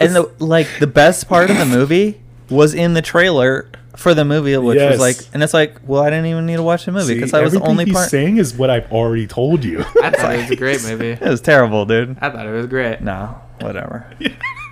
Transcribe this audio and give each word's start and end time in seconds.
and 0.00 0.14
the 0.14 0.30
like 0.38 0.66
the 0.80 0.86
best 0.86 1.28
part 1.28 1.50
of 1.50 1.56
the 1.58 1.64
movie 1.66 2.20
was 2.50 2.74
in 2.74 2.94
the 2.94 3.02
trailer 3.02 3.68
for 3.96 4.12
the 4.14 4.24
movie, 4.24 4.56
which 4.58 4.76
Yes. 4.78 4.92
was 4.92 5.00
like, 5.00 5.16
and 5.32 5.42
it's 5.42 5.54
like, 5.54 5.76
well, 5.86 6.02
I 6.02 6.10
didn't 6.10 6.26
even 6.26 6.44
need 6.46 6.56
to 6.56 6.62
watch 6.62 6.84
the 6.84 6.92
movie 6.92 7.14
because 7.14 7.30
See, 7.30 7.36
that 7.38 7.42
was 7.42 7.54
the 7.54 7.60
only 7.60 7.86
he's 7.86 7.94
part. 7.94 8.10
saying 8.10 8.36
is 8.36 8.54
what 8.54 8.68
I've 8.70 8.90
already 8.92 9.26
told 9.26 9.64
you. 9.64 9.80
I 10.02 10.10
thought 10.10 10.34
it 10.34 10.42
was 10.42 10.50
a 10.50 10.56
great 10.56 10.82
movie. 10.82 11.10
It 11.20 11.20
was 11.22 11.40
terrible, 11.40 11.86
dude. 11.86 12.16
I 12.20 12.28
thought 12.30 12.46
it 12.46 12.50
was 12.52 12.66
great. 12.66 13.00
No, 13.00 13.40
whatever. 13.60 14.06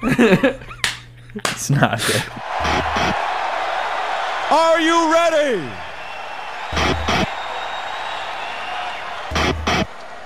it's 0.02 1.70
not 1.70 1.98
good. 2.06 2.22
Are 4.50 4.78
you 4.80 5.12
ready? 5.12 5.62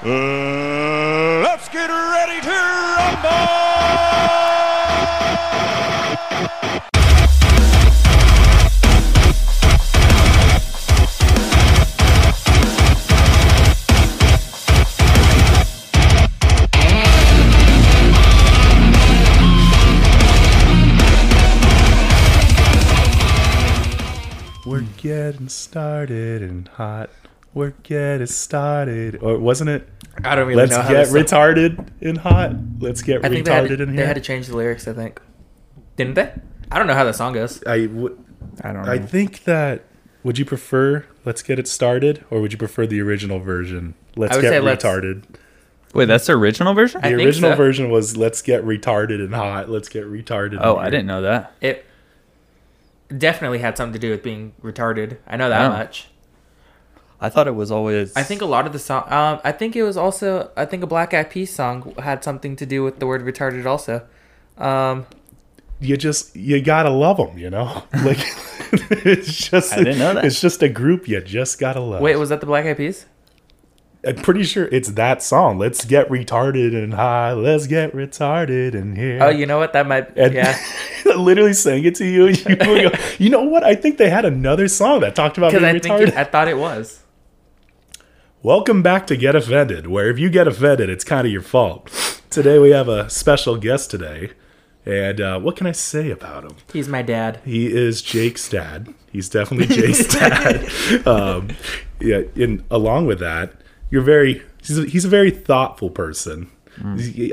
Uh, 0.00 1.40
let's 1.42 1.68
get 1.68 1.88
ready 1.88 2.40
to 2.40 2.50
rumble! 2.96 4.47
Getting 24.98 25.48
started 25.48 26.42
and 26.42 26.68
hot. 26.68 27.10
We're 27.54 27.70
getting 27.82 28.26
started. 28.26 29.22
Or 29.22 29.38
wasn't 29.38 29.70
it? 29.70 29.88
I 30.24 30.34
don't 30.34 30.46
really 30.48 30.56
Let's 30.62 30.72
know 30.72 30.82
how 30.82 30.88
get 30.90 31.06
to 31.06 31.06
sing. 31.06 31.24
retarded 31.24 31.88
and 32.02 32.18
hot. 32.18 32.52
Let's 32.80 33.02
get 33.02 33.24
I 33.24 33.28
think 33.28 33.46
they 33.46 33.52
had, 33.52 33.64
retarded 33.64 33.76
to, 33.78 33.82
in 33.84 33.96
they 33.96 34.06
had 34.06 34.16
to 34.16 34.20
change 34.20 34.46
the 34.48 34.56
lyrics. 34.56 34.86
I 34.86 34.92
think, 34.92 35.20
didn't 35.96 36.14
they? 36.14 36.32
I 36.70 36.78
don't 36.78 36.86
know 36.86 36.94
how 36.94 37.04
the 37.04 37.12
song 37.14 37.32
goes. 37.32 37.62
I 37.66 37.86
w- 37.86 38.18
I 38.62 38.72
don't 38.72 38.84
know. 38.84 38.92
I 38.92 38.98
think 38.98 39.44
that. 39.44 39.84
Would 40.24 40.36
you 40.38 40.44
prefer 40.44 41.06
"Let's 41.24 41.42
Get 41.42 41.58
It 41.60 41.68
Started" 41.68 42.24
or 42.30 42.40
would 42.40 42.52
you 42.52 42.58
prefer 42.58 42.86
the 42.86 43.00
original 43.00 43.38
version? 43.38 43.94
Let's 44.16 44.36
get 44.36 44.50
say 44.50 44.60
let's- 44.60 44.84
retarded. 44.84 45.22
Wait, 45.94 46.04
that's 46.04 46.26
the 46.26 46.34
original 46.34 46.74
version? 46.74 47.00
I 47.02 47.10
The 47.12 47.16
think 47.16 47.26
original 47.26 47.52
so. 47.52 47.56
version 47.56 47.90
was 47.90 48.16
"Let's 48.16 48.42
get 48.42 48.62
retarded 48.64 49.24
and 49.24 49.32
hot." 49.34 49.70
Let's 49.70 49.88
get 49.88 50.04
retarded. 50.04 50.58
oh, 50.60 50.76
I 50.76 50.90
didn't 50.90 51.06
know 51.06 51.22
that. 51.22 51.52
It 51.62 51.86
definitely 53.16 53.58
had 53.58 53.76
something 53.76 53.92
to 53.94 53.98
do 53.98 54.10
with 54.10 54.22
being 54.22 54.52
retarded. 54.62 55.18
I 55.26 55.36
know 55.36 55.48
that 55.48 55.66
Oh. 55.66 55.68
much. 55.70 56.08
I 57.20 57.28
thought 57.28 57.48
it 57.48 57.54
was 57.56 57.70
always. 57.72 58.14
I 58.16 58.22
think 58.22 58.42
a 58.42 58.46
lot 58.46 58.66
of 58.66 58.72
the 58.72 58.78
song. 58.78 59.02
Um, 59.10 59.40
I 59.42 59.50
think 59.50 59.74
it 59.74 59.82
was 59.82 59.96
also. 59.96 60.50
I 60.56 60.64
think 60.66 60.82
a 60.84 60.86
Black 60.86 61.12
Eyed 61.12 61.30
Peas 61.30 61.52
song 61.52 61.94
had 61.98 62.22
something 62.22 62.54
to 62.56 62.64
do 62.66 62.84
with 62.84 63.00
the 63.00 63.06
word 63.08 63.22
retarded. 63.24 63.66
Also, 63.66 64.02
um, 64.56 65.04
you 65.80 65.96
just 65.96 66.36
you 66.36 66.60
gotta 66.62 66.90
love 66.90 67.16
them, 67.16 67.36
you 67.36 67.50
know. 67.50 67.82
Like 68.04 68.18
it's 68.90 69.48
just 69.48 69.72
I 69.72 69.78
didn't 69.78 69.98
know 69.98 70.14
that. 70.14 70.24
It's 70.26 70.40
just 70.40 70.62
a 70.62 70.68
group 70.68 71.08
you 71.08 71.20
just 71.20 71.58
gotta 71.58 71.80
love. 71.80 72.02
wait, 72.02 72.14
was 72.16 72.28
that 72.28 72.38
the 72.40 72.46
Black 72.46 72.66
Eyed 72.66 72.76
Peas? 72.76 73.06
I'm 74.06 74.16
pretty 74.16 74.44
sure 74.44 74.66
it's 74.70 74.90
that 74.90 75.22
song. 75.22 75.58
Let's 75.58 75.84
get 75.84 76.08
retarded 76.08 76.72
and 76.72 76.94
high. 76.94 77.32
Let's 77.32 77.66
get 77.66 77.92
retarded 77.92 78.74
and 78.74 78.96
here. 78.96 79.18
Oh, 79.20 79.28
you 79.28 79.44
know 79.44 79.58
what? 79.58 79.72
That 79.72 79.88
might. 79.88 80.16
And 80.16 80.34
yeah, 80.34 80.56
literally 81.04 81.52
sang 81.52 81.84
it 81.84 81.96
to 81.96 82.04
you. 82.04 82.26
You, 82.48 82.56
go, 82.56 82.90
you 83.18 83.28
know 83.30 83.42
what? 83.42 83.64
I 83.64 83.74
think 83.74 83.98
they 83.98 84.08
had 84.08 84.24
another 84.24 84.68
song 84.68 85.00
that 85.00 85.16
talked 85.16 85.36
about 85.36 85.50
being 85.52 85.64
I 85.64 85.72
think 85.72 85.86
retarded. 85.86 86.08
it, 86.08 86.16
I 86.16 86.24
thought 86.24 86.46
it 86.48 86.58
was. 86.58 87.02
Welcome 88.40 88.82
back 88.82 89.08
to 89.08 89.16
Get 89.16 89.34
Offended, 89.34 89.88
where 89.88 90.08
if 90.08 90.18
you 90.18 90.30
get 90.30 90.46
offended, 90.46 90.88
it's 90.88 91.02
kind 91.02 91.26
of 91.26 91.32
your 91.32 91.42
fault. 91.42 91.90
Today 92.30 92.60
we 92.60 92.70
have 92.70 92.88
a 92.88 93.10
special 93.10 93.56
guest 93.56 93.90
today, 93.90 94.30
and 94.86 95.20
uh, 95.20 95.40
what 95.40 95.56
can 95.56 95.66
I 95.66 95.72
say 95.72 96.10
about 96.12 96.44
him? 96.44 96.52
He's 96.72 96.86
my 96.86 97.02
dad. 97.02 97.40
He 97.44 97.66
is 97.66 98.00
Jake's 98.00 98.48
dad. 98.48 98.94
He's 99.10 99.28
definitely 99.28 99.74
Jake's 99.74 100.06
dad. 100.14 101.04
Um, 101.04 101.48
yeah, 102.00 102.22
and 102.36 102.62
along 102.70 103.06
with 103.06 103.18
that, 103.18 103.54
you're 103.90 104.02
very. 104.02 104.42
He's 104.62 104.78
a, 104.78 104.84
he's 104.86 105.04
a 105.04 105.08
very 105.08 105.30
thoughtful 105.30 105.90
person. 105.90 106.50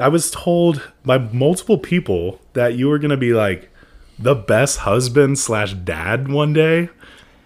I 0.01 0.07
was 0.07 0.31
told 0.31 0.81
by 1.05 1.19
multiple 1.19 1.77
people 1.77 2.41
that 2.53 2.73
you 2.75 2.87
were 2.87 2.97
gonna 2.97 3.17
be 3.17 3.33
like 3.33 3.69
the 4.17 4.33
best 4.33 4.79
husband 4.79 5.37
slash 5.37 5.73
dad 5.73 6.29
one 6.29 6.53
day, 6.53 6.89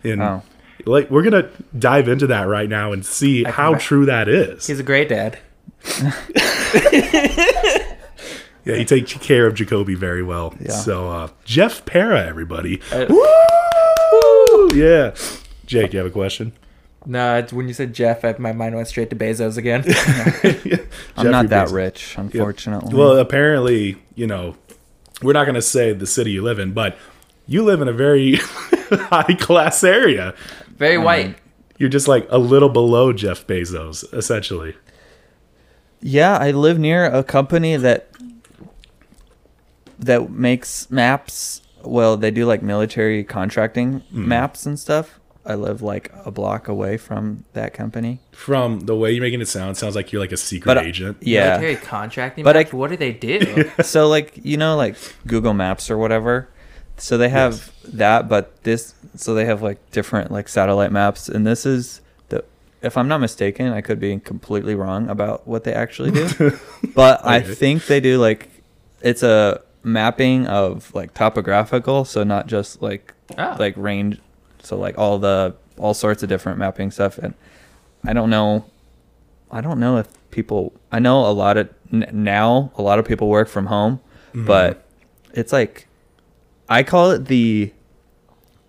and 0.03 0.21
Oh. 0.21 0.41
like 0.85 1.09
we're 1.11 1.23
gonna 1.23 1.49
dive 1.77 2.07
into 2.07 2.27
that 2.27 2.43
right 2.47 2.69
now 2.69 2.93
and 2.93 3.05
see 3.05 3.43
how 3.43 3.75
true 3.75 4.05
that 4.05 4.29
is. 4.29 4.67
He's 4.67 4.79
a 4.79 4.83
great 4.83 5.09
dad. 5.09 5.39
Yeah, 8.65 8.75
he 8.75 8.85
takes 8.85 9.13
care 9.13 9.47
of 9.47 9.55
Jacoby 9.55 9.95
very 9.95 10.21
well. 10.21 10.53
Yeah. 10.59 10.71
So 10.71 11.09
uh, 11.09 11.29
Jeff 11.45 11.85
Para, 11.85 12.25
everybody. 12.27 12.81
Uh, 12.91 13.05
Woo! 13.09 14.67
Yeah. 14.75 15.15
Jake, 15.65 15.93
you 15.93 15.99
have 15.99 16.07
a 16.07 16.11
question? 16.11 16.51
No, 17.05 17.37
it's 17.37 17.53
when 17.53 17.67
you 17.67 17.73
said 17.73 17.93
Jeff, 17.93 18.25
I, 18.25 18.35
my 18.37 18.51
mind 18.51 18.75
went 18.75 18.87
straight 18.87 19.09
to 19.09 19.15
Bezos 19.15 19.57
again. 19.57 19.83
I'm 21.17 21.31
not 21.31 21.47
that 21.49 21.67
Bezos. 21.69 21.73
rich, 21.73 22.15
unfortunately. 22.17 22.93
Well, 22.95 23.17
apparently, 23.17 23.97
you 24.15 24.27
know, 24.27 24.55
we're 25.21 25.33
not 25.33 25.45
going 25.45 25.55
to 25.55 25.61
say 25.61 25.93
the 25.93 26.05
city 26.07 26.31
you 26.31 26.41
live 26.41 26.59
in, 26.59 26.73
but 26.73 26.97
you 27.47 27.63
live 27.63 27.81
in 27.81 27.87
a 27.87 27.93
very 27.93 28.35
high 28.91 29.33
class 29.39 29.83
area. 29.83 30.33
Very 30.77 30.97
white. 30.97 31.37
You're 31.77 31.89
just 31.89 32.07
like 32.09 32.27
a 32.29 32.37
little 32.37 32.69
below 32.69 33.13
Jeff 33.13 33.47
Bezos, 33.47 34.03
essentially. 34.13 34.75
yeah, 36.01 36.37
I 36.37 36.51
live 36.51 36.77
near 36.77 37.05
a 37.05 37.23
company 37.23 37.77
that 37.77 38.09
that 39.97 40.29
makes 40.29 40.89
maps. 40.91 41.61
Well, 41.83 42.17
they 42.17 42.31
do 42.31 42.45
like 42.45 42.61
military 42.61 43.23
contracting 43.23 44.01
Hmm. 44.11 44.27
maps 44.27 44.65
and 44.65 44.77
stuff. 44.77 45.19
I 45.45 45.55
live 45.55 45.81
like 45.81 46.11
a 46.25 46.31
block 46.31 46.67
away 46.67 46.97
from 46.97 47.45
that 47.53 47.73
company. 47.73 48.19
From 48.33 48.81
the 48.81 48.95
way 48.95 49.11
you're 49.11 49.21
making 49.23 49.41
it 49.41 49.47
sound, 49.47 49.77
sounds 49.77 49.95
like 49.95 50.11
you're 50.11 50.21
like 50.21 50.31
a 50.33 50.37
secret 50.37 50.65
But 50.67 50.77
uh, 50.77 50.81
agent. 50.81 51.17
yeah, 51.21 51.57
Military 51.57 51.75
contracting. 51.77 52.43
But 52.43 52.55
I- 52.57 52.61
maps? 52.61 52.73
what 52.73 52.89
do 52.89 52.97
they 52.97 53.13
do? 53.13 53.71
so 53.81 54.07
like 54.07 54.39
you 54.43 54.57
know 54.57 54.75
like 54.75 54.95
Google 55.25 55.53
Maps 55.53 55.89
or 55.89 55.97
whatever. 55.97 56.49
So 56.97 57.17
they 57.17 57.29
have 57.29 57.71
that, 57.85 58.27
but 58.27 58.61
this 58.63 58.93
so 59.15 59.33
they 59.33 59.45
have 59.45 59.61
like 59.61 59.91
different 59.91 60.31
like 60.31 60.49
satellite 60.49 60.91
maps, 60.91 61.29
and 61.29 61.47
this 61.47 61.65
is 61.65 62.01
the 62.27 62.43
if 62.81 62.97
I'm 62.97 63.07
not 63.07 63.19
mistaken, 63.21 63.71
I 63.71 63.79
could 63.81 63.99
be 64.01 64.19
completely 64.19 64.75
wrong 64.75 65.09
about 65.09 65.47
what 65.47 65.63
they 65.63 65.73
actually 65.73 66.11
do, 66.11 66.59
but 66.93 67.25
I 67.25 67.39
think 67.39 67.85
they 67.85 68.01
do 68.01 68.19
like 68.19 68.49
it's 69.01 69.23
a 69.23 69.61
mapping 69.81 70.45
of 70.47 70.93
like 70.93 71.13
topographical, 71.13 72.03
so 72.03 72.23
not 72.25 72.47
just 72.47 72.81
like 72.81 73.13
Oh. 73.37 73.55
like 73.59 73.75
range, 73.77 74.19
so 74.61 74.77
like 74.77 74.97
all 74.97 75.19
the 75.19 75.55
all 75.77 75.93
sorts 75.93 76.23
of 76.23 76.29
different 76.29 76.57
mapping 76.57 76.91
stuff, 76.91 77.17
and 77.17 77.33
I 78.05 78.13
don't 78.13 78.29
know 78.29 78.65
I 79.51 79.61
don't 79.61 79.79
know 79.79 79.97
if 79.97 80.07
people. 80.31 80.73
I 80.91 80.99
know 80.99 81.25
a 81.25 81.31
lot 81.31 81.57
of 81.57 81.69
n- 81.91 82.09
now. 82.11 82.71
A 82.75 82.81
lot 82.81 82.99
of 82.99 83.05
people 83.05 83.27
work 83.27 83.47
from 83.47 83.65
home, 83.65 83.99
mm-hmm. 84.29 84.45
but 84.45 84.85
it's 85.33 85.51
like 85.51 85.87
I 86.67 86.83
call 86.83 87.11
it 87.11 87.25
the 87.25 87.73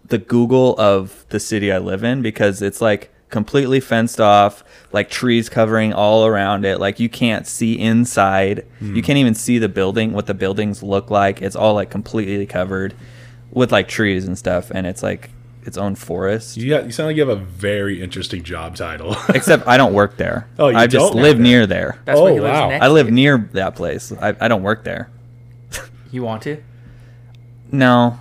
the 0.07 0.19
Google 0.19 0.79
of 0.79 1.25
the 1.29 1.39
city 1.39 1.71
I 1.71 1.79
live 1.79 2.03
in 2.03 2.23
because 2.23 2.63
it's 2.63 2.81
like 2.81 3.13
completely 3.29 3.79
fenced 3.79 4.21
off, 4.21 4.65
like 4.91 5.09
trees 5.09 5.49
covering 5.49 5.93
all 5.93 6.27
around 6.27 6.65
it. 6.65 6.81
Like 6.81 6.99
you 6.99 7.09
can't 7.09 7.47
see 7.47 7.79
inside. 7.79 8.67
Hmm. 8.79 8.97
You 8.97 9.03
can't 9.03 9.19
even 9.19 9.35
see 9.35 9.59
the 9.59 9.69
building, 9.69 10.13
what 10.13 10.27
the 10.27 10.35
buildings 10.35 10.83
look 10.83 11.11
like. 11.11 11.43
It's 11.43 11.57
all 11.57 11.75
like 11.75 11.91
completely 11.91 12.47
covered 12.47 12.95
with 13.51 13.71
like 13.71 13.89
trees 13.89 14.27
and 14.27 14.39
stuff, 14.39 14.71
and 14.71 14.87
it's 14.87 15.03
like 15.03 15.31
its 15.65 15.77
own 15.77 15.95
forest. 15.95 16.57
You, 16.57 16.71
got, 16.71 16.85
you 16.87 16.91
sound 16.93 17.09
like 17.09 17.17
you 17.17 17.27
have 17.27 17.37
a 17.37 17.43
very 17.43 18.03
interesting 18.03 18.43
job 18.43 18.77
title. 18.77 19.17
Except 19.35 19.67
I 19.69 19.77
don't 19.77 19.93
work 19.95 20.17
there. 20.17 20.49
Oh, 20.59 20.69
you 20.69 20.77
I 20.77 20.87
just 20.87 21.13
don't 21.13 21.23
live 21.23 21.37
work 21.37 21.43
near 21.43 21.67
there. 21.67 21.99
That's 22.05 22.19
Oh, 22.19 22.25
where 22.25 22.33
he 22.35 22.41
lives 22.41 22.53
wow. 22.59 22.69
next 22.71 22.85
I 22.85 22.89
live 22.89 23.07
to. 23.07 23.13
near 23.13 23.39
that 23.53 23.77
place. 23.77 24.13
I, 24.13 24.35
I 24.41 24.49
don't 24.49 24.63
work 24.63 24.85
there. 24.85 25.11
You 26.11 26.23
want 26.23 26.43
to? 26.43 26.63
No. 27.73 28.19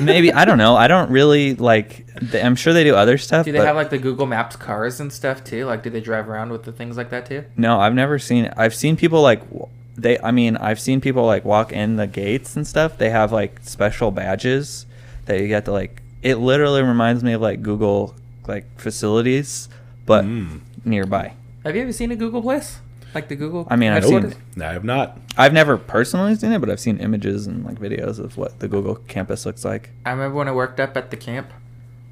Maybe 0.00 0.32
I 0.32 0.44
don't 0.44 0.58
know. 0.58 0.76
I 0.76 0.86
don't 0.88 1.10
really 1.10 1.54
like. 1.54 2.04
th- 2.30 2.44
I'm 2.44 2.56
sure 2.56 2.72
they 2.72 2.84
do 2.84 2.94
other 2.94 3.16
stuff. 3.16 3.44
Do 3.46 3.52
they 3.52 3.58
but 3.58 3.66
have 3.66 3.76
like 3.76 3.90
the 3.90 3.96
Google 3.98 4.26
Maps 4.26 4.56
cars 4.56 5.00
and 5.00 5.12
stuff 5.12 5.44
too? 5.44 5.64
Like, 5.66 5.82
do 5.82 5.88
they 5.90 6.00
drive 6.00 6.28
around 6.28 6.50
with 6.50 6.64
the 6.64 6.72
things 6.72 6.96
like 6.96 7.10
that 7.10 7.26
too? 7.26 7.44
no, 7.56 7.80
I've 7.80 7.94
never 7.94 8.18
seen. 8.18 8.50
I've 8.56 8.74
seen 8.74 8.96
people 8.96 9.22
like 9.22 9.40
w- 9.50 9.68
they. 9.96 10.18
I 10.18 10.30
mean, 10.30 10.56
I've 10.56 10.80
seen 10.80 11.00
people 11.00 11.24
like 11.24 11.44
walk 11.44 11.72
in 11.72 11.96
the 11.96 12.06
gates 12.06 12.56
and 12.56 12.66
stuff. 12.66 12.98
They 12.98 13.08
have 13.10 13.32
like 13.32 13.60
special 13.62 14.10
badges 14.10 14.84
that 15.26 15.40
you 15.40 15.48
get 15.48 15.64
to 15.66 15.72
like. 15.72 16.02
It 16.24 16.36
literally 16.36 16.82
reminds 16.82 17.22
me 17.22 17.34
of 17.34 17.40
like 17.40 17.62
Google 17.62 18.14
like 18.48 18.66
facilities, 18.80 19.68
but 20.06 20.24
Mm. 20.24 20.60
nearby. 20.84 21.34
Have 21.64 21.76
you 21.76 21.82
ever 21.82 21.92
seen 21.92 22.10
a 22.10 22.16
Google 22.16 22.42
place? 22.42 22.78
Like 23.14 23.28
the 23.28 23.36
Google? 23.36 23.66
I 23.70 23.76
mean, 23.76 23.92
I've 23.92 24.02
headquarters? 24.02 24.32
seen- 24.32 24.42
no, 24.56 24.66
I 24.68 24.72
have 24.72 24.84
not. 24.84 25.18
I've 25.38 25.52
never 25.52 25.76
personally 25.76 26.34
seen 26.34 26.50
it, 26.52 26.58
but 26.58 26.68
I've 26.68 26.80
seen 26.80 26.96
images 26.98 27.46
and 27.46 27.64
like 27.64 27.78
videos 27.78 28.18
of 28.18 28.36
what 28.36 28.58
the 28.58 28.66
Google 28.68 28.96
campus 29.06 29.46
looks 29.46 29.64
like. 29.64 29.90
I 30.04 30.10
remember 30.10 30.36
when 30.36 30.48
I 30.48 30.52
worked 30.52 30.80
up 30.80 30.96
at 30.96 31.10
the 31.10 31.16
camp, 31.16 31.48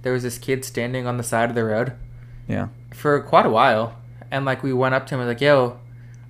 there 0.02 0.12
was 0.12 0.22
this 0.22 0.38
kid 0.38 0.64
standing 0.64 1.06
on 1.06 1.16
the 1.16 1.24
side 1.24 1.48
of 1.48 1.54
the 1.56 1.64
road 1.64 1.92
Yeah. 2.46 2.68
for 2.94 3.18
quite 3.20 3.46
a 3.46 3.50
while, 3.50 3.94
and 4.30 4.44
like 4.44 4.62
we 4.62 4.72
went 4.72 4.94
up 4.94 5.06
to 5.08 5.14
him 5.14 5.20
and 5.20 5.28
like, 5.28 5.40
"Yo, 5.40 5.78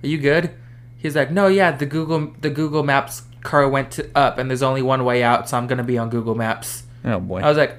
are 0.03 0.07
you 0.07 0.17
good?" 0.17 0.49
He's 0.97 1.15
like, 1.15 1.31
"No, 1.31 1.47
yeah, 1.47 1.71
the 1.71 1.85
Google 1.85 2.31
the 2.41 2.49
Google 2.49 2.81
Maps 2.83 3.23
car 3.41 3.67
went 3.67 3.91
to, 3.91 4.07
up, 4.15 4.37
and 4.37 4.49
there's 4.49 4.63
only 4.63 4.81
one 4.81 5.03
way 5.05 5.21
out, 5.21 5.49
so 5.49 5.57
I'm 5.57 5.67
gonna 5.67 5.83
be 5.83 5.97
on 5.97 6.09
Google 6.09 6.33
Maps. 6.35 6.82
Oh 7.05 7.19
boy. 7.19 7.41
I 7.41 7.49
was 7.49 7.57
like, 7.57 7.75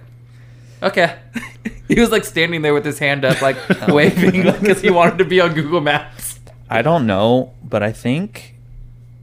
okay. 0.82 1.16
he 1.88 2.00
was 2.00 2.10
like 2.10 2.24
standing 2.24 2.62
there 2.62 2.74
with 2.74 2.84
his 2.84 2.98
hand 2.98 3.24
up, 3.24 3.40
like 3.40 3.56
oh. 3.88 3.94
waving, 3.94 4.42
because 4.42 4.80
he 4.80 4.90
wanted 4.90 5.18
to 5.18 5.24
be 5.24 5.40
on 5.40 5.54
Google 5.54 5.80
Maps. 5.80 6.38
I 6.70 6.82
don't 6.82 7.06
know, 7.06 7.52
but 7.62 7.82
I 7.82 7.92
think 7.92 8.54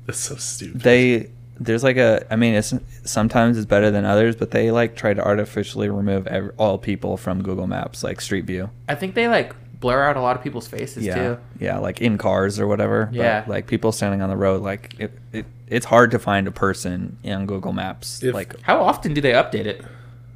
That's 0.05 0.19
so 0.19 0.35
stupid. 0.35 0.81
they 0.81 1.29
there's 1.59 1.83
like 1.83 1.97
a 1.97 2.25
I 2.31 2.35
mean 2.35 2.55
it's 2.55 2.73
sometimes 3.03 3.57
it's 3.57 3.65
better 3.65 3.91
than 3.91 4.05
others, 4.05 4.35
but 4.35 4.51
they 4.51 4.71
like 4.71 4.95
try 4.95 5.13
to 5.13 5.23
artificially 5.23 5.89
remove 5.89 6.27
ev 6.27 6.51
all 6.57 6.77
people 6.77 7.17
from 7.17 7.43
Google 7.43 7.67
Maps 7.67 8.03
like 8.03 8.21
Street 8.21 8.45
View. 8.45 8.69
I 8.87 8.95
think 8.95 9.15
they 9.15 9.27
like 9.27 9.55
blur 9.81 10.03
out 10.03 10.15
a 10.15 10.21
lot 10.21 10.37
of 10.37 10.41
people's 10.43 10.67
faces 10.67 11.03
Yeah. 11.05 11.15
too. 11.15 11.37
Yeah, 11.59 11.79
like 11.79 11.99
in 12.01 12.17
cars 12.17 12.57
or 12.59 12.67
whatever. 12.67 13.07
But, 13.07 13.15
Yeah. 13.15 13.43
like 13.47 13.67
people 13.67 13.91
standing 13.91 14.21
on 14.21 14.29
the 14.29 14.37
road 14.37 14.61
like 14.61 14.95
it, 14.99 15.11
it 15.33 15.45
it's 15.67 15.85
hard 15.87 16.11
to 16.11 16.19
find 16.19 16.47
a 16.47 16.51
person 16.51 17.17
on 17.25 17.45
Google 17.47 17.73
Maps. 17.73 18.23
If- 18.23 18.33
like 18.33 18.55
How 18.61 18.81
often 18.81 19.13
do 19.13 19.19
they 19.21 19.31
update 19.33 19.65
it? 19.65 19.83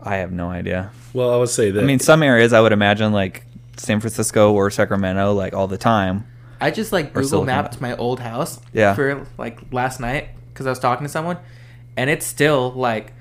I 0.02 0.18
have 0.18 0.32
no 0.34 0.50
idea. 0.50 0.90
well, 1.14 1.34
I 1.34 1.38
would 1.38 1.50
say 1.50 1.72
that. 1.72 1.82
I 1.82 1.86
mean 1.86 2.00
some 2.00 2.22
areas 2.22 2.52
I 2.52 2.60
would 2.60 2.74
imagine 2.74 3.14
like 3.14 3.46
San 3.78 4.00
Francisco 4.02 4.52
or 4.54 4.70
Sacramento 4.70 5.34
like 5.34 5.54
all 5.54 5.68
the 5.68 5.78
time. 5.78 6.26
I 6.62 6.72
just 6.72 6.92
like 6.92 7.14
Google 7.14 7.30
Silicon 7.30 7.46
mapped 7.48 7.76
Valley. 7.76 7.92
my 7.94 7.98
old 7.98 8.20
house 8.20 8.60
Yeah. 8.74 8.94
for 8.96 9.26
like 9.38 9.60
last 9.72 10.00
night 10.00 10.30
because 10.54 10.66
I 10.66 10.70
was 10.70 10.80
talking 10.80 11.06
to 11.06 11.12
someone, 11.12 11.38
and 11.98 12.10
it's 12.10 12.26
still 12.26 12.72
like 12.74 13.14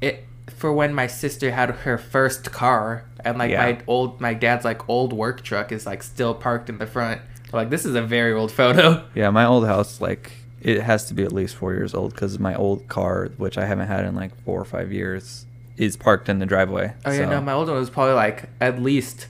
it 0.00 0.24
for 0.48 0.72
when 0.72 0.92
my 0.92 1.06
sister 1.06 1.52
had 1.52 1.70
her 1.70 1.96
first 1.96 2.50
car, 2.52 3.04
and 3.24 3.38
like 3.38 3.50
Yeah. 3.50 3.64
my 3.64 3.78
old 3.86 4.20
my 4.20 4.34
dad's 4.34 4.64
like 4.64 4.88
old 4.88 5.12
work 5.12 5.42
truck 5.42 5.72
is 5.72 5.86
like 5.86 6.02
still 6.02 6.34
parked 6.34 6.68
in 6.68 6.78
the 6.78 6.86
front. 6.86 7.20
Like 7.52 7.70
this 7.70 7.84
is 7.84 7.94
a 7.94 8.02
very 8.02 8.32
old 8.32 8.50
photo. 8.52 9.04
Yeah, 9.14 9.30
my 9.30 9.44
old 9.44 9.66
house 9.66 10.00
like 10.00 10.32
it 10.60 10.80
has 10.80 11.04
to 11.06 11.14
be 11.14 11.22
at 11.24 11.32
least 11.32 11.56
4 11.56 11.72
years 11.74 11.92
old 11.92 12.14
cuz 12.16 12.38
my 12.38 12.54
old 12.54 12.86
car 12.88 13.28
which 13.36 13.58
I 13.58 13.66
haven't 13.66 13.88
had 13.88 14.04
in 14.04 14.14
like 14.14 14.30
4 14.44 14.60
or 14.60 14.64
5 14.64 14.92
years 14.92 15.46
is 15.76 15.96
parked 15.96 16.28
in 16.28 16.38
the 16.38 16.46
driveway. 16.46 16.94
Oh 17.04 17.10
yeah, 17.10 17.24
So- 17.24 17.30
no, 17.30 17.40
my 17.40 17.52
old 17.52 17.68
one 17.68 17.76
was 17.78 17.90
probably 17.90 18.14
like 18.14 18.48
at 18.60 18.80
least 18.80 19.26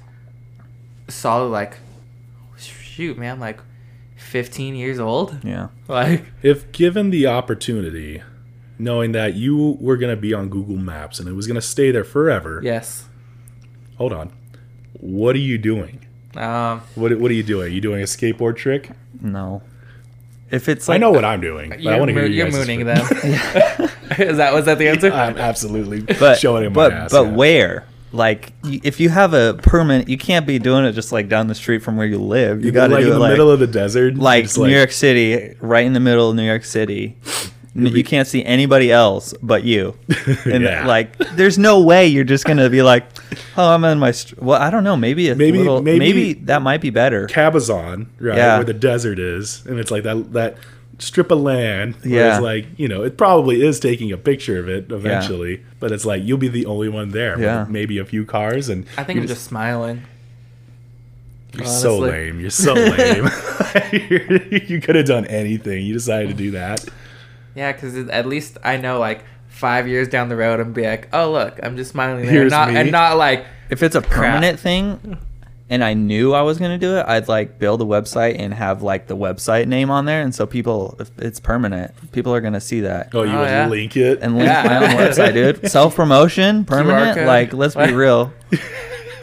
solid 1.09 1.49
like 1.49 1.79
shoot, 2.57 3.17
man, 3.19 3.41
like 3.41 3.59
fifteen 4.17 4.75
years 4.75 4.99
old. 5.01 5.39
Yeah. 5.43 5.69
Like 5.89 6.25
if 6.43 6.71
given 6.73 7.11
the 7.11 7.27
opportunity, 7.27 8.23
knowing 8.79 9.13
that 9.13 9.35
you 9.35 9.77
were 9.81 9.97
going 9.97 10.15
to 10.15 10.21
be 10.21 10.33
on 10.33 10.49
Google 10.49 10.77
Maps 10.77 11.19
and 11.21 11.29
it 11.29 11.33
was 11.33 11.47
going 11.47 11.57
to 11.57 11.67
stay 11.67 11.91
there 11.91 12.05
forever, 12.05 12.61
yes. 12.65 13.09
Hold 13.97 14.13
on. 14.13 14.31
What 14.95 15.35
are 15.37 15.41
you 15.41 15.59
doing? 15.59 16.05
Um, 16.37 16.81
What, 16.95 17.19
what 17.19 17.31
are 17.31 17.35
you 17.35 17.43
doing? 17.43 17.67
Are 17.67 17.75
you 17.75 17.81
doing 17.81 18.01
a 18.01 18.07
skateboard 18.07 18.57
trick? 18.57 18.91
No. 19.21 19.63
If 20.51 20.69
it's 20.69 20.89
I 20.89 20.99
know 20.99 21.11
what 21.11 21.25
I'm 21.25 21.41
doing. 21.41 21.71
But 21.71 21.79
I 21.79 21.83
you're, 21.83 21.99
want 21.99 22.09
to 22.11 22.13
hear 22.13 22.23
mo- 22.23 22.29
you 22.29 22.35
you're 22.35 22.47
guys' 22.51 22.55
mooning 22.57 22.85
them. 22.85 22.99
Is 24.19 24.37
that 24.37 24.53
was 24.53 24.67
that 24.67 24.77
the 24.79 24.89
answer? 24.89 25.11
I'm 25.13 25.39
absolutely 25.39 26.03
but 26.03 26.39
showing 26.39 26.65
him 26.65 26.73
but 26.75 26.93
my 26.93 26.99
ass. 26.99 27.11
but 27.13 27.23
yeah. 27.25 27.33
where? 27.33 27.87
Like 28.13 28.53
y- 28.63 28.79
if 28.83 29.01
you 29.01 29.09
have 29.09 29.33
a 29.33 29.55
permanent, 29.55 30.11
you 30.11 30.19
can't 30.19 30.47
be 30.47 30.59
doing 30.59 30.85
it 30.85 30.93
just 30.93 31.11
like 31.13 31.31
down 31.31 31.47
the 31.47 31.55
street 31.55 31.79
from 31.79 31.97
where 31.97 32.07
you 32.07 32.19
live. 32.19 32.61
You, 32.61 32.67
You 32.67 32.73
got 32.73 32.89
to 32.89 32.95
like 32.95 33.01
do 33.05 33.07
in 33.07 33.13
it 33.13 33.15
the 33.15 33.21
like 33.21 33.31
middle 33.31 33.51
of 33.51 33.61
the 33.61 33.67
desert, 33.67 34.17
like 34.17 34.45
just 34.45 34.59
New 34.59 34.69
York 34.69 34.93
City, 34.93 35.57
right 35.61 35.87
in 35.87 35.95
the 35.95 36.01
middle 36.01 36.29
of 36.29 36.37
New 36.37 36.45
York 36.47 36.65
City. 36.65 37.17
N- 37.75 37.87
You 37.87 38.05
can't 38.05 38.29
see 38.29 38.45
anybody 38.45 38.93
else 38.93 39.33
but 39.43 39.65
you. 39.65 39.97
And 40.45 40.63
Yeah. 40.65 40.87
like, 40.87 41.17
there's 41.37 41.57
no 41.59 41.81
way 41.81 42.07
you're 42.07 42.25
just 42.25 42.45
gonna 42.45 42.69
be 42.69 42.83
like, 42.83 43.05
"Oh, 43.57 43.71
I'm 43.71 43.83
in 43.85 43.99
my." 43.99 44.11
St-. 44.11 44.43
Well, 44.43 44.61
I 44.61 44.69
don't 44.71 44.85
know. 44.85 44.97
Maybe 44.97 45.29
a 45.31 45.35
Maybe- 45.35 45.59
little. 45.59 45.81
maybe- 45.83 45.99
Maybe, 45.99 46.33
that 46.45 46.61
might 46.63 46.81
be 46.83 46.91
better. 46.91 47.27
Cabazon, 47.29 48.07
right, 48.21 48.37
Yeah. 48.37 48.57
where 48.57 48.65
the 48.65 48.75
desert 48.75 49.19
is, 49.19 49.63
and 49.67 49.79
it's 49.79 49.91
like 49.91 50.03
that 50.03 50.33
that 50.35 50.57
strip 50.99 51.31
of 51.31 51.41
land. 51.41 51.95
Where 52.03 52.13
Yeah. 52.15 52.35
it's 52.35 52.43
like 52.43 52.67
you 52.77 52.89
know, 52.89 53.03
it 53.05 53.17
probably 53.17 53.63
is 53.67 53.81
taking 53.81 54.13
a 54.13 54.19
picture 54.19 54.59
of 54.59 54.69
it 54.69 54.93
eventually, 54.93 55.63
but 55.81 55.93
it's 55.93 56.05
like 56.05 56.23
you'll 56.25 56.39
be 56.39 56.49
the 56.49 56.67
only 56.67 56.91
one 56.91 57.11
there. 57.13 57.33
with 57.37 57.45
Yeah. 57.45 57.65
maybe 57.71 57.97
a 57.99 58.05
few 58.05 58.25
cars, 58.27 58.69
and 58.69 58.85
I 58.99 59.05
think 59.05 59.17
you're 59.17 59.23
I'm 59.23 59.29
just 59.29 59.45
smiling. 59.45 60.03
You're 61.55 61.67
so 61.67 61.99
lame. 61.99 62.41
You're 62.41 62.51
so 62.51 62.73
lame. 62.75 63.25
you 64.69 64.81
could 64.81 64.97
have 64.97 65.07
done 65.07 65.27
anything. 65.27 65.85
You 65.85 65.93
decided 65.95 66.29
to 66.29 66.35
do 66.35 66.51
that. 66.53 66.85
Yeah, 67.55 67.73
because 67.73 67.97
at 68.09 68.27
least 68.27 68.59
I 68.65 68.77
know 68.77 68.99
like 68.99 69.25
five 69.49 69.87
years 69.87 70.09
down 70.09 70.29
the 70.29 70.37
road, 70.37 70.61
I'm 70.61 70.73
be 70.73 70.83
like, 70.87 71.09
oh 71.13 71.31
look, 71.33 71.61
I'm 71.63 71.77
just 71.77 71.91
smiling 71.91 72.23
there, 72.25 72.33
Here's 72.33 72.53
and 72.53 72.61
not, 72.61 72.69
me. 72.73 72.77
and 72.81 72.93
not 72.93 73.17
like 73.19 73.45
If 73.71 73.83
it's 73.83 73.95
a 73.95 74.01
permanent 74.03 74.59
thing, 74.59 75.19
and 75.71 75.83
I 75.85 75.95
knew 75.95 76.33
I 76.35 76.43
was 76.43 76.59
gonna 76.59 76.79
do 76.79 76.97
it, 76.97 77.05
I'd 77.07 77.29
like 77.29 77.59
build 77.59 77.81
a 77.81 77.85
website 77.85 78.37
and 78.39 78.53
have 78.55 78.83
like 78.83 79.07
the 79.07 79.17
website 79.17 79.67
name 79.69 79.91
on 79.91 80.05
there, 80.07 80.23
and 80.23 80.35
so 80.35 80.47
people, 80.47 80.97
if 80.99 81.11
it's 81.19 81.41
permanent, 81.41 81.93
people 82.13 82.35
are 82.35 82.41
gonna 82.41 82.61
see 82.61 82.81
that. 82.81 83.11
Oh, 83.15 83.23
you 83.23 83.33
Oh, 83.33 83.41
would 83.41 83.49
yeah. 83.49 83.69
link 83.69 83.97
it. 83.97 84.19
and 84.23 84.35
link 84.37 84.47
Yeah. 84.49 84.63
my 84.65 84.77
own 84.87 84.97
website, 84.97 85.35
dude. 85.35 85.71
Self 85.71 85.95
promotion, 85.95 86.65
permanent. 86.65 87.27
Like, 87.27 87.53
let's 87.53 87.75
be 87.75 87.93
real, 87.93 88.33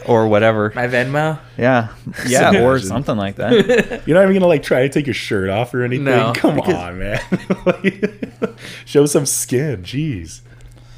or 0.06 0.28
whatever. 0.28 0.72
my 0.74 0.86
Venmo. 0.88 1.38
Yeah, 1.58 1.88
yeah, 2.26 2.50
or 2.62 2.72
Imagine. 2.72 2.88
something 2.88 3.16
like 3.16 3.36
that. 3.36 4.02
You're 4.06 4.16
not 4.16 4.22
even 4.24 4.34
gonna 4.34 4.46
like 4.46 4.62
try 4.62 4.82
to 4.82 4.88
take 4.88 5.06
your 5.06 5.14
shirt 5.14 5.48
off 5.50 5.72
or 5.74 5.82
anything. 5.82 6.04
No. 6.04 6.32
Come 6.34 6.60
on, 6.60 6.98
man. 6.98 7.20
Show 8.84 9.06
some 9.06 9.26
skin. 9.26 9.82
Jeez. 9.82 10.40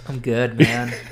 I'm 0.08 0.18
good, 0.20 0.58
man. 0.58 0.92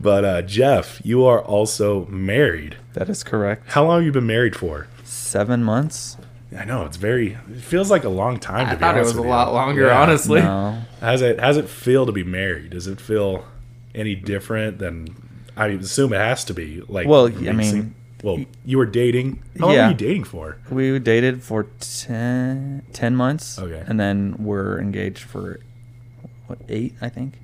But 0.00 0.24
uh, 0.24 0.42
Jeff, 0.42 1.00
you 1.04 1.24
are 1.24 1.42
also 1.42 2.06
married. 2.06 2.76
That 2.92 3.08
is 3.08 3.24
correct. 3.24 3.64
How 3.72 3.84
long 3.84 3.96
have 3.98 4.04
you 4.06 4.12
been 4.12 4.26
married 4.26 4.54
for? 4.54 4.86
Seven 5.02 5.64
months. 5.64 6.16
I 6.56 6.64
know 6.64 6.84
it's 6.84 6.96
very. 6.96 7.32
It 7.50 7.60
feels 7.60 7.90
like 7.90 8.04
a 8.04 8.08
long 8.08 8.38
time. 8.38 8.66
To 8.66 8.72
I 8.72 8.74
be 8.76 8.80
thought 8.80 8.96
it 8.96 9.00
was 9.00 9.12
a 9.12 9.16
with 9.16 9.24
you. 9.24 9.30
lot 9.30 9.52
longer, 9.52 9.86
Yeah. 9.86 10.00
honestly. 10.00 10.40
No, 10.40 10.82
How's 11.00 11.20
it? 11.22 11.40
How's 11.40 11.56
it 11.56 11.68
feel 11.68 12.06
to 12.06 12.12
be 12.12 12.22
married? 12.22 12.70
Does 12.70 12.86
it 12.86 13.00
feel 13.00 13.44
any 13.92 14.14
different 14.14 14.78
than? 14.78 15.08
I 15.60 15.68
assume 15.68 16.12
it 16.12 16.18
has 16.18 16.44
to 16.46 16.54
be. 16.54 16.82
Like, 16.88 17.06
Well, 17.06 17.26
I 17.26 17.52
mean- 17.52 17.94
well, 18.22 18.38
you 18.64 18.78
were 18.78 18.86
dating. 18.86 19.42
How 19.58 19.66
long 19.66 19.74
Yeah. 19.74 19.84
were 19.86 19.90
you 19.92 19.96
dating 19.96 20.24
for? 20.24 20.56
we 20.70 20.98
dated 20.98 21.42
for 21.42 21.66
10, 21.80 22.82
10 22.92 23.14
months. 23.16 23.58
Okay. 23.58 23.82
and 23.86 23.98
then 24.00 24.36
we're 24.38 24.78
engaged 24.80 25.22
for 25.22 25.60
what 26.46 26.58
eight? 26.68 26.94
I 27.00 27.08
think 27.08 27.34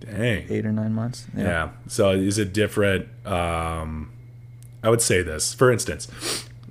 Dang. 0.00 0.46
eight 0.48 0.64
or 0.64 0.72
nine 0.72 0.92
months. 0.94 1.26
Yeah. 1.36 1.70
So 1.88 2.10
is 2.12 2.38
it 2.38 2.52
different? 2.52 3.06
Um, 3.26 4.10
I 4.82 4.88
would 4.90 5.02
say 5.02 5.22
this. 5.22 5.52
For 5.54 5.70
instance, 5.70 6.08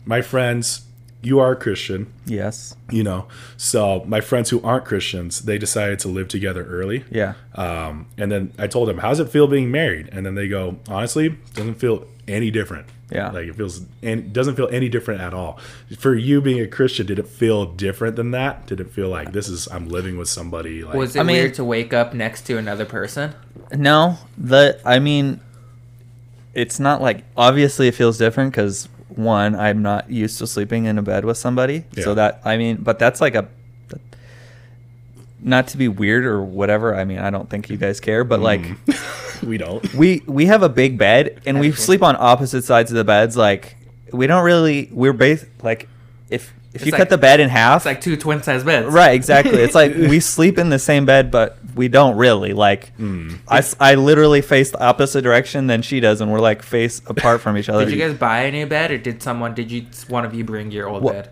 my 0.06 0.22
friends, 0.22 0.82
you 1.22 1.40
are 1.40 1.54
a 1.54 1.56
Christian, 1.56 2.08
Yes. 2.26 2.76
you 2.92 3.04
know. 3.04 3.26
So 3.58 4.04
my 4.06 4.22
friends 4.22 4.52
who 4.52 4.62
aren't 4.62 4.86
Christians, 4.86 5.42
they 5.42 5.58
decided 5.58 5.98
to 6.00 6.08
live 6.08 6.28
together 6.28 6.64
early. 6.66 7.04
Yeah. 7.10 7.34
Um, 7.56 8.06
and 8.18 8.32
then 8.32 8.52
I 8.60 8.68
told 8.68 8.88
them, 8.90 9.00
"How's 9.00 9.20
it 9.20 9.30
feel 9.30 9.48
being 9.48 9.72
married?" 9.72 10.10
And 10.12 10.26
then 10.26 10.36
they 10.36 10.48
go, 10.48 10.78
"Honestly, 10.88 11.36
doesn't 11.56 11.76
feel 11.76 12.06
any 12.28 12.52
different. 12.52 12.88
Yeah. 13.12 13.30
like 13.30 13.46
it 13.48 13.56
feels 13.56 13.82
and 14.02 14.34
doesn't 14.34 14.56
feel 14.56 14.68
any 14.72 14.90
different 14.90 15.22
at 15.22 15.34
all." 15.34 15.60
For 15.98 16.16
you 16.16 16.42
being 16.42 16.60
a 16.60 16.68
Christian, 16.68 17.06
did 17.08 17.18
it 17.20 17.28
feel 17.28 17.66
different 17.66 18.16
than 18.16 18.32
that? 18.32 18.66
Did 18.68 18.80
it 18.80 18.92
feel 18.92 19.10
like 19.10 19.32
this 19.32 19.48
is 19.48 19.68
I'm 19.72 19.88
living 19.90 20.18
with 20.18 20.28
somebody? 20.30 20.84
Like, 20.84 20.96
Was 20.96 21.16
it 21.16 21.20
I 21.20 21.24
mean- 21.24 21.38
weird 21.38 21.54
to 21.56 21.64
wake 21.64 21.94
up 21.94 22.14
next 22.14 22.42
to 22.48 22.58
another 22.58 22.86
person? 22.86 23.34
No, 23.76 24.18
the 24.38 24.80
I 24.86 25.00
mean, 25.00 25.40
it's 26.54 26.80
not 26.80 27.02
like 27.02 27.24
obviously 27.36 27.88
it 27.88 27.96
feels 27.96 28.18
different 28.18 28.52
because 28.52 28.88
one, 29.18 29.56
I'm 29.56 29.82
not 29.82 30.10
used 30.10 30.38
to 30.40 30.48
sleeping 30.48 30.86
in 30.86 30.98
a 30.98 31.02
bed 31.02 31.26
with 31.26 31.38
somebody, 31.38 31.86
Yeah. 31.94 32.04
so 32.04 32.14
that 32.16 32.42
I 32.46 32.58
mean, 32.58 32.78
but 32.78 33.00
that's 33.00 33.22
like 33.22 33.36
a 33.36 33.48
not 35.42 35.68
to 35.68 35.78
be 35.78 35.88
weird 35.88 36.26
or 36.26 36.42
whatever. 36.42 36.96
I 36.96 37.06
mean, 37.06 37.20
I 37.20 37.30
don't 37.30 37.50
think 37.50 37.70
you 37.70 37.78
guys 37.78 38.00
care, 38.00 38.24
but 38.24 38.40
like 38.40 38.62
mm. 38.62 39.44
we 39.48 39.58
don't. 39.58 39.94
we 39.94 40.24
we 40.26 40.46
have 40.48 40.64
a 40.64 40.70
big 40.70 40.98
bed 40.98 41.42
and 41.46 41.60
we 41.60 41.72
sleep 41.72 42.02
on 42.02 42.16
opposite 42.18 42.64
sides 42.64 42.92
of 42.92 42.98
the 42.98 43.04
beds. 43.04 43.38
Like 43.38 43.76
we 44.12 44.28
don't 44.28 44.44
really 44.44 44.90
we're 44.92 45.14
both 45.14 45.46
like 45.64 45.88
if 46.30 46.54
if 46.74 46.82
It's 46.82 46.86
you 46.88 46.92
like- 46.92 47.00
cut 47.00 47.10
the 47.10 47.18
bed 47.18 47.40
in 47.40 47.50
half, 47.50 47.78
It's 47.82 47.86
like 47.86 48.02
two 48.02 48.18
twin 48.18 48.42
size 48.44 48.64
beds. 48.64 48.88
Right, 48.88 49.14
exactly. 49.14 49.60
It's 49.60 49.76
like 49.76 49.94
we 49.96 50.20
sleep 50.20 50.58
in 50.58 50.70
the 50.70 50.80
same 50.80 51.06
bed, 51.06 51.32
but 51.32 51.58
we 51.76 51.88
don't 51.90 52.16
really. 52.18 52.54
Like, 52.54 52.92
I 53.00 53.38
I, 53.48 53.58
s- 53.60 53.76
I 53.80 53.96
literally 53.96 54.42
face 54.42 54.72
the 54.72 54.82
opposite 54.84 55.22
direction 55.22 55.68
than 55.68 55.82
she 55.82 56.00
does, 56.00 56.22
and 56.22 56.32
we're 56.32 56.40
like 56.40 56.62
face 56.64 57.02
apart 57.06 57.42
from 57.42 57.58
each 57.58 57.70
other. 57.70 57.86
Did 57.86 57.94
you 57.94 58.00
guys 58.00 58.18
buy 58.18 58.40
a 58.44 58.52
new 58.52 58.66
bed, 58.66 58.92
or 58.92 58.98
did 58.98 59.22
someone? 59.22 59.54
Did 59.54 59.72
you 59.72 59.86
one 60.08 60.26
of 60.26 60.34
you 60.34 60.44
bring 60.44 60.72
your 60.72 60.88
old 60.90 61.04
Well- 61.04 61.14
bed? 61.14 61.30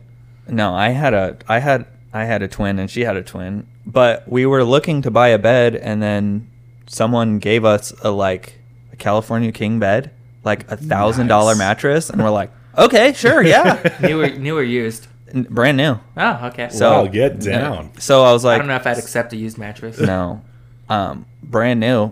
No, 0.48 0.74
I 0.76 0.90
had 0.90 1.14
a 1.14 1.38
I 1.48 1.60
had 1.60 1.86
I 2.14 2.26
had 2.26 2.42
a 2.44 2.48
twin, 2.48 2.78
and 2.78 2.92
she 2.92 3.02
had 3.02 3.16
a 3.16 3.24
twin. 3.24 3.66
But 3.86 4.28
we 4.28 4.46
were 4.46 4.64
looking 4.64 5.02
to 5.04 5.12
buy 5.12 5.30
a 5.30 5.40
bed, 5.40 5.76
and 5.76 6.02
then 6.04 6.50
someone 6.88 7.40
gave 7.40 7.64
us 7.66 7.94
a 8.04 8.12
like 8.12 8.60
a 8.92 8.96
California 8.98 9.52
king 9.54 9.80
bed, 9.80 10.12
like 10.44 10.70
a 10.70 10.76
thousand 10.78 11.28
dollar 11.28 11.56
mattress, 11.56 12.10
and 12.10 12.22
we're 12.22 12.30
like, 12.30 12.52
okay, 12.78 13.14
sure, 13.14 13.42
yeah, 13.42 13.98
New 14.02 14.22
or 14.22 14.30
new 14.32 14.58
or 14.58 14.64
used? 14.64 15.08
N- 15.34 15.48
brand 15.50 15.78
new. 15.78 15.98
Oh, 16.18 16.46
okay. 16.48 16.70
So 16.70 17.04
wow, 17.04 17.08
get 17.08 17.40
down. 17.40 17.92
So 18.00 18.24
I 18.24 18.32
was 18.34 18.44
like, 18.44 18.56
I 18.56 18.58
don't 18.60 18.68
know 18.68 18.76
if 18.76 18.86
I'd 18.88 18.98
accept 18.98 19.34
a 19.34 19.38
used 19.38 19.58
mattress. 19.58 20.00
no 20.00 20.42
um 20.90 21.26
brand 21.42 21.80
new 21.80 22.12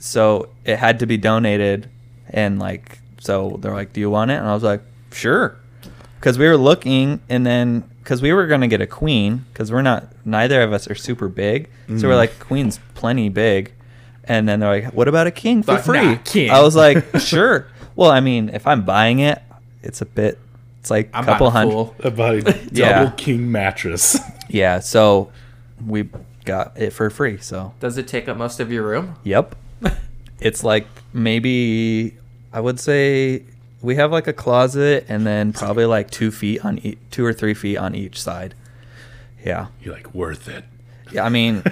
so 0.00 0.48
it 0.64 0.76
had 0.78 0.98
to 1.00 1.06
be 1.06 1.18
donated 1.18 1.88
and 2.30 2.58
like 2.58 2.98
so 3.20 3.58
they're 3.60 3.74
like 3.74 3.92
do 3.92 4.00
you 4.00 4.08
want 4.08 4.30
it 4.30 4.34
and 4.34 4.46
i 4.48 4.54
was 4.54 4.62
like 4.62 4.80
sure 5.12 5.56
because 6.18 6.38
we 6.38 6.48
were 6.48 6.56
looking, 6.56 7.20
and 7.28 7.44
then 7.46 7.84
because 8.02 8.20
we 8.22 8.32
were 8.32 8.46
gonna 8.46 8.66
get 8.66 8.80
a 8.80 8.86
queen, 8.86 9.44
because 9.52 9.70
we're 9.70 9.82
not 9.82 10.08
neither 10.24 10.62
of 10.62 10.72
us 10.72 10.88
are 10.90 10.94
super 10.96 11.28
big, 11.28 11.68
so 11.98 12.08
we're 12.08 12.16
like 12.16 12.40
queen's 12.40 12.80
plenty 12.94 13.28
big, 13.28 13.72
and 14.24 14.48
then 14.48 14.58
they're 14.58 14.82
like, 14.82 14.92
what 14.94 15.06
about 15.08 15.26
a 15.28 15.30
king 15.30 15.62
for 15.62 15.74
Like, 15.74 15.84
free? 15.84 16.00
nah, 16.00 16.16
king. 16.24 16.50
I 16.50 16.62
was 16.62 16.74
like, 16.74 17.04
sure. 17.20 17.68
Well, 17.94 18.10
I 18.10 18.18
mean, 18.20 18.48
if 18.48 18.66
I'm 18.66 18.84
buying 18.84 19.20
it, 19.20 19.40
it's 19.84 20.00
a 20.00 20.06
bit. 20.06 20.38
It's 20.86 20.90
like 20.92 21.08
a 21.12 21.16
I'm 21.18 21.24
couple 21.24 21.46
not 21.46 21.48
a 21.48 21.58
hundred. 21.58 21.72
fool. 21.72 21.94
About 22.04 22.34
a 22.36 22.42
double 22.42 22.70
Yeah. 22.72 23.10
king 23.16 23.50
mattress. 23.50 24.18
Yeah, 24.48 24.78
so 24.78 25.32
we 25.84 26.08
got 26.44 26.78
it 26.78 26.90
for 26.92 27.10
free. 27.10 27.38
So 27.38 27.74
Does 27.80 27.98
it 27.98 28.06
take 28.06 28.28
up 28.28 28.36
most 28.36 28.60
of 28.60 28.70
your 28.70 28.84
room? 28.84 29.16
Yep. 29.24 29.56
it's 30.40 30.62
like 30.62 30.86
maybe 31.12 32.16
I 32.52 32.60
would 32.60 32.78
say 32.78 33.42
we 33.82 33.96
have 33.96 34.12
like 34.12 34.28
a 34.28 34.32
closet 34.32 35.04
and 35.08 35.26
then 35.26 35.52
probably 35.52 35.84
like 35.84 36.12
two 36.12 36.30
feet 36.30 36.64
on 36.64 36.78
each, 36.78 36.98
two 37.10 37.24
or 37.26 37.32
three 37.32 37.54
feet 37.54 37.76
on 37.76 37.96
each 37.96 38.20
side. 38.22 38.54
Yeah. 39.44 39.66
You're 39.82 39.94
like 39.94 40.14
worth 40.14 40.46
it. 40.46 40.64
Yeah. 41.10 41.24
I 41.24 41.28
mean, 41.28 41.64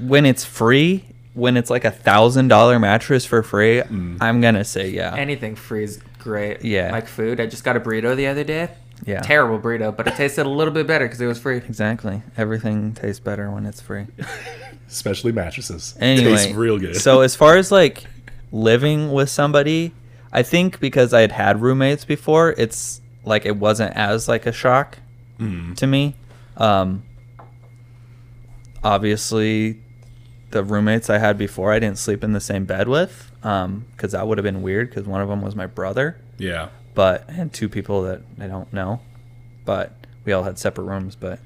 when 0.00 0.24
it's 0.24 0.44
free, 0.44 1.04
when 1.34 1.56
it's 1.56 1.70
like 1.70 1.84
a 1.84 1.90
thousand 1.90 2.46
dollar 2.46 2.78
mattress 2.78 3.24
for 3.24 3.42
free, 3.42 3.80
mm. 3.80 4.16
I'm 4.20 4.40
gonna 4.40 4.64
say 4.64 4.90
yeah. 4.90 5.16
Anything 5.16 5.56
free 5.56 5.82
is 5.82 6.00
great. 6.22 6.64
Yeah. 6.64 6.90
Like 6.92 7.06
food. 7.08 7.40
I 7.40 7.46
just 7.46 7.64
got 7.64 7.76
a 7.76 7.80
burrito 7.80 8.16
the 8.16 8.26
other 8.28 8.44
day. 8.44 8.70
Yeah. 9.04 9.20
Terrible 9.20 9.58
burrito, 9.58 9.94
but 9.96 10.06
it 10.06 10.14
tasted 10.14 10.46
a 10.46 10.48
little 10.48 10.72
bit 10.72 10.86
better 10.86 11.04
because 11.06 11.20
it 11.20 11.26
was 11.26 11.38
free. 11.40 11.56
exactly. 11.56 12.22
Everything 12.36 12.94
tastes 12.94 13.18
better 13.20 13.50
when 13.50 13.66
it's 13.66 13.80
free. 13.80 14.06
Especially 14.88 15.32
mattresses. 15.32 15.96
Anyway, 15.98 16.32
It 16.32 16.36
Tastes 16.36 16.52
real 16.54 16.78
good. 16.78 16.96
So 16.96 17.20
as 17.22 17.34
far 17.34 17.56
as 17.56 17.72
like 17.72 18.04
living 18.52 19.10
with 19.12 19.28
somebody, 19.28 19.92
I 20.32 20.42
think 20.42 20.78
because 20.80 21.12
I 21.12 21.20
had 21.22 21.32
had 21.32 21.60
roommates 21.60 22.04
before, 22.04 22.54
it's 22.56 23.00
like 23.24 23.44
it 23.44 23.56
wasn't 23.56 23.94
as 23.96 24.28
like 24.28 24.46
a 24.46 24.52
shock 24.52 24.98
Mm. 25.40 25.74
to 25.76 25.86
me. 25.86 26.14
Um, 26.56 27.02
obviously, 28.84 29.80
the 30.52 30.62
roommates 30.62 31.10
I 31.10 31.18
had 31.18 31.36
before, 31.36 31.72
I 31.72 31.78
didn't 31.78 31.98
sleep 31.98 32.22
in 32.22 32.32
the 32.32 32.40
same 32.40 32.64
bed 32.64 32.88
with 32.88 33.30
um, 33.42 33.86
because 33.96 34.12
that 34.12 34.26
would 34.26 34.38
have 34.38 34.44
been 34.44 34.62
weird 34.62 34.90
because 34.90 35.06
one 35.06 35.20
of 35.20 35.28
them 35.28 35.42
was 35.42 35.56
my 35.56 35.66
brother, 35.66 36.18
yeah. 36.38 36.68
but 36.94 37.28
and 37.28 37.52
two 37.52 37.68
people 37.68 38.02
that 38.02 38.22
I 38.38 38.46
don't 38.46 38.72
know, 38.72 39.00
but 39.64 39.92
we 40.24 40.32
all 40.32 40.44
had 40.44 40.58
separate 40.58 40.84
rooms, 40.84 41.16
but 41.16 41.40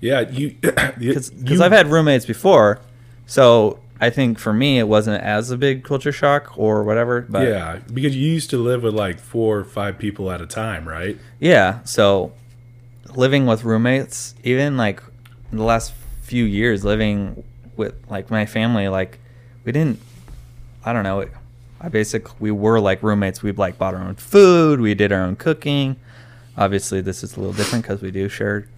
Yeah, 0.00 0.28
you 0.28 0.56
because 0.60 1.60
I've 1.60 1.72
had 1.72 1.86
roommates 1.86 2.26
before, 2.26 2.80
so 3.26 3.80
I 4.00 4.10
think 4.10 4.38
for 4.38 4.52
me 4.52 4.78
it 4.78 4.88
wasn't 4.88 5.22
as 5.22 5.50
a 5.50 5.56
big 5.56 5.84
culture 5.84 6.12
shock 6.12 6.58
or 6.58 6.82
whatever. 6.82 7.22
But 7.22 7.48
yeah, 7.48 7.78
because 7.92 8.16
you 8.16 8.28
used 8.28 8.50
to 8.50 8.58
live 8.58 8.82
with 8.82 8.94
like 8.94 9.18
four 9.18 9.58
or 9.58 9.64
five 9.64 9.98
people 9.98 10.30
at 10.30 10.40
a 10.40 10.46
time, 10.46 10.88
right? 10.88 11.18
yeah. 11.38 11.82
So 11.84 12.32
living 13.14 13.46
with 13.46 13.64
roommates, 13.64 14.34
even 14.42 14.76
like 14.76 15.02
in 15.52 15.58
the 15.58 15.64
last 15.64 15.92
few 16.22 16.44
years, 16.44 16.84
living 16.84 17.42
with 17.76 17.94
like 18.10 18.30
my 18.30 18.46
family, 18.46 18.88
like 18.88 19.18
we 19.64 19.72
didn't. 19.72 20.00
I 20.84 20.92
don't 20.92 21.04
know. 21.04 21.26
I 21.80 21.88
basically 21.88 22.34
we 22.38 22.50
were 22.50 22.80
like 22.80 23.02
roommates. 23.02 23.42
We 23.42 23.52
like 23.52 23.78
bought 23.78 23.94
our 23.94 24.02
own 24.02 24.14
food. 24.16 24.80
We 24.80 24.94
did 24.94 25.12
our 25.12 25.22
own 25.22 25.36
cooking. 25.36 25.96
Obviously, 26.56 27.00
this 27.00 27.22
is 27.22 27.36
a 27.36 27.40
little 27.40 27.54
different 27.54 27.84
because 27.84 28.02
we 28.02 28.10
do 28.10 28.28
shared 28.28 28.68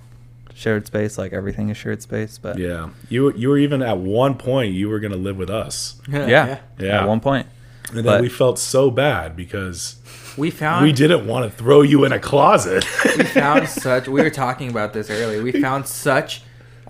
shared 0.55 0.87
space. 0.87 1.19
Like 1.19 1.33
everything 1.33 1.69
is 1.69 1.77
shared 1.77 2.03
space. 2.03 2.39
But 2.39 2.59
Yeah, 2.59 2.91
you 3.09 3.25
were, 3.25 3.35
you 3.37 3.49
were 3.49 3.59
even 3.59 3.83
at 3.83 3.99
one 3.99 4.37
point 4.37 4.73
you 4.75 4.89
were 4.89 5.01
gonna 5.01 5.17
live 5.17 5.37
with 5.37 5.51
us, 5.51 6.01
yeah, 6.09 6.59
Yeah. 6.79 7.01
At 7.03 7.09
one 7.09 7.21
point. 7.21 7.47
point, 7.47 7.89
and 7.89 7.97
then 7.99 8.05
But- 8.05 8.21
we 8.21 8.29
felt 8.29 8.59
so 8.59 8.91
bad 8.91 9.35
because 9.37 9.97
We 10.37 10.51
found 10.51 10.85
we 10.85 10.93
didn't 10.93 11.27
want 11.27 11.51
to 11.51 11.57
throw 11.57 11.83
you 11.83 12.05
in 12.05 12.13
a 12.13 12.19
closet. 12.21 12.85
we 13.17 13.25
found 13.25 13.69
such 13.69 14.07
we 14.09 14.23
were 14.23 14.31
talking 14.31 14.69
about 14.71 14.93
this 14.93 15.11
earlier. 15.11 15.43
We 15.43 15.53
found 15.53 15.87
such 15.89 16.43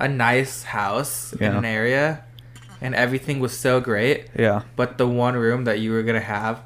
a 0.03 0.09
nice 0.09 0.63
house 0.65 1.33
in 1.35 1.53
an 1.55 1.65
area 1.65 2.25
and 2.81 2.95
everything 2.95 3.39
was 3.41 3.57
so 3.57 3.81
great. 3.81 4.27
yeah. 4.39 4.63
But 4.77 4.99
the 4.99 5.07
one 5.07 5.37
room 5.37 5.65
that 5.65 5.79
you 5.79 5.93
were 5.93 6.03
gonna 6.03 6.21
have 6.39 6.61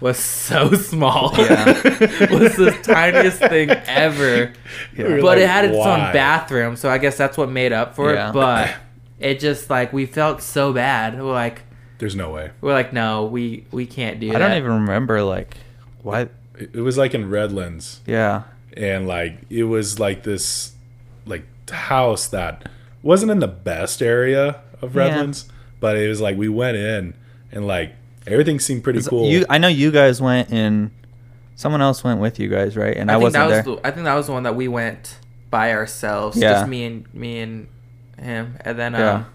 was 0.00 0.18
so 0.18 0.72
small. 0.90 1.30
Yeah. 1.36 1.64
was 2.32 2.56
the 2.56 2.76
tiniest 2.82 3.38
thing 3.38 3.70
ever. 3.70 4.52
We 4.96 5.04
were 5.04 5.16
But 5.20 5.24
like, 5.24 5.38
it 5.38 5.48
had 5.48 5.64
its 5.66 5.76
"Why?" 5.76 6.06
own 6.08 6.12
bathroom, 6.12 6.76
so 6.76 6.88
I 6.90 6.98
guess 6.98 7.16
that's 7.16 7.36
what 7.36 7.50
made 7.50 7.72
up 7.72 7.94
for 7.94 8.12
Yeah. 8.14 8.30
it. 8.30 8.32
But 8.32 8.74
it 9.20 9.38
just 9.38 9.70
like 9.70 9.92
we 9.92 10.06
felt 10.06 10.42
so 10.42 10.72
bad. 10.72 11.14
We're 11.22 11.30
like 11.32 11.62
There's 11.98 12.16
no 12.16 12.30
way. 12.30 12.50
we're 12.62 12.72
like, 12.72 12.92
no, 12.92 13.26
we 13.26 13.64
we 13.70 13.86
can't 13.86 14.18
do 14.18 14.30
I 14.30 14.32
that. 14.32 14.38
don't 14.48 14.56
even 14.56 14.72
remember 14.72 15.22
like 15.22 15.56
why. 16.02 16.22
It 16.58 16.70
it 16.74 16.80
was 16.80 16.96
like 16.98 17.14
in 17.14 17.28
Redlands, 17.30 18.00
Yeah, 18.06 18.42
and 18.76 19.06
like 19.06 19.34
it 19.50 19.64
was 19.64 19.98
like 20.00 20.22
this 20.24 20.72
like 21.26 21.44
house 21.70 22.26
that 22.28 22.68
wasn't 23.02 23.30
in 23.30 23.38
the 23.40 23.48
best 23.48 24.02
area 24.02 24.60
of 24.80 24.94
Yeah. 24.94 25.02
Redlands, 25.04 25.46
but 25.80 25.96
it 25.96 26.08
was 26.08 26.20
like 26.20 26.36
we 26.36 26.48
went 26.48 26.76
in 26.76 27.14
and 27.50 27.66
like 27.66 27.94
everything 28.26 28.60
seemed 28.60 28.84
pretty 28.84 29.02
cool. 29.02 29.28
You, 29.28 29.44
I 29.48 29.58
know 29.58 29.68
you 29.68 29.90
guys 29.90 30.20
went 30.20 30.50
in. 30.52 30.90
Someone 31.54 31.82
else 31.82 32.02
went 32.02 32.20
with 32.20 32.38
you 32.40 32.48
guys, 32.48 32.76
right? 32.76 32.96
And 32.96 33.10
I, 33.10 33.14
I, 33.14 33.16
think 33.16 33.22
wasn't 33.24 33.48
that 33.50 33.64
there. 33.64 33.76
the, 33.76 33.86
I 33.86 33.90
think 33.90 34.04
that 34.04 34.14
was 34.14 34.26
the 34.26 34.32
one 34.32 34.42
that 34.44 34.56
we 34.56 34.68
went 34.68 35.18
by 35.50 35.72
ourselves, 35.72 36.36
Yeah. 36.36 36.52
just 36.54 36.68
me 36.68 36.84
and 36.84 37.14
me 37.14 37.40
and 37.40 37.68
him, 38.18 38.56
and 38.62 38.78
then 38.78 38.92
Yeah. 38.94 39.12
um, 39.12 39.26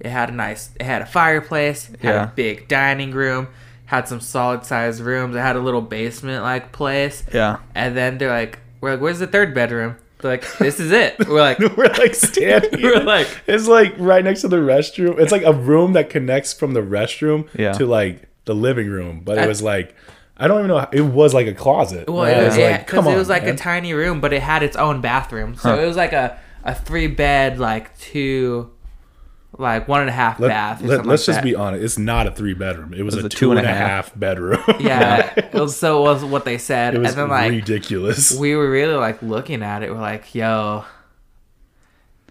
it 0.00 0.10
had 0.10 0.28
a 0.28 0.32
nice, 0.32 0.70
it 0.74 0.82
had 0.84 1.02
a 1.02 1.06
fireplace, 1.06 1.88
it 1.88 2.02
had 2.02 2.14
Yeah. 2.14 2.24
a 2.24 2.26
big 2.28 2.66
dining 2.68 3.12
room, 3.12 3.48
had 3.86 4.08
some 4.08 4.20
solid 4.20 4.64
sized 4.66 5.00
rooms, 5.00 5.36
it 5.36 5.38
had 5.38 5.54
a 5.56 5.60
little 5.60 5.80
basement 5.82 6.42
like 6.42 6.72
place, 6.72 7.22
yeah, 7.32 7.58
and 7.74 7.96
then 7.96 8.18
they're 8.18 8.28
like, 8.28 8.58
we're 8.80 8.92
like, 8.92 9.00
where's 9.00 9.20
the 9.20 9.26
third 9.28 9.54
bedroom? 9.54 9.96
They're 10.26 10.32
like, 10.38 10.58
this 10.58 10.80
is 10.80 10.92
it. 10.92 11.16
We're 11.26 11.40
like, 11.40 11.58
we're 11.76 11.88
like 11.88 12.14
standing. 12.30 12.82
we're 12.82 13.02
like, 13.02 13.28
it's 13.46 13.66
like 13.68 13.94
right 13.98 14.22
next 14.24 14.42
to 14.42 14.48
the 14.48 14.56
restroom. 14.58 15.18
It's 15.18 15.32
like 15.32 15.42
a 15.44 15.52
room 15.52 15.92
that 15.94 16.10
connects 16.10 16.52
from 16.52 16.74
the 16.74 16.80
restroom 16.82 17.48
Yeah. 17.58 17.72
to 17.72 17.86
like 17.86 18.28
the 18.44 18.54
living 18.54 18.88
room. 18.88 19.22
But 19.24 19.38
it 19.38 19.48
was 19.48 19.62
like 19.62 19.94
I 20.38 20.48
don't 20.48 20.58
even 20.58 20.68
know. 20.68 20.78
how- 20.80 20.90
It 20.92 21.00
was 21.00 21.32
like 21.32 21.46
a 21.46 21.54
closet. 21.54 22.10
well, 22.10 22.24
And 22.24 22.40
it 22.40 22.44
was, 22.44 22.48
was 22.52 22.58
yeah, 22.58 22.70
like, 22.72 22.86
because 22.86 23.04
come 23.04 23.12
it 23.14 23.16
was 23.16 23.28
like 23.30 23.44
man. 23.44 23.54
a 23.54 23.56
tiny 23.56 23.94
room, 23.94 24.20
but 24.20 24.34
it 24.34 24.42
had 24.42 24.62
its 24.62 24.76
own 24.76 25.00
bathroom, 25.00 25.54
so 25.56 25.70
Huh. 25.74 25.80
it 25.82 25.86
was 25.86 25.96
like 25.96 26.12
a 26.12 26.38
a 26.62 26.74
three 26.74 27.06
bed, 27.06 27.58
like 27.60 27.96
two, 27.98 28.70
like 29.58 29.88
one 29.88 30.00
and 30.00 30.10
a 30.10 30.12
half 30.12 30.38
Let, 30.38 30.48
bath. 30.48 30.82
Or 30.82 30.86
let, 30.86 30.96
something 30.96 31.12
us 31.12 31.20
like 31.20 31.26
just 31.26 31.36
that. 31.38 31.44
be 31.44 31.54
honest. 31.54 31.84
It's 31.84 31.98
not 31.98 32.26
a 32.26 32.30
three 32.30 32.54
bedroom. 32.54 32.92
It 32.94 33.02
was, 33.02 33.14
was 33.16 33.24
a, 33.24 33.26
a 33.26 33.30
two 33.30 33.52
and 33.52 33.60
a 33.60 33.72
half 33.72 34.16
bedroom. 34.18 34.62
Yeah, 34.80 35.32
it 35.36 35.52
was, 35.54 35.76
so 35.76 35.98
it 36.00 36.02
was 36.02 36.24
what 36.24 36.44
they 36.44 36.58
said, 36.58 36.94
it 36.94 36.98
was 36.98 37.10
and 37.10 37.18
then 37.18 37.28
like 37.28 37.50
ridiculous. 37.50 38.34
we 38.38 38.54
were 38.56 38.70
really 38.70 38.94
like 38.94 39.22
looking 39.22 39.62
at 39.62 39.82
it. 39.82 39.90
We're 39.90 40.00
like, 40.00 40.34
"Yo, 40.34 40.84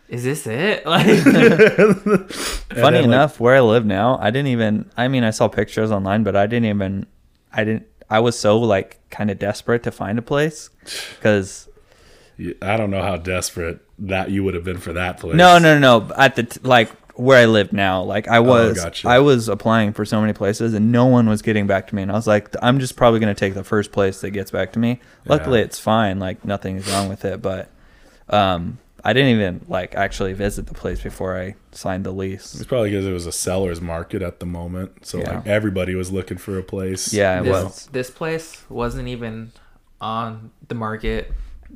is 0.08 0.24
this 0.24 0.46
it?" 0.48 0.86
Like, 0.86 1.05
Funny 1.05 2.32
then, 2.70 2.94
like- 2.94 3.03
enough, 3.03 3.39
where 3.39 3.55
I 3.55 3.62
live 3.62 3.86
now, 3.86 4.17
I 4.22 4.29
didn't 4.32 4.48
even. 4.48 4.89
I 4.98 5.08
mean, 5.08 5.24
I 5.24 5.32
saw 5.32 5.48
pictures 5.48 5.91
online, 5.91 6.24
but 6.24 6.36
I 6.36 6.46
didn't 6.48 6.65
even. 6.65 7.05
I 7.53 7.63
didn't. 7.63 7.88
I 8.10 8.20
was 8.20 8.38
so 8.38 8.60
like 8.60 9.00
kind 9.10 9.32
of 9.32 9.39
desperate 9.39 9.84
to 9.84 9.91
find 9.91 10.20
a 10.20 10.22
place 10.22 10.70
because 11.15 11.67
I 12.62 12.77
don't 12.77 12.91
know 12.91 13.01
how 13.01 13.17
desperate 13.17 13.79
that 14.00 14.29
you 14.29 14.44
would 14.44 14.53
have 14.53 14.63
been 14.63 14.77
for 14.77 14.94
that 14.94 15.20
place. 15.20 15.36
no, 15.36 15.58
no, 15.58 15.79
no, 15.79 16.00
no. 16.00 16.13
At 16.15 16.36
the 16.36 16.44
t- 16.44 16.60
like 16.63 16.91
where 17.15 17.38
I 17.41 17.45
live 17.45 17.72
now, 17.74 18.01
like 18.03 18.27
I 18.27 18.39
was, 18.39 18.75
gotcha. 18.84 19.07
I 19.07 19.19
was 19.19 19.48
applying 19.50 19.93
for 19.93 20.05
so 20.05 20.19
many 20.22 20.34
places, 20.34 20.74
and 20.74 20.91
no 20.91 21.05
one 21.05 21.27
was 21.27 21.41
getting 21.41 21.67
back 21.67 21.88
to 21.88 21.95
me. 21.95 22.01
And 22.01 22.12
I 22.12 22.15
was 22.15 22.27
like, 22.27 22.50
I'm 22.62 22.79
just 22.79 22.95
probably 22.95 23.19
gonna 23.19 23.34
take 23.36 23.53
the 23.53 23.63
first 23.63 23.91
place 23.91 24.22
that 24.22 24.31
gets 24.31 24.51
back 24.51 24.74
to 24.74 24.79
me. 24.79 25.00
Luckily, 25.25 25.62
it's 25.62 25.79
fine. 25.79 26.19
Like 26.19 26.43
nothing's 26.45 26.89
wrong 26.91 27.10
with 27.10 27.24
it, 27.25 27.41
but 27.41 27.69
um, 28.29 28.79
I 29.03 29.13
didn't 29.13 29.29
even 29.36 29.62
like 29.67 29.95
actually 29.95 30.34
visit 30.34 30.67
the 30.67 30.74
place 30.74 31.01
before 31.01 31.39
I 31.39 31.55
signed 31.72 32.05
the 32.05 32.12
lease. 32.12 32.55
It's 32.55 32.65
probably 32.65 32.89
because 32.91 33.05
it 33.05 33.12
was 33.12 33.25
a 33.27 33.31
seller's 33.31 33.79
market 33.81 34.22
at 34.22 34.39
the 34.39 34.45
moment. 34.45 35.05
So 35.05 35.19
Yeah. 35.19 35.36
like 35.36 35.48
everybody 35.48 35.95
was 35.95 36.12
looking 36.12 36.38
for 36.38 36.57
a 36.57 36.63
place. 36.63 37.13
Yeah, 37.13 37.39
it 37.39 37.43
this, 37.43 37.63
was. 37.63 37.86
this 37.91 38.10
place 38.10 38.63
wasn't 38.69 39.07
even 39.07 39.51
on 40.01 40.51
the 40.67 40.75
market. 40.75 41.31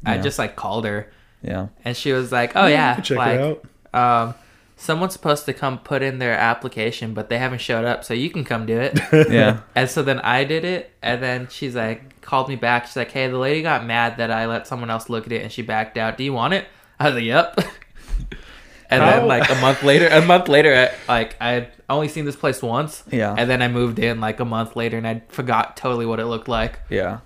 I 0.05 0.17
just 0.17 0.39
like 0.39 0.55
called 0.55 0.85
her, 0.85 1.11
Yeah, 1.41 1.67
and 1.85 1.95
she 1.95 2.13
was 2.13 2.31
like, 2.31 2.55
"Oh 2.55 2.67
yeah, 2.67 2.99
Check 3.01 3.17
like, 3.17 3.39
it 3.39 3.59
out. 3.93 4.27
um, 4.27 4.35
someone's 4.79 5.13
supposed 5.13 5.45
to 5.45 5.53
come 5.53 5.77
put 5.79 6.01
in 6.01 6.19
their 6.19 6.33
application, 6.33 7.13
but 7.13 7.29
they 7.29 7.37
haven't 7.37 7.61
showed 7.61 7.85
up, 7.85 8.03
so 8.03 8.13
you 8.13 8.29
can 8.29 8.43
come 8.43 8.65
do 8.65 8.79
it." 8.79 8.99
yeah. 9.31 9.61
And 9.75 9.89
so 9.89 10.01
then 10.01 10.19
I 10.19 10.43
did 10.43 10.65
it, 10.65 10.91
and 11.01 11.21
then 11.21 11.47
she's 11.49 11.75
like, 11.75 12.19
called 12.29 12.47
me 12.47 12.55
back. 12.55 12.85
She's 12.85 12.95
like, 12.95 13.11
hey, 13.11 13.27
the 13.27 13.37
lady 13.37 13.63
got 13.63 13.85
mad 13.85 14.17
that 14.17 14.29
I 14.29 14.45
let 14.45 14.67
someone 14.67 14.89
else 14.89 15.09
look 15.09 15.25
at 15.25 15.31
it, 15.31 15.41
and 15.41 15.51
she 15.51 15.61
backed 15.63 15.97
out. 15.97 16.17
Do 16.17 16.23
you 16.23 16.31
want 16.33 16.53
it? 16.53 16.67
I 16.99 17.05
was 17.05 17.15
like, 17.15 17.23
yep. 17.23 17.57
and 18.89 19.03
How- 19.03 19.11
then 19.11 19.27
like 19.27 19.49
a 19.49 19.55
month 19.55 19.83
later, 19.83 20.07
a 20.07 20.23
month 20.23 20.47
later, 20.47 20.91
I, 21.07 21.11
like 21.11 21.35
I 21.41 21.51
had 21.51 21.71
only 21.89 22.07
seen 22.07 22.25
this 22.25 22.35
place 22.35 22.61
once. 22.61 23.03
Yeah. 23.11 23.33
And 23.37 23.49
then 23.49 23.61
I 23.61 23.67
moved 23.67 23.99
in 23.99 24.21
like 24.21 24.39
a 24.39 24.45
month 24.45 24.75
later, 24.75 24.97
and 24.97 25.07
I 25.07 25.23
forgot 25.29 25.75
totally 25.75 26.05
what 26.05 26.19
it 26.19 26.25
looked 26.25 26.47
like. 26.47 26.79
Yeah. 26.89 27.19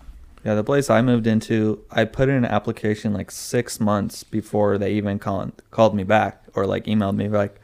Yeah, 0.46 0.56
the 0.56 0.64
place 0.64 0.90
I 0.90 1.02
moved 1.02 1.26
into, 1.26 1.84
I 1.90 2.04
put 2.04 2.28
in 2.28 2.36
an 2.36 2.46
application 2.46 3.14
like 3.14 3.32
six 3.32 3.80
months 3.80 4.24
before 4.24 4.78
they 4.78 4.94
even 4.94 5.18
called 5.18 5.54
called 5.72 5.96
me 5.96 6.04
back 6.04 6.44
or 6.54 6.66
like 6.66 6.86
emailed 6.86 7.16
me. 7.16 7.30
Like, 7.30 7.60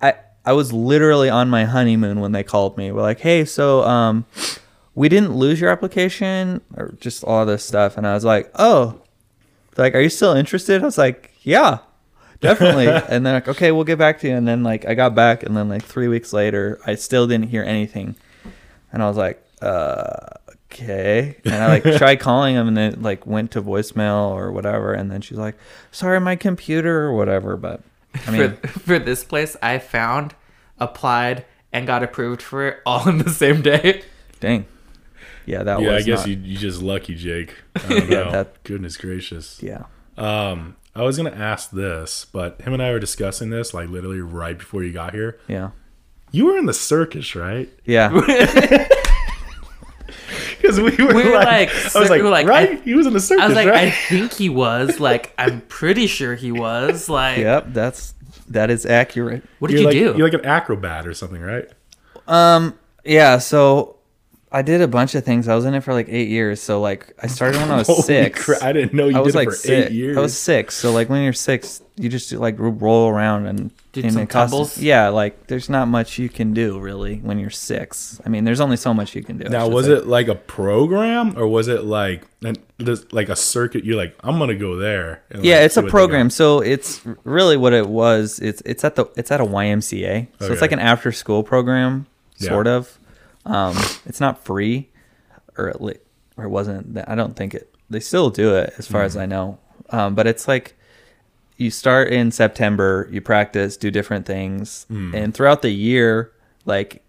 I 0.00 0.14
I 0.44 0.52
was 0.52 0.72
literally 0.72 1.30
on 1.30 1.48
my 1.48 1.64
honeymoon 1.64 2.20
when 2.20 2.32
they 2.32 2.42
called 2.42 2.76
me. 2.76 2.90
We're 2.90 3.02
like, 3.02 3.20
hey, 3.20 3.44
so 3.44 3.82
um, 3.84 4.26
we 4.96 5.08
didn't 5.08 5.36
lose 5.36 5.60
your 5.60 5.70
application 5.70 6.60
or 6.76 6.94
just 7.00 7.22
all 7.22 7.46
this 7.46 7.64
stuff, 7.64 7.96
and 7.96 8.04
I 8.06 8.14
was 8.14 8.24
like, 8.24 8.50
oh, 8.56 9.00
They're 9.74 9.86
like, 9.86 9.94
are 9.94 10.00
you 10.00 10.08
still 10.08 10.34
interested? 10.34 10.82
I 10.82 10.84
was 10.84 10.98
like, 10.98 11.30
yeah, 11.42 11.78
definitely. 12.40 12.88
and 13.08 13.24
then 13.24 13.34
like, 13.34 13.46
okay, 13.46 13.70
we'll 13.70 13.84
get 13.84 13.98
back 13.98 14.18
to 14.20 14.28
you. 14.28 14.34
And 14.34 14.46
then 14.48 14.64
like 14.64 14.84
I 14.86 14.94
got 14.94 15.14
back, 15.14 15.44
and 15.44 15.56
then 15.56 15.68
like 15.68 15.84
three 15.84 16.08
weeks 16.08 16.32
later, 16.32 16.80
I 16.84 16.96
still 16.96 17.28
didn't 17.28 17.50
hear 17.50 17.62
anything, 17.62 18.16
and 18.90 19.04
I 19.04 19.06
was 19.06 19.16
like, 19.16 19.40
uh, 19.60 20.38
okay. 20.72 21.36
And 21.44 21.54
I 21.54 21.66
like 21.68 21.82
tried 21.98 22.16
calling 22.20 22.54
them, 22.54 22.68
and 22.68 22.76
then 22.76 23.02
like 23.02 23.26
went 23.26 23.50
to 23.52 23.62
voicemail 23.62 24.30
or 24.30 24.50
whatever. 24.52 24.92
And 24.94 25.10
then 25.10 25.20
she's 25.20 25.38
like, 25.38 25.56
sorry, 25.90 26.20
my 26.20 26.36
computer 26.36 27.02
or 27.04 27.14
whatever. 27.14 27.56
But 27.56 27.82
I 28.26 28.30
mean, 28.30 28.56
for, 28.56 28.66
for 28.80 28.98
this 28.98 29.24
place, 29.24 29.56
I 29.62 29.78
found, 29.78 30.34
applied, 30.78 31.44
and 31.72 31.86
got 31.86 32.02
approved 32.02 32.42
for 32.42 32.66
it 32.68 32.80
all 32.86 33.08
in 33.08 33.18
the 33.18 33.30
same 33.30 33.62
day. 33.62 34.02
dang, 34.40 34.66
yeah, 35.46 35.62
that 35.62 35.80
Yeah, 35.80 35.92
was 35.94 36.02
I 36.02 36.06
guess 36.06 36.18
not- 36.20 36.28
you 36.28 36.36
you 36.36 36.56
just 36.58 36.82
lucky, 36.82 37.14
Jake. 37.14 37.54
I 37.76 37.88
don't 37.88 38.10
know. 38.10 38.30
that- 38.30 38.62
Goodness 38.64 38.96
gracious. 38.96 39.62
yeah. 39.62 39.84
Um, 40.18 40.76
I 40.94 41.02
was 41.02 41.16
gonna 41.16 41.30
ask 41.30 41.70
this, 41.70 42.26
but 42.30 42.60
him 42.60 42.74
and 42.74 42.82
I 42.82 42.90
were 42.92 42.98
discussing 43.00 43.48
this 43.50 43.72
like 43.72 43.88
literally 43.88 44.20
right 44.20 44.58
before 44.58 44.82
you 44.84 44.92
got 44.92 45.14
here. 45.14 45.38
Yeah. 45.48 45.70
You 46.32 46.46
were 46.46 46.56
in 46.58 46.66
the 46.66 46.74
circus, 46.74 47.34
right? 47.34 47.68
Yeah. 47.84 48.10
Because 50.62 50.80
we 50.80 50.92
were, 51.04 51.12
We 51.14 51.24
were 51.24 51.34
like, 51.34 51.68
like, 51.74 51.96
I 51.96 51.98
was 52.00 52.08
like, 52.08 52.18
we 52.18 52.22
were 52.22 52.30
like, 52.30 52.46
right? 52.46 52.70
I- 52.70 52.82
he 52.82 52.94
was 52.94 53.06
in 53.06 53.12
the 53.12 53.20
circus, 53.20 53.42
I 53.42 53.46
was 53.48 53.56
like, 53.56 53.68
I 53.68 53.90
think 53.90 54.32
he 54.32 54.48
was. 54.48 55.00
Like, 55.00 55.34
I'm 55.36 55.60
pretty 55.62 56.06
sure 56.06 56.34
he 56.36 56.52
was. 56.52 57.08
Like, 57.08 57.38
yep. 57.38 57.66
That's 57.68 58.14
that 58.48 58.70
is 58.70 58.86
accurate. 58.86 59.42
what 59.58 59.68
did 59.70 59.80
you're 59.80 59.92
you 59.92 60.00
like, 60.06 60.14
do? 60.14 60.18
You're 60.18 60.28
like 60.30 60.40
an 60.40 60.46
acrobat 60.46 61.06
or 61.06 61.14
something, 61.14 61.40
right? 61.42 61.68
Um. 62.28 62.78
Yeah. 63.04 63.38
So 63.38 63.96
I 64.54 64.62
did 64.62 64.80
a 64.82 64.88
bunch 64.88 65.14
of 65.14 65.24
things. 65.24 65.48
I 65.48 65.54
was 65.54 65.64
in 65.64 65.74
it 65.74 65.80
for 65.82 65.94
like 65.94 66.08
eight 66.10 66.28
years. 66.28 66.60
So 66.60 66.80
like 66.80 67.14
I 67.22 67.26
started 67.26 67.58
when 67.60 67.70
I 67.70 67.78
was 67.78 68.06
six. 68.06 68.44
crap, 68.44 68.62
I 68.62 68.72
didn't 68.72 68.92
know 68.94 69.08
you 69.08 69.16
I 69.16 69.20
was 69.20 69.32
did 69.32 69.38
like 69.38 69.48
it 69.48 69.52
for 69.52 69.56
six. 69.56 69.86
eight 69.90 69.92
years. 69.92 70.16
I 70.16 70.20
was 70.20 70.36
six. 70.36 70.74
So 70.76 70.92
like 70.92 71.08
when 71.08 71.22
you're 71.22 71.32
six, 71.32 71.80
you 71.96 72.08
just 72.08 72.30
like 72.32 72.56
roll 72.58 73.08
around 73.08 73.46
and 73.46 73.70
Did 73.92 74.04
in 74.06 74.10
some 74.12 74.22
a 74.22 74.26
costume. 74.26 74.50
tumbles? 74.58 74.78
Yeah. 74.78 75.08
Like 75.08 75.46
there's 75.46 75.68
not 75.70 75.88
much 75.88 76.18
you 76.18 76.28
can 76.28 76.52
do 76.54 76.78
really 76.78 77.16
when 77.18 77.38
you're 77.38 77.50
six. 77.50 78.20
I 78.26 78.28
mean, 78.28 78.44
there's 78.44 78.60
only 78.60 78.76
so 78.76 78.92
much 78.92 79.14
you 79.14 79.22
can 79.22 79.38
do. 79.38 79.48
Now, 79.48 79.68
was 79.68 79.86
say. 79.86 79.92
it 79.94 80.06
like 80.06 80.28
a 80.28 80.34
program 80.34 81.36
or 81.38 81.46
was 81.48 81.68
it 81.68 81.84
like 81.84 82.26
an, 82.42 82.56
this- 82.78 83.06
like 83.12 83.28
a 83.30 83.36
circuit? 83.36 83.84
You're 83.84 83.96
like, 83.96 84.14
I'm 84.20 84.38
gonna 84.38 84.54
go 84.54 84.76
there. 84.76 85.22
and, 85.30 85.44
Yeah, 85.44 85.56
like, 85.56 85.64
it's 85.66 85.76
a 85.78 85.82
program. 85.84 86.28
So 86.30 86.60
it's 86.60 87.00
really 87.24 87.56
what 87.56 87.72
it 87.72 87.88
was. 87.88 88.38
It's 88.40 88.62
it's 88.66 88.84
at 88.84 88.96
the 88.96 89.06
it's 89.16 89.30
at 89.30 89.40
a 89.40 89.44
YMCA. 89.46 90.26
So 90.38 90.44
Okay. 90.46 90.52
it's 90.52 90.62
like 90.62 90.72
an 90.72 90.78
after 90.78 91.10
school 91.12 91.42
program, 91.42 92.06
Yeah. 92.38 92.48
sort 92.50 92.66
of. 92.66 92.98
Um, 93.44 93.76
it's 94.06 94.20
not 94.20 94.44
free, 94.44 94.90
or 95.58 95.68
at 95.68 95.80
le- 95.80 95.94
or 96.36 96.44
it 96.44 96.48
wasn't. 96.50 96.98
I 97.08 97.14
don't 97.14 97.34
think 97.36 97.54
it. 97.54 97.74
They 97.90 98.00
still 98.00 98.30
do 98.30 98.54
it, 98.56 98.74
as 98.78 98.86
far 98.86 99.02
as 99.02 99.12
Mm-hmm. 99.14 99.22
I 99.22 99.26
know. 99.26 99.58
Um, 99.90 100.14
but 100.14 100.26
it's 100.26 100.48
like 100.48 100.76
you 101.58 101.70
start 101.70 102.08
in 102.08 102.30
September, 102.30 103.08
you 103.10 103.20
practice, 103.20 103.76
do 103.76 103.90
different 103.90 104.24
things, 104.26 104.86
Mm. 104.90 105.14
and 105.14 105.34
throughout 105.34 105.62
the 105.62 105.70
year, 105.70 106.32
like 106.64 107.04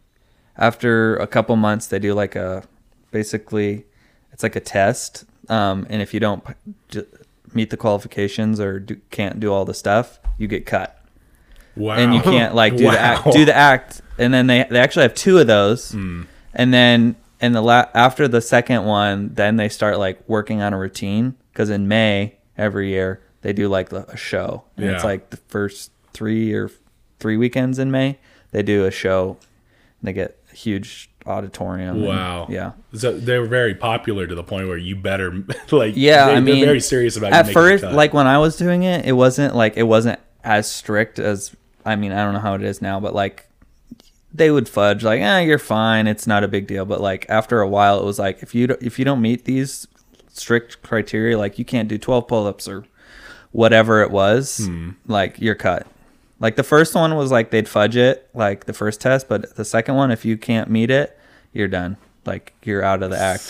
after 0.57 1.15
a 1.17 1.27
couple 1.27 1.55
months, 1.55 1.87
they 1.87 1.99
do 1.99 2.13
like 2.13 2.35
a 2.35 2.63
basically 3.11 3.85
it's 4.31 4.43
like 4.43 4.55
a 4.55 4.59
test. 4.59 5.25
Um, 5.49 5.85
and 5.89 6.01
if 6.01 6.13
you 6.13 6.19
don't 6.19 6.43
meet 7.53 7.69
the 7.69 7.77
qualifications 7.77 8.59
or 8.59 8.79
do, 8.79 8.95
can't 9.11 9.39
do 9.39 9.51
all 9.53 9.65
the 9.65 9.73
stuff, 9.73 10.19
you 10.37 10.47
get 10.47 10.65
cut, 10.65 10.99
Wow. 11.75 11.95
and 11.95 12.13
you 12.13 12.21
can't 12.21 12.53
like 12.55 12.75
do 12.77 12.89
the 12.89 12.99
act. 13.11 13.31
Do 13.31 13.45
the 13.45 13.55
act, 13.55 14.01
and 14.17 14.33
then 14.33 14.47
they 14.47 14.65
they 14.69 14.79
actually 14.79 15.03
have 15.03 15.13
two 15.15 15.37
of 15.39 15.47
those, 15.47 15.91
Hmm. 15.91 16.23
and 16.53 16.73
then 16.73 17.15
in 17.41 17.51
the 17.53 17.61
la- 17.61 17.89
after 17.93 18.27
the 18.27 18.41
second 18.41 18.85
one, 18.85 19.31
then 19.33 19.57
they 19.57 19.69
start 19.69 19.99
like 19.99 20.21
working 20.27 20.61
on 20.61 20.73
a 20.73 20.77
routine 20.77 21.35
because 21.51 21.69
in 21.69 21.87
May 21.87 22.35
every 22.57 22.89
year 22.89 23.21
they 23.41 23.51
do 23.53 23.67
like 23.67 23.91
a 23.91 24.15
show, 24.15 24.63
and 24.77 24.85
it's 24.85 25.03
like 25.03 25.29
the 25.29 25.37
first 25.37 25.91
three 26.13 26.53
or 26.53 26.69
three 27.19 27.37
weekends 27.37 27.79
in 27.79 27.91
May 27.91 28.17
they 28.51 28.61
do 28.63 28.85
a 28.85 28.91
show, 28.91 29.37
and 30.01 30.07
they 30.07 30.13
get 30.13 30.37
a 30.51 30.55
huge 30.55 31.09
auditorium. 31.25 31.97
and- 31.97 32.05
Wow. 32.05 32.47
yeah. 32.49 32.73
So 32.93 33.11
they 33.17 33.39
were 33.39 33.47
very 33.47 33.73
popular 33.73 34.27
to 34.27 34.35
the 34.35 34.43
point 34.43 34.67
where 34.67 34.77
you 34.77 34.95
better 34.95 35.33
like. 35.71 35.93
Yeah, 35.97 36.27
they, 36.27 36.33
I 36.35 36.39
mean, 36.39 36.57
they're 36.57 36.65
very 36.67 36.79
serious 36.81 37.17
about 37.17 37.33
at 37.33 37.49
first. 37.49 37.83
Like 37.83 38.13
when 38.13 38.27
I 38.27 38.37
was 38.37 38.55
doing 38.57 38.83
it, 38.83 39.05
it 39.05 39.13
wasn't 39.13 39.55
like 39.55 39.75
it 39.77 39.83
wasn't 39.83 40.19
as 40.43 40.69
strict 40.69 41.17
as 41.19 41.55
I 41.85 41.95
mean 41.95 42.11
I 42.11 42.23
don't 42.23 42.33
know 42.33 42.39
how 42.41 42.53
it 42.53 42.61
is 42.61 42.81
now, 42.81 42.99
but 42.99 43.13
like 43.15 43.47
they 44.33 44.49
would 44.51 44.67
fudge 44.67 45.03
like, 45.03 45.21
eh, 45.21 45.41
you're 45.41 45.59
fine, 45.59 46.07
it's 46.07 46.25
not 46.27 46.43
a 46.43 46.47
big 46.47 46.65
deal. 46.67 46.85
But 46.85 47.01
like 47.01 47.25
after 47.29 47.61
a 47.61 47.67
while, 47.69 47.99
it 47.99 48.05
was 48.05 48.17
like 48.19 48.41
if 48.41 48.55
you 48.55 48.67
don't- 48.67 48.81
if 48.81 48.97
you 48.97 49.05
don't 49.05 49.21
meet 49.21 49.45
these 49.45 49.87
strict 50.31 50.81
criteria, 50.81 51.37
like 51.37 51.59
you 51.59 51.65
can't 51.65 51.87
do 51.87 51.97
12 51.97 52.27
pull-ups 52.27 52.67
or 52.67 52.85
whatever 53.51 54.01
it 54.01 54.09
was, 54.11 54.65
Hmm. 54.65 54.89
like 55.07 55.39
you're 55.39 55.53
cut. 55.55 55.85
Like 56.39 56.55
the 56.55 56.63
first 56.63 56.95
one 56.95 57.15
was 57.15 57.31
like 57.31 57.51
they'd 57.51 57.69
fudge 57.69 57.95
it, 57.95 58.27
like 58.33 58.65
the 58.65 58.73
first 58.73 58.99
test, 58.99 59.29
but 59.29 59.55
the 59.55 59.63
second 59.63 59.95
one, 59.95 60.09
if 60.11 60.25
you 60.25 60.35
can't 60.37 60.69
meet 60.69 60.89
it, 60.89 61.17
you're 61.53 61.67
done. 61.67 61.97
Like 62.25 62.53
you're 62.63 62.83
out 62.83 63.03
of 63.03 63.11
the 63.11 63.19
act 63.19 63.41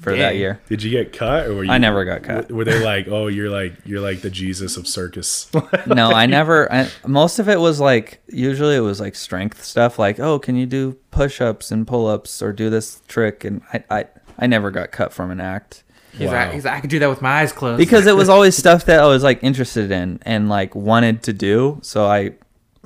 for 0.00 0.16
that 0.16 0.36
year. 0.36 0.60
Did 0.68 0.82
you 0.82 0.90
get 0.90 1.12
cut, 1.12 1.46
or 1.46 1.54
were 1.54 1.64
you? 1.64 1.70
I 1.70 1.78
never 1.78 2.04
got 2.04 2.22
cut. 2.22 2.50
Were 2.50 2.64
they 2.64 2.82
like, 2.82 3.06
oh, 3.08 3.28
you're 3.28 3.50
like 3.50 3.74
you're 3.84 4.00
like 4.00 4.22
the 4.22 4.30
Jesus 4.30 4.76
of 4.76 4.86
circus? 4.88 5.50
no, 5.86 6.10
I 6.10 6.26
never. 6.26 6.72
I, 6.72 6.88
most 7.06 7.38
of 7.38 7.48
it 7.48 7.60
was 7.60 7.80
like 7.80 8.20
usually 8.28 8.76
it 8.76 8.80
was 8.80 9.00
like 9.00 9.14
strength 9.14 9.62
stuff, 9.64 9.98
like 9.98 10.18
oh, 10.18 10.38
can 10.38 10.56
you 10.56 10.66
do 10.66 10.96
push-ups 11.10 11.70
and 11.70 11.86
pull-ups 11.86 12.42
or 12.42 12.52
do 12.52 12.70
this 12.70 13.02
trick? 13.08 13.44
And 13.44 13.62
I, 13.72 13.84
I, 13.90 14.04
I 14.38 14.46
never 14.46 14.70
got 14.70 14.90
cut 14.90 15.12
from 15.12 15.30
an 15.30 15.40
act 15.40 15.84
he's, 16.12 16.28
Wow. 16.28 16.34
like, 16.46 16.52
he's 16.52 16.64
like, 16.64 16.74
I 16.74 16.80
could 16.80 16.90
do 16.90 16.98
that 17.00 17.08
with 17.08 17.22
my 17.22 17.40
eyes 17.40 17.52
closed. 17.52 17.78
because 17.78 18.06
it 18.06 18.16
was 18.16 18.28
always 18.34 18.56
stuff 18.56 18.84
that 18.86 19.00
I 19.00 19.06
was 19.06 19.22
like 19.22 19.42
interested 19.42 19.90
in 19.90 20.18
and 20.22 20.48
like 20.48 20.74
wanted 20.74 21.22
to 21.24 21.32
do. 21.32 21.78
So 21.82 22.06
I, 22.06 22.32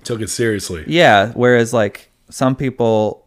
Took 0.05 0.21
it 0.21 0.29
seriously. 0.31 0.85
yeah. 0.87 1.33
Whereas 1.33 1.73
like 1.73 2.11
some 2.31 2.57
people 2.57 3.25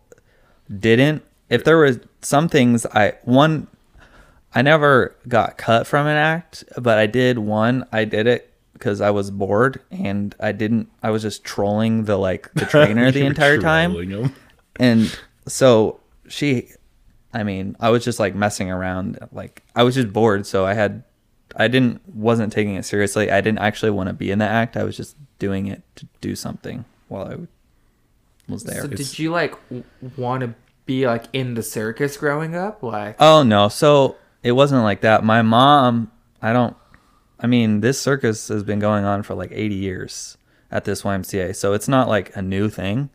didn't. 0.79 1.23
If 1.49 1.63
there 1.63 1.77
were 1.77 1.99
some 2.21 2.49
things 2.49 2.85
I 2.87 3.13
one, 3.23 3.67
I 4.53 4.61
never 4.61 5.15
got 5.27 5.57
cut 5.57 5.85
from 5.87 6.07
an 6.07 6.15
act, 6.17 6.63
but 6.77 6.97
I 6.97 7.05
did 7.05 7.37
one. 7.37 7.85
I 7.91 8.05
did 8.05 8.27
it 8.27 8.53
because 8.73 9.01
I 9.01 9.11
was 9.11 9.29
bored 9.31 9.81
and 9.91 10.33
I 10.39 10.51
didn't. 10.51 10.89
I 11.03 11.11
was 11.11 11.21
just 11.21 11.43
trolling 11.43 12.05
the 12.05 12.17
like 12.17 12.51
the 12.53 12.65
trainer 12.69 13.11
the 13.11 13.25
entire 13.25 13.59
time, 13.59 13.91
trolling 13.91 14.11
'em. 14.13 14.35
and 14.79 15.19
so 15.47 15.99
she. 16.27 16.69
I 17.33 17.43
mean, 17.43 17.75
I 17.79 17.89
was 17.89 18.03
just 18.03 18.19
like 18.19 18.33
messing 18.35 18.71
around. 18.71 19.19
Like 19.31 19.63
I 19.75 19.83
was 19.83 19.95
just 19.95 20.11
bored, 20.13 20.45
so 20.47 20.65
I 20.65 20.73
had. 20.73 21.03
I 21.55 21.67
didn't 21.67 22.01
wasn't 22.15 22.51
taking 22.53 22.75
it 22.75 22.83
seriously. 22.85 23.31
I 23.31 23.41
didn't 23.41 23.59
actually 23.59 23.91
want 23.91 24.07
to 24.07 24.13
be 24.13 24.31
in 24.31 24.39
the 24.39 24.45
act. 24.47 24.77
I 24.77 24.83
was 24.83 24.95
just 24.97 25.15
doing 25.39 25.67
it 25.67 25.81
to 25.95 26.07
do 26.21 26.35
something 26.35 26.85
while 27.07 27.27
I 27.27 27.37
was 28.51 28.63
there. 28.63 28.81
So 28.81 28.87
did 28.87 29.17
you 29.19 29.31
like 29.31 29.55
want 30.17 30.41
to 30.41 30.53
be 30.85 31.07
like 31.07 31.25
in 31.33 31.53
the 31.55 31.63
circus 31.63 32.15
growing 32.17 32.55
up? 32.55 32.83
Like, 32.83 33.15
Oh 33.19 33.43
no, 33.43 33.69
so 33.69 34.17
it 34.43 34.53
wasn't 34.53 34.83
like 34.83 35.01
that. 35.01 35.23
My 35.23 35.41
mom, 35.41 36.11
I 36.41 36.53
don't 36.53 36.75
I 37.39 37.47
mean, 37.47 37.81
this 37.81 37.99
circus 37.99 38.47
has 38.47 38.63
been 38.63 38.79
going 38.79 39.05
on 39.05 39.23
for 39.23 39.35
like 39.35 39.51
80 39.51 39.75
years 39.75 40.37
at 40.71 40.85
this 40.85 41.03
YMCA. 41.03 41.55
So 41.55 41.73
it's 41.73 41.87
not 41.87 42.07
like 42.07 42.35
a 42.35 42.41
new 42.41 42.69
thing. 42.69 43.09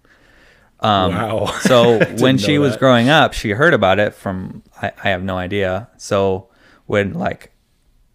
Um 0.81 1.13
Wow. 1.13 1.47
so 1.63 2.05
when 2.19 2.39
she 2.39 2.59
was 2.59 2.73
that. 2.73 2.81
growing 2.81 3.09
up, 3.09 3.33
she 3.33 3.51
heard 3.51 3.75
about 3.75 3.99
it 3.99 4.15
from 4.15 4.63
I, 4.81 4.93
I 5.03 5.09
have 5.11 5.23
no 5.23 5.37
idea. 5.39 5.89
So 5.97 6.49
when 6.87 7.15
like 7.15 7.53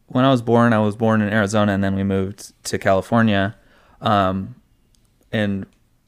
when 0.07 0.23
I 0.23 0.31
was 0.31 0.41
born, 0.41 0.71
I 0.71 0.79
was 0.79 0.95
born 0.95 1.21
in 1.21 1.31
Arizona 1.33 1.73
and 1.73 1.83
then 1.83 1.95
we 1.95 2.03
moved 2.03 2.53
to 2.65 2.77
California. 2.77 3.55
Um 4.01 4.55
and 5.31 5.65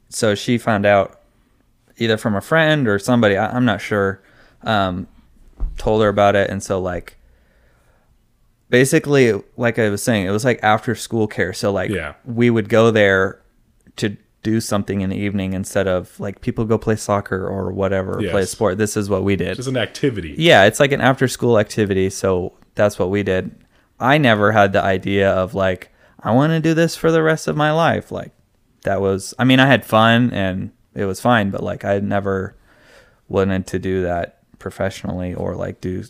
so 0.10 0.34
she 0.36 0.58
found 0.58 0.86
out 0.86 1.20
either 1.98 2.18
from 2.18 2.36
a 2.36 2.42
friend 2.42 2.88
or 2.88 2.98
somebody, 2.98 3.38
I, 3.38 3.56
I'm 3.56 3.66
not 3.66 3.82
sure, 3.82 4.22
um, 4.64 5.08
told 5.80 6.02
her 6.04 6.08
about 6.10 6.36
it. 6.36 6.50
And 6.50 6.62
so, 6.62 6.80
like, 6.80 7.18
basically, 8.70 9.42
like 9.58 9.80
I 9.80 9.90
was 9.90 10.04
saying, 10.04 10.26
it 10.26 10.32
was 10.32 10.46
like 10.46 10.60
after 10.62 10.96
school 10.96 11.28
care. 11.28 11.54
So, 11.54 11.72
like, 11.72 11.90
Yeah. 11.90 12.14
we 12.26 12.50
would 12.50 12.70
go 12.70 12.92
there 12.92 13.42
to 13.98 14.18
do 14.44 14.62
something 14.62 15.02
in 15.02 15.10
the 15.10 15.18
evening 15.18 15.52
instead 15.54 15.86
of 15.88 16.18
like 16.18 16.40
people 16.40 16.64
go 16.64 16.78
play 16.78 16.96
soccer 16.96 17.46
or 17.46 17.72
whatever, 17.72 18.20
or 18.20 18.30
play 18.30 18.44
a 18.44 18.46
sport. 18.46 18.78
This 18.78 18.96
is 18.96 19.10
what 19.10 19.24
we 19.24 19.36
did. 19.36 19.58
Just 19.58 19.68
an 19.68 19.76
activity. 19.76 20.34
Yeah, 20.38 20.64
it's 20.66 20.80
like 20.80 20.94
an 20.94 21.02
after 21.02 21.28
school 21.28 21.60
activity, 21.60 22.10
so 22.10 22.54
that's 22.76 22.98
what 22.98 23.10
we 23.10 23.22
did. 23.24 23.54
I 24.00 24.18
never 24.18 24.54
had 24.54 24.72
the 24.72 24.82
idea 24.82 25.30
of 25.30 25.54
like 25.56 25.90
I 26.22 26.32
want 26.32 26.52
to 26.52 26.62
do 26.62 26.74
this 26.74 26.96
for 26.96 27.12
the 27.12 27.22
rest 27.22 27.50
of 27.50 27.58
my 27.58 27.72
life. 27.74 28.14
Like 28.14 28.32
that 28.84 29.02
was 29.02 29.34
I 29.38 29.44
mean, 29.44 29.60
I 29.60 29.66
had 29.68 29.84
fun 29.86 30.32
and 30.32 30.72
it 30.96 31.04
was 31.04 31.20
fine, 31.20 31.50
but 31.50 31.62
like 31.62 31.84
I 31.84 32.00
never 32.00 32.56
wanted 33.28 33.68
to 33.68 33.80
do 33.80 34.04
that 34.04 34.39
professionally 34.60 35.34
or 35.34 35.56
like 35.56 35.82
do 35.82 36.04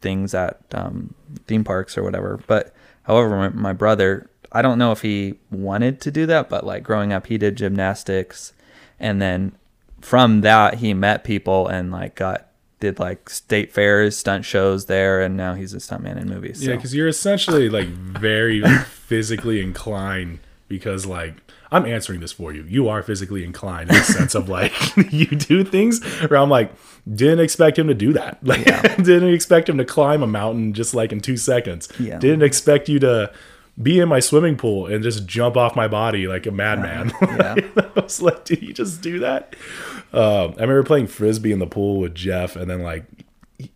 things 0.00 0.34
at 0.34 0.60
um, 0.72 1.14
theme 1.46 1.64
parks 1.64 1.96
or 1.96 2.02
whatever. 2.02 2.40
But 2.46 2.74
however, 3.04 3.30
my, 3.30 3.48
my 3.48 3.72
brother, 3.72 4.30
I 4.52 4.62
don't 4.62 4.78
know 4.78 4.92
if 4.92 5.02
he 5.02 5.34
wanted 5.50 6.00
to 6.02 6.10
do 6.10 6.26
that, 6.26 6.48
but 6.48 6.64
like 6.64 6.82
growing 6.82 7.12
up, 7.12 7.26
he 7.26 7.38
did 7.38 7.56
gymnastics, 7.56 8.52
and 9.00 9.20
then 9.20 9.52
from 10.00 10.42
that 10.42 10.74
he 10.74 10.94
met 10.94 11.24
people 11.24 11.66
and 11.66 11.90
like 11.90 12.14
got 12.14 12.48
did 12.78 12.98
like 12.98 13.30
state 13.30 13.72
fairs, 13.72 14.16
stunt 14.16 14.44
shows 14.44 14.86
there, 14.86 15.22
and 15.22 15.36
now 15.36 15.54
he's 15.54 15.72
a 15.74 15.78
stuntman 15.78 16.20
in 16.20 16.28
movies. 16.28 16.64
Yeah, 16.64 16.76
because 16.76 16.94
you're 16.94 17.08
essentially 17.08 17.68
like 17.68 17.88
very 17.88 18.60
like, 18.60 18.86
physically 18.86 19.60
inclined 19.60 20.40
because 20.68 21.06
like 21.06 21.34
I'm 21.72 21.84
answering 21.84 22.20
this 22.20 22.32
for 22.32 22.52
you. 22.52 22.64
You 22.68 22.88
are 22.88 23.02
physically 23.02 23.44
inclined 23.44 23.90
in 23.90 23.96
the 23.96 24.02
sense 24.04 24.34
of 24.34 24.48
like 24.48 24.72
you 25.12 25.26
do 25.26 25.64
things 25.64 26.02
where 26.22 26.38
I'm 26.38 26.50
like 26.50 26.72
didn't 27.12 27.40
expect 27.40 27.78
him 27.78 27.88
to 27.88 27.94
do 27.94 28.12
that. 28.12 28.38
Like 28.46 28.64
didn't 28.64 29.34
expect 29.34 29.68
him 29.68 29.78
to 29.78 29.84
climb 29.84 30.22
a 30.22 30.26
mountain 30.26 30.72
just 30.72 30.94
like 30.94 31.12
in 31.12 31.20
two 31.20 31.36
seconds. 31.36 31.88
Yeah. 31.98 32.18
Didn't 32.18 32.42
expect 32.42 32.88
you 32.88 32.98
to 33.00 33.32
be 33.82 33.98
in 34.00 34.08
my 34.08 34.20
swimming 34.20 34.56
pool 34.56 34.86
and 34.86 35.02
just 35.02 35.26
jump 35.26 35.56
off 35.56 35.76
my 35.76 35.88
body 35.88 36.26
like 36.26 36.46
a 36.46 36.50
madman. 36.50 37.12
Yeah. 37.20 37.56
I 37.76 38.00
was 38.00 38.22
like, 38.22 38.44
did 38.44 38.62
you 38.62 38.72
just 38.72 39.02
do 39.02 39.18
that? 39.18 39.54
Um, 40.12 40.54
I 40.56 40.62
remember 40.62 40.82
playing 40.84 41.08
frisbee 41.08 41.52
in 41.52 41.58
the 41.58 41.66
pool 41.66 42.00
with 42.00 42.14
Jeff, 42.14 42.56
and 42.56 42.70
then 42.70 42.82
like 42.82 43.04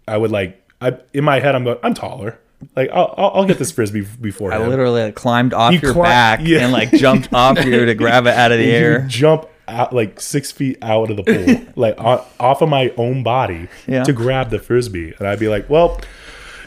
I 0.09 0.17
would 0.17 0.31
like 0.31 0.67
I 0.81 0.99
in 1.13 1.25
my 1.25 1.41
head 1.41 1.55
I'm 1.55 1.65
going 1.65 1.79
I'm 1.83 1.95
taller. 1.95 2.39
Like 2.77 2.91
I'll 2.93 3.15
I'll, 3.17 3.31
I'll 3.37 3.45
get 3.47 3.59
this 3.59 3.73
frisbee 3.73 4.07
before 4.21 4.53
I 4.53 4.59
literally 4.67 5.03
like, 5.05 5.15
climbed 5.15 5.55
off 5.55 5.73
You 5.73 5.81
your 5.81 5.93
cli- 5.95 6.03
back 6.03 6.41
yeah. 6.43 6.61
and 6.61 6.73
like 6.73 6.91
jumped 6.93 7.33
off 7.33 7.65
you 7.65 7.87
to 7.87 7.95
grab 8.03 8.27
it 8.27 8.35
out 8.35 8.53
of 8.53 8.59
the 8.59 8.65
You 8.67 8.73
air. 8.73 9.05
jump 9.09 9.47
out 9.69 9.93
like 9.95 10.21
six 10.21 10.51
feet 10.53 10.77
out 10.83 11.11
of 11.11 11.17
the 11.17 11.23
pool, 11.23 11.73
like 11.77 11.99
off 12.01 12.61
of 12.61 12.69
my 12.69 12.93
own 12.97 13.23
body 13.23 13.69
Yeah. 13.87 14.03
to 14.05 14.13
grab 14.13 14.51
the 14.51 14.59
frisbee, 14.59 15.15
and 15.19 15.27
I'd 15.29 15.39
be 15.39 15.49
like, 15.49 15.71
"Well, 15.71 16.01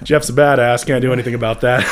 Jeff's 0.04 0.30
a 0.30 0.34
badass. 0.34 0.86
Can't 0.86 1.02
do 1.02 1.12
anything 1.14 1.34
about 1.36 1.62
that." 1.62 1.84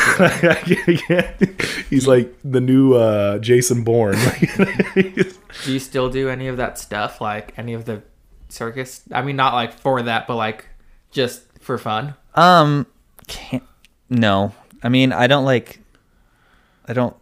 He's 1.89 2.07
like 2.07 2.33
the 2.43 2.61
new 2.61 2.93
uh, 2.93 3.39
Jason 3.39 3.83
Bourne. 3.83 4.17
Do 4.95 5.73
you 5.73 5.79
still 5.79 6.09
do 6.09 6.29
any 6.29 6.47
of 6.47 6.57
that 6.57 6.77
stuff? 6.77 7.19
Like 7.21 7.53
any 7.57 7.73
of 7.73 7.85
the 7.85 8.01
circus? 8.49 9.01
I 9.11 9.21
mean, 9.21 9.35
not 9.35 9.53
like 9.53 9.73
for 9.73 10.01
that, 10.03 10.27
but 10.27 10.35
like 10.37 10.65
just 11.11 11.43
for 11.59 11.77
fun. 11.77 12.15
Um, 12.35 12.87
can't. 13.27 13.63
No, 14.11 14.53
I 14.83 14.89
mean 14.89 15.11
I 15.13 15.25
don't 15.27 15.45
like. 15.45 15.79
I 16.87 16.93
don't. 16.93 17.15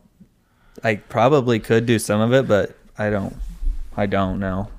I 0.84 0.96
probably 0.96 1.60
could 1.60 1.86
do 1.86 2.00
some 2.00 2.20
of 2.20 2.34
it, 2.34 2.48
but 2.48 2.76
I 2.98 3.10
don't. 3.10 3.36
I 3.96 4.06
don't 4.08 4.40
know. 4.40 4.70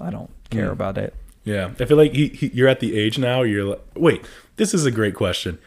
I 0.00 0.10
don't 0.10 0.30
care 0.50 0.66
Hmm. 0.66 0.72
about 0.72 0.98
it. 0.98 1.14
yeah, 1.44 1.70
I 1.78 1.84
feel 1.84 1.96
like 1.96 2.12
he, 2.14 2.28
he, 2.28 2.46
you're 2.54 2.68
at 2.68 2.80
the 2.80 2.96
age 2.98 3.18
now. 3.18 3.42
You're 3.42 3.64
like, 3.64 3.82
wait, 3.94 4.24
this 4.56 4.72
is 4.74 4.86
a 4.86 4.90
great 4.90 5.14
question. 5.14 5.58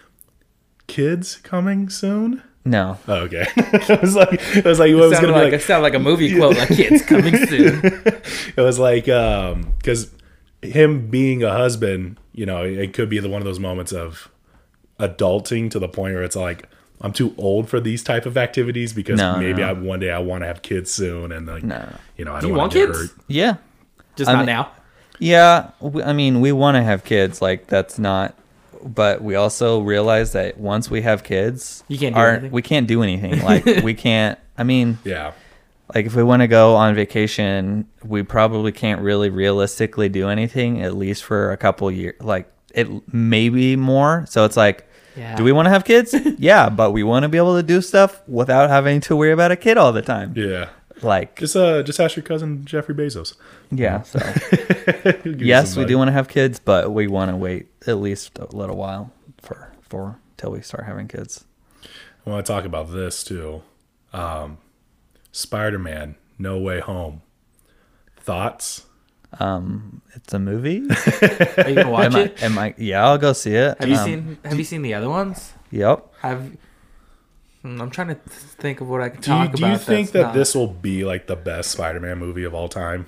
Kids 0.87 1.35
coming 1.37 1.89
soon? 1.89 2.41
No. 2.63 2.97
Oh, 3.07 3.15
okay. 3.27 3.45
I 3.57 3.99
was 4.01 4.15
like 4.15 4.33
it 4.55 4.65
was 4.65 4.79
like 4.79 4.93
what 4.95 5.09
was 5.09 5.19
gonna 5.19 5.27
be 5.27 5.33
like, 5.33 5.43
like 5.45 5.53
it 5.53 5.61
sounded 5.61 5.83
like 5.83 5.93
a 5.93 5.99
movie 5.99 6.35
quote. 6.35 6.57
Like 6.57 6.69
kids 6.69 7.03
coming 7.03 7.37
soon. 7.47 7.79
it 7.83 8.57
was 8.57 8.79
like 8.79 9.07
um 9.09 9.73
because 9.77 10.09
him 10.63 11.07
being 11.11 11.43
a 11.43 11.51
husband 11.51 12.19
you 12.33 12.45
know 12.45 12.63
it 12.63 12.93
could 12.93 13.07
be 13.09 13.19
the 13.19 13.29
one 13.29 13.39
of 13.41 13.45
those 13.45 13.59
moments 13.59 13.91
of 13.91 14.29
adulting 14.99 15.69
to 15.71 15.79
the 15.79 15.87
point 15.89 16.13
where 16.13 16.23
it's 16.23 16.35
like 16.35 16.69
i'm 17.01 17.11
too 17.11 17.35
old 17.37 17.67
for 17.69 17.79
these 17.79 18.01
type 18.03 18.25
of 18.25 18.37
activities 18.37 18.93
because 18.93 19.17
No, 19.17 19.37
maybe 19.37 19.61
no. 19.61 19.69
I, 19.69 19.73
one 19.73 19.99
day 19.99 20.09
i 20.11 20.19
want 20.19 20.41
to 20.43 20.47
have 20.47 20.61
kids 20.61 20.91
soon 20.91 21.31
and 21.31 21.45
like 21.47 21.63
No. 21.63 21.87
you 22.17 22.23
know 22.25 22.33
i 22.33 22.39
Do 22.39 22.47
don't 22.47 22.51
you 22.53 22.57
want 22.57 22.61
want 22.61 22.71
to 22.73 22.79
get 22.79 22.87
kids? 22.87 23.11
hurt 23.11 23.19
Yeah. 23.27 23.55
Just 24.15 24.29
I 24.29 24.33
not 24.33 24.39
mean- 24.39 24.45
now. 24.47 24.71
Yeah, 25.19 25.71
we- 25.81 26.03
I 26.03 26.11
mean, 26.13 26.39
we 26.41 26.51
want 26.51 26.75
to 26.75 26.83
have 26.83 27.03
kids. 27.05 27.41
Like 27.41 27.67
that's 27.67 27.97
not, 27.99 28.33
but 28.83 29.21
we 29.21 29.35
also 29.35 29.79
realize 29.81 30.31
that 30.33 30.57
once 30.57 30.89
we 30.89 31.01
have 31.03 31.23
kids, 31.23 31.83
You 31.89 31.97
can't 31.97 32.15
do 32.15 32.19
our- 32.21 32.29
anything. 32.31 32.51
We 32.51 32.61
can't 32.61 32.87
do 32.87 33.01
anything. 33.03 33.41
Like 33.43 33.65
we 33.83 33.93
can't. 34.07 34.37
I 34.57 34.63
mean, 34.63 34.97
yeah 35.03 35.31
like 35.93 36.05
if 36.05 36.15
we 36.15 36.23
want 36.23 36.41
to 36.41 36.47
go 36.47 36.75
on 36.75 36.95
vacation, 36.95 37.87
we 38.03 38.23
probably 38.23 38.71
can't 38.71 39.01
really 39.01 39.29
realistically 39.29 40.09
do 40.09 40.27
anything 40.29 40.81
at 40.81 40.95
least 40.95 41.23
for 41.25 41.51
a 41.51 41.57
couple 41.57 41.91
years. 41.91 42.15
Like 42.21 42.49
it 42.75 42.87
maybe 43.13 43.75
more. 43.75 44.25
So 44.29 44.45
it's 44.45 44.57
like. 44.57 44.87
Yeah. 45.17 45.37
Do 45.37 45.45
we 45.45 45.53
want 45.53 45.65
to 45.67 45.69
have 45.69 45.85
kids? 45.85 46.13
yeah, 46.39 46.67
but 46.67 46.91
we 46.91 47.01
want 47.01 47.23
to 47.23 47.29
be 47.29 47.37
able 47.37 47.55
to 47.55 47.63
do 47.63 47.79
stuff 47.81 48.21
without 48.27 48.69
having 48.69 48.99
to 49.07 49.15
worry 49.15 49.31
about 49.31 49.49
a 49.49 49.55
kid 49.55 49.77
all 49.77 49.93
the 49.93 50.01
time. 50.01 50.33
yeah 50.35 50.67
Like, 51.01 51.39
just 51.39 51.55
uh 51.55 51.83
just 51.83 52.01
ask 52.01 52.17
your 52.17 52.23
cousin 52.23 52.65
jeffrey 52.65 52.93
bezos 52.93 53.35
yeah. 53.71 54.01
So 54.11 54.19
He'll 54.19 55.13
give 55.23 55.39
you 55.41 55.47
yes, 55.47 55.77
we 55.77 55.85
do 55.85 55.97
want 55.97 56.09
to 56.09 56.11
have 56.11 56.27
kids, 56.27 56.59
but 56.59 56.91
we 56.91 57.07
want 57.07 57.31
to 57.31 57.37
wait 57.37 57.67
at 57.87 57.95
least 57.99 58.37
a 58.39 58.53
little 58.53 58.75
while 58.75 59.13
for 59.41 59.71
for 59.81 60.19
till 60.35 60.51
we 60.51 60.59
start 60.61 60.83
having 60.85 61.07
kids. 61.07 61.45
i 62.25 62.29
want 62.29 62.45
to 62.45 62.51
talk 62.51 62.65
about 62.65 62.91
this 62.91 63.23
too 63.23 63.63
um 64.11 64.57
spider-man 65.31 66.15
no 66.37 66.59
way 66.59 66.81
home 66.81 67.21
thoughts 68.19 68.85
Um, 69.39 70.01
it's 70.13 70.33
a 70.33 70.39
movie. 70.39 70.81
Are 71.57 71.69
you 71.69 71.75
gonna 71.75 71.89
watch 71.89 72.05
am, 72.05 72.15
I, 72.15 72.19
it? 72.21 72.43
am 72.43 72.57
I? 72.57 72.73
Yeah, 72.77 73.05
I'll 73.05 73.17
go 73.17 73.33
see 73.33 73.53
it. 73.55 73.77
Have 73.79 73.89
you 73.89 73.95
Um, 73.97 74.05
seen 74.05 74.37
Have 74.45 74.57
you 74.57 74.63
seen 74.63 74.81
the 74.81 74.93
other 74.93 75.09
ones? 75.09 75.53
Yep. 75.71 76.13
Have 76.21 76.51
Hmm, 77.61 77.81
I'm 77.81 77.89
trying 77.89 78.09
to 78.09 78.15
think 78.15 78.79
of 78.79 78.87
what 78.87 79.01
I 79.01 79.09
can 79.09 79.21
do 79.21 79.31
you, 79.31 79.37
talk 79.47 79.55
do 79.55 79.63
about. 79.63 79.71
you 79.71 79.77
think 79.79 80.11
that 80.11 80.21
not- 80.21 80.33
this 80.35 80.53
will 80.53 80.67
be 80.67 81.03
like 81.03 81.25
the 81.27 81.35
best 81.35 81.71
spider-man 81.71 82.19
movie 82.19 82.43
of 82.43 82.53
all 82.53 82.69
time 82.69 83.07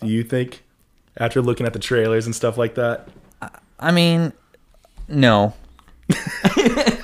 do 0.00 0.06
you 0.06 0.22
think 0.22 0.62
after 1.16 1.42
looking 1.42 1.66
at 1.66 1.72
the 1.72 1.80
trailers 1.80 2.24
and 2.24 2.34
stuff 2.34 2.56
like 2.56 2.76
that 2.76 3.08
I 3.80 3.90
mean, 3.90 4.32
no. 5.08 5.54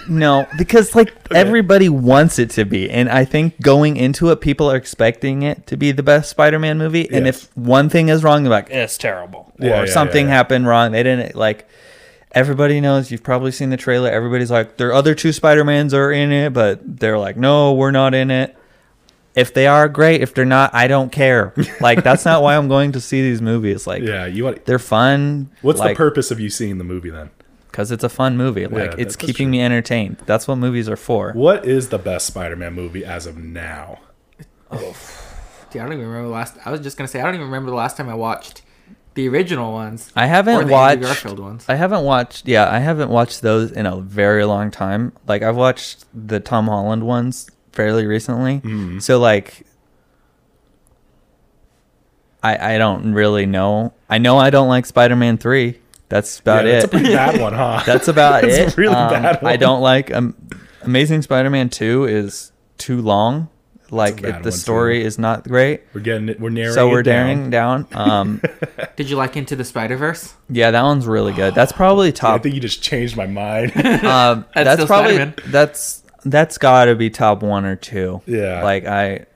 no, 0.09 0.47
because 0.59 0.95
like 0.95 1.13
everybody 1.35 1.89
wants 1.89 2.39
it 2.39 2.51
to 2.51 2.65
be, 2.65 2.91
and 2.91 3.09
I 3.09 3.25
think 3.25 3.61
going 3.61 3.97
into 3.97 4.31
it, 4.31 4.41
people 4.41 4.71
are 4.71 4.77
expecting 4.77 5.43
it 5.43 5.67
to 5.69 5.77
be 5.77 5.93
the 5.93 6.03
best 6.03 6.31
Spider-Man 6.31 6.79
movie. 6.79 7.09
And 7.11 7.27
Yes. 7.27 7.45
if 7.45 7.57
one 7.57 7.89
thing 7.89 8.09
is 8.09 8.23
wrong, 8.25 8.43
they're 8.43 8.51
like, 8.51 8.71
"It's 8.71 8.97
terrible," 8.99 9.53
or 9.61 9.67
Yeah, 9.67 9.81
yeah, 9.85 9.87
something 9.93 10.27
yeah, 10.27 10.33
yeah. 10.33 10.37
happened 10.37 10.67
wrong. 10.67 10.93
They 10.93 11.03
didn't 11.03 11.35
like. 11.35 11.69
Everybody 12.33 12.81
knows. 12.81 13.11
You've 13.11 13.23
probably 13.23 13.51
seen 13.51 13.71
the 13.71 13.77
trailer. 13.79 14.11
Everybody's 14.11 14.51
like, 14.51 14.77
"Their 14.77 14.93
other 14.93 15.15
two 15.15 15.33
Spider-Mans 15.33 15.95
are 15.95 16.13
in 16.13 16.33
it," 16.33 16.53
but 16.53 16.81
they're 17.01 17.19
like, 17.19 17.37
"No, 17.37 17.73
we're 17.73 17.91
not 17.93 18.15
in 18.15 18.31
it." 18.31 18.55
If 19.35 19.53
they 19.53 19.67
are, 19.67 19.87
great. 19.89 20.23
If 20.23 20.33
they're 20.33 20.47
not, 20.47 20.75
I 20.75 20.87
don't 20.87 21.13
care. 21.13 21.53
Like 21.81 22.03
that's 22.03 22.25
not 22.25 22.43
why 22.43 22.57
I'm 22.57 22.69
going 22.69 22.93
to 22.93 23.01
see 23.01 23.21
these 23.23 23.43
movies. 23.43 23.87
Like 23.87 24.03
yeah 24.03 24.25
you 24.27 24.45
want 24.45 24.65
they're 24.65 24.79
fun. 24.79 25.51
what's 25.63 25.79
like, 25.79 25.91
the 25.91 25.97
purpose 25.97 26.31
of 26.31 26.41
you 26.41 26.49
seeing 26.49 26.79
the 26.79 26.85
movie 26.85 27.11
then 27.11 27.29
because 27.77 27.91
it's 27.91 28.03
a 28.05 28.09
fun 28.09 28.39
movie. 28.39 28.67
Like 28.67 28.93
that- 28.93 28.99
it's 28.99 29.17
keeping 29.17 29.49
true. 29.49 29.53
me 29.53 29.61
entertained. 29.63 30.17
That's 30.25 30.49
what 30.49 30.57
movies 30.57 30.89
are 30.89 30.97
for. 30.97 31.33
what 31.33 31.67
is 31.67 31.91
the 31.91 31.99
best 31.99 32.27
spider-man 32.27 32.73
movie 32.73 33.05
as 33.05 33.27
of 33.27 33.37
now 33.37 33.99
Oh, 34.71 34.97
Dude, 35.71 35.83
I 35.83 35.85
don't 35.85 35.93
even 35.93 36.07
remember 36.07 36.29
the 36.29 36.35
last. 36.35 36.57
I 36.65 36.71
was 36.71 36.81
just 36.81 36.97
gonna 36.97 37.07
say 37.07 37.21
I 37.21 37.25
don't 37.25 37.35
even 37.35 37.47
remember 37.49 37.69
the 37.71 37.77
last 37.77 37.99
time 37.99 38.09
I 38.09 38.15
watched 38.15 38.63
the 39.13 39.29
original 39.29 39.73
ones. 39.75 40.11
I 40.17 40.25
haven't 40.27 40.55
watched 40.55 40.69
the 40.69 40.75
Andrew 40.75 41.07
watched. 41.09 41.23
Garfield 41.23 41.39
ones. 41.41 41.65
I 41.69 41.75
haven't 41.75 42.05
watched. 42.05 42.49
Yeah, 42.49 42.71
I 42.71 42.79
haven't 42.79 43.11
watched 43.11 43.43
those 43.43 43.73
in 43.73 43.85
a 43.85 44.01
very 44.01 44.45
long 44.47 44.71
time. 44.71 45.13
Like 45.27 45.43
I've 45.43 45.57
watched 45.57 46.07
the 46.15 46.41
Tom 46.41 46.69
Holland 46.69 47.03
ones 47.03 47.51
fairly 47.73 48.07
recently. 48.07 48.61
Mm-hmm. 48.61 49.01
So 49.01 49.19
like, 49.19 49.67
I 52.43 52.75
I 52.75 52.79
don't 52.79 53.13
really 53.13 53.45
know. 53.45 53.93
I 54.09 54.17
know 54.19 54.39
I 54.39 54.49
don't 54.51 54.69
like 54.69 54.87
Spider 54.87 55.17
Man 55.17 55.37
three. 55.37 55.79
That's 56.09 56.39
about 56.41 56.65
yeah, 56.67 56.71
it. 56.71 56.75
that's 56.75 56.85
a 56.85 56.89
pretty 56.89 57.13
bad 57.13 57.41
one 57.41 57.53
huh 57.53 57.83
That's 57.85 58.09
about 58.09 58.43
That's 58.43 58.57
a 58.57 58.67
it. 58.67 58.77
really 58.77 58.95
Um, 58.95 59.11
bad 59.23 59.43
I 59.45 59.57
don't 59.57 59.81
like 59.81 60.13
um, 60.15 60.35
Amazing 60.83 61.23
Spider-Man 61.23 61.69
Two 61.69 62.05
is 62.05 62.53
too 62.79 63.01
long. 63.03 63.49
Like 63.91 64.21
bad 64.23 64.37
it, 64.41 64.43
the 64.43 64.51
one, 64.51 64.53
story 64.59 65.05
is 65.05 65.17
not 65.19 65.45
great. 65.47 65.83
we're 65.95 66.01
getting 66.01 66.29
it 66.29 66.41
we're 66.41 66.51
narrowing 66.51 66.75
so 66.75 66.89
we're 66.89 67.01
it 67.01 67.05
down. 67.05 67.51
down. 67.51 67.87
Um, 67.93 68.43
Did 68.97 69.09
you 69.11 69.15
like 69.17 69.37
Into 69.37 69.55
the 69.55 69.65
Spider 69.65 69.97
Verse? 69.97 70.35
yeah, 70.49 70.73
that 70.73 70.83
one's 70.83 71.07
really 71.07 71.33
good. 71.33 71.55
That's 71.55 71.71
probably 71.83 72.11
top 72.13 72.41
I 72.41 72.43
think 72.43 72.55
you 72.57 72.61
just 72.61 72.83
changed 72.83 73.17
my 73.17 73.27
mind. 73.29 73.71
Um, 73.77 74.45
That's 74.55 74.77
that's 74.77 74.85
probably 74.87 75.15
Spider-Man. 75.17 75.35
that's 75.53 76.03
that's 76.25 76.59
got 76.59 76.87
to 76.87 76.97
be 76.97 77.11
top 77.11 77.43
one 77.45 77.65
or 77.65 77.77
two. 77.77 78.23
Yeah. 78.27 78.63
like 78.65 78.87
I. 78.87 79.27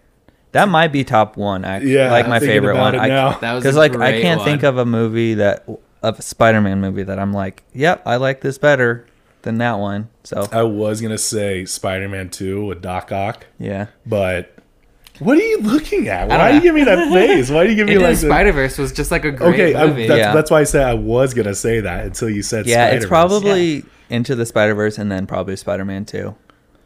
That 0.52 0.68
might 0.68 0.88
be 0.88 1.04
top 1.04 1.37
one. 1.37 1.64
Actually, 1.64 1.94
Yeah, 1.94 2.11
like 2.11 2.26
my 2.26 2.40
favorite 2.40 2.76
one. 2.76 2.96
I, 2.98 3.06
now. 3.06 3.38
That 3.38 3.52
was 3.52 3.62
because 3.62 3.76
a 3.76 3.78
like 3.78 3.94
I 3.96 4.20
can't 4.20 4.42
think 4.42 4.64
of 4.64 4.78
a 4.78 4.85
movie 4.85 5.35
that 5.35 5.64
of 6.03 6.19
a 6.19 6.23
Spider-Man 6.23 6.81
movie 6.81 7.03
that 7.03 7.19
I'm 7.19 7.33
like, 7.33 7.63
yep, 7.75 8.03
I 8.07 8.17
like 8.17 8.41
this 8.41 8.59
better 8.59 9.07
than 9.43 9.59
that 9.59 9.75
one. 9.79 10.09
So 10.25 10.49
I 10.53 10.63
was 10.63 11.01
gonna 11.01 11.19
say 11.19 11.65
Spider-Man 11.65 12.31
2 12.31 12.65
with 12.65 12.83
Doc 12.83 13.11
Ock, 13.13 13.47
yeah, 13.59 13.87
but 14.07 14.55
what 15.19 15.37
are 15.37 15.43
you 15.43 15.59
looking 15.61 16.09
at? 16.09 16.29
Why 16.29 16.51
do 16.51 16.57
you 16.57 16.63
give 16.63 16.75
me 16.75 16.85
that 16.85 17.13
face? 17.13 17.51
Why 17.51 17.65
do 17.65 17.71
you 17.71 17.77
give 17.77 17.87
me 17.87 17.95
Into 17.95 18.07
like 18.07 18.17
the 18.17 18.23
the- 18.27 18.33
Spider 18.33 18.53
Verse 18.53 18.79
was 18.79 18.93
just 18.93 19.11
like 19.11 19.25
a 19.25 19.31
great 19.31 19.53
Okay, 19.55 19.75
I, 19.75 19.87
movie. 19.87 20.07
that's, 20.07 20.19
Yeah. 20.19 20.35
that's 20.35 20.51
why 20.51 20.61
I 20.61 20.65
said 20.65 20.83
I 20.85 20.95
was 20.95 21.35
gonna 21.35 21.55
say 21.55 21.81
that 21.81 22.07
until 22.07 22.31
you 22.31 22.43
said 22.43 22.67
yeah, 22.67 22.87
Spider-Verse. 22.87 23.03
it's 23.05 23.09
probably 23.09 23.85
into 24.09 24.35
the 24.35 24.47
Spider 24.47 24.75
Verse 24.75 24.97
and 24.99 25.11
then 25.13 25.27
probably 25.27 25.57
Spider 25.57 25.85
Man 25.85 26.05
Two. 26.07 26.35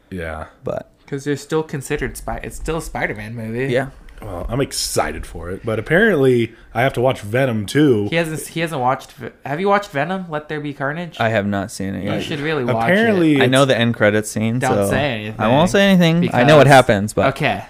yeah. 0.09 0.47
But 0.65 0.91
Because 0.99 1.23
they're 1.23 1.37
still 1.37 1.63
considered 1.63 2.17
spy. 2.17 2.39
It's 2.43 2.55
still 2.57 2.77
a 2.77 2.81
Spider-Man 2.81 3.35
movie. 3.35 3.71
yeah, 3.71 3.89
Well, 4.25 4.47
I'm 4.49 4.59
excited 4.59 5.23
for 5.27 5.51
it, 5.51 5.63
but 5.63 5.77
apparently 5.77 6.55
I 6.73 6.81
have 6.81 6.93
to 6.93 7.01
watch 7.01 7.21
Venom 7.21 7.67
too. 7.67 8.07
He 8.09 8.15
hasn't. 8.15 8.41
He 8.47 8.59
hasn't 8.61 8.81
watched. 8.81 9.13
Have 9.45 9.59
you 9.59 9.67
watched 9.67 9.91
Venom? 9.91 10.25
Let 10.31 10.49
There 10.49 10.59
Be 10.59 10.73
Carnage. 10.73 11.17
I 11.19 11.29
have 11.29 11.45
not 11.45 11.69
seen 11.69 11.93
it 11.93 12.03
you 12.03 12.09
yet. 12.09 12.23
should 12.23 12.39
really 12.39 12.63
watch 12.63 12.89
Apparently, 12.89 13.35
it. 13.35 13.43
I 13.43 13.45
know 13.45 13.65
the 13.65 13.77
end 13.77 13.93
credits 13.93 14.31
scene. 14.31 14.57
Don't 14.57 14.71
so 14.71 14.89
say 14.89 15.13
anything, 15.13 15.39
I 15.39 15.47
won't 15.49 15.69
say 15.69 15.85
anything. 15.91 16.33
I 16.33 16.43
know 16.43 16.57
what 16.57 16.65
happens, 16.65 17.13
but 17.13 17.35
Okay. 17.35 17.65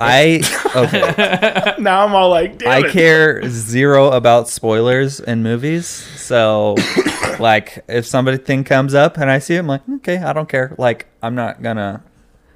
I 0.00 0.40
okay. 0.76 1.74
now 1.82 2.06
I'm 2.06 2.14
all 2.14 2.30
like, 2.30 2.58
damn 2.58 2.68
I 2.70 2.86
it. 2.86 2.92
care 2.92 3.46
zero 3.48 4.10
about 4.12 4.48
spoilers 4.48 5.18
in 5.20 5.42
movies. 5.42 5.86
So, 5.88 6.76
like, 7.40 7.84
if 7.88 8.06
somebody 8.06 8.38
thing 8.38 8.62
comes 8.64 8.94
up 8.94 9.18
and 9.18 9.28
I 9.30 9.40
see 9.40 9.56
it, 9.56 9.58
I'm 9.58 9.66
like, 9.66 9.82
okay, 9.96 10.18
I 10.18 10.32
don't 10.32 10.48
care. 10.48 10.74
Like, 10.78 11.06
I'm 11.22 11.34
not 11.34 11.62
gonna. 11.62 12.02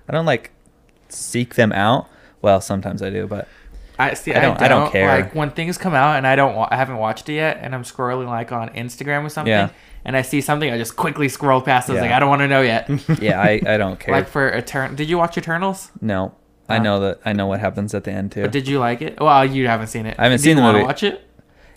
I 0.09 0.13
don't 0.13 0.25
like 0.25 0.53
seek 1.09 1.57
them 1.57 1.73
out. 1.73 2.09
Well, 2.43 2.61
sometimes 2.61 3.03
I 3.03 3.11
do, 3.11 3.27
but 3.27 3.49
I 3.99 4.15
see. 4.15 4.35
I 4.35 4.39
I 4.39 4.41
don't- 4.43 4.55
don't, 4.55 4.63
I 4.65 4.69
don't 4.69 4.91
care. 4.93 5.07
Like 5.09 5.35
when 5.35 5.51
things 5.51 5.79
come 5.79 5.95
out 5.95 6.17
and 6.17 6.27
I 6.27 6.37
don't, 6.37 6.55
wa- 6.55 6.69
I 6.71 6.77
haven't 6.77 6.97
watched 6.99 7.29
it 7.29 7.35
yet, 7.35 7.59
and 7.63 7.75
I'm 7.75 7.85
scrolling 7.85 8.27
like 8.27 8.53
on 8.53 8.69
Instagram 8.71 9.25
or 9.25 9.29
something, 9.29 9.51
Yeah. 9.51 9.69
and 10.05 10.17
I 10.17 10.23
see 10.23 10.41
something, 10.41 10.71
I 10.71 10.77
just 10.79 10.97
quickly 10.97 11.29
scroll 11.29 11.61
past. 11.61 11.89
I 11.89 11.93
was 11.93 11.99
Yeah. 11.99 12.03
like, 12.09 12.13
I 12.13 12.19
don't 12.19 12.29
want 12.29 12.41
to 12.41 12.49
know 12.49 12.63
yet. 12.63 12.89
yeah, 13.23 13.41
I, 13.41 13.61
I 13.67 13.77
don't 13.77 13.99
care. 14.01 14.13
like 14.15 14.29
for 14.29 14.49
Eternal, 14.49 14.97
did 14.97 15.09
you 15.09 15.19
watch 15.19 15.39
Eternals? 15.39 15.91
no, 16.01 16.35
I 16.69 16.79
know 16.79 17.01
that 17.01 17.21
I 17.25 17.33
know 17.35 17.47
what 17.47 17.61
happens 17.61 17.93
at 17.95 18.05
the 18.05 18.13
end 18.13 18.33
too. 18.33 18.43
But 18.43 18.53
did 18.53 18.67
you 18.67 18.79
like 18.79 19.03
it? 19.03 19.21
Well, 19.21 19.45
you 19.45 19.67
haven't 19.69 19.89
seen 19.89 20.07
it. 20.07 20.17
I 20.19 20.25
haven't 20.25 20.39
Do 20.39 20.45
seen 20.45 20.57
you 20.57 20.63
the 20.65 20.73
movie. 20.73 20.85
Watch 20.85 21.03
it. 21.03 21.29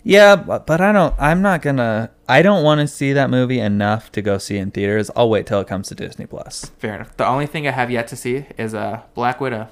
Yeah, 0.02 0.36
but, 0.36 0.66
but 0.66 0.80
I 0.80 0.92
don't. 0.92 1.14
I'm 1.18 1.42
not 1.42 1.60
gonna. 1.62 2.10
I 2.28 2.40
don't 2.40 2.62
want 2.64 2.80
to 2.80 2.86
see 2.88 3.12
that 3.12 3.28
movie 3.28 3.58
enough 3.58 4.10
to 4.12 4.22
go 4.22 4.38
see 4.38 4.56
in 4.56 4.70
theaters. 4.70 5.10
I'll 5.16 5.28
wait 5.28 5.46
till 5.46 5.60
it 5.60 5.66
comes 5.66 5.88
to 5.88 5.94
Disney 5.96 6.24
Plus. 6.26 6.70
Fair 6.78 6.94
enough. 6.94 7.14
The 7.16 7.26
only 7.26 7.46
thing 7.46 7.66
I 7.68 7.72
have 7.72 7.90
yet 7.90 8.06
to 8.08 8.16
see 8.16 8.46
is 8.56 8.72
uh, 8.72 9.00
Black 9.14 9.40
Widow. 9.40 9.68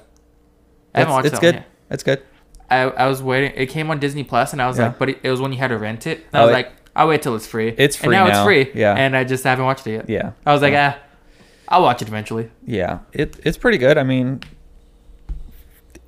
I 0.95 0.99
haven't 0.99 1.11
It's, 1.11 1.15
watched 1.15 1.25
it's 1.27 1.33
that 1.35 1.41
good. 1.41 1.55
one 1.55 1.63
yet. 1.63 1.71
It's 1.91 2.03
good. 2.03 2.21
I, 2.71 2.77
I 2.81 3.07
was 3.07 3.21
waiting. 3.21 3.51
It 3.55 3.67
came 3.67 3.91
on 3.91 3.99
Disney 3.99 4.23
Plus, 4.23 4.51
and 4.53 4.61
I 4.61 4.67
was 4.67 4.77
Yeah. 4.79 4.87
like, 4.87 4.97
but 4.99 5.09
it, 5.09 5.19
it 5.21 5.29
was 5.29 5.39
when 5.39 5.51
you 5.53 5.59
had 5.59 5.67
to 5.67 5.77
rent 5.77 6.07
it. 6.07 6.25
And 6.33 6.35
I 6.35 6.39
Oh, 6.41 6.45
was 6.47 6.53
like, 6.53 6.71
I'll 6.95 7.07
wait 7.07 7.21
till 7.21 7.35
it's 7.35 7.45
free. 7.45 7.75
It's 7.77 7.95
And 7.97 8.05
free 8.05 8.15
now, 8.15 8.25
now. 8.27 8.39
it's 8.41 8.45
free. 8.45 8.71
Yeah. 8.79 8.95
And 8.95 9.15
I 9.15 9.23
just 9.23 9.43
haven't 9.43 9.65
watched 9.65 9.85
it 9.85 9.91
yet. 9.91 10.09
Yeah. 10.09 10.31
I 10.45 10.53
was 10.53 10.61
like, 10.63 10.71
Yeah. 10.73 10.95
ah, 10.97 11.01
I'll 11.67 11.81
watch 11.83 12.01
it 12.01 12.07
eventually. 12.07 12.49
Yeah, 12.65 12.99
it 13.11 13.39
it's 13.43 13.57
pretty 13.57 13.77
good. 13.77 13.97
I 13.97 14.03
mean, 14.03 14.41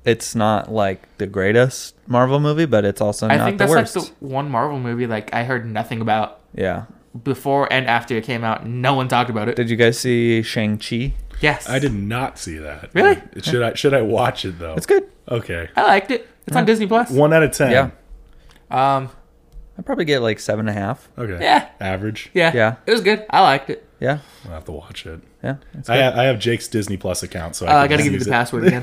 it's 0.04 0.34
not 0.34 0.70
like 0.72 1.02
the 1.18 1.26
greatest 1.26 1.94
Marvel 2.06 2.40
movie, 2.40 2.64
but 2.64 2.84
it's 2.84 3.00
also 3.00 3.28
I 3.28 3.36
not 3.36 3.44
think 3.44 3.58
the 3.58 3.66
that's 3.66 3.94
worst. 3.94 3.96
like 3.96 4.18
the 4.20 4.26
one 4.26 4.50
Marvel 4.50 4.78
movie 4.80 5.06
like 5.06 5.32
I 5.34 5.44
heard 5.44 5.66
nothing 5.66 6.00
about 6.00 6.40
yeah. 6.54 6.84
before 7.24 7.70
and 7.72 7.86
after 7.86 8.16
it 8.16 8.24
came 8.24 8.44
out. 8.44 8.66
No 8.66 8.94
one 8.94 9.08
talked 9.08 9.30
about 9.30 9.48
it. 9.48 9.56
Did 9.56 9.68
you 9.70 9.76
guys 9.76 9.98
see 9.98 10.42
Shang 10.42 10.78
Chi? 10.78 11.12
Yes, 11.40 11.68
I 11.68 11.78
did 11.78 11.94
not 11.94 12.38
see 12.38 12.58
that. 12.58 12.90
Really? 12.94 13.20
Should 13.42 13.62
I 13.62 13.74
should 13.74 13.94
I 13.94 14.02
watch 14.02 14.44
it 14.44 14.58
though? 14.58 14.74
It's 14.74 14.86
good. 14.86 15.06
Okay. 15.28 15.68
I 15.76 15.82
liked 15.84 16.10
it. 16.10 16.26
It's 16.46 16.56
on 16.56 16.64
Disney 16.64 16.86
Plus. 16.86 17.10
One 17.10 17.32
out 17.32 17.42
of 17.42 17.52
ten. 17.52 17.70
Yeah. 17.70 17.90
Um, 18.70 19.10
I 19.78 19.82
probably 19.82 20.04
get 20.04 20.22
like 20.22 20.40
seven 20.40 20.68
and 20.68 20.76
a 20.76 20.80
half. 20.80 21.08
Okay. 21.18 21.38
Yeah. 21.42 21.68
Average. 21.80 22.30
yeah, 22.34 22.52
Yeah. 22.54 22.76
it 22.86 22.90
was 22.90 23.00
good. 23.00 23.24
I 23.30 23.42
liked 23.42 23.70
it. 23.70 23.84
Yeah, 24.00 24.18
I'll 24.44 24.52
have 24.52 24.64
to 24.66 24.72
watch 24.72 25.06
it. 25.06 25.20
yeah. 25.42 25.56
I 25.88 25.96
have, 25.96 26.14
I 26.14 26.24
have 26.26 26.38
Jake's 26.38 26.68
Disney 26.68 26.96
Plus 26.96 27.24
account, 27.24 27.56
so 27.56 27.66
Uh, 27.66 27.70
I 27.70 27.88
can 27.88 27.90
gotta 27.96 28.02
give 28.04 28.12
you 28.12 28.20
the 28.20 28.30
it. 28.30 28.32
password 28.32 28.64
again. 28.68 28.82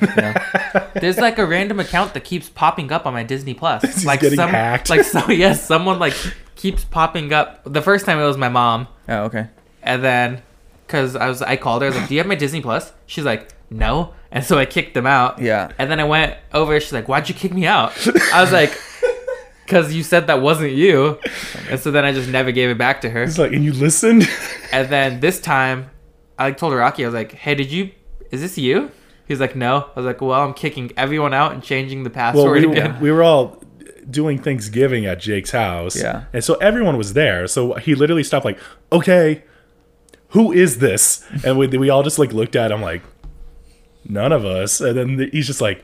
There's 0.95 1.17
like 1.17 1.37
a 1.39 1.45
random 1.45 1.79
account 1.79 2.13
that 2.15 2.25
keeps 2.25 2.49
popping 2.49 2.91
up 2.91 3.05
on 3.05 3.13
my 3.13 3.23
Disney 3.23 3.53
Plus. 3.53 3.81
He's 3.93 4.05
like 4.05 4.19
getting 4.19 4.35
some, 4.35 4.49
hacked. 4.49 4.89
like 4.89 5.03
so, 5.05 5.25
yes, 5.29 5.65
someone 5.65 5.99
like 5.99 6.13
keeps 6.55 6.83
popping 6.83 7.31
up. 7.31 7.61
The 7.65 7.81
first 7.81 8.05
time 8.05 8.19
it 8.19 8.25
was 8.25 8.37
my 8.37 8.49
mom, 8.49 8.89
oh, 9.07 9.23
okay. 9.23 9.47
and 9.83 10.03
then 10.03 10.41
because 10.85 11.15
I 11.15 11.27
was, 11.27 11.41
I 11.41 11.55
called 11.55 11.81
her. 11.81 11.87
I 11.87 11.89
was 11.91 11.97
like, 11.97 12.07
"Do 12.07 12.15
you 12.15 12.19
have 12.19 12.27
my 12.27 12.35
Disney 12.35 12.61
Plus?" 12.61 12.91
She's 13.05 13.25
like, 13.25 13.49
"No," 13.69 14.13
and 14.31 14.43
so 14.43 14.57
I 14.57 14.65
kicked 14.65 14.93
them 14.93 15.05
out. 15.05 15.39
Yeah. 15.39 15.71
And 15.77 15.89
then 15.89 15.99
I 15.99 16.03
went 16.03 16.35
over. 16.53 16.79
She's 16.79 16.93
like, 16.93 17.07
"Why'd 17.07 17.29
you 17.29 17.35
kick 17.35 17.53
me 17.53 17.65
out?" 17.65 17.93
I 18.33 18.41
was 18.41 18.51
like, 18.51 18.77
"Cause 19.67 19.93
you 19.93 20.03
said 20.03 20.27
that 20.27 20.41
wasn't 20.41 20.73
you," 20.73 21.19
and 21.69 21.79
so 21.79 21.91
then 21.91 22.05
I 22.05 22.11
just 22.11 22.29
never 22.29 22.51
gave 22.51 22.69
it 22.69 22.77
back 22.77 23.01
to 23.01 23.09
her. 23.09 23.25
He's 23.25 23.39
like, 23.39 23.53
and 23.53 23.63
you 23.63 23.73
listened? 23.73 24.27
And 24.71 24.89
then 24.89 25.21
this 25.21 25.39
time, 25.39 25.89
I 26.37 26.45
like 26.45 26.57
told 26.57 26.73
Rocky, 26.73 27.05
I 27.05 27.07
was 27.07 27.13
like, 27.13 27.31
"Hey, 27.31 27.55
did 27.55 27.71
you? 27.71 27.91
Is 28.31 28.41
this 28.41 28.57
you?" 28.57 28.91
He's 29.25 29.39
like, 29.39 29.55
"No." 29.55 29.89
I 29.95 29.99
was 29.99 30.05
like, 30.05 30.19
"Well, 30.19 30.41
I'm 30.41 30.53
kicking 30.53 30.91
everyone 30.97 31.33
out 31.33 31.53
and 31.53 31.63
changing 31.63 32.03
the 32.03 32.09
well, 32.09 32.33
password 32.33 32.65
we, 32.65 32.71
again." 32.71 32.99
we 32.99 33.09
were 33.09 33.23
all 33.23 33.63
doing 34.09 34.41
Thanksgiving 34.41 35.05
at 35.05 35.19
Jake's 35.19 35.51
house. 35.51 35.95
Yeah. 35.95 36.25
And 36.33 36.43
so 36.43 36.55
everyone 36.55 36.97
was 36.97 37.13
there. 37.13 37.47
So 37.47 37.73
he 37.75 37.95
literally 37.95 38.23
stopped 38.23 38.45
like, 38.45 38.59
okay, 38.91 39.43
who 40.35 40.51
is 40.51 40.79
this? 40.79 41.25
And 41.45 41.57
we, 41.57 41.67
we 41.67 41.89
all 41.89 42.03
just 42.03 42.19
like 42.19 42.33
looked 42.33 42.55
at 42.57 42.71
him 42.71 42.81
like, 42.81 43.01
none 44.07 44.31
of 44.33 44.43
us. 44.45 44.81
And 44.81 44.97
then 44.97 45.29
he's 45.31 45.47
just 45.47 45.61
like, 45.61 45.83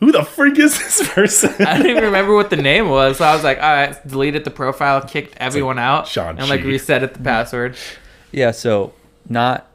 who 0.00 0.10
the 0.12 0.24
freak 0.24 0.58
is 0.58 0.76
this 0.82 1.08
person? 1.14 1.50
I 1.64 1.76
didn't 1.78 1.92
even 1.92 2.04
remember 2.04 2.34
what 2.34 2.50
the 2.50 2.56
name 2.56 2.90
was, 2.90 3.16
so 3.18 3.24
I 3.24 3.32
was 3.34 3.42
like, 3.44 3.56
"All 3.56 3.70
right," 3.72 4.06
deleted 4.06 4.44
the 4.44 4.50
profile, 4.50 5.00
kicked 5.00 5.34
everyone 5.38 5.78
out, 5.78 6.06
Shang-Chi. 6.06 6.38
and 6.40 6.50
like 6.50 6.64
reset 6.64 7.02
it 7.02 7.14
the 7.14 7.20
password. 7.20 7.76
Yeah, 8.30 8.50
so 8.50 8.92
not 9.26 9.70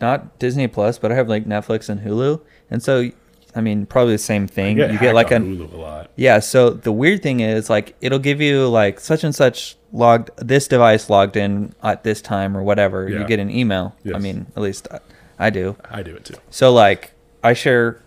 not 0.00 0.38
Disney 0.38 0.66
Plus, 0.68 0.98
but 0.98 1.10
I 1.10 1.14
have 1.14 1.26
like 1.28 1.46
Netflix 1.46 1.88
and 1.88 2.02
Hulu, 2.02 2.38
and 2.70 2.82
so 2.82 3.08
I 3.56 3.62
mean 3.62 3.86
probably 3.86 4.12
the 4.12 4.18
same 4.18 4.46
thing. 4.46 4.76
get 4.76 4.92
you 4.92 4.98
get 4.98 5.14
like 5.14 5.30
hacked 5.30 5.42
a 5.42 5.46
Hulu 5.46 5.72
a 5.72 5.76
lot. 5.76 6.10
yeah. 6.16 6.38
So 6.40 6.68
the 6.68 6.92
weird 6.92 7.22
thing 7.22 7.40
is 7.40 7.70
like 7.70 7.96
it'll 8.02 8.18
give 8.18 8.42
you 8.42 8.68
like 8.68 9.00
such 9.00 9.24
and 9.24 9.34
such 9.34 9.76
logged 9.94 10.30
this 10.36 10.66
device 10.68 11.08
logged 11.08 11.36
in 11.36 11.72
at 11.82 12.02
this 12.02 12.20
time 12.20 12.56
or 12.56 12.62
whatever. 12.64 13.08
Yeah. 13.08 13.20
You 13.20 13.26
get 13.26 13.38
an 13.38 13.48
email. 13.50 13.94
I 14.12 14.18
mean, 14.18 14.46
at 14.56 14.62
least 14.62 14.88
I, 14.90 14.98
I 15.38 15.50
do. 15.50 15.76
I 15.88 16.02
do 16.02 16.14
it 16.16 16.24
too. 16.26 16.34
So 16.50 16.72
like 16.72 17.12
I 17.42 17.52
share. 17.54 18.00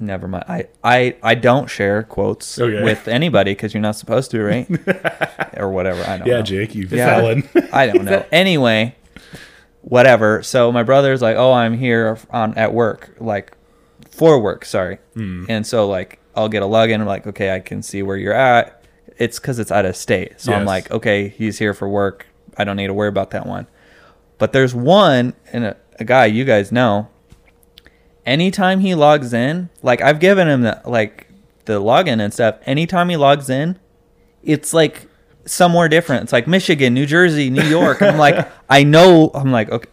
Never 0.00 0.28
mind. 0.28 0.44
I 0.48 0.68
I 0.84 1.16
I 1.22 1.34
don't 1.34 1.68
share 1.68 2.04
quotes 2.04 2.58
Okay. 2.58 2.82
with 2.84 3.08
anybody 3.08 3.50
because 3.52 3.74
you're 3.74 3.80
not 3.82 3.96
supposed 3.96 4.30
to, 4.30 4.42
right? 4.42 4.68
or 5.56 5.70
whatever. 5.70 6.02
I 6.02 6.18
don't 6.18 6.26
know. 6.26 6.32
Yeah, 6.32 6.38
know. 6.38 6.42
Jake, 6.42 6.74
you 6.74 6.86
Yeah. 6.90 7.16
felon. 7.16 7.48
I 7.72 7.86
don't 7.88 8.04
know. 8.06 8.24
Anyway, 8.30 8.94
whatever. 9.82 10.42
So 10.44 10.70
my 10.70 10.84
brother's 10.84 11.20
like, 11.20 11.36
"Oh, 11.36 11.52
I'm 11.52 11.76
here 11.76 12.16
on 12.30 12.54
at 12.56 12.72
work, 12.72 13.16
like 13.18 13.56
for 14.08 14.38
work, 14.40 14.64
sorry." 14.64 14.98
Hmm. 15.14 15.46
And 15.48 15.66
so 15.66 15.88
like 15.88 16.20
I'll 16.36 16.48
get 16.48 16.62
a 16.62 16.66
login. 16.66 17.00
I'm 17.00 17.06
like, 17.06 17.26
"Okay, 17.26 17.52
I 17.52 17.58
can 17.58 17.82
see 17.82 18.02
where 18.04 18.16
you're 18.16 18.32
at." 18.32 18.77
It's 19.18 19.38
because 19.38 19.58
it's 19.58 19.72
out 19.72 19.84
of 19.84 19.96
state. 19.96 20.40
So 20.40 20.52
I'm 20.52 20.64
like, 20.64 20.90
"Okay, 20.90 21.28
he's 21.28 21.58
here 21.58 21.74
for 21.74 21.88
work. 21.88 22.26
I 22.56 22.64
don't 22.64 22.76
need 22.76 22.86
to 22.86 22.94
worry 22.94 23.08
about 23.08 23.30
that 23.30 23.46
one." 23.46 23.66
But 24.38 24.52
there's 24.52 24.74
one 24.74 25.34
and 25.52 25.64
a, 25.64 25.76
a 25.98 26.04
guy 26.04 26.26
you 26.26 26.44
guys 26.44 26.70
know. 26.72 27.08
Anytime 28.24 28.80
he 28.80 28.94
logs 28.94 29.32
in, 29.32 29.70
like 29.82 30.00
I've 30.02 30.20
given 30.20 30.48
him 30.48 30.62
the 30.62 30.80
like 30.84 31.28
the 31.64 31.80
login 31.80 32.20
and 32.20 32.32
stuff. 32.32 32.56
Anytime 32.66 33.08
he 33.08 33.16
logs 33.16 33.48
in, 33.48 33.78
it's 34.42 34.72
like 34.72 35.08
somewhere 35.46 35.88
different. 35.88 36.24
It's 36.24 36.32
like 36.32 36.46
Michigan, 36.46 36.94
New 36.94 37.06
Jersey, 37.06 37.50
New 37.50 37.62
York. 37.62 38.02
I'm 38.02 38.18
like, 38.18 38.48
I 38.68 38.84
know. 38.84 39.30
I'm 39.34 39.50
like, 39.52 39.70
okay. 39.70 39.88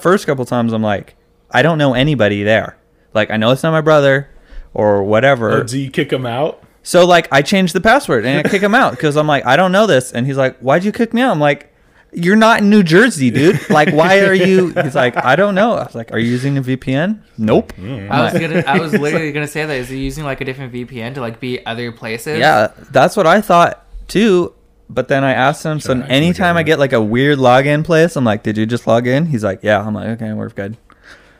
First 0.00 0.26
couple 0.26 0.44
times, 0.44 0.72
I'm 0.72 0.82
like, 0.82 1.16
I 1.50 1.62
don't 1.62 1.78
know 1.78 1.94
anybody 1.94 2.42
there. 2.44 2.76
Like, 3.14 3.30
I 3.30 3.36
know 3.36 3.50
it's 3.50 3.62
not 3.62 3.72
my 3.72 3.80
brother 3.80 4.30
or 4.74 5.02
whatever. 5.02 5.60
or 5.60 5.64
do 5.64 5.78
you 5.78 5.90
kick 5.90 6.12
him 6.12 6.24
out? 6.24 6.62
So 6.82 7.06
like, 7.06 7.28
I 7.32 7.42
changed 7.42 7.74
the 7.74 7.80
password 7.80 8.24
and 8.26 8.44
I 8.44 8.48
kick 8.48 8.62
him 8.62 8.74
out 8.74 8.92
because 8.92 9.16
I'm 9.16 9.26
like, 9.26 9.46
I 9.46 9.56
don't 9.56 9.72
know 9.72 9.86
this. 9.86 10.12
And 10.12 10.26
he's 10.26 10.36
like, 10.36 10.58
Why'd 10.58 10.84
you 10.84 10.92
kick 10.92 11.14
me 11.14 11.22
out? 11.22 11.32
I'm 11.32 11.40
like. 11.40 11.68
You're 12.14 12.36
not 12.36 12.60
in 12.60 12.68
New 12.68 12.82
Jersey, 12.82 13.30
dude. 13.30 13.70
Like, 13.70 13.90
why 13.94 14.20
are 14.20 14.34
you? 14.34 14.68
He's 14.82 14.94
like, 14.94 15.16
I 15.16 15.34
don't 15.34 15.54
know. 15.54 15.72
I 15.76 15.84
was 15.84 15.94
like, 15.94 16.12
Are 16.12 16.18
you 16.18 16.30
using 16.30 16.58
a 16.58 16.60
VPN? 16.60 17.22
Nope. 17.38 17.72
I'm 17.78 18.12
I 18.12 18.24
was 18.24 18.32
gonna, 18.34 18.62
I 18.66 18.78
was 18.78 18.92
literally 18.98 19.32
gonna 19.32 19.46
say 19.46 19.64
that. 19.64 19.72
Is 19.72 19.88
he 19.88 19.96
using 19.96 20.22
like 20.22 20.42
a 20.42 20.44
different 20.44 20.74
VPN 20.74 21.14
to 21.14 21.22
like 21.22 21.40
be 21.40 21.64
other 21.64 21.90
places? 21.90 22.38
Yeah, 22.38 22.72
that's 22.90 23.16
what 23.16 23.26
I 23.26 23.40
thought 23.40 23.86
too. 24.08 24.52
But 24.90 25.08
then 25.08 25.24
I 25.24 25.32
asked 25.32 25.64
him, 25.64 25.80
so 25.80 25.94
Trying 25.94 26.06
to 26.06 26.12
anytime 26.12 26.58
I 26.58 26.62
get 26.64 26.78
like 26.78 26.92
a 26.92 27.00
weird 27.00 27.38
login 27.38 27.82
place, 27.82 28.14
I'm 28.14 28.24
like, 28.24 28.42
did 28.42 28.58
you 28.58 28.66
just 28.66 28.86
log 28.86 29.06
in? 29.06 29.24
He's 29.24 29.42
like, 29.42 29.60
yeah. 29.62 29.80
I'm 29.80 29.94
like, 29.94 30.08
okay, 30.08 30.34
we're 30.34 30.50
good. 30.50 30.76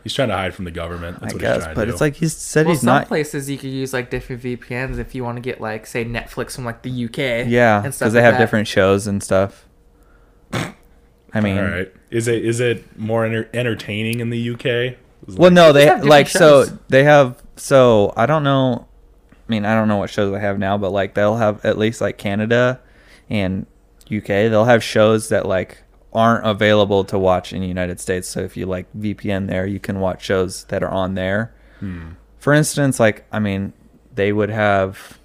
He's 0.02 0.12
trying 0.14 0.28
to 0.28 0.34
hide 0.36 0.54
from 0.54 0.64
the 0.64 0.70
government. 0.70 1.20
That's 1.20 1.32
I 1.32 1.36
what 1.36 1.40
guess. 1.40 1.54
he's 1.56 1.64
trying 1.64 1.74
But 1.76 1.84
to 1.84 1.90
it's 1.92 2.00
like 2.00 2.14
he 2.16 2.28
said 2.28 2.66
Well, 2.66 2.74
he's 2.74 2.80
some 2.80 2.86
not. 2.86 3.06
places 3.08 3.48
you 3.48 3.56
could 3.58 3.70
use 3.70 3.92
like 3.92 4.10
different 4.10 4.42
VPNs 4.42 4.98
if 4.98 5.14
you 5.14 5.22
want 5.24 5.36
to 5.36 5.40
get 5.42 5.60
like 5.60 5.86
say 5.86 6.04
Netflix 6.04 6.54
from 6.56 6.64
like 6.64 6.82
the 6.82 7.04
UK. 7.06 7.46
Yeah, 7.48 7.80
because 7.82 7.98
they 7.98 8.06
like 8.06 8.14
have 8.24 8.34
that. 8.34 8.38
different 8.38 8.66
shows 8.68 9.06
and 9.06 9.22
stuff. 9.22 9.68
I 11.34 11.40
mean, 11.40 11.56
All 11.58 11.64
right. 11.64 11.92
Is 12.10 12.28
it 12.28 12.44
is 12.44 12.60
it 12.60 12.98
more 12.98 13.24
enter- 13.24 13.48
entertaining 13.54 14.20
in 14.20 14.30
the 14.30 14.50
UK? 14.50 14.96
Is 15.28 15.36
well, 15.36 15.50
no, 15.50 15.72
they 15.72 15.86
have 15.86 15.98
different 16.02 16.10
like 16.10 16.28
so 16.28 16.64
they 16.88 17.04
have 17.04 17.42
so 17.56 18.12
I 18.16 18.26
don't 18.26 18.42
know. 18.44 18.86
I 19.32 19.50
mean, 19.52 19.64
I 19.64 19.74
don't 19.74 19.88
know 19.88 19.96
what 19.96 20.10
shows 20.10 20.32
they 20.32 20.40
have 20.40 20.58
now, 20.58 20.76
but 20.78 20.90
like 20.92 21.14
they'll 21.14 21.36
have 21.36 21.64
at 21.64 21.78
least 21.78 22.00
like 22.00 22.18
Canada 22.18 22.80
and 23.30 23.66
UK. 24.14 24.26
They'll 24.26 24.64
have 24.66 24.82
shows 24.82 25.28
that 25.30 25.46
like 25.46 25.82
aren't 26.12 26.46
available 26.46 27.04
to 27.04 27.18
watch 27.18 27.52
in 27.52 27.60
the 27.60 27.66
United 27.66 27.98
States. 28.00 28.28
So 28.28 28.40
if 28.40 28.56
you 28.56 28.66
like 28.66 28.86
VPN 28.98 29.46
there, 29.48 29.66
you 29.66 29.80
can 29.80 29.98
watch 30.00 30.22
shows 30.24 30.64
that 30.64 30.82
are 30.82 30.90
on 30.90 31.14
there. 31.14 31.54
For 32.38 32.52
instance, 32.52 33.00
like 33.00 33.24
I 33.32 33.38
mean, 33.40 33.72
they 34.14 34.32
would 34.32 34.50
have. 34.50 35.18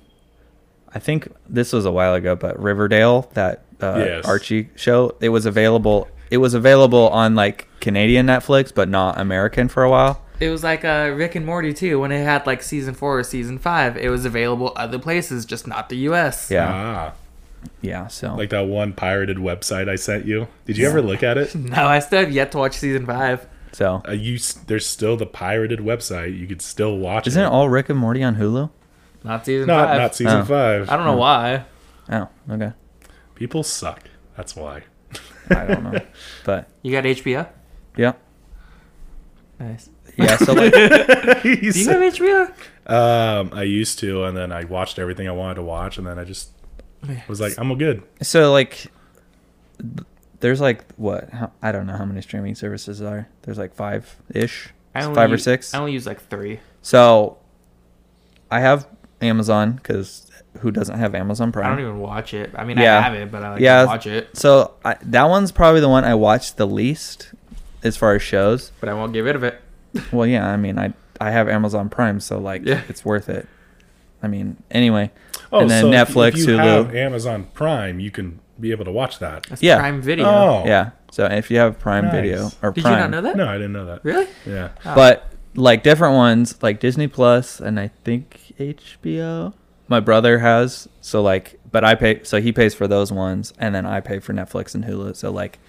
I 0.93 0.99
think 0.99 1.27
this 1.47 1.73
was 1.73 1.85
a 1.85 1.91
while 1.91 2.13
ago, 2.15 2.35
but 2.35 2.59
Riverdale, 2.61 3.29
that 3.33 3.63
uh, 3.81 3.95
Yes. 3.99 4.25
Archie 4.25 4.69
show, 4.75 5.15
it 5.19 5.29
was 5.29 5.45
available. 5.45 6.07
It 6.31 6.37
was 6.37 6.53
available 6.55 7.09
on 7.09 7.35
like 7.35 7.67
Canadian 7.79 8.25
Netflix, 8.25 8.73
but 8.73 8.89
not 8.89 9.19
American 9.19 9.67
for 9.67 9.83
a 9.83 9.89
while. 9.89 10.21
It 10.39 10.49
was 10.49 10.63
like 10.63 10.83
uh, 10.85 11.13
Rick 11.15 11.35
and 11.35 11.45
Morty 11.45 11.73
too. 11.73 11.99
When 11.99 12.11
it 12.11 12.23
had 12.23 12.45
like 12.47 12.61
season 12.63 12.93
four 12.95 13.19
or 13.19 13.23
season 13.23 13.59
five, 13.59 13.97
it 13.97 14.09
was 14.09 14.25
available 14.25 14.73
other 14.75 14.97
places, 14.99 15.45
just 15.45 15.67
not 15.67 15.89
the 15.89 15.97
U.S. 16.09 16.49
Yeah, 16.51 16.69
Ah, 16.71 17.13
yeah. 17.81 18.07
So 18.07 18.35
like 18.35 18.49
that 18.51 18.67
one 18.67 18.93
pirated 18.93 19.37
website 19.37 19.89
I 19.89 19.95
sent 19.95 20.25
you. 20.25 20.47
Did 20.65 20.77
you 20.77 20.87
ever 20.87 21.01
look 21.01 21.23
at 21.23 21.37
it? 21.37 21.53
No, 21.55 21.85
I 21.85 21.99
still 21.99 22.19
have 22.21 22.31
yet 22.31 22.51
to 22.53 22.57
watch 22.59 22.77
season 22.77 23.05
five. 23.05 23.47
So 23.73 24.01
Uh, 24.07 24.11
you 24.11 24.37
there's 24.67 24.85
still 24.85 25.17
the 25.17 25.25
pirated 25.25 25.79
website. 25.79 26.37
You 26.37 26.47
could 26.47 26.61
still 26.61 26.97
watch 26.97 27.27
isn't 27.27 27.41
it. 27.41 27.45
it 27.45 27.51
all 27.51 27.69
Rick 27.69 27.89
and 27.89 27.99
Morty 27.99 28.23
on 28.23 28.35
Hulu? 28.35 28.69
Not 29.23 29.45
season 29.45 29.67
not 29.67 29.87
five. 29.89 29.97
not 29.99 30.15
season 30.15 30.41
Oh. 30.41 30.45
five. 30.45 30.89
I 30.89 30.95
don't 30.95 31.05
know 31.05 31.17
why. 31.17 31.65
Oh, 32.09 32.29
okay. 32.49 32.71
People 33.35 33.63
suck. 33.63 34.03
That's 34.35 34.55
why. 34.55 34.83
I 35.49 35.65
don't 35.65 35.83
know, 35.83 35.99
but 36.45 36.69
You 36.81 36.91
got 36.91 37.03
HBO? 37.05 37.47
yeah, 37.97 38.13
Nice. 39.59 39.89
yeah. 40.17 40.37
So 40.37 40.53
like, 40.53 40.71
Do 41.43 41.49
you 41.49 41.71
said- 41.71 42.01
have 42.01 42.13
HBO? 42.13 42.51
um, 42.87 43.49
I 43.53 43.63
used 43.63 43.99
to, 43.99 44.23
and 44.25 44.35
then 44.37 44.51
I 44.51 44.63
watched 44.65 44.99
everything 44.99 45.27
I 45.27 45.31
wanted 45.31 45.55
to 45.55 45.63
watch, 45.63 45.97
and 45.97 46.05
then 46.05 46.19
I 46.19 46.23
just 46.23 46.51
was 47.27 47.39
like, 47.39 47.53
I'm 47.57 47.75
good. 47.77 48.03
so 48.21 48.51
like, 48.51 48.87
there's 50.39 50.61
like 50.61 50.83
what? 50.95 51.29
How, 51.29 51.51
I 51.61 51.71
don't 51.71 51.87
know 51.87 51.95
how 51.97 52.05
many 52.05 52.21
streaming 52.21 52.55
services 52.55 53.01
are. 53.01 53.27
There's 53.43 53.57
like 53.57 53.73
five 53.73 54.15
ish, 54.33 54.69
I 54.95 55.03
only 55.03 55.15
five 55.15 55.29
or 55.29 55.33
use- 55.35 55.43
six. 55.43 55.73
I 55.73 55.79
only 55.79 55.93
use 55.93 56.05
like 56.05 56.21
three. 56.29 56.59
So 56.81 57.37
I 58.51 58.59
have 58.59 58.87
Amazon 59.21 59.73
because 59.73 60.29
who 60.59 60.71
doesn't 60.71 60.97
have 60.97 61.13
Amazon 61.15 61.51
Prime? 61.51 61.65
I 61.65 61.69
don't 61.69 61.79
even 61.81 61.99
watch 61.99 62.33
it. 62.33 62.51
I 62.55 62.63
mean, 62.63 62.77
Yeah. 62.77 62.97
I 62.97 63.01
have 63.01 63.13
it, 63.13 63.31
but 63.31 63.43
I 63.43 63.51
like 63.51 63.61
Yeah. 63.61 63.81
to 63.81 63.87
watch 63.87 64.07
it. 64.07 64.35
So 64.37 64.73
I, 64.83 64.95
that 65.03 65.23
one's 65.25 65.51
probably 65.51 65.81
the 65.81 65.89
one 65.89 66.03
I 66.03 66.15
watched 66.15 66.57
the 66.57 66.65
least 66.67 67.31
as 67.83 67.95
far 67.97 68.15
as 68.15 68.21
shows. 68.21 68.71
But 68.79 68.89
I 68.89 68.93
won't 68.93 69.13
get 69.13 69.21
rid 69.21 69.35
of 69.35 69.43
it. 69.43 69.61
Well, 70.11 70.27
yeah, 70.27 70.47
I 70.47 70.57
mean, 70.57 70.77
I 70.77 70.93
I 71.19 71.31
have 71.31 71.49
Amazon 71.49 71.89
Prime, 71.89 72.19
so 72.19 72.37
like 72.39 72.63
Yeah. 72.65 72.81
it's 72.89 73.03
worth 73.05 73.29
it. 73.29 73.47
I 74.21 74.27
mean, 74.27 74.57
anyway, 74.71 75.11
Oh, 75.51 75.59
and 75.61 75.69
then 75.69 75.83
so 75.83 75.89
Netflix, 75.91 76.29
if 76.33 76.37
you 76.39 76.45
Hulu. 76.47 76.57
have 76.63 76.95
Amazon 76.95 77.47
Prime, 77.53 77.99
you 77.99 78.11
can 78.11 78.39
be 78.59 78.71
able 78.71 78.85
to 78.85 78.91
watch 78.91 79.19
that. 79.19 79.43
That's 79.49 79.61
Yeah. 79.63 79.77
Prime 79.79 80.01
Video. 80.01 80.25
Oh, 80.25 80.63
yeah. 80.65 80.91
So 81.11 81.25
if 81.25 81.49
you 81.49 81.57
have 81.57 81.79
Prime 81.79 82.05
Nice. 82.05 82.13
Video 82.13 82.51
or 82.61 82.71
Did 82.71 82.81
Prime, 82.83 82.93
you 82.95 82.99
not 82.99 83.09
know 83.11 83.21
that? 83.21 83.35
No, 83.37 83.47
I 83.47 83.53
didn't 83.53 83.73
know 83.73 83.85
that. 83.85 84.03
Really? 84.03 84.27
Yeah. 84.45 84.69
Oh. 84.85 84.95
but 84.95 85.31
like 85.55 85.83
different 85.83 86.15
ones, 86.15 86.61
like 86.61 86.79
Disney 86.79 87.07
Plus, 87.07 87.59
and 87.59 87.79
I 87.79 87.91
think 88.03 88.53
HBO. 88.59 89.53
My 89.87 89.99
brother 90.01 90.39
has 90.39 90.87
so 91.01 91.21
like, 91.21 91.59
but 91.71 91.83
I 91.85 91.95
pay 91.95 92.23
so 92.23 92.41
he 92.41 92.51
pays 92.51 92.75
for 92.75 92.87
those 92.87 93.11
ones, 93.11 93.53
and 93.57 93.73
then 93.73 93.85
I 93.85 94.01
pay 94.01 94.19
for 94.19 94.33
Netflix 94.33 94.75
and 94.75 94.83
Hulu. 94.83 95.15
So 95.15 95.31
like, 95.31 95.59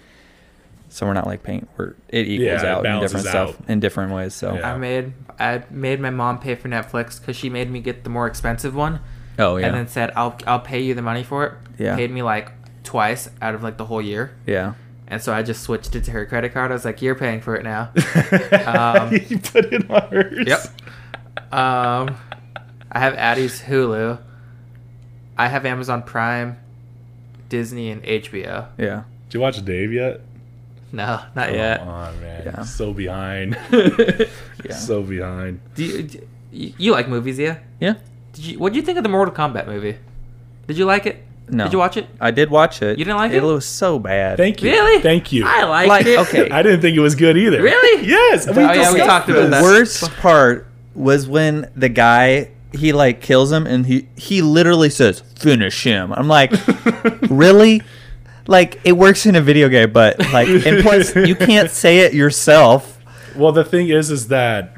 so 0.89 1.05
we're 1.05 1.13
not 1.13 1.25
like 1.25 1.41
paying. 1.41 1.67
We're 1.77 1.93
it 2.09 2.27
equals 2.27 2.61
Yeah, 2.61 2.61
it 2.61 2.65
out 2.65 2.77
in 2.79 2.83
balances 2.83 3.23
different 3.23 3.27
stuff 3.55 3.69
in 3.69 3.79
different 3.79 4.11
ways. 4.11 4.33
So 4.33 4.55
Yeah. 4.55 4.73
I 4.73 4.77
made 4.77 5.13
I 5.39 5.63
made 5.71 5.99
my 6.01 6.09
mom 6.09 6.39
pay 6.39 6.55
for 6.55 6.67
Netflix 6.67 7.19
because 7.19 7.37
she 7.37 7.49
made 7.49 7.71
me 7.71 7.79
get 7.79 8.03
the 8.03 8.09
more 8.09 8.27
expensive 8.27 8.75
one, 8.75 8.99
oh 9.39 9.57
yeah, 9.57 9.65
and 9.67 9.75
then 9.75 9.87
said 9.87 10.11
I'll 10.15 10.37
I'll 10.45 10.59
pay 10.59 10.81
you 10.81 10.93
the 10.93 11.01
money 11.01 11.23
for 11.23 11.45
it. 11.45 11.53
Yeah. 11.79 11.95
Paid 11.95 12.11
me 12.11 12.21
like 12.21 12.51
twice 12.83 13.29
out 13.41 13.55
of 13.55 13.63
like 13.63 13.77
the 13.77 13.85
whole 13.85 14.01
year, 14.01 14.35
yeah. 14.45 14.73
and 15.07 15.21
so 15.21 15.33
I 15.33 15.41
just 15.43 15.63
switched 15.63 15.95
it 15.95 16.03
to 16.05 16.11
her 16.11 16.25
credit 16.25 16.53
card. 16.53 16.71
I 16.71 16.73
was 16.75 16.85
like, 16.85 17.01
"You're 17.01 17.15
paying 17.15 17.41
for 17.41 17.55
it 17.55 17.63
now." 17.63 17.91
Um, 18.69 19.13
you 19.29 19.39
put 19.39 19.65
it 19.73 19.89
on 19.89 20.09
hers. 20.11 20.47
Yep. 20.47 21.53
Um, 21.53 22.17
I 22.91 22.99
have 22.99 23.13
Addie's 23.15 23.61
Hulu. 23.61 24.19
I 25.37 25.47
have 25.47 25.65
Amazon 25.65 26.03
Prime, 26.03 26.57
Disney, 27.47 27.89
and 27.91 28.03
HBO. 28.03 28.67
Yeah. 28.77 29.03
Did 29.29 29.33
you 29.35 29.39
watch 29.39 29.63
Dave 29.63 29.93
yet? 29.93 30.21
No, 30.91 31.21
not 31.35 31.47
Come 31.47 31.55
yet. 31.55 31.79
on, 31.81 32.19
man. 32.21 32.43
Yeah. 32.45 32.63
So 32.63 32.93
behind. 32.93 33.57
Yeah. 34.65 34.75
So 34.75 35.01
behind. 35.03 35.61
Do 35.75 35.85
you, 35.85 36.03
do 36.03 36.27
you, 36.51 36.73
you 36.77 36.91
like 36.91 37.07
movies, 37.07 37.39
yeah? 37.39 37.59
Yeah. 37.79 37.93
Did 38.39 38.45
you? 38.51 38.59
What 38.59 38.71
do 38.73 38.79
you 38.79 38.85
think 38.85 38.97
of 38.97 39.03
the 39.03 39.09
Mortal 39.09 39.33
Kombat 39.33 39.67
movie? 39.67 39.97
Did 40.67 40.77
you 40.77 40.85
like 40.85 41.05
it? 41.05 41.23
No. 41.49 41.63
Did 41.65 41.73
you 41.73 41.79
watch 41.79 41.97
it? 41.97 42.05
I 42.21 42.29
did 42.31 42.49
watch 42.51 42.81
it. 42.81 42.97
You 42.99 43.05
didn't 43.05 43.17
like 43.17 43.31
it? 43.31 43.37
it? 43.37 43.43
was 43.43 43.65
so 43.65 43.97
bad. 43.99 44.37
Thank 44.37 44.61
you. 44.61 44.69
Really? 44.69 45.01
Thank 45.01 45.31
you. 45.31 45.43
I 45.47 45.63
liked 45.63 45.89
Like, 45.89 46.05
it. 46.05 46.19
okay. 46.19 46.49
I 46.51 46.61
didn't 46.61 46.81
think 46.81 46.95
it 46.95 46.99
was 46.99 47.15
good 47.15 47.37
either. 47.37 47.61
Really? 47.61 48.05
Yes. 48.07 48.45
We 48.47 48.53
Oh, 48.53 48.59
yeah, 48.59 48.69
we 48.69 48.77
discussed 48.99 49.05
talked 49.05 49.29
about 49.29 49.41
this. 49.41 49.49
that. 49.51 49.63
worst 49.63 50.11
part 50.17 50.67
was 50.95 51.27
when 51.27 51.69
the 51.75 51.89
guy 51.89 52.51
he 52.71 52.93
like 52.93 53.19
kills 53.21 53.51
him 53.51 53.65
and 53.65 53.85
he 53.87 54.07
he 54.15 54.41
literally 54.43 54.89
says 54.91 55.21
finish 55.21 55.83
him. 55.83 56.13
I'm 56.13 56.27
like, 56.27 56.51
really? 57.29 57.81
Like 58.47 58.79
it 58.83 58.93
works 58.93 59.25
in 59.25 59.35
a 59.35 59.41
video 59.41 59.69
game, 59.69 59.91
but 59.91 60.19
like 60.31 60.47
and 60.47 60.81
plus 60.83 61.15
you 61.15 61.35
can't 61.35 61.69
say 61.71 61.99
it 61.99 62.13
yourself. 62.13 62.99
Well, 63.35 63.51
the 63.51 63.63
thing 63.63 63.89
is, 63.89 64.11
is 64.11 64.27
that 64.27 64.75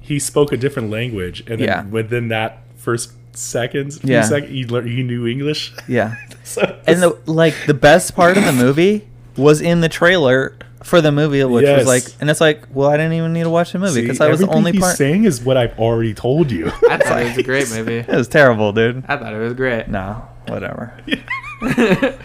he 0.00 0.18
spoke 0.18 0.52
a 0.52 0.56
different 0.56 0.90
language, 0.90 1.40
and 1.40 1.60
then 1.60 1.68
Yeah. 1.68 1.84
within 1.84 2.28
that 2.28 2.63
first 2.84 3.12
seconds, 3.36 3.98
few 3.98 4.12
Yeah. 4.12 4.22
sec- 4.22 4.44
he 4.48 4.64
learned 4.64 4.88
he 4.90 5.02
knew 5.02 5.26
English. 5.26 5.72
Yeah. 5.88 6.14
so 6.44 6.60
And 6.86 7.02
the 7.02 7.18
like 7.26 7.54
the 7.66 7.74
best 7.74 8.14
part 8.14 8.36
of 8.36 8.44
the 8.44 8.52
movie 8.52 9.08
was 9.36 9.60
in 9.60 9.80
the 9.80 9.88
trailer 9.88 10.56
for 10.84 11.00
the 11.00 11.10
movie, 11.10 11.42
which 11.44 11.64
Yes. 11.64 11.78
was 11.78 11.86
like, 11.88 12.04
and 12.20 12.28
it's 12.30 12.40
like, 12.42 12.62
well, 12.72 12.90
I 12.90 12.96
didn't 12.98 13.14
even 13.14 13.32
need 13.32 13.44
to 13.44 13.50
watch 13.50 13.72
the 13.72 13.78
movie 13.78 14.02
because 14.02 14.20
I 14.20 14.28
was 14.28 14.38
the 14.40 14.48
only 14.48 14.72
he's 14.72 14.80
part. 14.82 14.96
saying 14.96 15.24
is 15.24 15.40
what 15.40 15.56
I've 15.56 15.76
already 15.78 16.12
told 16.14 16.50
you. 16.52 16.66
I 16.90 16.98
thought 16.98 17.22
it 17.22 17.28
was 17.30 17.38
a 17.38 17.42
great 17.52 17.70
movie. 17.70 17.96
It 17.98 18.08
was 18.08 18.28
terrible, 18.28 18.72
dude. 18.72 19.02
I 19.08 19.16
thought 19.16 19.32
it 19.32 19.38
was 19.38 19.54
great. 19.54 19.88
No, 19.88 20.28
whatever. 20.46 20.92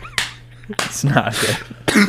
It's 0.72 1.04
not 1.04 1.36
good. 1.41 2.09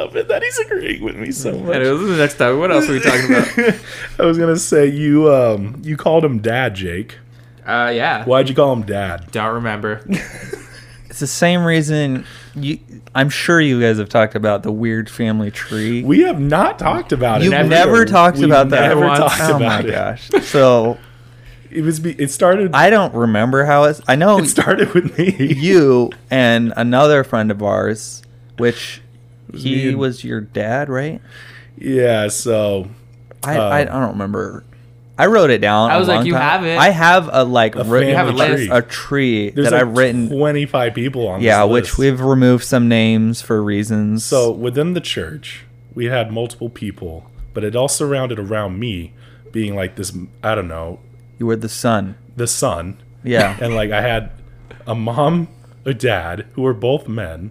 I 0.00 0.04
love 0.04 0.16
it 0.16 0.28
that 0.28 0.42
he's 0.42 0.58
agreeing 0.58 1.02
with 1.04 1.16
me 1.16 1.30
so 1.30 1.52
much. 1.52 1.76
Anyways, 1.76 2.08
the 2.08 2.16
next 2.16 2.34
time. 2.38 2.58
What 2.58 2.70
else 2.72 2.88
are 2.88 2.92
we 2.92 3.00
talking 3.00 3.26
about? 3.34 3.74
I 4.18 4.24
was 4.24 4.38
gonna 4.38 4.56
say 4.56 4.86
you 4.86 5.30
um 5.32 5.80
you 5.84 5.96
called 5.96 6.24
him 6.24 6.38
dad, 6.40 6.74
Jake. 6.74 7.18
Uh, 7.66 7.92
yeah. 7.94 8.24
Why'd 8.24 8.48
you 8.48 8.54
call 8.54 8.72
him 8.72 8.82
dad? 8.82 9.30
Don't 9.30 9.54
remember. 9.54 10.04
It's 11.10 11.18
the 11.18 11.26
same 11.26 11.64
reason 11.64 12.24
you. 12.54 12.78
I'm 13.16 13.30
sure 13.30 13.60
you 13.60 13.80
guys 13.80 13.98
have 13.98 14.08
talked 14.08 14.36
about 14.36 14.62
the 14.62 14.70
weird 14.70 15.10
family 15.10 15.50
tree. 15.50 16.04
We 16.04 16.20
have 16.20 16.38
not 16.38 16.78
talked 16.78 17.10
about 17.10 17.40
it. 17.42 17.46
You've 17.46 17.52
it. 17.54 17.64
never 17.64 18.04
talked 18.04 18.36
We've 18.38 18.46
about 18.46 18.68
that 18.68 18.86
Never 18.90 19.00
once. 19.08 19.18
talked 19.18 19.40
oh 19.40 19.56
about 19.56 19.60
my 19.60 19.80
it. 19.80 19.90
gosh! 19.90 20.28
So 20.44 20.98
It 21.68 21.82
was. 21.82 21.98
Be, 21.98 22.12
it 22.12 22.30
started. 22.30 22.70
I 22.76 22.90
don't 22.90 23.12
remember 23.12 23.64
how 23.64 23.82
it's. 23.84 24.00
I 24.06 24.14
know 24.14 24.38
it 24.38 24.46
started 24.46 24.94
with 24.94 25.18
me. 25.18 25.52
you 25.54 26.12
and 26.30 26.72
another 26.76 27.24
friend 27.24 27.50
of 27.50 27.60
ours, 27.60 28.22
which 28.58 29.02
me 29.54 29.60
he 29.60 29.88
and- 29.90 29.98
was 29.98 30.24
your 30.24 30.40
dad, 30.40 30.88
right? 30.88 31.20
Yeah. 31.76 32.28
So 32.28 32.88
I, 33.42 33.56
Uh, 33.58 33.68
I 33.68 33.80
I 33.80 33.84
don't 33.84 34.10
remember. 34.12 34.64
I 35.18 35.26
wrote 35.26 35.50
it 35.50 35.58
down. 35.60 35.90
I 35.90 35.98
was 35.98 36.08
like, 36.08 36.18
long 36.18 36.26
you 36.26 36.32
time- 36.32 36.42
have 36.42 36.64
it. 36.64 36.78
I 36.78 36.88
have 36.90 37.28
a 37.30 37.44
like 37.44 37.76
A 37.76 37.84
written 37.84 38.14
have 38.14 38.28
a 38.28 38.32
list. 38.32 38.54
tree. 38.54 38.68
a 38.70 38.82
tree 38.82 39.50
There's 39.50 39.66
that 39.68 39.72
like 39.74 39.82
I've 39.82 39.96
written. 39.96 40.28
25 40.30 40.94
people 40.94 41.28
on. 41.28 41.40
This. 41.40 41.46
Yeah, 41.46 41.62
this 41.66 41.72
which 41.72 41.84
list. 41.84 41.98
we've 41.98 42.20
removed 42.22 42.64
some 42.64 42.88
names 42.88 43.42
for 43.42 43.62
reasons. 43.62 44.24
So 44.24 44.50
within 44.50 44.94
the 44.94 45.00
church, 45.00 45.64
we 45.94 46.06
had 46.06 46.32
multiple 46.32 46.70
people, 46.70 47.30
but 47.52 47.64
it 47.64 47.76
all 47.76 47.88
surrounded 47.88 48.38
around 48.38 48.78
me, 48.78 49.12
being 49.52 49.74
like 49.74 49.96
this. 49.96 50.10
I 50.42 50.54
don't 50.54 50.68
know, 50.68 51.00
you 51.38 51.44
were 51.46 51.56
the 51.56 51.68
son. 51.68 52.14
the 52.36 52.46
son, 52.46 52.96
Yeah. 53.22 53.56
and 53.60 53.74
like 53.74 53.90
I 53.90 54.00
had 54.00 54.30
a 54.86 54.94
mom, 54.94 55.48
a 55.84 55.92
dad, 55.92 56.46
who 56.54 56.62
were 56.62 56.72
both 56.72 57.08
men, 57.08 57.50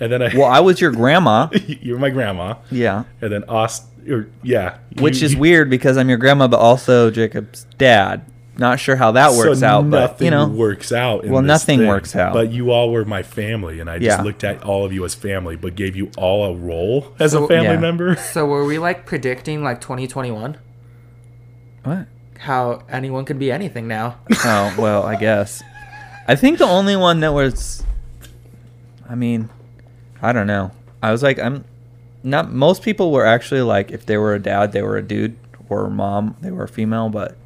and 0.00 0.12
then 0.12 0.22
I. 0.22 0.30
well, 0.36 0.46
I 0.46 0.60
was 0.60 0.80
your 0.80 0.90
grandma. 0.92 1.48
you're 1.66 1.98
my 1.98 2.10
grandma, 2.10 2.56
Yeah. 2.70 3.04
and 3.20 3.32
then 3.32 3.44
us, 3.48 3.82
or 4.08 4.28
yeah, 4.42 4.78
Which 5.00 5.20
you- 5.20 5.26
is 5.26 5.34
you- 5.34 5.40
weird 5.40 5.70
because 5.70 5.96
I'm 5.96 6.08
your 6.08 6.18
grandma, 6.18 6.48
but 6.48 6.58
also 6.60 7.10
Jacob's 7.10 7.64
dad. 7.78 8.22
Not 8.56 8.80
sure 8.80 8.96
how 8.96 9.12
that 9.12 9.34
works 9.34 9.60
so 9.60 9.66
out, 9.66 9.88
but 9.88 10.00
nothing 10.00 10.24
you 10.24 10.30
know, 10.32 10.48
works 10.48 10.90
out. 10.90 11.24
in 11.24 11.30
Well, 11.30 11.42
this 11.42 11.46
nothing 11.48 11.78
thing. 11.78 11.86
works 11.88 12.16
out. 12.16 12.32
But 12.32 12.50
you 12.50 12.72
all 12.72 12.90
were 12.90 13.04
my 13.04 13.22
family, 13.22 13.78
and 13.78 13.88
I 13.88 13.98
just 14.00 14.18
Yeah. 14.18 14.22
looked 14.24 14.42
at 14.42 14.64
all 14.64 14.84
of 14.84 14.92
you 14.92 15.04
as 15.04 15.14
family, 15.14 15.54
but 15.54 15.76
gave 15.76 15.94
you 15.94 16.10
all 16.16 16.44
a 16.46 16.54
role 16.56 17.12
as 17.20 17.30
So- 17.32 17.44
a 17.44 17.46
family 17.48 17.68
Yeah. 17.74 17.78
member. 17.78 18.16
So 18.32 18.46
were 18.46 18.64
we 18.64 18.78
like 18.78 19.06
predicting 19.06 19.62
like 19.62 19.80
2021? 19.80 20.56
what? 21.84 22.06
How 22.40 22.82
anyone 22.90 23.24
could 23.24 23.38
be 23.38 23.50
anything 23.52 23.86
now? 23.88 24.16
Oh 24.44 24.74
well, 24.78 25.04
I 25.04 25.14
guess. 25.16 25.62
I 26.26 26.34
think 26.34 26.58
the 26.58 26.66
only 26.66 26.94
one 26.96 27.20
that 27.20 27.32
was, 27.32 27.82
I 29.08 29.14
mean, 29.14 29.48
I 30.22 30.32
don't 30.32 30.46
know. 30.46 30.72
I 31.02 31.12
was 31.12 31.22
like, 31.22 31.38
I'm 31.38 31.64
not. 32.22 32.50
Most 32.52 32.82
people 32.82 33.12
were 33.12 33.26
actually 33.26 33.62
like, 33.62 33.90
if 33.90 34.06
they 34.06 34.16
were 34.16 34.34
a 34.34 34.38
dad, 34.40 34.72
they 34.72 34.82
were 34.82 34.96
a 34.96 35.02
dude, 35.02 35.36
or 35.68 35.86
a 35.86 35.90
mom, 35.90 36.36
they 36.40 36.50
were 36.50 36.64
a 36.64 36.68
female. 36.68 37.08
But 37.08 37.36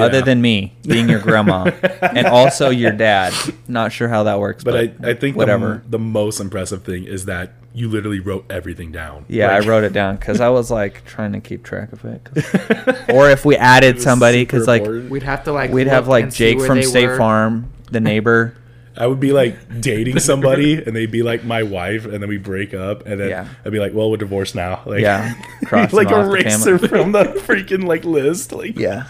other 0.00 0.20
than 0.20 0.40
me 0.40 0.74
being 0.82 1.08
your 1.08 1.20
grandma 1.20 1.64
and 2.02 2.26
also 2.26 2.70
your 2.70 2.92
dad, 2.92 3.32
not 3.68 3.92
sure 3.92 4.08
how 4.08 4.24
that 4.24 4.38
works. 4.38 4.64
But 4.64 4.98
But, 4.98 5.06
I, 5.06 5.10
I 5.10 5.14
think 5.14 5.36
whatever. 5.36 5.82
The, 5.84 5.92
the 5.92 5.98
most 5.98 6.40
impressive 6.40 6.82
thing 6.82 7.04
is 7.04 7.26
that 7.26 7.52
you 7.72 7.88
literally 7.88 8.20
wrote 8.20 8.44
everything 8.50 8.90
down. 8.90 9.26
Yeah, 9.28 9.48
Like, 9.48 9.64
I 9.64 9.68
wrote 9.68 9.84
it 9.84 9.92
down 9.92 10.16
because 10.16 10.40
I 10.40 10.48
was 10.48 10.70
like 10.70 11.04
trying 11.04 11.32
to 11.32 11.40
keep 11.40 11.62
track 11.62 11.92
of 11.92 12.04
it. 12.04 13.10
or 13.14 13.30
if 13.30 13.44
we 13.44 13.54
added 13.56 14.00
somebody, 14.00 14.42
because 14.42 14.66
like 14.66 14.80
important. 14.80 15.10
We'd 15.10 15.22
have 15.22 15.44
to 15.44 15.52
like. 15.52 15.70
we'd 15.70 15.86
have 15.86 16.08
like 16.08 16.30
Jake 16.32 16.60
from 16.60 16.82
State 16.82 17.06
were. 17.06 17.18
Farm, 17.18 17.70
the 17.90 18.00
neighbor. 18.00 18.56
I 18.96 19.06
would 19.06 19.20
be 19.20 19.32
like 19.32 19.56
dating 19.80 20.18
somebody, 20.20 20.82
and 20.82 20.94
they'd 20.96 21.10
be 21.10 21.22
like 21.22 21.44
my 21.44 21.62
wife, 21.62 22.04
and 22.04 22.14
then 22.22 22.28
we 22.28 22.38
break 22.38 22.74
up, 22.74 23.06
and 23.06 23.20
then 23.20 23.28
Yeah. 23.30 23.48
I'd 23.64 23.72
be 23.72 23.78
like, 23.78 23.92
"Well, 23.94 24.10
we're 24.10 24.16
divorced 24.16 24.54
now." 24.54 24.82
Like, 24.86 25.00
Yeah, 25.02 25.34
cross 25.64 25.92
like 25.92 26.08
them 26.08 26.18
off 26.20 26.26
the 26.26 26.38
erase 26.40 26.64
family. 26.64 26.88
from 26.88 27.12
the 27.12 27.24
freaking 27.24 27.84
like 27.84 28.04
list. 28.04 28.52
Like, 28.52 28.78
Yeah, 28.78 29.06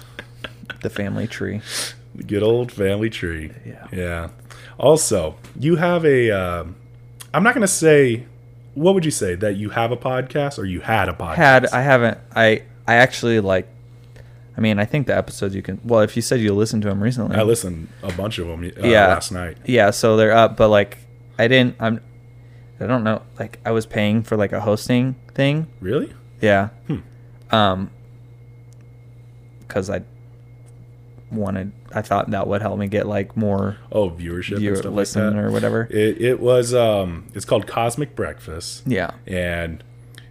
the 0.82 0.90
family 0.90 1.26
tree. 1.26 1.60
The 2.14 2.24
good 2.24 2.42
old 2.42 2.72
family 2.72 3.10
tree. 3.10 3.52
Yeah. 3.64 3.86
Yeah. 3.92 4.28
Also, 4.78 5.36
you 5.58 5.76
have 5.76 6.04
a. 6.04 6.30
Um, 6.30 6.76
I'm 7.34 7.42
not 7.42 7.54
gonna 7.54 7.66
say 7.68 8.24
what 8.74 8.94
would 8.94 9.04
you 9.06 9.10
say 9.10 9.34
that 9.34 9.56
you 9.56 9.70
have 9.70 9.90
a 9.90 9.96
podcast 9.96 10.58
or 10.58 10.64
you 10.66 10.80
had 10.80 11.08
a 11.08 11.12
podcast? 11.14 11.34
Had 11.36 11.66
I 11.68 11.82
haven't 11.82 12.18
I 12.34 12.62
I 12.86 12.94
actually 12.96 13.40
like. 13.40 13.66
I 14.56 14.60
mean, 14.60 14.78
I 14.78 14.84
think 14.86 15.06
the 15.06 15.16
episodes 15.16 15.54
you 15.54 15.62
can. 15.62 15.80
Well, 15.84 16.00
if 16.00 16.16
you 16.16 16.22
said 16.22 16.40
you 16.40 16.54
listened 16.54 16.82
to 16.82 16.88
them 16.88 17.02
recently, 17.02 17.36
I 17.36 17.42
listened 17.42 17.88
a 18.02 18.10
bunch 18.12 18.38
of 18.38 18.46
them 18.46 18.64
uh, 18.64 18.86
Yeah. 18.86 19.08
last 19.08 19.30
night. 19.32 19.58
Yeah, 19.66 19.90
so 19.90 20.16
they're 20.16 20.32
up, 20.32 20.56
but 20.56 20.68
like 20.68 20.98
I 21.38 21.48
didn't. 21.48 21.76
I'm. 21.80 22.00
I 22.80 22.86
don't 22.86 23.04
know. 23.04 23.22
Like 23.38 23.58
I 23.64 23.70
was 23.70 23.86
paying 23.86 24.22
for 24.22 24.36
like 24.36 24.52
a 24.52 24.60
hosting 24.60 25.16
thing. 25.34 25.66
Really? 25.80 26.12
Yeah. 26.40 26.68
Hmm. 26.86 26.98
Um. 27.54 27.90
Because 29.60 29.90
I 29.90 30.02
wanted, 31.32 31.72
I 31.92 32.02
thought 32.02 32.30
that 32.30 32.46
would 32.46 32.62
help 32.62 32.78
me 32.78 32.86
get 32.86 33.06
like 33.06 33.36
more 33.36 33.76
Oh, 33.90 34.10
viewership 34.10 34.58
viewer 34.58 34.76
and 34.76 34.94
listen 34.94 35.34
like 35.36 35.44
or 35.44 35.50
whatever. 35.50 35.88
It 35.90 36.20
it 36.22 36.40
was 36.40 36.72
um 36.72 37.26
it's 37.34 37.44
called 37.44 37.66
Cosmic 37.66 38.14
Breakfast. 38.14 38.84
yeah. 38.86 39.10
and 39.26 39.82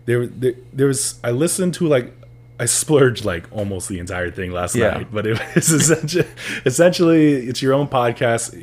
there, 0.06 0.26
there 0.26 0.54
there 0.72 0.88
was 0.88 1.20
I 1.24 1.32
listened 1.32 1.74
to 1.76 1.88
like 1.88 2.14
I 2.58 2.66
splurged 2.66 3.26
like 3.26 3.46
almost 3.52 3.90
the 3.90 4.00
entire 4.00 4.32
thing 4.32 4.52
last 4.52 4.76
Yeah. 4.76 4.92
night, 4.92 5.08
but 5.12 5.28
it 5.28 5.40
was 5.56 5.70
essentially, 5.72 6.28
essentially 6.66 7.48
it's 7.48 7.62
your 7.62 7.74
own 7.74 7.88
podcast. 7.88 8.54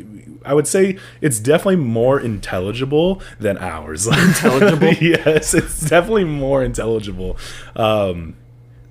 I 0.44 0.54
would 0.54 0.66
say 0.66 0.98
it's 1.20 1.38
definitely 1.38 1.76
more 1.76 2.18
intelligible 2.18 3.20
than 3.38 3.58
ours. 3.58 4.06
Intelligible, 4.06 4.88
yes, 5.00 5.52
it's 5.54 5.88
definitely 5.88 6.24
more 6.24 6.64
intelligible. 6.64 7.36
Um, 7.76 8.34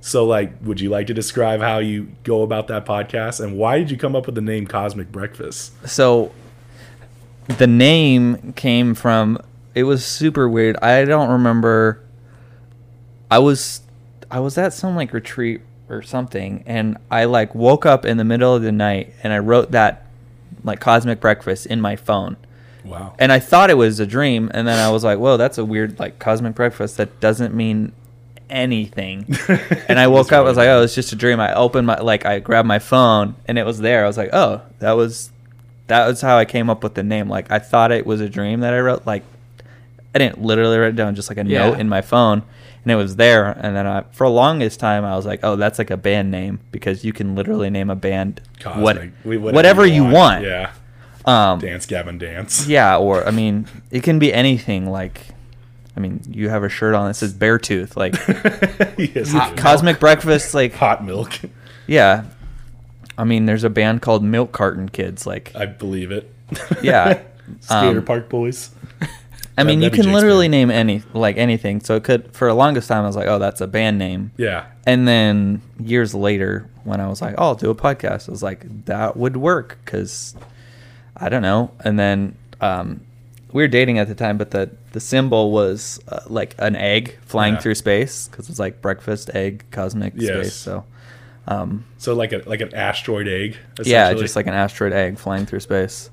so, 0.02 0.26
like, 0.26 0.54
would 0.62 0.80
you 0.80 0.90
like 0.90 1.08
to 1.08 1.14
describe 1.14 1.62
how 1.62 1.80
you 1.80 2.12
go 2.24 2.42
about 2.44 2.68
that 2.68 2.86
podcast 2.86 3.40
and 3.44 3.58
why 3.58 3.78
did 3.80 3.92
you 3.92 3.98
come 3.98 4.16
up 4.16 4.26
with 4.28 4.36
the 4.36 4.42
name 4.42 4.66
Cosmic 4.66 5.12
Breakfast? 5.12 5.74
So 5.88 6.32
the 7.58 7.68
name 7.68 8.54
came 8.54 8.94
from. 8.96 9.38
It 9.76 9.84
was 9.84 10.06
super 10.06 10.48
weird. 10.50 10.78
I 10.78 11.06
don't 11.06 11.30
remember. 11.30 12.02
I 13.30 13.40
was, 13.40 13.82
I 14.32 14.40
was 14.40 14.58
at 14.58 14.74
some 14.74 14.96
like 14.96 15.14
retreat 15.14 15.62
or 15.90 16.02
something, 16.02 16.64
and 16.66 16.98
I 17.12 17.26
like 17.26 17.54
woke 17.54 17.86
up 17.86 18.06
in 18.06 18.18
the 18.18 18.24
middle 18.24 18.56
of 18.56 18.62
the 18.64 18.72
night, 18.72 19.14
and 19.24 19.32
I 19.34 19.40
wrote 19.40 19.72
that 19.72 20.06
like 20.64 20.80
cosmic 20.80 21.20
breakfast 21.20 21.66
in 21.66 21.82
my 21.82 21.96
phone. 21.96 22.38
Wow. 22.84 23.14
and 23.20 23.32
I 23.32 23.38
thought 23.38 23.70
it 23.70 23.78
was 23.78 24.00
a 24.00 24.08
dream, 24.08 24.50
and 24.56 24.68
then 24.68 24.80
I 24.80 24.90
was 24.90 25.04
like, 25.04 25.20
"Whoa, 25.20 25.38
that's 25.38 25.58
a 25.60 25.66
weird 25.66 26.00
like 26.00 26.18
cosmic 26.18 26.56
breakfast 26.56 26.98
that 26.98 27.20
doesn't 27.20 27.54
mean 27.54 27.92
anything." 28.50 29.26
and 29.88 30.00
I 30.00 30.08
woke 30.08 30.32
up, 30.32 30.40
I 30.40 30.42
was 30.42 30.58
like, 30.58 30.68
"Oh, 30.68 30.82
it's 30.82 30.96
just 30.96 31.12
a 31.14 31.16
dream." 31.16 31.40
I 31.40 31.54
opened 31.54 31.86
my 31.88 32.00
like 32.00 32.26
I 32.26 32.40
grabbed 32.40 32.68
my 32.68 32.80
phone, 32.80 33.36
and 33.48 33.58
it 33.60 33.66
was 33.66 33.80
there. 33.80 34.04
I 34.04 34.08
was 34.08 34.18
like, 34.18 34.30
"Oh, 34.34 34.62
that 34.80 34.94
was 34.94 35.32
that 35.88 36.08
was 36.08 36.22
how 36.22 36.38
I 36.38 36.46
came 36.46 36.70
up 36.70 36.82
with 36.84 36.96
the 36.96 37.04
name." 37.04 37.30
Like 37.30 37.52
I 37.52 37.60
thought 37.60 37.92
it 37.92 38.06
was 38.06 38.20
a 38.22 38.30
dream 38.30 38.62
that 38.62 38.74
I 38.74 38.80
wrote. 38.80 39.06
Like 39.06 39.24
I 40.16 40.20
didn't 40.20 40.42
literally 40.42 40.78
write 40.78 40.90
it 40.90 40.96
down, 40.96 41.14
just 41.16 41.30
like 41.30 41.38
a 41.38 41.46
Yeah. 41.46 41.70
note 41.70 41.80
in 41.80 41.88
my 41.90 42.02
phone. 42.02 42.42
And 42.84 42.92
it 42.92 42.96
was 42.96 43.16
there, 43.16 43.46
and 43.46 43.76
then 43.76 43.86
I, 43.86 44.02
for 44.12 44.26
the 44.26 44.32
longest 44.34 44.80
time, 44.80 45.06
I 45.06 45.16
was 45.16 45.24
like, 45.26 45.42
"Oh, 45.44 45.56
that's 45.56 45.78
like 45.78 45.92
a 45.92 45.98
band 45.98 46.32
name 46.32 46.60
because 46.72 47.04
you 47.06 47.14
can 47.14 47.36
literally 47.36 47.70
name 47.70 47.92
a 47.92 47.96
band 47.96 48.42
Cosmic. 48.60 48.84
what, 48.84 49.10
We- 49.24 49.38
whatever, 49.38 49.86
you 49.86 50.04
want." 50.06 50.44
Yeah. 50.44 50.72
Um, 51.24 51.60
Dance, 51.60 51.86
Gavin, 51.86 52.18
dance. 52.18 52.66
yeah, 52.68 52.98
or 52.98 53.28
I 53.28 53.30
mean, 53.30 53.68
it 53.92 54.02
can 54.02 54.18
be 54.18 54.34
anything. 54.34 54.90
Like, 54.90 55.28
I 55.96 56.00
mean, 56.00 56.22
you 56.28 56.50
have 56.50 56.64
a 56.64 56.70
shirt 56.70 56.96
on 56.96 57.08
that 57.08 57.14
says 57.14 57.32
Beartooth, 57.36 57.96
Like, 57.96 58.14
yes, 58.98 59.32
Hot 59.32 59.52
it 59.52 59.58
is. 59.58 59.62
Cosmic 59.62 60.00
Breakfast. 60.00 60.56
Like, 60.56 60.74
hot 60.74 61.06
milk. 61.06 61.34
yeah. 61.86 62.24
I 63.18 63.24
mean, 63.26 63.46
there's 63.46 63.64
a 63.64 63.70
band 63.70 64.02
called 64.02 64.24
Milk 64.24 64.52
Carton 64.52 64.90
Kids. 64.90 65.28
Like, 65.28 65.52
I 65.56 65.68
believe 65.68 66.12
it. 66.12 66.34
Yeah. 66.82 67.22
Skater 67.60 68.00
Um, 68.00 68.06
Park 68.06 68.28
Boys. 68.30 68.72
I 69.58 69.64
mean, 69.64 69.82
you 69.82 69.90
can 69.92 70.12
literally 70.12 70.48
name 70.48 70.72
any 70.72 71.04
like 71.14 71.38
anything. 71.38 71.82
So 71.82 71.96
it 71.96 72.04
could 72.04 72.34
for 72.34 72.48
the 72.48 72.54
longest 72.54 72.88
time 72.88 73.04
I 73.04 73.08
was 73.08 73.16
like, 73.16 73.28
oh, 73.28 73.40
that's 73.40 73.62
a 73.62 73.68
band 73.68 73.98
name. 73.98 74.32
Yeah. 74.38 74.66
And 74.88 75.08
then 75.08 75.62
years 75.80 76.16
later, 76.16 76.70
when 76.84 77.00
I 77.02 77.08
was 77.08 77.22
like, 77.22 77.36
oh, 77.38 77.44
I'll 77.50 77.56
do 77.56 77.70
a 77.70 77.76
podcast, 77.76 78.28
I 78.28 78.32
was 78.32 78.42
like, 78.44 78.86
that 78.86 79.18
would 79.18 79.38
work 79.38 79.78
because 79.86 80.36
I 81.18 81.30
don't 81.30 81.42
know. 81.44 81.72
And 81.84 82.00
then 82.00 82.36
um, 82.62 83.02
we 83.52 83.62
were 83.62 83.68
dating 83.68 84.00
at 84.00 84.08
the 84.08 84.16
time, 84.16 84.38
but 84.38 84.52
the 84.52 84.72
the 84.94 85.00
symbol 85.00 85.52
was 85.52 86.00
uh, 86.08 86.22
like 86.28 86.56
an 86.58 86.76
egg 86.76 87.18
flying 87.26 87.54
Yeah. 87.56 87.60
through 87.60 87.76
space 87.76 88.28
because 88.28 88.46
it 88.48 88.52
was 88.52 88.60
like 88.60 88.82
breakfast, 88.82 89.30
egg, 89.34 89.64
cosmic 89.72 90.14
Yes. 90.16 90.28
space. 90.48 90.54
So 90.56 90.86
um, 91.48 91.86
So 91.98 92.14
like 92.16 92.32
a 92.34 92.42
like 92.46 92.62
an 92.62 92.74
asteroid 92.74 93.28
egg. 93.28 93.58
yeah, 93.84 94.14
just 94.14 94.36
like 94.36 94.48
an 94.48 94.54
asteroid 94.54 94.94
egg 94.94 95.18
flying 95.18 95.46
through 95.46 95.60
space. 95.60 96.10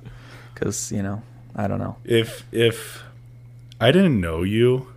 Because 0.55 0.91
you 0.93 1.03
know, 1.03 1.23
I 1.57 1.69
don't 1.69 1.79
know. 1.79 1.97
if 2.05 2.45
if 2.53 3.03
I 3.81 3.93
didn't 3.93 4.21
know 4.21 4.43
you, 4.43 4.89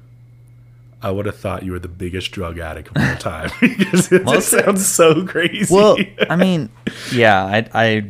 I 1.02 1.12
would 1.12 1.26
have 1.26 1.38
thought 1.38 1.64
you 1.64 1.72
were 1.72 1.80
the 1.80 1.88
biggest 1.88 2.32
drug 2.32 2.60
addict 2.60 2.90
of 2.96 3.02
all 3.04 3.16
time 3.18 3.50
because 3.62 4.12
it 4.12 4.26
just 4.26 4.50
sounds 4.50 4.86
so 4.86 5.26
crazy. 5.26 5.74
Well, 5.74 5.98
I 6.30 6.36
mean, 6.48 6.70
yeah, 7.14 7.44
I 7.44 7.68
I 7.74 8.06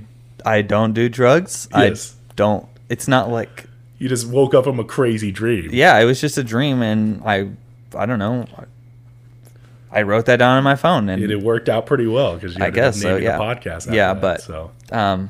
I 0.45 0.61
don't 0.61 0.93
do 0.93 1.09
drugs. 1.09 1.67
Yes. 1.75 2.15
I 2.29 2.33
don't. 2.35 2.65
It's 2.89 3.07
not 3.07 3.29
like 3.29 3.65
you 3.99 4.09
just 4.09 4.27
woke 4.27 4.53
up 4.53 4.63
from 4.65 4.79
a 4.79 4.83
crazy 4.83 5.31
dream. 5.31 5.69
yeah, 5.71 5.97
it 5.99 6.05
was 6.05 6.19
just 6.19 6.37
a 6.37 6.43
dream, 6.43 6.81
and 6.81 7.21
I 7.25 7.49
I 7.95 8.05
don't 8.05 8.19
know. 8.19 8.45
I 9.93 10.03
wrote 10.03 10.25
that 10.27 10.37
down 10.37 10.57
on 10.57 10.63
my 10.63 10.75
phone, 10.75 11.09
and 11.09 11.21
And 11.21 11.31
it 11.31 11.41
worked 11.41 11.67
out 11.67 11.85
pretty 11.85 12.07
well 12.07 12.35
because 12.35 12.57
you 12.57 12.63
I 12.63 12.69
guess 12.69 13.01
so, 13.01 13.17
yeah. 13.17 13.37
podcast. 13.37 13.93
Yeah, 13.93 14.13
that, 14.13 14.21
but- 14.21 14.41
so 14.41 14.71
um, 14.91 15.29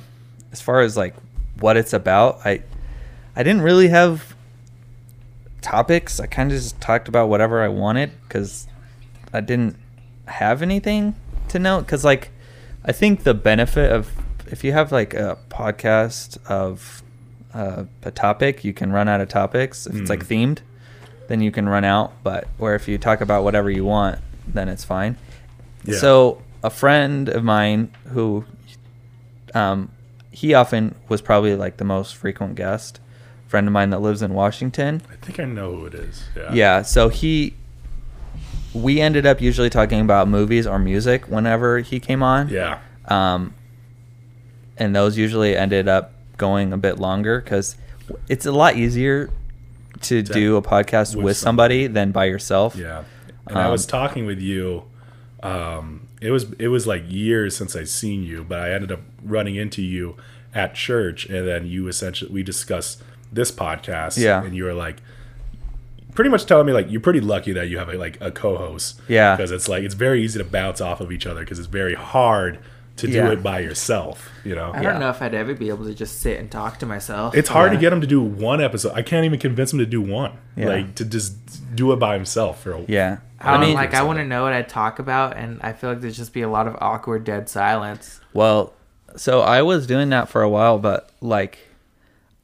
as 0.52 0.62
far 0.62 0.82
as 0.82 0.96
like 0.96 1.16
what 1.60 1.78
it's 1.78 1.94
about, 1.94 2.40
I 2.46 2.62
I 3.36 3.44
didn't 3.44 3.62
really 3.62 3.88
have 3.88 4.31
topics. 5.62 6.20
I 6.20 6.26
kind 6.26 6.52
of 6.52 6.58
just 6.58 6.80
talked 6.82 7.08
about 7.08 7.30
whatever 7.30 7.62
I 7.62 7.68
wanted 7.68 8.12
because 8.24 8.68
I 9.34 9.42
didn't 9.42 9.78
have 10.26 10.62
anything 10.62 11.16
to 11.50 11.60
note. 11.60 11.82
Because 11.82 12.04
like 12.04 12.32
I 12.84 12.92
think 12.92 13.24
the 13.24 13.34
benefit 13.34 13.92
of 13.92 14.12
if 14.48 14.64
you 14.64 14.74
have 14.74 14.92
like 14.92 15.14
a 15.14 15.38
podcast 15.50 16.38
of 16.48 17.04
uh, 17.54 17.86
a 18.04 18.12
topic, 18.12 18.64
you 18.64 18.74
can 18.74 18.92
run 18.92 19.08
out 19.08 19.22
of 19.22 19.30
topics. 19.30 19.88
If 19.88 19.96
it's 19.96 20.10
like 20.10 20.26
themed, 20.26 20.60
then 21.28 21.42
you 21.42 21.52
can 21.52 21.68
run 21.70 21.84
out. 21.84 22.14
But 22.24 22.48
where 22.58 22.76
if 22.76 22.88
you 22.88 22.98
talk 22.98 23.22
about 23.22 23.44
whatever 23.44 23.70
you 23.70 23.86
want, 23.86 24.20
then 24.48 24.68
it's 24.68 24.84
fine. 24.84 25.18
Yeah. 25.84 25.98
So 25.98 26.42
a 26.64 26.70
friend 26.70 27.30
of 27.30 27.44
mine 27.44 27.92
who 28.10 28.46
um, 29.54 29.92
he 30.32 30.54
often 30.54 30.96
was 31.10 31.22
probably 31.22 31.56
like 31.56 31.78
the 31.78 31.84
most 31.86 32.16
frequent 32.16 32.56
guest. 32.56 33.00
Friend 33.52 33.68
of 33.68 33.74
mine 33.74 33.90
that 33.90 34.00
lives 34.00 34.22
in 34.22 34.34
Washington. 34.34 35.02
I 35.12 35.16
think 35.18 35.38
I 35.38 35.44
know 35.44 35.76
who 35.76 35.86
it 35.88 35.94
is. 35.94 36.24
Yeah. 36.38 36.54
Yeah, 36.54 36.82
so 36.84 37.10
he 37.10 37.54
we 38.74 39.02
ended 39.02 39.26
up 39.26 39.42
usually 39.42 39.70
talking 39.70 40.00
about 40.00 40.30
movies 40.30 40.66
or 40.66 40.80
music 40.80 41.26
whenever 41.26 41.80
he 41.80 42.00
came 42.00 42.24
on. 42.24 42.48
Yeah. 42.48 42.80
Um, 43.10 43.54
and 44.78 44.96
those 44.96 45.18
usually 45.18 45.58
ended 45.58 45.90
up 45.90 46.14
going 46.38 46.72
a 46.72 46.78
bit 46.78 46.98
longer 46.98 47.42
because 47.42 47.76
it's 48.30 48.46
a 48.46 48.54
lot 48.54 48.78
easier 48.78 49.30
to 50.04 50.22
do 50.24 50.56
a 50.56 50.62
podcast 50.62 51.18
with 51.18 51.26
with, 51.26 51.38
somebody 51.38 51.88
than 51.88 52.14
by 52.14 52.26
yourself. 52.26 52.78
Yeah. 52.78 53.04
And 53.48 53.58
I 53.58 53.70
was 53.70 53.84
Um, 53.84 53.90
talking 53.90 54.26
with 54.26 54.40
you. 54.40 54.84
Um, 55.44 56.08
it 56.22 56.32
was 56.32 56.46
it 56.58 56.70
was 56.70 56.88
like 56.88 57.04
years 57.10 57.58
since 57.58 57.76
I 57.76 57.84
seen 57.84 58.24
you, 58.24 58.46
but 58.48 58.60
I 58.60 58.72
ended 58.72 58.94
up 58.94 59.02
running 59.22 59.56
into 59.56 59.82
you 59.82 60.16
at 60.56 60.74
church, 60.74 61.26
and 61.26 61.46
then 61.46 61.68
you 61.68 61.90
essentially 61.90 62.32
we 62.32 62.44
discussed 62.44 63.04
this 63.32 63.52
podcast. 63.52 64.18
Yeah. 64.18 64.44
And 64.44 64.56
you 64.56 64.64
were 64.66 64.74
like, 64.74 64.98
pretty 66.14 66.30
much 66.30 66.46
telling 66.46 66.68
me 66.68 66.74
like 66.74 66.92
you're 66.92 67.02
pretty 67.02 67.22
lucky 67.22 67.54
that 67.54 67.70
you 67.70 67.78
have 67.78 67.90
a, 67.90 67.98
like 67.98 68.20
a 68.22 68.32
co-host. 68.32 69.00
Yeah. 69.08 69.36
Because 69.36 69.52
it's 69.52 69.68
like 69.70 69.84
it's 69.84 69.96
very 69.96 70.24
easy 70.24 70.38
to 70.40 70.46
bounce 70.46 70.82
off 70.82 71.00
of 71.02 71.12
each 71.12 71.26
other 71.26 71.42
because 71.42 71.58
it's 71.60 71.68
very 71.70 71.96
hard 71.96 72.60
to 72.98 73.08
do 73.08 73.14
Yeah. 73.14 73.32
it 73.32 73.42
by 73.42 73.60
yourself. 73.60 74.30
You 74.44 74.54
know. 74.56 74.72
I 74.74 74.82
don't 74.84 75.00
know 75.00 75.10
if 75.10 75.22
I'd 75.22 75.34
ever 75.34 75.54
be 75.54 75.70
able 75.70 75.86
to 75.86 75.94
just 75.94 76.20
sit 76.22 76.38
and 76.40 76.52
talk 76.52 76.80
to 76.80 76.86
myself. 76.86 77.34
It's 77.36 77.50
hard 77.50 77.72
Yeah. 77.72 77.78
to 77.78 77.82
get 77.82 77.94
him 77.94 78.02
to 78.02 78.08
do 78.08 78.22
one 78.22 78.62
episode. 78.62 78.92
I 78.94 79.02
can't 79.02 79.26
even 79.26 79.40
convince 79.40 79.72
him 79.72 79.80
to 79.80 79.86
do 79.86 80.02
one. 80.02 80.34
Yeah. 80.58 80.68
Like 80.68 80.96
to 80.96 81.06
just 81.06 81.76
do 81.76 81.94
it 81.94 81.96
by 81.98 82.14
himself 82.16 82.62
for 82.62 82.74
a 82.74 82.82
Yeah. 82.88 83.18
I, 83.40 83.56
I 83.56 83.58
mean, 83.60 83.74
like 83.74 83.94
I 83.96 84.04
want 84.04 84.20
to 84.20 84.26
know 84.26 84.44
what 84.44 84.54
I'd 84.54 84.70
talk 84.70 85.00
about, 85.00 85.36
and 85.36 85.60
I 85.64 85.74
feel 85.74 85.90
like 85.92 86.02
there's 86.02 86.18
just 86.18 86.32
be 86.34 86.42
a 86.44 86.50
lot 86.50 86.68
of 86.68 86.76
awkward, 86.80 87.24
dead 87.24 87.50
silence. 87.50 88.20
Well, 88.34 88.74
so 89.16 89.42
I 89.42 89.64
was 89.64 89.88
doing 89.88 90.10
that 90.10 90.30
for 90.30 90.44
a 90.44 90.50
while, 90.50 90.78
but 90.78 91.10
like 91.22 91.58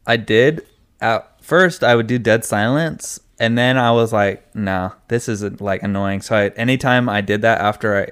I 0.07 0.17
did 0.17 0.65
at 1.01 1.43
first 1.43 1.83
I 1.83 1.95
would 1.95 2.07
do 2.07 2.17
dead 2.19 2.43
silence 2.45 3.19
and 3.39 3.57
then 3.57 3.77
I 3.77 3.91
was 3.91 4.11
like, 4.11 4.53
no, 4.55 4.93
this 5.09 5.29
isn't 5.29 5.61
like 5.61 5.83
annoying. 5.83 6.21
So 6.21 6.35
I, 6.35 6.47
anytime 6.49 7.07
I 7.07 7.21
did 7.21 7.41
that 7.43 7.61
after 7.61 7.95
I 7.97 8.07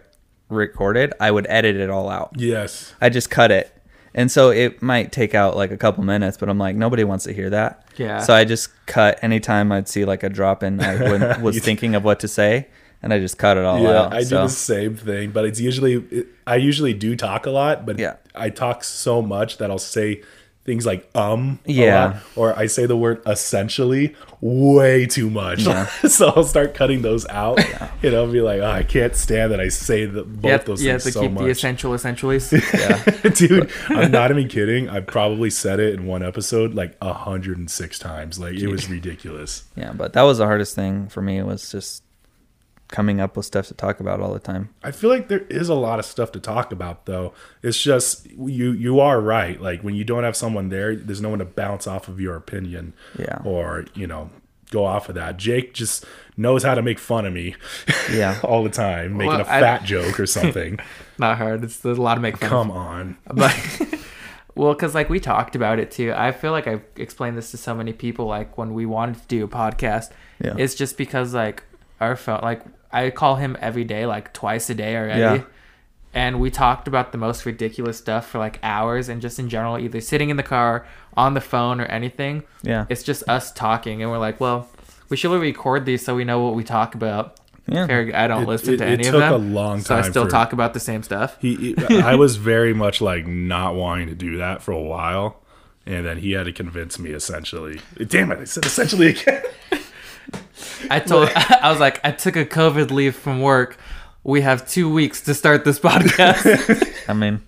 recorded, 0.50 1.14
I 1.20 1.32
would 1.32 1.48
edit 1.50 1.76
it 1.78 1.90
all 1.90 2.10
out. 2.10 2.34
Yes. 2.36 2.94
I 3.02 3.10
just 3.10 3.30
cut 3.32 3.52
it. 3.52 3.72
And 4.14 4.32
so 4.32 4.50
it 4.50 4.82
might 4.82 5.12
take 5.12 5.36
out 5.36 5.58
like 5.58 5.72
a 5.72 5.78
couple 5.78 6.04
minutes, 6.04 6.38
but 6.38 6.48
I'm 6.48 6.58
like, 6.58 6.76
nobody 6.76 7.04
wants 7.04 7.26
to 7.26 7.34
hear 7.34 7.50
that. 7.50 7.86
Yeah. 7.98 8.20
So 8.20 8.34
I 8.34 8.46
just 8.46 8.70
cut 8.86 9.20
anytime 9.22 9.72
I'd 9.72 9.90
see 9.90 10.06
like 10.06 10.24
a 10.24 10.30
drop 10.30 10.64
in, 10.64 10.80
I 10.80 11.38
was 11.42 11.60
thinking 11.60 11.96
of 11.96 12.04
what 12.06 12.22
to 12.22 12.28
say, 12.30 12.68
and 13.02 13.12
I 13.14 13.20
just 13.20 13.38
cut 13.38 13.58
it 13.58 13.66
all 13.66 13.82
Yeah, 13.82 14.04
out. 14.04 14.14
I 14.14 14.22
do 14.22 14.30
the 14.30 14.48
same 14.48 14.96
thing, 14.96 15.32
but 15.32 15.44
it's 15.44 15.60
usually 15.60 15.96
it, 15.96 16.28
I 16.48 16.56
usually 16.56 16.94
do 16.94 17.16
talk 17.18 17.46
a 17.46 17.50
lot, 17.50 17.86
but 17.86 18.00
Yeah. 18.00 18.16
I 18.34 18.52
talk 18.52 18.84
so 18.86 19.22
much 19.22 19.58
that 19.58 19.70
I'll 19.70 19.78
say 19.80 20.22
things 20.66 20.86
like 20.86 21.08
um 21.16 21.60
Yeah. 21.66 22.06
lot, 22.06 22.16
or 22.36 22.58
I 22.60 22.66
say 22.66 22.86
the 22.88 22.98
word 22.98 23.22
essentially 23.28 24.16
way 24.42 25.06
too 25.06 25.30
much. 25.30 25.62
so 26.08 26.30
I'll 26.36 26.44
start 26.44 26.74
cutting 26.74 27.02
those 27.04 27.26
out. 27.30 27.60
You 28.02 28.12
know, 28.12 28.26
be 28.32 28.42
like, 28.42 28.62
oh, 28.62 28.70
I 28.70 28.84
can't 28.84 29.16
stand 29.16 29.52
that 29.52 29.60
I 29.60 29.70
say 29.70 30.06
the, 30.06 30.24
both 30.24 30.44
Yeah, 30.52 30.58
those 30.58 30.84
you 30.84 30.92
have 30.92 31.02
things 31.04 31.14
to 31.16 31.20
so 31.20 31.22
keep 31.28 31.38
the 31.38 31.44
much. 31.44 31.52
essential 31.52 31.94
essentials. 31.94 32.50
Dude, 33.36 33.70
I'm 33.90 34.12
not 34.12 34.32
even 34.32 34.48
kidding. 34.48 34.90
I 34.90 35.00
probably 35.02 35.50
said 35.50 35.80
it 35.80 35.94
in 35.94 36.06
one 36.06 36.24
episode 36.24 36.74
like 36.74 36.96
106 37.04 38.00
times. 38.00 38.40
Like 38.40 38.56
it 38.56 38.68
was 38.68 38.90
ridiculous. 38.90 39.64
Yeah, 39.76 39.94
but 39.94 40.14
that 40.14 40.24
was 40.24 40.40
the 40.40 40.46
hardest 40.46 40.76
thing 40.76 41.08
for 41.10 41.22
me 41.22 41.38
It 41.38 41.46
was 41.46 41.72
just 41.72 42.04
coming 42.88 43.20
up 43.20 43.36
with 43.36 43.46
stuff 43.46 43.68
to 43.68 43.74
talk 43.74 44.00
about 44.00 44.20
all 44.22 44.34
the 44.34 44.40
time. 44.40 44.70
I 44.84 44.92
feel 44.92 45.10
like 45.10 45.28
there 45.28 45.42
is 45.50 45.70
a 45.70 45.74
lot 45.76 46.00
of 46.00 46.06
stuff 46.06 46.32
to 46.34 46.40
talk 46.40 46.72
about 46.72 47.06
though. 47.06 47.34
It's 47.64 47.82
just 47.82 48.30
you 48.32 48.72
you 48.72 49.00
are 49.00 49.20
right. 49.20 49.60
Like 49.62 49.82
when 49.82 49.96
you 49.96 50.04
don't 50.04 50.24
have 50.24 50.36
someone 50.36 50.70
there, 50.70 50.96
there's 50.96 51.22
no 51.22 51.30
one 51.30 51.40
to 51.40 51.46
bounce 51.46 51.88
off 51.88 52.08
of 52.08 52.20
your 52.20 52.36
opinion. 52.36 52.94
Yeah. 53.18 53.40
Or, 53.44 53.86
you 53.96 54.06
know, 54.08 54.30
go 54.72 54.86
off 54.86 55.10
of 55.10 55.16
that. 55.16 55.38
Jake 55.38 55.74
just 55.74 56.06
knows 56.38 56.64
how 56.64 56.76
to 56.76 56.82
make 56.82 57.00
fun 57.00 57.26
of 57.26 57.34
me 57.34 57.56
Yeah. 58.12 58.40
all 58.44 58.64
the 58.64 58.70
time, 58.70 59.14
making 59.18 59.30
Well, 59.30 59.40
a 59.42 59.44
I- 59.50 59.62
fat 59.62 59.84
joke 59.84 60.20
or 60.20 60.26
something. 60.28 60.80
Not 61.18 61.38
hard. 61.38 61.64
It's 61.64 61.78
there's 61.80 61.98
a 61.98 62.02
lot 62.02 62.16
to 62.16 62.22
make 62.22 62.38
fun. 62.38 62.46
of. 62.46 62.50
Come 62.50 62.72
on. 62.72 63.18
but 63.34 63.82
well 64.56 64.74
because 64.74 64.94
like 64.96 65.10
we 65.10 65.20
talked 65.20 65.54
about 65.56 65.80
it 65.80 65.92
too 65.92 66.14
i 66.16 66.32
feel 66.32 66.52
like 66.54 66.66
i've 66.66 66.82
explained 66.96 67.38
this 67.38 67.52
to 67.52 67.58
so 67.58 67.76
many 67.76 67.92
people 67.92 68.26
like 68.26 68.58
when 68.58 68.74
we 68.74 68.86
wanted 68.86 69.16
to 69.22 69.28
do 69.28 69.44
a 69.44 69.48
podcast 69.50 70.12
Yeah. 70.42 70.56
it's 70.58 70.76
just 70.76 70.96
because 70.98 71.34
like 71.34 71.64
our 72.02 72.16
phone 72.16 72.40
like 72.44 72.62
i 72.92 73.10
call 73.10 73.36
him 73.36 73.58
every 73.62 73.84
day 73.84 74.06
like 74.06 74.34
twice 74.34 74.70
a 74.70 74.76
day 74.76 74.96
already 74.98 75.20
Yeah. 75.20 75.44
and 76.14 76.40
we 76.40 76.50
talked 76.52 76.88
about 76.88 77.12
the 77.12 77.18
most 77.18 77.46
ridiculous 77.46 77.98
stuff 77.98 78.28
for 78.28 78.40
like 78.40 78.60
hours 78.64 79.10
and 79.10 79.22
just 79.22 79.40
in 79.40 79.50
general 79.50 79.78
either 79.80 80.02
sitting 80.02 80.30
in 80.30 80.38
the 80.38 80.44
car 80.44 80.86
on 81.18 81.34
the 81.34 81.42
phone 81.42 81.80
or 81.82 81.86
anything 81.86 82.44
Yeah. 82.64 82.86
it's 82.90 83.04
just 83.04 83.24
us 83.30 83.52
talking 83.52 84.02
and 84.02 84.12
we're 84.12 84.18
like 84.20 84.40
well 84.40 84.68
we 85.10 85.18
should 85.18 85.32
record 85.40 85.86
these 85.86 86.04
so 86.04 86.16
we 86.16 86.24
know 86.24 86.40
what 86.42 86.56
we 86.56 86.64
talk 86.64 86.96
about 86.96 87.40
Yeah. 87.68 87.86
I 88.14 88.28
don't 88.28 88.44
It- 88.44 88.48
listen 88.48 88.74
it- 88.76 88.78
to 88.78 88.84
it 88.86 88.90
any 88.94 89.04
took 89.06 89.16
of 89.16 89.20
them 89.22 89.34
a 89.34 89.38
long 89.38 89.78
time. 89.78 89.84
so 89.84 89.96
i 89.96 90.02
still 90.02 90.26
for- 90.26 90.30
talk 90.32 90.54
about 90.54 90.74
the 90.74 90.80
same 90.80 91.02
stuff 91.04 91.38
He, 91.40 91.56
he- 91.56 91.76
I 92.02 92.16
was 92.16 92.36
very 92.36 92.74
much 92.74 93.02
like 93.02 93.26
not 93.26 93.76
wanting 93.76 94.08
to 94.08 94.16
do 94.16 94.38
that 94.38 94.62
for 94.62 94.72
a 94.72 94.82
while, 94.82 95.42
and 95.86 96.06
then 96.06 96.18
he 96.18 96.32
had 96.34 96.46
to 96.46 96.52
convince 96.54 96.98
me 97.00 97.12
essentially. 97.12 97.80
Damn 98.08 98.32
it! 98.32 98.40
I 98.40 98.44
said 98.46 98.66
essentially 98.66 99.08
again. 99.10 99.44
I 100.90 101.00
told 101.00 101.30
I 101.36 101.70
was 101.72 101.80
like, 101.80 102.00
I 102.04 102.12
took 102.12 102.36
a 102.36 102.46
COVID 102.46 102.92
leave 102.92 103.16
from 103.16 103.42
work. 103.42 103.78
We 104.24 104.42
have 104.42 104.68
two 104.68 104.92
weeks 104.92 105.22
to 105.22 105.34
start 105.34 105.66
this 105.66 105.80
podcast. 105.90 106.94
I 107.10 107.14
mean, 107.14 107.42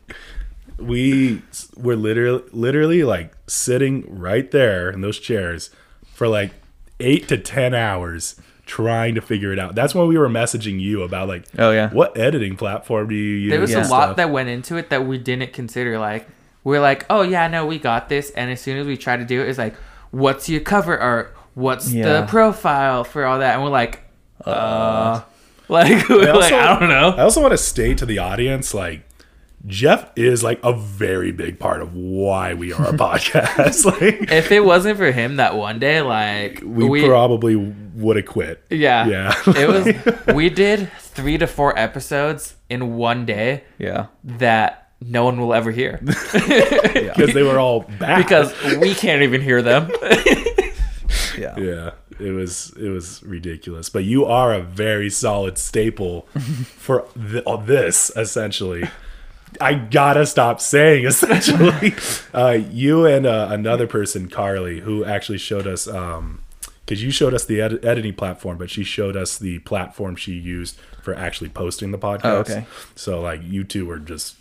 we 0.77 1.41
were 1.75 1.95
literally, 1.95 2.43
literally 2.51 3.03
like 3.03 3.33
sitting 3.47 4.05
right 4.07 4.49
there 4.51 4.89
in 4.89 5.01
those 5.01 5.19
chairs 5.19 5.69
for 6.13 6.27
like 6.27 6.51
eight 6.99 7.27
to 7.29 7.37
ten 7.37 7.73
hours 7.73 8.35
trying 8.65 9.15
to 9.15 9.21
figure 9.21 9.53
it 9.53 9.59
out. 9.59 9.75
That's 9.75 9.95
when 9.95 10.07
we 10.07 10.17
were 10.17 10.27
messaging 10.27 10.79
you 10.79 11.01
about 11.03 11.27
like, 11.29 11.45
Oh, 11.57 11.71
yeah. 11.71 11.89
what 11.91 12.17
editing 12.17 12.57
platform 12.57 13.07
do 13.07 13.15
you 13.15 13.35
use? 13.37 13.51
there 13.51 13.61
was 13.61 13.73
and 13.73 13.85
a 13.85 13.89
lot 13.89 14.03
stuff. 14.07 14.17
that 14.17 14.29
went 14.29 14.49
into 14.49 14.75
it 14.75 14.89
that 14.89 15.05
we 15.05 15.17
didn't 15.17 15.53
consider. 15.53 15.97
Like 15.97 16.27
we're 16.63 16.81
like, 16.81 17.05
oh 17.09 17.21
yeah, 17.21 17.47
no, 17.47 17.65
we 17.65 17.79
got 17.79 18.09
this. 18.09 18.29
And 18.31 18.51
as 18.51 18.59
soon 18.61 18.77
as 18.77 18.85
we 18.85 18.97
try 18.97 19.15
to 19.17 19.23
do 19.25 19.41
it, 19.41 19.47
it's 19.47 19.57
like, 19.57 19.75
what's 20.11 20.49
your 20.49 20.61
cover 20.61 20.97
art? 20.99 21.33
What's 21.57 21.91
Yeah. 21.91 22.21
the 22.21 22.27
profile 22.27 23.03
for 23.03 23.25
all 23.25 23.39
that? 23.39 23.55
And 23.55 23.63
we're 23.63 23.71
like, 23.71 24.01
uh, 24.45 25.21
like, 25.67 26.07
we're 26.07 26.29
also- 26.31 26.39
like 26.39 26.53
I 26.53 26.79
don't 26.79 26.87
know. 26.89 27.09
I 27.17 27.21
also 27.23 27.41
want 27.41 27.53
to 27.53 27.57
state 27.57 27.97
to 27.97 28.05
the 28.05 28.19
audience, 28.19 28.75
like, 28.75 29.01
Jeff 29.65 30.11
is 30.15 30.43
like 30.43 30.59
a 30.63 30.71
very 30.71 31.31
big 31.31 31.57
part 31.59 31.81
of 31.81 31.95
why 31.95 32.53
we 32.53 32.71
are 32.73 32.89
a 32.89 32.93
podcast. 33.07 33.85
like, 34.01 34.31
If 34.31 34.51
it 34.51 34.59
wasn't 34.63 34.97
for 34.99 35.11
him 35.11 35.37
that 35.37 35.55
one 35.57 35.79
day, 35.79 36.01
like 36.01 36.61
we, 36.63 37.03
probably 37.07 37.55
would 37.55 38.17
have 38.17 38.27
quit. 38.27 38.63
yeah, 38.69 39.07
Yeah. 39.07 39.33
it 39.47 39.67
was. 40.27 40.35
We 40.35 40.49
did 40.51 40.91
three 40.99 41.39
to 41.39 41.47
four 41.47 41.77
episodes 41.77 42.53
in 42.69 42.97
one 42.97 43.25
day 43.25 43.63
yeah. 43.79 44.05
that 44.23 44.91
no 45.01 45.25
one 45.25 45.41
will 45.41 45.55
ever 45.55 45.71
hear. 45.71 45.99
because 46.03 47.33
they 47.33 47.41
were 47.43 47.57
all 47.59 47.81
bad. 47.99 48.17
because 48.19 48.53
we 48.77 48.93
can't 48.93 49.23
even 49.23 49.41
hear 49.41 49.63
them. 49.63 49.89
Yeah. 51.37 51.55
yeah, 51.57 51.91
it 52.19 52.31
was 52.31 52.73
it 52.77 52.89
was 52.89 53.21
ridiculous. 53.23 53.89
But 53.89 54.03
you 54.03 54.25
are 54.25 54.53
a 54.53 54.61
very 54.61 55.09
solid 55.09 55.57
staple 55.57 56.21
for 56.77 57.05
th- 57.15 57.43
this 57.65 58.11
essentially. 58.15 58.89
I 59.61 59.75
gotta 59.75 60.25
stop 60.25 60.59
saying 60.59 61.05
essentially. 61.07 61.93
uh, 62.33 62.57
you 62.69 63.05
and 63.05 63.25
uh, 63.25 63.47
another 63.51 63.87
person, 63.87 64.29
Carly, 64.29 64.81
who 64.81 65.05
actually 65.05 65.37
showed 65.37 65.67
us. 65.67 65.87
Um, 65.87 66.41
because 66.85 67.03
you 67.03 67.11
showed 67.11 67.33
us 67.33 67.43
the 67.43 67.59
ed- 67.59 67.83
editing 67.83 68.13
platform, 68.13 68.57
but 68.57 68.69
she 68.69 68.85
showed 68.85 69.17
us 69.17 69.37
the 69.37 69.59
platform 69.59 70.15
she 70.15 70.31
used 70.31 70.79
for 71.01 71.13
actually 71.13 71.49
posting 71.49 71.91
the 71.91 71.97
podcast. 71.97 72.23
Oh, 72.23 72.37
okay. 72.37 72.65
So 72.95 73.19
like 73.19 73.41
you 73.43 73.65
two 73.65 73.85
were 73.85 73.99
just 73.99 74.36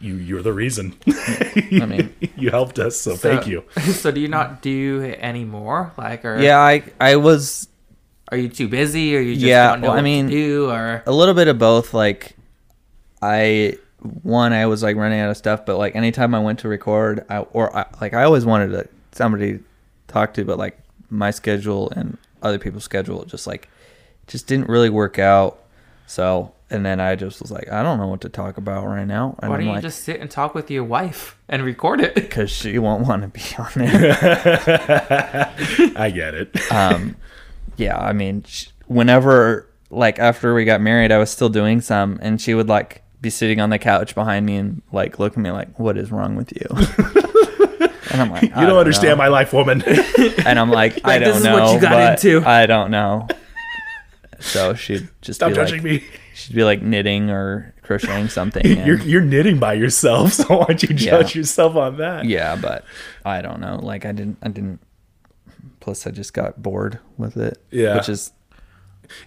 you 0.00 0.14
you're 0.16 0.42
the 0.42 0.52
reason. 0.52 0.94
I 1.08 1.86
mean, 1.86 2.14
you 2.36 2.50
helped 2.50 2.78
us, 2.78 2.98
so, 3.00 3.16
thank 3.16 3.46
you. 3.46 3.64
So 3.80 4.10
do 4.10 4.20
you 4.20 4.28
not 4.28 4.62
do 4.62 5.14
any 5.18 5.44
more? 5.44 5.92
Like, 5.96 6.24
or 6.24 6.38
yeah, 6.40 6.58
I 6.58 6.82
I 7.00 7.16
was 7.16 7.68
are 8.30 8.36
you 8.38 8.48
too 8.48 8.68
busy, 8.68 9.16
or 9.16 9.20
you 9.20 9.34
just 9.34 9.44
Yeah, 9.46 9.70
don't 9.70 9.80
know 9.82 9.88
well, 9.88 9.92
I 9.92 9.96
what 9.98 10.04
mean- 10.04 10.26
to 10.28 10.32
do, 10.32 10.70
or 10.70 11.02
a 11.06 11.12
little 11.12 11.34
bit 11.34 11.48
of 11.48 11.58
both. 11.58 11.92
Like, 11.94 12.36
I 13.22 13.78
one 14.22 14.52
I 14.52 14.66
was 14.66 14.82
like 14.82 14.96
running 14.96 15.20
out 15.20 15.30
of 15.30 15.36
stuff, 15.36 15.64
but 15.66 15.78
like 15.78 15.94
anytime 15.96 16.34
I 16.34 16.38
went 16.40 16.58
to 16.60 16.68
record, 16.68 17.24
I, 17.28 17.38
or 17.38 17.74
I, 17.76 17.86
like 18.00 18.14
I 18.14 18.24
always 18.24 18.44
wanted 18.44 18.68
to 18.70 18.88
somebody 19.12 19.58
to 19.58 19.64
talk 20.08 20.34
to, 20.34 20.44
but 20.44 20.58
like 20.58 20.78
my 21.10 21.30
schedule 21.30 21.90
and 21.90 22.18
other 22.42 22.58
people's 22.58 22.84
schedule 22.84 23.24
just 23.24 23.46
like 23.46 23.68
just 24.26 24.46
didn't 24.46 24.68
really 24.68 24.90
work 24.90 25.18
out. 25.18 25.62
So 26.06 26.52
and 26.70 26.84
then 26.84 27.00
I 27.00 27.14
just 27.14 27.40
was 27.40 27.50
like, 27.50 27.70
I 27.70 27.82
don't 27.82 27.98
know 27.98 28.06
what 28.08 28.20
to 28.22 28.28
talk 28.28 28.56
about 28.56 28.86
right 28.86 29.06
now. 29.06 29.36
And 29.40 29.50
why 29.50 29.56
I'm 29.56 29.60
don't 29.60 29.68
you 29.68 29.72
like, 29.74 29.82
just 29.82 30.02
sit 30.04 30.20
and 30.20 30.30
talk 30.30 30.54
with 30.54 30.70
your 30.70 30.84
wife 30.84 31.36
and 31.48 31.62
record 31.62 32.00
it? 32.00 32.14
because 32.16 32.50
she 32.50 32.78
won't 32.78 33.06
want 33.06 33.22
to 33.22 33.28
be 33.28 33.42
on 33.58 33.70
there. 33.76 35.52
I 35.96 36.10
get 36.14 36.34
it. 36.34 36.72
um, 36.72 37.16
yeah, 37.76 37.98
I 37.98 38.12
mean, 38.12 38.44
sh- 38.46 38.66
whenever 38.86 39.68
like 39.90 40.18
after 40.18 40.54
we 40.54 40.64
got 40.64 40.80
married, 40.80 41.12
I 41.12 41.18
was 41.18 41.30
still 41.30 41.48
doing 41.48 41.80
some, 41.80 42.18
and 42.22 42.40
she 42.40 42.54
would 42.54 42.68
like 42.68 43.02
be 43.20 43.30
sitting 43.30 43.60
on 43.60 43.70
the 43.70 43.78
couch 43.78 44.14
behind 44.14 44.44
me 44.46 44.56
and 44.56 44.82
like 44.92 45.18
look 45.18 45.32
at 45.32 45.38
me 45.38 45.50
like, 45.50 45.78
"What 45.78 45.96
is 45.96 46.10
wrong 46.12 46.36
with 46.36 46.52
you?" 46.52 46.66
and 48.10 48.20
I'm 48.20 48.30
like, 48.30 48.42
You 48.42 48.48
don't, 48.66 48.76
understand 48.78 49.18
my 49.18 49.28
life, 49.28 49.52
woman. 49.52 49.82
And 50.46 50.58
I'm 50.58 50.70
like, 50.70 51.00
I 51.04 51.18
Like, 51.18 51.20
this 51.24 51.28
don't 51.28 51.36
is 51.38 51.44
know. 51.44 51.54
what 51.64 51.74
you 51.74 51.80
got 51.80 52.24
into. 52.24 52.46
I 52.48 52.66
don't 52.66 52.90
know. 52.90 53.26
So 54.40 54.74
she'd 54.74 55.08
just 55.22 55.38
Stop 55.38 55.50
be 55.50 55.54
judging 55.54 55.76
like, 55.82 55.84
me. 55.84 56.04
She'd 56.34 56.54
be 56.54 56.64
like 56.64 56.82
knitting 56.82 57.30
or 57.30 57.74
crocheting 57.82 58.28
something. 58.28 58.66
and- 58.78 58.86
You're 58.86 58.98
you're 59.00 59.22
knitting 59.22 59.58
by 59.58 59.74
yourself, 59.74 60.32
so 60.34 60.44
why 60.58 60.66
don't 60.66 60.82
you 60.82 60.88
judge 60.94 61.34
Yeah. 61.34 61.40
yourself 61.40 61.76
on 61.76 61.96
that? 61.98 62.24
yeah, 62.26 62.56
but 62.56 62.84
I 63.24 63.40
don't 63.42 63.60
know. 63.60 63.78
Like 63.82 64.04
I 64.04 64.12
didn't, 64.12 64.38
I 64.42 64.48
didn't. 64.48 64.80
Plus, 65.80 66.06
I 66.06 66.10
just 66.10 66.32
got 66.34 66.62
bored 66.62 66.98
with 67.18 67.36
it. 67.36 67.62
Yeah. 67.70 67.96
which 67.96 68.08
is 68.08 68.32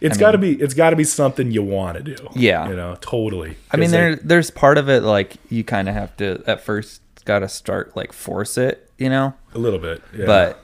It's 0.01 0.17
I 0.17 0.19
got 0.19 0.31
to 0.31 0.37
mean- 0.39 0.57
be 0.57 0.63
it's 0.63 0.73
got 0.73 0.89
to 0.89 0.95
be 0.95 1.03
something 1.03 1.51
you 1.51 1.61
want 1.63 1.97
to 1.97 2.03
do. 2.15 2.27
Yeah. 2.35 2.67
you 2.69 2.75
know, 2.75 2.95
totally. 3.01 3.57
I 3.71 3.77
mean 3.77 3.91
there 3.91 4.15
there's 4.15 4.49
part 4.51 4.77
of 4.77 4.89
it 4.89 5.03
like 5.03 5.37
you 5.49 5.63
kind 5.63 5.87
of 5.87 5.93
have 5.95 6.15
to 6.17 6.43
at 6.47 6.61
first 6.61 7.01
got 7.25 7.39
to 7.39 7.47
start 7.49 7.95
like 7.95 8.11
force 8.13 8.57
it, 8.57 8.89
you 8.97 9.09
know. 9.09 9.33
a 9.53 9.59
little 9.59 9.79
bit, 9.79 10.01
yeah. 10.17 10.25
But 10.25 10.59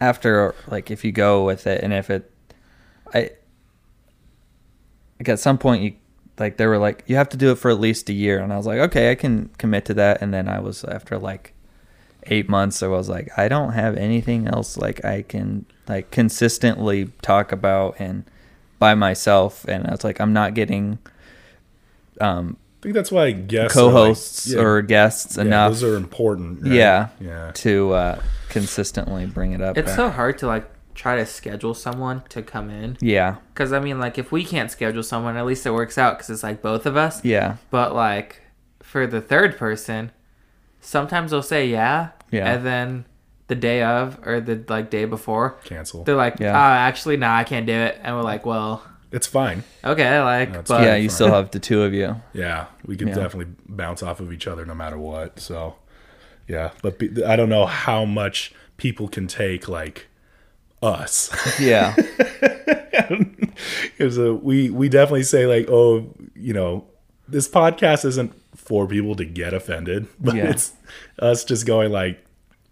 after 0.00 0.54
like 0.68 0.90
if 0.90 1.04
you 1.04 1.10
go 1.12 1.44
with 1.44 1.66
it 1.66 1.82
and 1.82 1.92
if 1.92 2.10
it, 2.10 2.30
I 3.12 3.30
like 5.24 5.32
at 5.32 5.40
some 5.40 5.56
point 5.56 5.82
you 5.82 5.94
like 6.38 6.58
they 6.58 6.66
were 6.66 6.76
like 6.78 7.02
you 7.06 7.16
have 7.16 7.30
to 7.30 7.36
do 7.38 7.50
it 7.50 7.56
for 7.56 7.70
at 7.70 7.80
least 7.80 8.10
a 8.10 8.12
year, 8.12 8.38
and 8.40 8.52
I 8.52 8.56
was 8.58 8.66
like 8.66 8.78
okay 8.78 9.10
I 9.10 9.14
can 9.14 9.48
commit 9.56 9.86
to 9.86 9.94
that, 9.94 10.20
and 10.20 10.34
then 10.34 10.48
I 10.48 10.60
was 10.60 10.84
after 10.84 11.18
like 11.18 11.54
eight 12.24 12.48
months 12.48 12.82
I 12.82 12.88
was 12.88 13.08
like 13.08 13.30
I 13.38 13.48
don't 13.48 13.72
have 13.72 13.96
anything 13.96 14.46
else 14.48 14.76
like 14.76 15.02
I 15.04 15.22
can 15.22 15.64
like 15.88 16.10
consistently 16.10 17.10
talk 17.22 17.52
about 17.52 17.96
and 17.98 18.24
by 18.78 18.94
myself, 18.94 19.64
and 19.66 19.86
I 19.86 19.92
was 19.92 20.04
like 20.04 20.20
I'm 20.20 20.34
not 20.34 20.52
getting 20.52 20.98
um 22.20 22.56
I 22.80 22.82
think 22.82 22.94
that's 22.94 23.10
why 23.10 23.30
guests, 23.32 23.72
co-hosts 23.72 24.52
yeah, 24.52 24.60
or 24.60 24.82
guests 24.82 25.36
yeah, 25.38 25.44
enough 25.44 25.70
Those 25.72 25.84
are 25.84 25.96
important. 25.96 26.62
right? 26.62 26.72
yeah 26.72 27.08
yeah. 27.18 27.50
to 27.54 27.92
uh 27.94 28.22
consistently 28.50 29.24
bring 29.24 29.52
it 29.52 29.62
up 29.62 29.78
It's 29.78 29.94
so 29.96 30.10
hard 30.10 30.36
to 30.38 30.46
like 30.46 30.68
try 30.94 31.16
to 31.16 31.26
schedule 31.26 31.74
someone 31.74 32.22
to 32.28 32.40
come 32.42 32.70
in 32.70 32.96
yeah 33.00 33.36
because 33.52 33.72
I 33.72 33.80
mean, 33.80 33.98
like 33.98 34.16
if 34.18 34.30
we 34.32 34.44
can't 34.44 34.70
schedule 34.70 35.02
someone, 35.02 35.36
at 35.36 35.44
least 35.46 35.66
it 35.66 35.72
works 35.72 35.98
out 35.98 36.16
because 36.16 36.30
it's 36.30 36.42
like 36.42 36.62
both 36.62 36.86
of 36.86 36.96
us. 36.96 37.24
yeah 37.24 37.56
But 37.70 37.94
like 37.94 38.42
for 38.82 39.06
the 39.06 39.20
third 39.20 39.56
person, 39.56 40.12
sometimes 40.80 41.30
they'll 41.30 41.42
say 41.42 41.66
yeah, 41.66 42.10
Yeah. 42.30 42.52
and 42.52 42.64
then 42.66 43.04
the 43.48 43.54
day 43.54 43.82
of 43.82 44.18
or 44.26 44.40
the 44.40 44.64
like 44.68 44.88
day 44.90 45.04
before, 45.04 45.58
Cancel. 45.64 46.04
they're 46.04 46.16
like, 46.16 46.38
Yeah. 46.40 46.52
"Oh, 46.56 46.72
actually, 46.74 47.16
nah, 47.16 47.36
I 47.36 47.44
can't 47.44 47.66
do 47.66 47.72
it," 47.74 47.98
and 48.02 48.14
we're 48.16 48.22
like, 48.22 48.46
"Well, 48.46 48.82
It's 49.12 49.26
fine. 49.26 49.62
okay, 49.84 50.20
like, 50.20 50.52
That's 50.52 50.68
but 50.70 50.82
yeah 50.82 50.96
you 50.96 51.08
still 51.08 51.28
have 51.28 51.50
the 51.50 51.58
two 51.60 51.82
of 51.82 51.92
you 51.92 52.16
Yeah, 52.32 52.66
we 52.86 52.96
can 52.96 53.08
Yeah. 53.08 53.14
definitely 53.14 53.52
bounce 53.68 54.02
off 54.02 54.20
of 54.20 54.32
each 54.32 54.46
other 54.46 54.64
no 54.64 54.74
matter 54.74 54.98
what. 54.98 55.40
So, 55.40 55.76
Yeah, 56.48 56.70
but 56.82 56.98
pe- 56.98 57.24
I 57.24 57.36
don't 57.36 57.48
know 57.48 57.66
how 57.66 58.04
much 58.04 58.52
people 58.76 59.08
can 59.08 59.26
take 59.26 59.68
like 59.68 60.08
us. 60.84 61.30
Yeah. 61.60 61.94
Because 63.96 64.18
we 64.18 64.70
we 64.70 64.88
definitely 64.88 65.22
say 65.22 65.46
like, 65.46 65.68
oh, 65.70 66.12
you 66.34 66.52
know, 66.52 66.84
this 67.28 67.48
podcast 67.48 68.04
isn't 68.04 68.32
for 68.56 68.86
people 68.86 69.14
to 69.16 69.24
get 69.24 69.54
offended, 69.54 70.06
but 70.20 70.34
Yeah. 70.34 70.50
it's 70.50 70.72
us 71.18 71.44
just 71.44 71.64
going 71.66 71.92
like, 71.92 72.24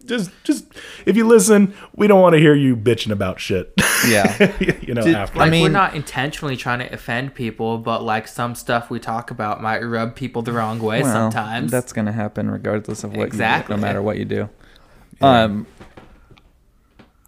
just 0.05 0.31
just 0.43 0.65
if 1.05 1.15
you 1.15 1.25
listen, 1.25 1.73
we 1.95 2.07
don't 2.07 2.21
want 2.21 2.33
to 2.33 2.39
hear 2.39 2.53
you 2.53 2.75
bitching 2.75 3.11
about 3.11 3.39
shit. 3.39 3.73
Yeah. 4.07 4.51
you 4.81 4.93
know, 4.93 5.01
Did- 5.03 5.15
after 5.15 5.39
Like 5.39 5.47
I 5.47 5.51
mean- 5.51 5.63
we're 5.63 5.69
not 5.69 5.95
intentionally 5.95 6.57
trying 6.57 6.79
to 6.79 6.93
offend 6.93 7.33
people, 7.33 7.77
but 7.77 8.03
like 8.03 8.27
some 8.27 8.53
stuff 8.55 8.89
we 8.89 8.99
talk 8.99 9.31
about 9.31 9.61
might 9.61 9.79
rub 9.81 10.15
people 10.15 10.41
the 10.41 10.51
wrong 10.51 10.79
way 10.79 11.01
Well, 11.03 11.11
sometimes. 11.31 11.71
That's 11.71 11.93
gonna 11.93 12.11
happen 12.11 12.51
regardless 12.51 13.03
of 13.05 13.15
what 13.15 13.27
Exactly. 13.27 13.73
you 13.75 13.77
do, 13.77 13.81
no 13.81 13.87
matter 13.87 14.01
what 14.01 14.17
you 14.17 14.25
do. 14.25 14.49
Um 15.21 15.65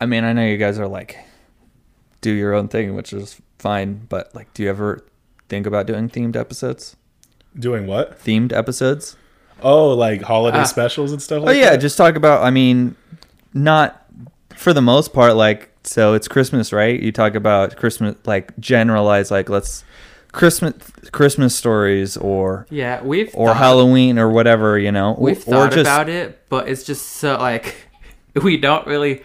I 0.01 0.05
mean, 0.05 0.23
I 0.23 0.33
know 0.33 0.45
you 0.45 0.57
guys 0.57 0.77
are 0.79 0.87
like 0.87 1.17
do 2.21 2.31
your 2.31 2.53
own 2.53 2.67
thing, 2.67 2.95
which 2.95 3.13
is 3.13 3.39
fine, 3.59 4.05
but 4.09 4.33
like 4.35 4.53
do 4.53 4.63
you 4.63 4.69
ever 4.69 5.05
think 5.49 5.65
about 5.67 5.85
doing 5.87 6.09
themed 6.09 6.35
episodes? 6.35 6.95
doing 7.57 7.87
what? 7.87 8.19
Themed 8.19 8.51
episodes? 8.51 9.15
Oh, 9.63 9.91
like 9.93 10.21
holiday 10.23 10.57
Ah. 10.59 10.63
specials 10.65 11.13
and 11.13 11.21
stuff 11.21 11.41
Oh 11.43 11.45
like 11.45 11.57
yeah, 11.57 11.69
that. 11.71 11.77
just 11.77 11.95
talk 11.97 12.15
about 12.15 12.43
I 12.43 12.49
mean 12.49 12.95
not 13.53 14.05
for 14.55 14.73
the 14.73 14.81
most 14.81 15.13
part 15.13 15.35
like 15.35 15.69
so 15.83 16.13
it's 16.13 16.27
Christmas, 16.27 16.73
right? 16.73 16.99
You 16.99 17.11
talk 17.13 17.35
about 17.35 17.77
Christmas 17.77 18.15
like 18.25 18.57
generalize 18.59 19.31
like 19.31 19.49
let's 19.49 19.85
Christmas 20.33 20.73
Christmas 21.13 21.55
stories 21.55 22.17
or 22.17 22.67
yeah, 22.69 23.01
we've 23.01 23.29
or 23.33 23.49
thought- 23.49 23.57
Halloween 23.57 24.19
or 24.19 24.29
whatever, 24.29 24.77
you 24.77 24.91
know. 24.91 25.15
We've 25.17 25.37
or 25.47 25.51
thought 25.51 25.71
just 25.71 25.81
about 25.81 26.09
it, 26.09 26.41
but 26.49 26.67
it's 26.67 26.83
just 26.83 27.05
so 27.13 27.37
like 27.37 27.87
we 28.43 28.57
don't 28.57 28.85
really 28.85 29.23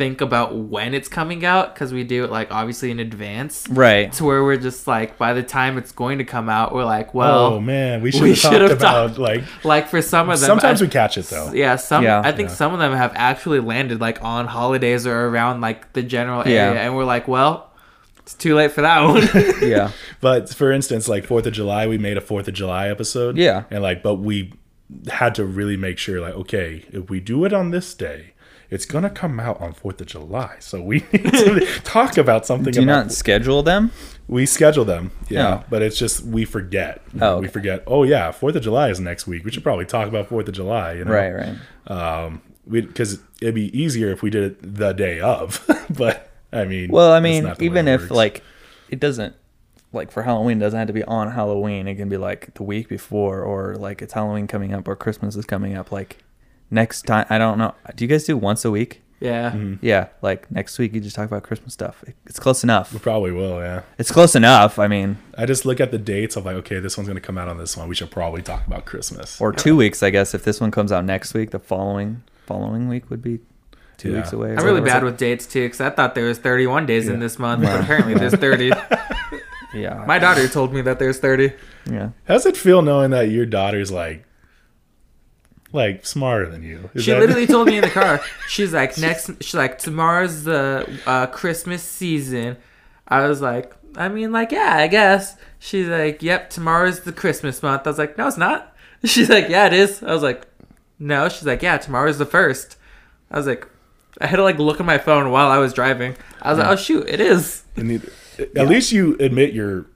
think 0.00 0.22
about 0.22 0.56
when 0.56 0.94
it's 0.94 1.08
coming 1.08 1.44
out 1.44 1.74
because 1.74 1.92
we 1.92 2.04
do 2.04 2.24
it 2.24 2.30
like 2.30 2.50
obviously 2.50 2.90
in 2.90 2.98
advance. 3.00 3.68
right. 3.68 4.10
To 4.14 4.24
where 4.24 4.42
we're 4.42 4.56
just 4.56 4.86
like 4.86 5.18
by 5.18 5.34
the 5.34 5.42
time 5.42 5.76
it's 5.76 5.92
going 5.92 6.16
to 6.18 6.24
come 6.24 6.48
out, 6.48 6.74
we're 6.74 6.86
like, 6.86 7.12
well, 7.12 7.38
oh 7.54 7.60
man, 7.60 8.00
we 8.00 8.10
should 8.10 8.22
we 8.22 8.30
have 8.30 8.38
talked 8.40 8.54
have 8.62 8.70
about 8.72 9.06
talked- 9.08 9.18
like. 9.18 9.44
like 9.62 9.88
for 9.88 10.00
some 10.00 10.30
of 10.30 10.40
them, 10.40 10.46
Sometimes 10.46 10.80
I- 10.80 10.84
we 10.86 10.88
catch 10.90 11.18
it 11.18 11.26
though. 11.26 11.52
Yeah, 11.52 11.76
some. 11.76 12.02
Yeah. 12.02 12.22
I 12.24 12.32
think 12.32 12.48
Yeah. 12.48 12.54
some 12.54 12.72
of 12.72 12.78
them 12.78 12.94
have 12.94 13.12
actually 13.14 13.60
landed 13.60 14.00
like 14.00 14.24
on 14.24 14.46
holidays 14.46 15.06
or 15.06 15.26
around 15.28 15.60
like 15.60 15.92
the 15.92 16.02
general 16.02 16.40
area, 16.40 16.72
Yeah. 16.72 16.80
and 16.80 16.96
we're 16.96 17.04
like, 17.04 17.28
well, 17.28 17.70
it's 18.20 18.32
too 18.32 18.54
late 18.54 18.72
for 18.72 18.80
that 18.80 19.02
one. 19.02 19.28
Yeah. 19.68 19.90
But 20.22 20.48
for 20.48 20.72
instance, 20.72 21.08
like 21.08 21.24
Fourth 21.26 21.44
of 21.46 21.52
July, 21.52 21.86
we 21.86 21.98
made 21.98 22.16
a 22.16 22.20
Fourth 22.22 22.48
of 22.48 22.54
July 22.54 22.88
episode. 22.88 23.36
Yeah. 23.36 23.64
and 23.70 23.82
like, 23.82 24.02
but 24.02 24.14
we 24.14 24.54
had 25.10 25.34
to 25.36 25.44
really 25.44 25.76
make 25.76 25.98
sure, 25.98 26.20
like, 26.22 26.34
okay, 26.34 26.84
if 26.90 27.10
we 27.10 27.20
do 27.20 27.44
it 27.44 27.52
on 27.52 27.70
this 27.70 27.92
day, 27.94 28.32
it's 28.70 28.86
gonna 28.86 29.10
come 29.10 29.40
out 29.40 29.60
on 29.60 29.72
Fourth 29.72 30.00
of 30.00 30.06
July, 30.06 30.56
so 30.60 30.80
we 30.80 30.98
need 31.12 31.32
to 31.32 31.66
talk 31.84 32.16
about 32.16 32.46
something. 32.46 32.72
Do 32.72 32.80
you 32.80 32.86
about 32.86 33.04
not 33.06 33.12
schedule 33.12 33.62
them? 33.62 33.90
We 34.28 34.46
schedule 34.46 34.84
them, 34.84 35.10
yeah, 35.28 35.38
Yeah. 35.56 35.62
but 35.68 35.82
it's 35.82 35.98
just 35.98 36.22
we 36.24 36.44
forget. 36.44 37.02
Oh, 37.20 37.40
we 37.40 37.48
forget. 37.48 37.82
Oh 37.86 38.04
yeah, 38.04 38.30
Fourth 38.30 38.54
of 38.56 38.62
July 38.62 38.88
is 38.90 39.00
next 39.00 39.26
week. 39.26 39.44
We 39.44 39.50
should 39.50 39.64
probably 39.64 39.86
talk 39.86 40.06
about 40.08 40.28
Fourth 40.28 40.46
of 40.48 40.54
July. 40.54 40.94
You 40.94 41.04
know? 41.04 41.12
Right, 41.12 41.32
right. 41.32 41.56
Um, 41.90 42.42
because 42.68 43.18
it'd 43.42 43.54
be 43.54 43.76
easier 43.76 44.10
if 44.12 44.22
we 44.22 44.30
did 44.30 44.44
it 44.44 44.76
the 44.76 44.92
day 44.92 45.18
of. 45.20 45.64
but 45.90 46.30
I 46.52 46.64
mean, 46.64 46.90
Well, 46.90 47.10
I 47.12 47.18
mean, 47.20 47.44
not 47.44 47.58
the 47.58 47.64
way 47.64 47.66
even 47.72 47.88
if 47.88 48.02
works. 48.02 48.12
like 48.12 48.42
it 48.88 49.00
doesn't 49.00 49.34
like 49.92 50.12
for 50.12 50.22
Halloween 50.22 50.58
it 50.58 50.60
doesn't 50.60 50.78
have 50.78 50.86
to 50.86 50.92
be 50.94 51.02
on 51.04 51.32
Halloween. 51.32 51.88
It 51.88 51.96
can 51.96 52.08
be 52.08 52.16
like 52.16 52.54
the 52.54 52.62
week 52.62 52.88
before 52.88 53.42
or 53.42 53.74
like 53.74 54.00
it's 54.02 54.12
Halloween 54.12 54.46
coming 54.46 54.72
up 54.72 54.86
or 54.86 54.94
Christmas 54.94 55.34
is 55.34 55.44
coming 55.44 55.76
up 55.76 55.90
like 55.90 56.18
next 56.70 57.02
time 57.02 57.26
I 57.30 57.38
don't 57.38 57.58
know. 57.58 57.74
Do 57.94 58.04
you 58.04 58.08
guys 58.08 58.24
do 58.24 58.36
once 58.36 58.64
a 58.64 58.70
week? 58.70 59.02
yeah, 59.22 59.50
Mm-hmm. 59.50 59.84
Yeah, 59.84 60.06
like 60.22 60.50
next 60.50 60.78
week 60.78 60.94
you 60.94 61.00
just 61.00 61.14
talk 61.14 61.26
about 61.26 61.42
Christmas 61.42 61.74
stuff. 61.74 62.02
It's 62.24 62.38
close 62.38 62.64
enough. 62.64 62.92
we 62.92 62.98
probably 63.00 63.32
will. 63.32 63.58
Yeah. 63.60 63.82
It's 63.98 64.10
close 64.10 64.34
enough. 64.34 64.78
I 64.78 64.88
mean, 64.88 65.18
I 65.36 65.44
just 65.44 65.66
look 65.66 65.78
at 65.78 65.90
the 65.90 65.98
dates 65.98 66.36
of 66.36 66.46
like, 66.46 66.56
okay, 66.56 66.80
this 66.80 66.96
one's 66.96 67.06
gonna 67.08 67.20
come 67.20 67.36
out 67.36 67.46
on 67.48 67.58
this 67.58 67.76
one. 67.76 67.86
We 67.88 67.94
should 67.94 68.10
probably 68.10 68.40
talk 68.42 68.66
about 68.66 68.86
Christmas. 68.86 69.38
or 69.40 69.52
2 69.52 69.76
weeks 69.76 70.02
I 70.02 70.08
guess 70.10 70.32
if 70.34 70.42
this 70.44 70.58
one 70.60 70.70
comes 70.70 70.90
out 70.90 71.04
next 71.04 71.34
week, 71.34 71.50
the 71.50 71.58
following 71.58 72.22
following 72.46 72.88
week 72.88 73.10
would 73.10 73.20
be 73.20 73.40
2 73.98 74.10
Yeah. 74.12 74.16
weeks 74.16 74.32
away. 74.32 74.56
I'm 74.56 74.64
really 74.64 74.80
bad 74.80 75.04
with 75.04 75.18
dates 75.18 75.44
too 75.46 75.64
because 75.66 75.82
I 75.82 75.90
thought 75.90 76.14
there 76.14 76.24
was 76.24 76.38
31 76.38 76.86
days 76.86 77.06
in 77.08 77.20
this 77.20 77.38
month, 77.38 77.62
but 77.62 77.78
apparently 77.80 78.14
there's 78.14 78.34
30. 78.46 78.72
Yeah. 79.74 80.02
My 80.06 80.18
daughter 80.18 80.48
told 80.48 80.72
me 80.72 80.80
that 80.82 80.98
there's 80.98 81.18
30. 81.18 81.52
yeah. 81.90 82.10
How's 82.24 82.46
it 82.46 82.56
feel 82.56 82.80
knowing 82.82 83.10
that 83.10 83.28
your 83.30 83.46
daughter's 83.46 83.92
like, 83.92 84.24
like 85.72 86.04
smarter 86.06 86.48
than 86.50 86.62
you? 86.62 86.90
Is 86.94 87.04
She 87.04 87.10
that- 87.12 87.20
literally 87.20 87.46
told 87.46 87.66
me 87.68 87.76
in 87.78 87.82
the 87.82 87.90
car. 88.00 88.20
She's 88.48 88.72
like, 88.72 88.96
next. 88.98 89.30
She's 89.42 89.54
like, 89.54 89.78
tomorrow's 89.78 90.44
the 90.44 91.00
uh, 91.06 91.26
Christmas 91.26 91.82
season. 91.82 92.56
I 93.08 93.26
was 93.26 93.40
like, 93.40 93.72
I 93.96 94.08
mean, 94.08 94.32
like, 94.32 94.52
yeah, 94.52 94.74
I 94.76 94.86
guess. 94.86 95.36
She's 95.58 95.88
like, 95.88 96.22
yep, 96.22 96.50
tomorrow's 96.50 97.00
the 97.00 97.12
Christmas 97.12 97.62
month. 97.62 97.86
I 97.86 97.90
was 97.90 97.98
like, 97.98 98.16
no, 98.16 98.26
it's 98.28 98.36
not. 98.36 98.74
She's 99.04 99.28
like, 99.28 99.48
yeah, 99.48 99.66
it 99.66 99.72
is. 99.72 100.02
I 100.02 100.12
was 100.12 100.22
like, 100.22 100.46
no. 100.98 101.28
She's 101.28 101.46
like, 101.46 101.62
yeah, 101.62 101.76
tomorrow's 101.78 102.18
the 102.18 102.26
first. 102.26 102.76
I 103.30 103.36
was 103.36 103.46
like, 103.46 103.66
I 104.20 104.26
had 104.26 104.36
to 104.36 104.42
like 104.42 104.58
look 104.58 104.80
at 104.80 104.86
my 104.86 104.98
phone 104.98 105.30
while 105.30 105.50
I 105.50 105.58
was 105.58 105.72
driving. 105.72 106.16
I 106.42 106.50
was 106.50 106.58
like, 106.58 106.68
oh 106.68 106.76
shoot, 106.76 107.06
it 107.08 107.20
is. 107.20 107.62
At 108.56 108.68
least 108.68 108.90
you 108.92 109.16
admit 109.20 109.52
you're 109.52 109.86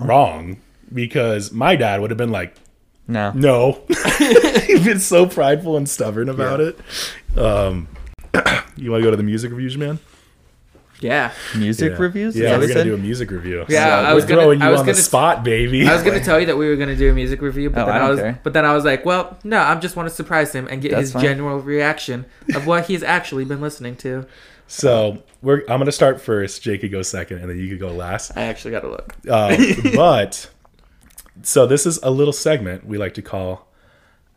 wrong 0.00 0.58
because 0.92 1.52
my 1.52 1.76
dad 1.76 2.00
would 2.00 2.10
have 2.10 2.18
been 2.18 2.32
like, 2.32 2.54
No. 3.10 3.32
no. 3.34 3.82
He's 4.66 4.84
been 4.84 5.00
so 5.00 5.26
prideful 5.26 5.76
and 5.76 5.88
stubborn 5.88 6.28
about 6.28 6.60
it. 6.60 6.78
Um, 7.36 7.88
you 8.76 8.90
want 8.90 9.00
to 9.00 9.04
go 9.04 9.10
to 9.10 9.16
the 9.16 9.22
music 9.22 9.50
reviews, 9.50 9.76
man? 9.76 9.98
Yeah. 11.00 11.32
Music 11.56 11.92
Yeah. 11.92 11.98
reviews? 11.98 12.34
Is 12.36 12.42
Yeah, 12.42 12.50
that 12.50 12.60
we're 12.60 12.68
gonna 12.68 12.84
do 12.84 12.94
a 12.94 12.98
music 12.98 13.30
review. 13.30 13.64
Yeah, 13.70 14.02
So 14.04 14.10
I 14.10 14.12
was 14.12 14.24
gonna- 14.26 14.42
throwing 14.42 14.60
you 14.60 14.66
I 14.66 14.70
was 14.70 14.80
on 14.80 14.86
gonna- 14.86 14.96
spot, 14.98 15.42
baby. 15.42 15.88
I 15.88 15.94
was 15.94 16.02
gonna 16.02 16.20
tell 16.24 16.38
you 16.38 16.44
that 16.46 16.58
we 16.58 16.68
were 16.68 16.76
gonna 16.76 16.94
do 16.94 17.10
a 17.10 17.14
music 17.14 17.40
review, 17.40 17.70
but 17.70 17.82
Oh, 17.82 17.86
then 17.86 17.94
I 18.02 18.06
I, 18.06 18.10
was, 18.10 18.20
care. 18.20 18.38
but 18.42 18.52
then 18.52 18.64
I 18.66 18.74
was 18.74 18.84
like, 18.84 19.04
well, 19.06 19.38
no, 19.42 19.60
I 19.60 19.74
just 19.76 19.96
want 19.96 20.08
to 20.10 20.14
surprise 20.14 20.52
him 20.52 20.68
and 20.70 20.82
get 20.82 20.90
That's 20.90 21.00
his 21.04 21.12
fine. 21.14 21.22
general 21.22 21.58
reaction 21.60 22.26
of 22.54 22.66
what 22.66 22.84
he's 22.86 23.02
actually 23.02 23.46
been 23.46 23.60
listening 23.62 23.96
to. 23.96 24.26
So 24.68 25.22
we're 25.42 25.62
I'm 25.68 25.78
gonna 25.80 25.90
start 25.90 26.20
first. 26.20 26.62
Jake 26.62 26.82
could 26.82 26.92
go 26.92 27.00
second, 27.02 27.38
and 27.38 27.48
then 27.50 27.58
you 27.58 27.68
could 27.70 27.80
go 27.80 27.88
last. 27.92 28.32
I 28.36 28.42
actually 28.42 28.70
got 28.72 28.80
to 28.82 28.88
look. 28.88 29.14
Um, 29.28 29.92
but 29.96 30.48
so 31.42 31.66
this 31.66 31.86
is 31.86 31.98
a 32.02 32.10
little 32.10 32.32
segment 32.32 32.86
we 32.86 32.98
like 32.98 33.14
to 33.14 33.22
call 33.22 33.68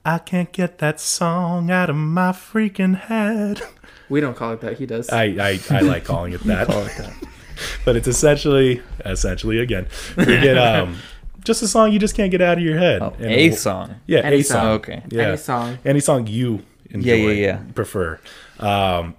"I 0.06 0.20
can't 0.20 0.52
get 0.52 0.78
that 0.80 1.00
song 1.00 1.70
out 1.72 1.90
of 1.90 1.96
my 1.96 2.32
freaking 2.32 2.98
head." 3.00 3.62
We 4.10 4.20
don't 4.20 4.36
call 4.36 4.52
it 4.52 4.62
that. 4.62 4.78
He 4.78 4.86
does. 4.86 5.10
I 5.10 5.24
I, 5.24 5.60
I 5.72 5.80
like 5.80 6.04
calling 6.04 6.34
it 6.34 6.42
that. 6.46 6.68
but 7.86 7.96
it's 7.96 8.08
essentially 8.08 8.82
essentially 9.06 9.60
again 9.60 9.88
you 10.18 10.26
get 10.26 10.58
um 10.58 10.98
just 11.44 11.64
a 11.64 11.68
song 11.68 11.92
you 11.94 11.98
just 12.00 12.14
can't 12.16 12.30
get 12.30 12.42
out 12.42 12.58
of 12.58 12.64
your 12.64 12.78
head. 12.78 13.02
Oh, 13.02 13.14
And 13.18 13.32
a 13.32 13.48
we'll- 13.50 13.58
song. 13.58 13.96
Yeah, 14.06 14.20
Any 14.20 14.42
a 14.42 14.44
song. 14.44 14.56
song. 14.62 14.68
Okay. 14.74 15.04
Yeah. 15.10 15.24
Any 15.30 15.38
song. 15.38 15.78
Any 15.86 16.00
song 16.02 16.28
you 16.28 16.62
enjoy, 16.90 17.10
Yeah, 17.10 17.16
yeah, 17.16 17.32
yeah. 17.32 17.62
prefer. 17.74 18.20
Um, 18.60 19.16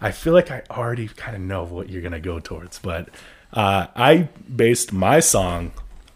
I 0.00 0.10
feel 0.10 0.32
like 0.32 0.50
I 0.50 0.62
already 0.70 1.06
kind 1.08 1.36
of 1.36 1.42
know 1.42 1.64
what 1.64 1.88
you're 1.90 2.02
gonna 2.02 2.18
go 2.18 2.40
towards, 2.40 2.78
but 2.80 3.10
uh, 3.52 3.86
I 3.94 4.28
based 4.56 4.92
my 4.92 5.20
song 5.20 5.72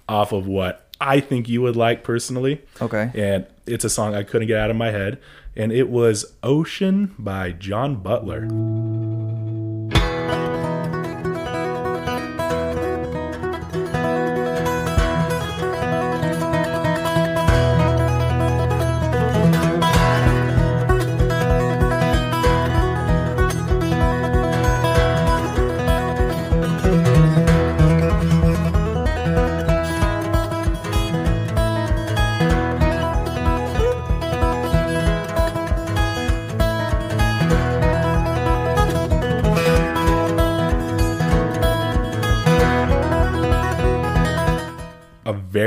off 0.08 0.32
of 0.32 0.46
what 0.46 0.87
I 1.00 1.20
think 1.20 1.48
you 1.48 1.62
would 1.62 1.76
like 1.76 2.02
personally. 2.02 2.62
Okay. 2.80 3.10
And 3.14 3.46
it's 3.66 3.84
a 3.84 3.90
song 3.90 4.14
I 4.14 4.22
couldn't 4.22 4.48
get 4.48 4.58
out 4.58 4.70
of 4.70 4.76
my 4.76 4.90
head, 4.90 5.18
and 5.56 5.72
it 5.72 5.88
was 5.88 6.34
"Ocean" 6.42 7.14
by 7.18 7.52
John 7.52 7.96
Butler. 7.96 8.48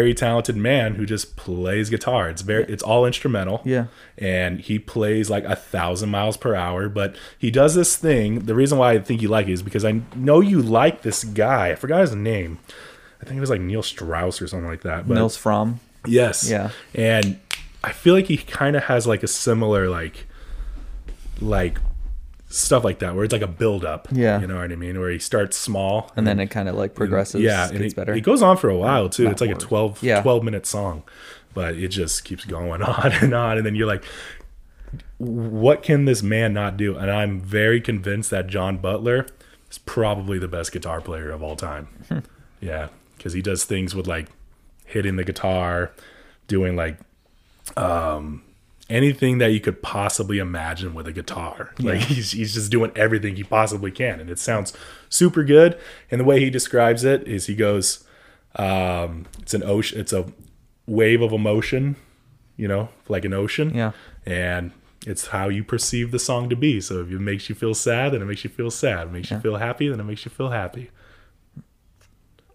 Very 0.01 0.15
talented 0.15 0.55
man 0.55 0.95
who 0.95 1.05
just 1.05 1.35
plays 1.35 1.91
guitar. 1.91 2.27
It's 2.27 2.41
very 2.41 2.63
it's 2.63 2.81
all 2.81 3.05
instrumental. 3.05 3.61
Yeah. 3.63 3.85
And 4.17 4.59
he 4.59 4.79
plays 4.79 5.29
like 5.29 5.43
a 5.43 5.55
thousand 5.55 6.09
miles 6.09 6.37
per 6.37 6.55
hour. 6.55 6.89
But 6.89 7.15
he 7.37 7.51
does 7.51 7.75
this 7.75 7.95
thing. 7.95 8.45
The 8.45 8.55
reason 8.55 8.79
why 8.79 8.93
I 8.93 8.99
think 8.99 9.21
you 9.21 9.27
like 9.27 9.47
it 9.47 9.53
is 9.53 9.61
because 9.61 9.85
I 9.85 10.01
know 10.15 10.39
you 10.39 10.59
like 10.59 11.03
this 11.03 11.23
guy. 11.23 11.69
I 11.69 11.75
forgot 11.75 12.01
his 12.01 12.15
name. 12.15 12.57
I 13.21 13.25
think 13.25 13.37
it 13.37 13.41
was 13.41 13.51
like 13.51 13.61
Neil 13.61 13.83
Strauss 13.83 14.41
or 14.41 14.47
something 14.47 14.67
like 14.67 14.81
that. 14.81 15.07
But 15.07 15.13
Nils 15.13 15.37
Frahm. 15.37 15.75
Yes. 16.07 16.49
Yeah. 16.49 16.71
And 16.95 17.39
I 17.83 17.91
feel 17.91 18.15
like 18.15 18.25
he 18.25 18.37
kind 18.37 18.75
of 18.75 18.85
has 18.85 19.05
like 19.05 19.21
a 19.21 19.27
similar 19.27 19.87
like 19.87 20.25
like 21.39 21.77
stuff 22.51 22.83
like 22.83 22.99
that 22.99 23.15
where 23.15 23.23
it's 23.23 23.31
like 23.33 23.41
a 23.41 23.47
build 23.47 23.83
up. 23.85 24.07
Yeah. 24.11 24.39
you 24.41 24.47
know 24.47 24.57
what 24.57 24.71
I 24.71 24.75
mean. 24.75 24.99
Where 24.99 25.09
he 25.09 25.19
starts 25.19 25.57
small 25.57 26.11
and 26.15 26.27
then 26.27 26.39
it 26.39 26.47
kind 26.47 26.67
of 26.69 26.75
like 26.75 26.93
progresses. 26.95 27.41
yeah, 27.41 27.69
and 27.69 27.79
gets 27.79 27.93
it, 27.93 27.95
better. 27.95 28.13
it 28.13 28.21
goes 28.21 28.41
on 28.41 28.57
for 28.57 28.69
a 28.69 28.77
while 28.77 29.09
too. 29.09 29.23
Not 29.25 29.31
It's 29.33 29.41
like 29.41 29.49
a 29.51 29.53
more. 29.53 29.59
12, 29.61 30.03
Yeah. 30.03 30.21
12 30.21 30.43
minute 30.43 30.65
song, 30.65 31.03
but 31.53 31.75
it 31.75 31.87
just 31.89 32.23
keeps 32.25 32.45
going 32.45 32.81
on 32.83 33.11
and 33.13 33.33
on. 33.33 33.57
And 33.57 33.65
then 33.65 33.75
you're 33.75 33.87
like, 33.87 34.03
what 35.17 35.83
can 35.83 36.05
this 36.05 36.21
man 36.23 36.53
not 36.53 36.77
do? 36.77 36.97
And 36.97 37.09
I'm 37.09 37.39
very 37.39 37.79
convinced 37.79 38.29
that 38.31 38.47
John 38.47 38.77
Butler 38.77 39.27
is 39.69 39.77
probably 39.77 40.39
the 40.39 40.47
best 40.47 40.71
guitar 40.71 40.99
player 41.01 41.29
of 41.31 41.41
all 41.43 41.55
time. 41.55 41.87
Hmm. 42.09 42.19
yeah, 42.59 42.89
because 43.17 43.33
he 43.33 43.41
does 43.41 43.63
things 43.63 43.95
with 43.95 44.07
like 44.07 44.27
hitting 44.85 45.15
the 45.15 45.23
guitar, 45.23 45.91
doing 46.47 46.75
like 46.75 46.97
um 47.77 48.43
anything 48.91 49.37
that 49.39 49.51
you 49.51 49.59
could 49.59 49.81
possibly 49.81 50.37
imagine 50.37 50.93
with 50.93 51.07
a 51.07 51.13
guitar. 51.13 51.73
Like 51.79 52.01
he's 52.01 52.31
he's 52.31 52.53
just 52.53 52.71
doing 52.71 52.91
everything 52.95 53.35
he 53.35 53.43
possibly 53.43 53.91
can 53.91 54.19
and 54.19 54.29
it 54.29 54.37
sounds 54.37 54.73
super 55.09 55.43
good. 55.43 55.79
And 56.11 56.19
the 56.19 56.25
way 56.25 56.39
he 56.39 56.49
describes 56.49 57.03
it 57.03 57.27
is 57.27 57.47
he 57.47 57.55
goes 57.55 58.03
um 58.57 59.27
it's 59.39 59.53
an 59.53 59.63
ocean 59.63 59.97
it's 59.97 60.11
a 60.11 60.25
wave 60.85 61.21
of 61.21 61.31
emotion, 61.31 61.95
you 62.57 62.67
know, 62.67 62.89
like 63.07 63.25
an 63.25 63.33
ocean. 63.33 63.73
Yeah. 63.73 63.91
And 64.25 64.71
it's 65.07 65.27
how 65.27 65.49
you 65.49 65.63
perceive 65.63 66.11
the 66.11 66.19
song 66.19 66.49
to 66.49 66.55
be. 66.55 66.81
So 66.81 67.01
if 67.01 67.11
it 67.11 67.19
makes 67.19 67.49
you 67.49 67.55
feel 67.55 67.73
sad, 67.73 68.11
then 68.13 68.21
it 68.21 68.25
makes 68.25 68.43
you 68.43 68.49
feel 68.49 68.69
sad. 68.69 69.07
If 69.07 69.09
it 69.09 69.13
makes 69.13 69.31
you 69.31 69.39
feel 69.39 69.55
happy, 69.55 69.87
then 69.87 69.99
it 69.99 70.03
makes 70.03 70.25
you 70.25 70.31
feel 70.31 70.49
happy. 70.49 70.91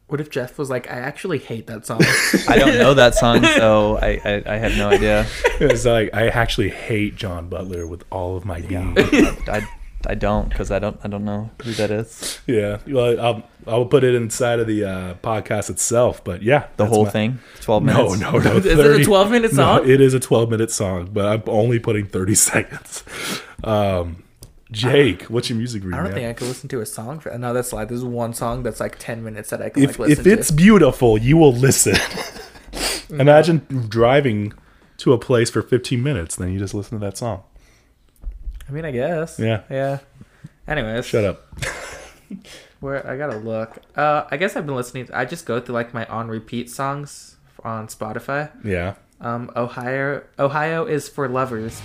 What 0.09 0.20
if 0.20 0.30
Jeff 0.30 0.57
was 0.57 0.70
like, 0.70 0.88
I 0.88 0.98
actually 0.98 1.38
hate 1.38 1.66
that 1.66 1.84
song? 1.84 2.00
I 2.48 2.59
don't 2.59 2.78
know 2.78 2.94
that 2.94 3.16
song, 3.16 3.42
so 3.42 3.96
I, 3.96 4.20
I, 4.24 4.42
I 4.46 4.57
have 4.57 4.76
no 4.76 4.90
idea. 4.90 5.26
It's 5.59 5.84
like 5.86 6.11
I 6.14 6.28
actually 6.28 6.68
hate 6.68 7.16
John 7.16 7.48
Butler 7.48 7.86
with 7.86 8.04
all 8.12 8.36
of 8.36 8.44
my 8.44 8.61
being. 8.61 8.94
I, 8.98 9.66
I 10.07 10.14
don't 10.14 10.48
because 10.50 10.70
I 10.70 10.78
don't 10.78 11.00
I 11.02 11.09
don't 11.09 11.24
know 11.24 11.50
who 11.64 11.72
that 11.72 11.90
is. 11.90 12.38
Yeah, 12.46 12.78
well, 12.86 13.18
I'll 13.18 13.42
I'll 13.66 13.86
put 13.86 14.04
it 14.04 14.14
inside 14.14 14.61
of 14.61 14.66
the 14.68 14.84
uh, 14.84 15.14
podcast 15.24 15.70
itself, 15.70 16.22
but 16.22 16.42
yeah, 16.42 16.66
The 16.76 16.86
whole 16.86 17.07
my- 17.07 17.11
thing, 17.11 17.38
twelve 17.62 17.82
No, 17.82 18.04
minutes. 18.04 18.20
no, 18.20 18.30
no. 18.38 18.57
Is 18.59 18.66
it 18.66 19.00
a 19.00 19.04
12 19.04 19.30
minute 19.30 19.52
No, 19.54 19.78
song? 19.78 19.88
it 19.90 20.00
is 20.00 20.12
a 20.14 20.20
twelve 20.20 20.50
minute 20.50 20.70
song, 20.70 21.09
but 21.12 21.24
I'm 21.26 21.42
only 21.46 21.78
putting 21.80 22.07
thirty 22.07 22.34
seconds. 22.36 23.02
Um, 23.64 24.22
Jake, 24.72 25.22
what's 25.24 25.48
your 25.48 25.58
music 25.58 25.84
review? 25.84 25.98
I 25.98 26.02
don't 26.02 26.12
think 26.12 26.28
I 26.28 26.32
could 26.32 26.48
listen 26.48 26.68
to 26.70 26.80
a 26.80 26.86
song 26.86 27.20
for 27.20 27.36
no. 27.38 27.52
That's 27.54 27.72
like 27.72 27.88
this 27.88 28.02
one 28.02 28.34
song 28.34 28.62
that's 28.64 28.80
like 28.80 28.98
ten 28.98 29.22
minutes 29.22 29.50
that 29.50 29.62
I 29.62 29.68
can 29.68 29.84
if 29.84 29.98
like 29.98 30.08
listen 30.08 30.24
to. 30.24 30.30
if 30.32 30.38
it's 30.38 30.48
to. 30.48 30.54
beautiful, 30.54 31.16
you 31.18 31.36
will 31.36 31.52
listen. 31.52 31.96
Imagine 33.10 33.64
driving 33.88 34.52
to 34.98 35.12
a 35.12 35.18
place 35.18 35.50
for 35.50 35.62
15 35.62 36.02
minutes, 36.02 36.36
then 36.36 36.52
you 36.52 36.58
just 36.58 36.74
listen 36.74 36.98
to 36.98 37.04
that 37.04 37.16
song. 37.16 37.42
I 38.68 38.72
mean, 38.72 38.84
I 38.84 38.90
guess. 38.90 39.38
Yeah. 39.38 39.62
Yeah. 39.70 39.98
Anyways, 40.66 41.06
Shut 41.06 41.24
up. 41.24 41.46
Where 42.80 43.06
I 43.08 43.16
gotta 43.16 43.36
look. 43.38 43.78
Uh, 43.96 44.24
I 44.30 44.36
guess 44.36 44.56
I've 44.56 44.66
been 44.66 44.74
listening. 44.74 45.08
I 45.14 45.24
just 45.24 45.46
go 45.46 45.60
through 45.60 45.74
like 45.74 45.94
my 45.94 46.04
on 46.06 46.28
repeat 46.28 46.68
songs 46.68 47.36
on 47.62 47.86
Spotify. 47.86 48.50
Yeah. 48.64 48.94
Um, 49.20 49.50
Ohio, 49.54 50.24
Ohio 50.38 50.84
is 50.84 51.08
for 51.08 51.28
lovers. 51.28 51.80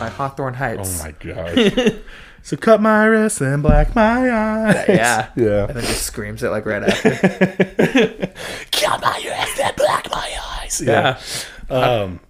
By 0.00 0.08
Hawthorne 0.08 0.54
Heights. 0.54 1.00
Oh 1.00 1.04
my 1.04 1.12
god. 1.20 2.02
so 2.42 2.56
cut 2.56 2.80
my 2.80 3.04
wrists 3.04 3.40
and 3.40 3.62
black 3.62 3.94
my 3.94 4.30
eyes. 4.30 4.84
Yeah. 4.88 5.28
Yeah. 5.36 5.66
And 5.66 5.76
then 5.76 5.84
just 5.84 6.02
screams 6.04 6.42
it 6.42 6.48
like 6.50 6.66
right 6.66 6.82
after. 6.82 7.10
Cut 8.72 9.00
my 9.02 9.22
wrist 9.24 9.60
and 9.60 9.76
black 9.76 10.10
my 10.10 10.30
eyes. 10.58 10.80
yeah. 10.84 11.20
Um, 11.68 12.20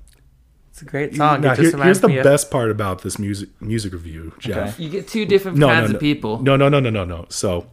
It's 0.71 0.83
a 0.83 0.85
great 0.85 1.15
song. 1.17 1.41
now 1.43 1.53
it 1.53 1.59
here- 1.59 1.77
here's 1.79 2.01
the 2.01 2.09
me 2.09 2.19
of. 2.19 2.25
best 2.25 2.51
part 2.51 2.71
about 2.71 3.03
this 3.03 3.19
music 3.19 3.49
music 3.61 3.93
review, 3.93 4.33
Jeff. 4.39 4.79
You 4.81 4.89
get 4.91 5.09
two 5.09 5.25
different 5.27 5.59
No, 5.59 5.69
kinds 5.69 5.89
no, 5.89 5.93
no. 5.93 5.95
of 5.97 6.01
people. 6.01 6.43
No, 6.43 6.57
no, 6.57 6.69
no, 6.69 6.81
no, 6.81 6.91
no, 6.91 7.05
no. 7.05 7.27
So, 7.29 7.67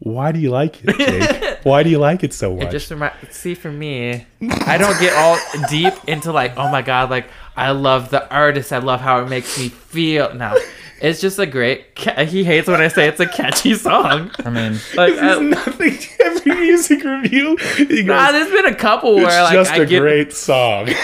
why 0.00 0.32
do 0.32 0.38
you 0.38 0.50
like 0.50 0.82
it, 0.84 0.96
Jake? 0.98 1.58
why 1.64 1.82
do 1.82 1.90
you 1.90 1.98
like 1.98 2.22
it 2.24 2.32
so 2.32 2.54
much? 2.54 2.66
It 2.68 2.70
just 2.70 2.90
remind. 2.90 3.14
See, 3.30 3.54
for 3.54 3.70
me, 3.72 4.26
I 4.66 4.78
don't 4.78 4.98
get 5.00 5.14
all 5.16 5.38
deep 5.68 5.92
into 6.06 6.32
like, 6.32 6.56
oh 6.56 6.70
my 6.70 6.82
god, 6.82 7.10
like 7.10 7.26
I 7.56 7.72
love 7.72 8.10
the 8.10 8.28
artist. 8.32 8.72
I 8.72 8.78
love 8.78 9.00
how 9.00 9.20
it 9.22 9.28
makes 9.28 9.58
me 9.58 9.68
feel. 9.68 10.32
No, 10.34 10.56
it's 11.02 11.20
just 11.20 11.38
a 11.40 11.46
great. 11.46 11.96
Ca- 11.96 12.24
he 12.26 12.44
hates 12.44 12.68
when 12.68 12.80
I 12.80 12.88
say 12.88 13.08
it's 13.08 13.20
a 13.20 13.26
catchy 13.26 13.74
song. 13.74 14.30
I 14.44 14.50
mean, 14.50 14.78
Like, 14.94 15.14
This 15.14 15.22
is 15.22 15.38
I, 15.38 15.40
nothing. 15.42 15.98
Every 16.24 16.54
music 16.60 17.02
review, 17.04 17.56
goes, 17.56 18.04
nah, 18.04 18.30
there's 18.32 18.50
been 18.52 18.66
a 18.66 18.74
couple 18.76 19.16
where 19.16 19.26
it's 19.26 19.34
like 19.36 19.52
just 19.54 19.70
I 19.72 19.76
a 19.78 19.86
get. 19.86 20.00
great 20.00 20.32
song. 20.32 20.88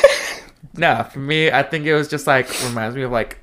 No, 0.77 1.05
for 1.13 1.21
me, 1.21 1.53
I 1.53 1.63
think 1.63 1.87
it 1.87 1.95
was 1.95 2.09
just 2.09 2.27
like 2.27 2.49
reminds 2.65 2.97
me 2.97 3.03
of 3.03 3.13
like 3.13 3.39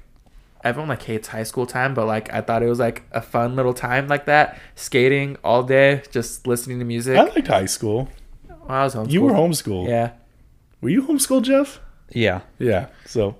everyone 0.63 0.89
like 0.89 1.01
hates 1.03 1.27
high 1.29 1.43
school 1.43 1.65
time, 1.65 1.93
but 1.93 2.05
like 2.05 2.31
I 2.33 2.41
thought 2.41 2.63
it 2.63 2.67
was 2.69 2.79
like 2.79 3.03
a 3.11 3.21
fun 3.21 3.55
little 3.55 3.73
time 3.73 4.07
like 4.07 4.25
that, 4.25 4.59
skating 4.75 5.37
all 5.43 5.63
day, 5.63 6.03
just 6.11 6.45
listening 6.47 6.79
to 6.79 6.85
music. 6.85 7.17
I 7.17 7.23
liked 7.23 7.47
high 7.47 7.65
school. 7.65 8.09
When 8.47 8.77
I 8.77 8.83
was 8.83 8.95
homeschooled. 8.95 9.11
You 9.11 9.21
were 9.21 9.31
homeschooled. 9.31 9.87
Yeah, 9.89 10.11
Were 10.81 10.89
you 10.89 11.01
homeschooled, 11.03 11.43
Jeff? 11.43 11.79
yeah. 12.11 12.41
Yeah. 12.59 12.87
So, 13.05 13.35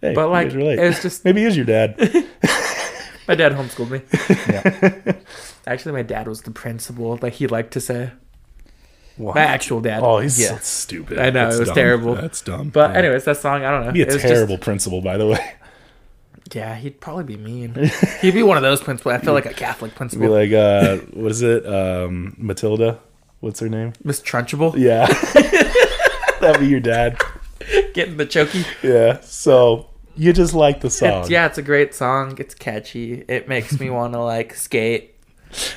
hey, 0.00 0.14
But, 0.14 0.28
like, 0.30 0.48
guys 0.48 0.56
relate. 0.56 0.78
it 0.78 0.86
was 0.86 1.02
just- 1.02 1.24
maybe 1.26 1.40
he 1.40 1.46
is 1.46 1.56
your 1.56 1.66
dad. 1.66 1.96
my 3.28 3.34
dad 3.34 3.52
homeschooled 3.52 3.90
me. 3.90 4.02
Yeah. 4.48 5.16
Actually, 5.66 5.92
my 5.92 6.02
dad 6.02 6.28
was 6.28 6.42
the 6.42 6.50
principal, 6.50 7.18
like 7.22 7.32
he 7.34 7.46
liked 7.46 7.72
to 7.72 7.80
say. 7.80 8.12
What? 9.16 9.34
My 9.36 9.42
actual 9.42 9.80
dad. 9.80 10.02
Oh, 10.02 10.18
he's 10.18 10.40
yeah. 10.40 10.48
so 10.50 10.56
stupid. 10.58 11.18
I 11.18 11.30
know, 11.30 11.44
That's 11.44 11.56
it 11.56 11.60
was 11.60 11.68
dumb. 11.68 11.74
terrible. 11.76 12.14
That's 12.16 12.40
dumb. 12.42 12.68
But 12.70 12.90
Yeah. 12.92 12.98
anyways, 12.98 13.24
that 13.24 13.36
song 13.36 13.64
I 13.64 13.70
don't 13.70 13.86
know. 13.86 13.92
be 13.92 14.02
a 14.02 14.06
it 14.06 14.12
was 14.12 14.22
terrible 14.22 14.58
principal, 14.58 15.00
by 15.00 15.16
the 15.16 15.26
way. 15.28 15.52
Yeah, 16.54 16.74
he'd 16.76 17.00
probably 17.00 17.24
be 17.24 17.36
mean. 17.36 17.74
he'd 18.20 18.34
be 18.34 18.42
one 18.42 18.56
of 18.56 18.62
those 18.62 18.80
principals. 18.80 19.14
I 19.14 19.18
feel 19.18 19.32
like 19.34 19.46
a 19.46 19.52
Catholic 19.54 19.92
Be 19.92 19.96
principal. 19.96 20.30
like, 20.30 20.52
uh, 20.52 20.98
what 21.12 21.30
is 21.32 21.42
it? 21.42 21.66
Um, 21.66 22.34
Matilda. 22.38 22.98
What's 23.40 23.60
her 23.60 23.68
name? 23.68 23.92
Miss 24.02 24.20
Trunchbull, 24.20 24.78
Yeah, 24.78 25.06
that'd 26.40 26.60
be 26.60 26.66
your 26.68 26.80
dad. 26.80 27.20
getting 27.92 28.16
the 28.16 28.24
chokey. 28.26 28.64
Yeah. 28.82 29.20
So 29.20 29.90
you 30.16 30.32
just 30.32 30.54
like 30.54 30.80
the 30.80 30.90
song. 30.90 31.22
It's, 31.22 31.30
yeah, 31.30 31.46
it's 31.46 31.58
a 31.58 31.62
great 31.62 31.94
song. 31.94 32.36
It's 32.38 32.54
catchy. 32.54 33.24
It 33.28 33.48
makes 33.48 33.78
me 33.78 33.90
want 33.90 34.14
to 34.14 34.20
like 34.22 34.54
skate. 34.54 35.14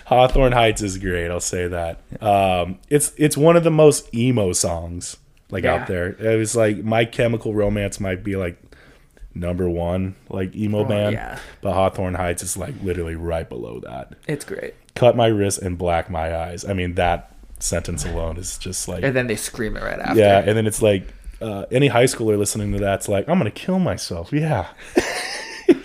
Hawthorne 0.05 0.53
Heights 0.53 0.81
is 0.81 0.97
great. 0.97 1.29
I'll 1.29 1.39
say 1.39 1.67
that. 1.67 2.01
Um, 2.21 2.79
it's 2.89 3.11
it's 3.17 3.35
one 3.37 3.55
of 3.57 3.63
the 3.63 3.71
most 3.71 4.13
emo 4.15 4.53
songs 4.53 5.17
like 5.51 5.63
Yeah. 5.65 5.75
out 5.75 5.87
there. 5.87 6.07
It 6.19 6.37
was 6.37 6.55
like 6.55 6.83
My 6.83 7.05
Chemical 7.05 7.53
Romance 7.53 7.99
might 7.99 8.23
be 8.23 8.35
like 8.35 8.57
number 9.39 9.69
one 9.69 10.15
like 10.29 10.55
emo 10.55 10.83
band, 10.83 11.07
Oh, 11.15 11.19
yeah. 11.19 11.39
but 11.61 11.73
Hawthorne 11.73 12.15
Heights 12.15 12.43
is 12.43 12.57
like 12.57 12.73
literally 12.83 13.15
right 13.15 13.47
below 13.47 13.79
that. 13.81 14.13
It's 14.27 14.45
great. 14.45 14.73
Cut 14.95 15.15
my 15.15 15.27
wrist 15.27 15.59
and 15.61 15.77
black 15.77 16.09
my 16.09 16.35
eyes. 16.35 16.65
I 16.65 16.73
mean 16.73 16.95
that 16.95 17.33
sentence 17.59 18.05
alone 18.05 18.37
is 18.37 18.57
just 18.57 18.87
like 18.87 19.03
And 19.03 19.15
then 19.15 19.27
they 19.27 19.35
scream 19.35 19.75
it 19.77 19.83
right 19.83 19.99
after. 19.99 20.19
yeah. 20.19 20.39
And 20.39 20.57
then 20.57 20.67
it's 20.67 20.81
like 20.81 21.07
uh, 21.41 21.65
any 21.71 21.87
high 21.87 22.05
schooler 22.05 22.37
listening 22.37 22.71
to 22.73 22.79
that's 22.79 23.07
like 23.07 23.27
I'm 23.29 23.37
gonna 23.37 23.51
kill 23.51 23.79
myself. 23.79 24.31
Yeah. 24.33 24.67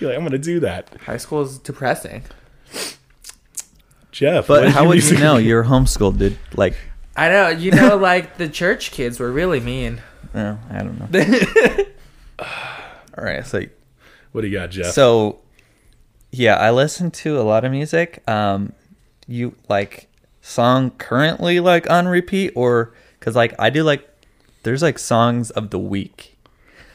You're 0.01 0.11
like, 0.11 0.19
I'm 0.19 0.25
gonna 0.25 0.39
do 0.39 0.61
that, 0.61 0.89
High 1.03 1.17
school 1.17 1.43
is 1.43 1.59
depressing. 1.59 2.23
Jeff. 4.13 4.47
But 4.47 4.69
how 4.71 4.87
would 4.89 5.03
you 5.09 5.19
know 5.19 5.37
you're 5.39 5.65
homeschooled, 5.65 6.19
dude? 6.19 6.39
Like, 6.55 6.75
I 7.17 7.29
know. 7.29 7.49
You 7.49 7.71
know, 7.73 7.97
like 8.11 8.37
the 8.37 8.49
church 8.49 8.91
kids 8.93 9.19
were 9.19 9.33
really 9.33 9.59
mean. 9.61 10.01
no, 10.35 10.59
I 10.71 10.79
don't 10.83 10.99
know. 11.01 11.85
All 13.17 13.25
right, 13.25 13.47
so 13.47 13.63
What 14.33 14.41
do 14.43 14.47
you 14.49 14.57
got, 14.59 14.71
Jeff? 14.71 14.93
so 14.93 15.41
yeah, 16.31 16.57
I 16.57 16.71
listen 16.71 17.11
to 17.11 17.39
a 17.39 17.43
lot 17.43 17.65
of 17.65 17.71
music. 17.73 18.23
Um, 18.29 18.73
you 19.27 19.55
like 19.69 20.09
song 20.41 20.91
currently 20.93 21.61
like 21.61 21.89
on 21.91 22.09
repeat 22.09 22.53
or 22.57 22.93
because 23.19 23.37
like 23.37 23.55
I 23.59 23.71
do 23.71 23.83
like 23.85 24.09
there's 24.63 24.83
like 24.83 24.99
songs 24.99 25.51
of 25.51 25.71
the 25.71 25.79
week. 25.79 26.39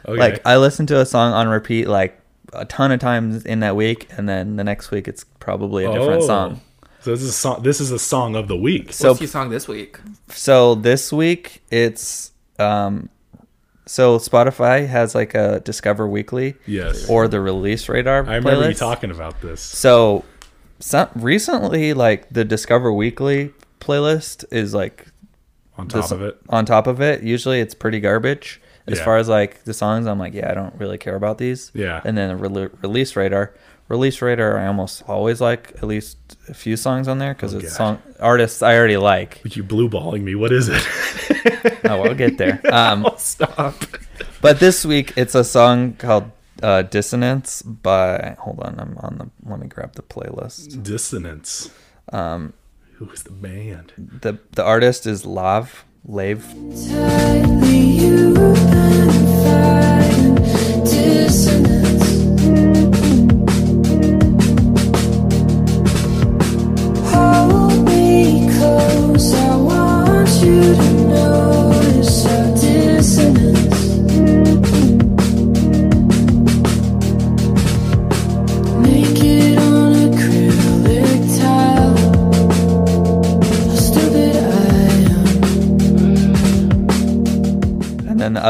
okay. 0.07 0.19
Like 0.19 0.41
I 0.45 0.57
listen 0.57 0.85
to 0.87 0.99
a 0.99 1.05
song 1.05 1.33
on 1.33 1.47
repeat 1.47 1.87
like 1.87 2.19
a 2.53 2.65
ton 2.65 2.91
of 2.91 2.99
times 2.99 3.45
in 3.45 3.59
that 3.59 3.75
week, 3.75 4.07
and 4.17 4.27
then 4.27 4.55
the 4.55 4.63
next 4.63 4.89
week 4.91 5.07
it's 5.07 5.23
probably 5.39 5.85
a 5.85 5.91
different 5.91 6.23
Oh. 6.23 6.27
song. 6.27 6.61
So 7.01 7.11
this 7.11 7.21
is 7.21 7.29
a 7.29 7.33
song. 7.33 7.61
This 7.63 7.79
is 7.79 7.91
a 7.91 7.99
song 7.99 8.35
of 8.35 8.47
the 8.47 8.57
week. 8.57 8.91
So 8.91 9.09
What's 9.09 9.21
your 9.21 9.27
song 9.27 9.49
this 9.49 9.67
week? 9.67 9.99
so 10.29 10.73
this 10.75 11.13
week 11.13 11.61
it's 11.69 12.31
um 12.59 13.09
so 13.87 14.19
Spotify 14.19 14.85
has 14.87 15.15
like 15.15 15.33
a 15.33 15.59
Discover 15.61 16.07
Weekly 16.07 16.55
Yes. 16.67 17.09
or 17.09 17.27
the 17.27 17.39
Release 17.41 17.89
Radar 17.89 18.25
I 18.27 18.35
remember 18.35 18.67
you 18.69 18.73
talking 18.75 19.09
about 19.11 19.41
this. 19.41 19.61
So 19.61 20.23
some 20.79 21.07
recently 21.15 21.93
like 21.93 22.29
the 22.29 22.45
Discover 22.45 22.93
Weekly 22.93 23.51
playlist 23.79 24.45
is 24.51 24.73
like 24.73 25.07
On 25.77 25.87
top 25.87 26.03
this- 26.03 26.11
of 26.11 26.21
it, 26.21 26.37
on 26.49 26.65
top 26.65 26.85
of 26.87 27.01
it. 27.01 27.23
Usually 27.23 27.59
it's 27.59 27.73
pretty 27.73 27.99
garbage. 27.99 28.61
As 28.87 28.99
Yeah. 28.99 29.03
far 29.05 29.17
as 29.17 29.27
like 29.27 29.63
the 29.65 29.73
songs, 29.73 30.05
I'm 30.07 30.17
like, 30.19 30.33
yeah, 30.33 30.49
I 30.49 30.53
don't 30.53 30.73
really 30.77 30.97
care 30.97 31.15
about 31.15 31.37
these. 31.39 31.71
Yeah. 31.73 31.99
And 32.05 32.17
then 32.17 32.37
the 32.37 32.47
rele- 32.47 32.71
release 32.81 33.15
radar, 33.17 33.53
release 33.89 34.21
radar, 34.21 34.57
I 34.57 34.67
almost 34.67 35.03
always 35.07 35.41
like 35.41 35.73
at 35.77 35.83
least 35.83 36.17
a 36.47 36.53
few 36.53 36.77
songs 36.77 37.07
on 37.09 37.17
there 37.19 37.33
because 37.33 37.53
Oh, 37.53 37.57
it's 37.59 37.69
God. 37.71 37.77
song 37.77 38.01
artists 38.19 38.61
I 38.61 38.77
already 38.77 38.95
like. 38.97 39.39
but 39.43 39.55
you 39.57 39.63
blue 39.63 39.89
balling 39.89 40.23
me. 40.23 40.35
What 40.35 40.51
is 40.53 40.69
it? 40.69 40.81
Oh, 41.85 42.01
we'll 42.01 42.15
get 42.15 42.37
there. 42.37 42.59
Um, 42.71 43.07
Stop. 43.17 43.75
but 44.41 44.59
this 44.59 44.85
week 44.85 45.13
it's 45.15 45.35
a 45.35 45.43
song 45.43 45.93
called 45.93 46.31
uh, 46.63 46.81
"Dissonance" 46.83 47.61
by. 47.61 48.35
Hold 48.39 48.59
on, 48.61 48.79
I'm 48.79 48.97
on 48.99 49.17
the. 49.17 49.29
Let 49.49 49.59
me 49.59 49.67
grab 49.67 49.93
the 49.93 50.01
playlist. 50.03 50.81
Dissonance. 50.83 51.69
Um, 52.11 52.53
Who 52.95 53.09
is 53.11 53.23
the 53.23 53.31
band? 53.31 53.93
the 53.97 54.39
the 54.51 54.63
artist 54.63 55.05
is 55.05 55.25
Lav 55.25 55.85
Lave. 56.05 56.45
Tightly 56.89 57.97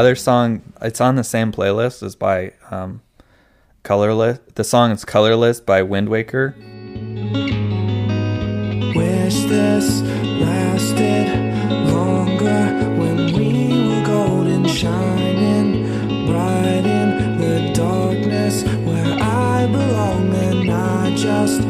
other 0.08 0.16
song, 0.16 0.62
it's 0.80 1.02
on 1.02 1.16
the 1.16 1.22
same 1.22 1.52
playlist 1.52 2.02
as 2.02 2.16
by 2.16 2.50
um, 2.70 3.02
Colorless. 3.82 4.38
The 4.54 4.64
song 4.64 4.90
is 4.90 5.04
Colorless 5.04 5.60
by 5.60 5.82
Wind 5.82 6.08
Waker. 6.08 6.54
Wish 8.96 9.38
this 9.52 10.00
lasted 10.40 11.28
longer 11.92 12.72
when 12.98 13.34
we 13.34 13.86
were 13.86 14.06
golden, 14.06 14.66
shining 14.66 16.26
bright 16.26 16.86
in 16.86 17.36
the 17.36 17.70
darkness 17.74 18.64
where 18.64 19.14
I 19.20 19.66
belong. 19.66 20.34
And 20.34 20.70
I 20.70 21.14
just 21.16 21.60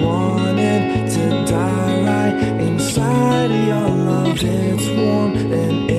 wanted 0.00 1.10
to 1.10 1.52
die 1.52 2.02
right 2.04 2.60
inside 2.60 3.50
your 3.50 3.88
love. 3.88 4.38
It's 4.40 4.88
warm 4.90 5.36
and 5.52 5.97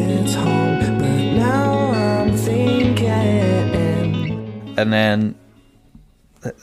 And 4.79 4.93
then 4.93 5.35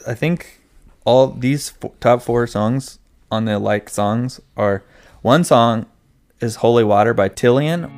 I- 0.08 0.14
think 0.14 0.60
all 1.04 1.26
these 1.28 1.74
f- 1.82 1.90
top 2.00 2.22
four 2.22 2.46
songs 2.46 2.98
on 3.30 3.44
the 3.44 3.58
like 3.58 3.90
songs 3.90 4.40
are 4.56 4.82
one 5.20 5.44
song 5.44 5.84
is 6.40 6.56
Holy 6.56 6.82
Water 6.82 7.12
by 7.12 7.28
Tillian. 7.28 7.90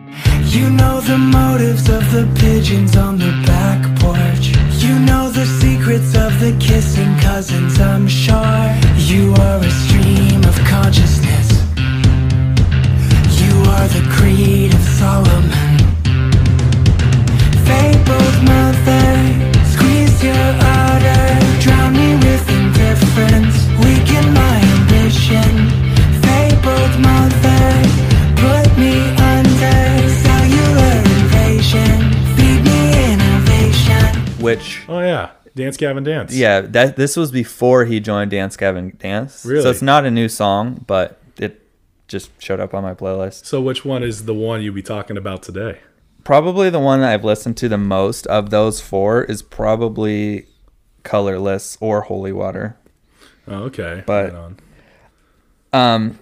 You 0.57 0.71
know 0.71 1.01
the 1.01 1.19
motives 1.19 1.89
of 1.89 2.03
the 2.11 2.27
pigeons 2.41 2.97
on 2.97 3.19
the 3.19 3.31
back 3.47 3.81
porch. 4.01 4.45
You 4.83 4.99
know 4.99 5.31
the 5.31 5.47
secrets 5.47 6.16
of 6.16 6.33
the 6.41 6.53
kissing 6.59 7.16
cousins, 7.21 7.79
I'm 7.81 8.09
sure. 8.09 8.64
You 8.97 9.35
are 9.35 9.59
a 9.59 9.71
stream 9.71 10.43
of 10.51 10.57
consciousness. 10.66 11.49
You 13.43 13.55
are 13.75 13.89
the 13.97 14.05
creed 14.16 14.75
of 14.75 14.81
Solomon. 15.01 15.79
Fabled 17.69 18.37
mother, 18.51 19.18
Which 34.41 34.83
Oh 34.89 35.01
yeah, 35.01 35.31
Dance 35.55 35.77
Gavin 35.77 36.03
Dance. 36.03 36.35
yeah, 36.35 36.62
that 36.62 36.97
this 36.97 37.16
was 37.16 37.31
before 37.31 37.85
he 37.85 38.01
joined 38.01 38.31
Dance 38.31 38.57
Gavin 38.57 38.97
Dance. 38.99 39.45
Really? 39.45 39.62
So 39.62 39.71
it's 39.71 39.83
not 39.83 40.05
a 40.05 40.11
new 40.11 40.29
song, 40.29 40.85
but 40.87 41.21
it 41.37 41.62
just 42.09 42.31
showed 42.43 42.59
up 42.59 42.75
on 42.75 42.83
my 42.83 42.95
playlist. 42.95 43.45
So 43.45 43.61
which 43.61 43.85
one 43.85 44.03
is 44.03 44.25
the 44.25 44.35
one 44.35 44.62
you'll 44.62 44.75
be 44.75 44.83
talking 44.83 45.16
about 45.16 45.43
today? 45.45 45.79
Probably 46.29 46.68
the 46.68 46.79
one 46.79 47.01
I've 47.01 47.24
listened 47.24 47.57
to 47.57 47.70
the 47.70 47.79
most 47.79 48.26
of 48.26 48.51
those 48.51 48.83
four 48.83 49.24
is 49.24 49.41
probably 49.41 50.45
Colorless 51.03 51.79
or 51.81 52.03
Holy 52.03 52.33
Water. 52.33 52.76
Oh, 53.47 53.62
okay. 53.62 54.03
But- 54.05 54.35
Right 54.35 54.39
on. 54.39 54.59
Um, 55.72 56.18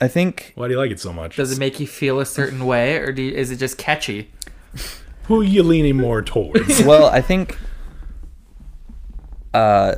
I 0.00 0.08
think 0.08 0.52
Why 0.54 0.66
do 0.66 0.72
you 0.72 0.78
like 0.78 0.92
it 0.92 0.98
so 0.98 1.12
much? 1.12 1.36
Does 1.36 1.52
it 1.52 1.58
make 1.58 1.78
you 1.78 1.86
feel 1.86 2.20
a 2.20 2.24
certain 2.24 2.64
way, 2.64 2.96
or 2.96 3.12
do 3.12 3.20
you, 3.20 3.32
is 3.32 3.50
it 3.50 3.58
just 3.58 3.76
catchy? 3.76 4.30
Who 5.24 5.42
are 5.42 5.44
you 5.44 5.62
leaning 5.62 5.98
more 5.98 6.22
towards? 6.22 6.82
well, 6.86 7.04
I 7.04 7.20
think 7.20 7.58
uh 9.52 9.96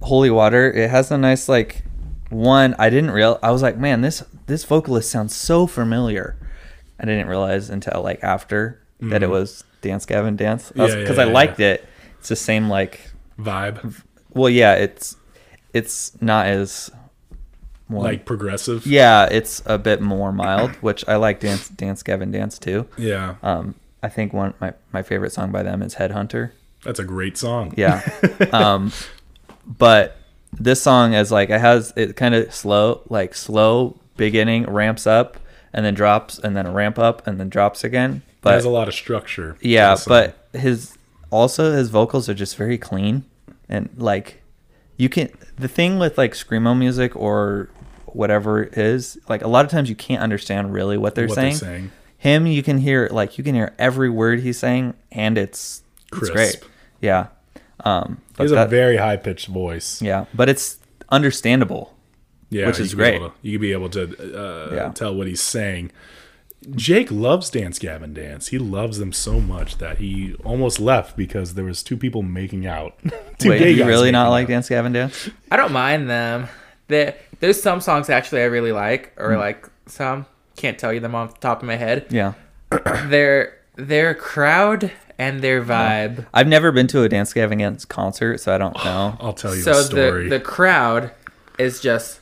Holy 0.00 0.30
Water, 0.30 0.72
it 0.72 0.88
has 0.88 1.10
a 1.10 1.18
nice 1.18 1.46
like 1.46 1.82
one 2.30 2.74
I 2.78 2.88
didn't 2.88 3.10
real 3.10 3.38
I 3.42 3.50
was 3.50 3.60
like, 3.60 3.76
man, 3.76 4.00
this 4.00 4.24
this 4.46 4.64
vocalist 4.64 5.10
sounds 5.10 5.36
so 5.36 5.66
familiar. 5.66 6.38
I 6.98 7.04
didn't 7.04 7.28
realize 7.28 7.70
until 7.70 8.02
like 8.02 8.22
after 8.22 8.80
that 9.00 9.22
it 9.22 9.30
was 9.30 9.64
Dance 9.80 10.04
Gavin 10.06 10.36
Dance. 10.36 10.70
Because 10.72 10.92
Mm-hmm. 10.94 11.08
Yeah, 11.08 11.14
yeah, 11.14 11.22
I 11.22 11.26
yeah, 11.26 11.32
liked 11.32 11.58
yeah. 11.60 11.66
it. 11.72 11.88
It's 12.18 12.28
the 12.28 12.36
same 12.36 12.68
like 12.68 13.00
Vibe, 13.38 14.02
well 14.30 14.50
yeah, 14.50 14.74
it's 14.74 15.16
it's 15.72 16.20
not 16.20 16.46
as 16.46 16.90
well, 17.88 18.02
like 18.02 18.24
progressive. 18.24 18.86
yeah, 18.86 19.26
it's 19.30 19.62
a 19.66 19.78
bit 19.78 20.00
more 20.02 20.32
mild, 20.32 20.70
which 20.80 21.06
I 21.08 21.16
like 21.16 21.40
Dance 21.40 21.68
Dance 21.68 22.02
Gavin 22.02 22.30
Dance 22.32 22.58
too. 22.58 22.86
Yeah, 22.96 23.36
Um 23.42 23.74
I 24.02 24.08
think 24.08 24.32
one 24.32 24.54
my, 24.60 24.74
my 24.92 25.02
favorite 25.02 25.32
song 25.32 25.52
by 25.52 25.62
them 25.62 25.82
is 25.82 25.94
Headhunter. 25.96 26.50
that's 26.84 26.98
a 26.98 27.04
great 27.04 27.36
song. 27.38 27.74
Yeah. 27.76 28.02
um, 28.52 28.92
but 29.66 30.16
this 30.52 30.82
song 30.82 31.14
is 31.14 31.30
like 31.30 31.50
it 31.50 31.60
has 31.60 31.92
it 31.96 32.16
kind 32.16 32.34
of 32.34 32.52
slow, 32.54 33.02
like 33.08 33.34
slow 33.34 33.96
beginning, 34.16 34.64
ramps 34.64 35.06
up, 35.06 35.38
and 35.72 35.84
then 35.84 35.94
drops, 35.94 36.38
and 36.38 36.56
then 36.56 36.66
a 36.66 36.72
ramp 36.72 36.98
up, 36.98 37.26
and 37.26 37.38
then 37.38 37.48
drops 37.48 37.84
again. 37.84 38.22
But 38.40 38.54
has 38.54 38.64
a 38.64 38.70
lot 38.70 38.88
of 38.88 38.94
structure. 38.94 39.56
yeah, 39.60 39.96
but 40.06 40.48
his 40.52 40.96
also 41.30 41.72
his 41.72 41.90
vocals 41.90 42.28
are 42.28 42.34
just 42.34 42.56
very 42.56 42.78
clean 42.78 43.22
and 43.68 43.90
like 43.98 44.40
you 44.96 45.10
can 45.10 45.28
the 45.56 45.68
thing 45.68 45.98
with 45.98 46.16
like 46.16 46.32
screamo 46.32 46.74
music 46.78 47.14
or 47.14 47.68
whatever 48.06 48.62
it 48.62 48.78
is 48.78 49.18
like 49.28 49.42
a 49.42 49.46
lot 49.48 49.62
of 49.62 49.70
times 49.70 49.90
you 49.90 49.94
can't 49.94 50.22
understand 50.22 50.72
really 50.72 50.96
what 50.96 51.14
they're 51.14 51.26
what 51.26 51.34
saying. 51.34 51.50
they're 51.50 51.58
saying. 51.58 51.90
Him, 52.16 52.46
you 52.46 52.62
can 52.62 52.78
hear 52.78 53.08
like 53.12 53.36
you 53.36 53.44
can 53.44 53.54
hear 53.54 53.74
every 53.78 54.08
word 54.08 54.40
he's 54.40 54.58
saying, 54.58 54.94
and 55.12 55.36
it's 55.36 55.82
it's 56.10 56.18
Crisp. 56.30 56.32
great. 56.32 56.70
Yeah. 57.02 57.26
Um, 57.84 58.22
He 58.28 58.34
but 58.38 58.42
has 58.44 58.52
a 58.52 58.66
very 58.66 58.96
high 58.96 59.16
pitched 59.18 59.48
voice. 59.48 60.00
yeah, 60.00 60.24
but 60.34 60.48
it's 60.48 60.78
understandable. 61.10 61.94
Yeah, 62.50 62.66
which 62.66 62.80
is 62.80 62.94
great. 62.94 63.18
to- 63.18 63.32
you 63.42 63.52
could 63.52 63.60
be 63.62 63.72
able 63.72 63.88
to 63.90 64.02
uh, 64.04 64.74
Yeah. 64.74 64.88
tell 64.92 65.14
what 65.14 65.26
he's 65.26 65.40
saying. 65.42 65.90
Jake 66.74 67.10
loves 67.12 67.50
Dance 67.50 67.78
Gavin 67.78 68.12
Dance. 68.14 68.48
He 68.48 68.58
loves 68.58 68.98
them 68.98 69.12
so 69.12 69.40
much 69.40 69.78
that 69.78 69.98
he 69.98 70.34
almost 70.44 70.80
left 70.80 71.16
because 71.16 71.54
there 71.54 71.64
was 71.64 71.82
two 71.84 71.96
people 71.96 72.22
making 72.22 72.66
out. 72.66 72.94
two 73.38 73.50
Wait, 73.50 73.58
gay 73.60 73.64
do 73.66 73.70
you 73.70 73.76
guys 73.78 73.86
really 73.86 74.10
not 74.10 74.24
making 74.24 74.30
like. 74.32 74.48
Dance 74.48 74.68
Gavin 74.68 74.92
Dance? 74.92 75.30
I 75.52 75.56
don't 75.56 75.72
mind 75.72 76.10
them. 76.10 76.48
There, 76.88 77.14
there's 77.40 77.62
some 77.62 77.80
songs 77.80 78.10
actually 78.10 78.40
I 78.42 78.46
really 78.46 78.72
like, 78.72 79.12
or 79.18 79.36
like 79.36 79.68
some 79.86 80.26
can't 80.56 80.78
tell 80.78 80.92
you 80.92 80.98
them 81.00 81.14
off 81.14 81.34
the 81.34 81.40
top 81.40 81.62
of 81.62 81.66
my 81.68 81.76
head. 81.76 82.06
Yeah. 82.10 82.32
Their 83.06 83.56
their 83.76 84.12
crowd 84.14 84.90
and 85.18 85.40
their 85.40 85.62
vibe. 85.62 86.26
I've 86.34 86.48
never 86.48 86.72
been 86.72 86.88
to 86.88 87.02
a 87.02 87.08
Dance 87.08 87.32
Gavin 87.32 87.58
Dance 87.58 87.84
concert, 87.84 88.38
so 88.40 88.52
I 88.52 88.58
don't 88.58 88.74
know. 88.84 89.16
I'll 89.20 89.32
tell 89.32 89.54
you 89.54 89.62
So 89.62 89.72
a 89.78 89.82
story. 89.84 90.24
the 90.24 90.38
the 90.38 90.40
crowd 90.44 91.12
is 91.58 91.80
just 91.80 92.18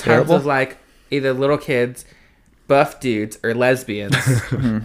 tons 0.00 0.30
of 0.30 0.46
like 0.46 0.78
either 1.10 1.32
little 1.32 1.58
kids, 1.58 2.04
buff 2.66 3.00
dudes, 3.00 3.38
or 3.42 3.54
lesbians. 3.54 4.16
Hmm. 4.50 4.78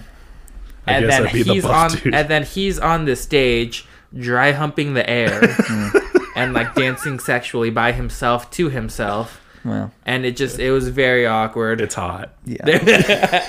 I 0.88 0.92
and 0.94 1.06
guess 1.08 1.18
then 1.18 1.28
I'd 1.28 1.34
be 1.34 1.44
the 1.44 1.54
he's 1.54 1.64
buff 1.64 1.94
on 1.94 1.98
dude. 1.98 2.14
and 2.14 2.28
then 2.30 2.44
he's 2.44 2.78
on 2.78 3.06
the 3.06 3.16
stage 3.16 3.88
dry 4.16 4.52
humping 4.52 4.94
the 4.94 5.10
air 5.10 5.40
hmm. 5.48 5.98
and 6.36 6.54
like 6.54 6.76
dancing 6.76 7.18
sexually 7.20 7.72
by 7.72 7.92
himself 7.92 8.52
to 8.52 8.70
himself. 8.70 9.42
Well, 9.64 9.92
And 10.06 10.26
it 10.26 10.38
just 10.38 10.60
it 10.60 10.72
was 10.72 10.90
very 10.90 11.26
awkward. 11.26 11.82
It's 11.82 11.96
hot. 11.96 12.36
yeah. 12.46 13.44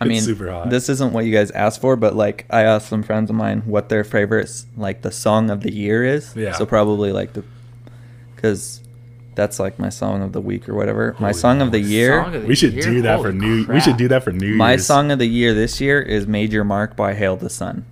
I 0.00 0.04
mean, 0.04 0.20
super 0.20 0.50
hot. 0.50 0.70
this 0.70 0.88
isn't 0.88 1.12
what 1.12 1.24
you 1.24 1.32
guys 1.32 1.50
asked 1.50 1.80
for, 1.80 1.96
but 1.96 2.14
like 2.14 2.46
I 2.48 2.62
asked 2.62 2.88
some 2.88 3.02
friends 3.02 3.28
of 3.28 3.34
mine 3.34 3.62
what 3.62 3.88
their 3.88 4.04
favorites, 4.04 4.66
like 4.76 5.02
the 5.02 5.10
song 5.10 5.50
of 5.50 5.62
the 5.62 5.72
year 5.72 6.04
is. 6.04 6.36
Yeah. 6.36 6.52
So 6.52 6.64
probably 6.64 7.10
like 7.10 7.32
the, 7.32 7.42
because 8.36 8.80
that's 9.34 9.58
like 9.58 9.78
my 9.78 9.88
song 9.88 10.22
of 10.22 10.32
the 10.32 10.40
week 10.40 10.68
or 10.68 10.74
whatever. 10.74 11.14
my 11.18 11.28
Holy 11.28 11.32
song 11.34 11.62
of 11.62 11.70
the 11.72 11.80
year. 11.80 12.20
Of 12.20 12.32
the 12.32 12.40
We 12.40 12.54
should 12.54 12.74
year? 12.74 12.82
do 12.82 13.02
that 13.02 13.18
for 13.20 13.32
Holy 13.32 13.38
new. 13.38 13.66
We 13.66 13.80
should 13.80 13.96
do 13.96 14.08
that 14.08 14.22
for 14.24 14.32
New 14.32 14.54
My 14.56 14.72
Year's. 14.72 14.86
song 14.86 15.10
of 15.10 15.18
the 15.18 15.26
year 15.26 15.54
this 15.54 15.80
year 15.80 16.00
is 16.02 16.26
Major 16.26 16.64
Mark 16.64 16.96
by 16.96 17.14
Hail 17.14 17.36
the 17.36 17.48
Sun. 17.48 17.84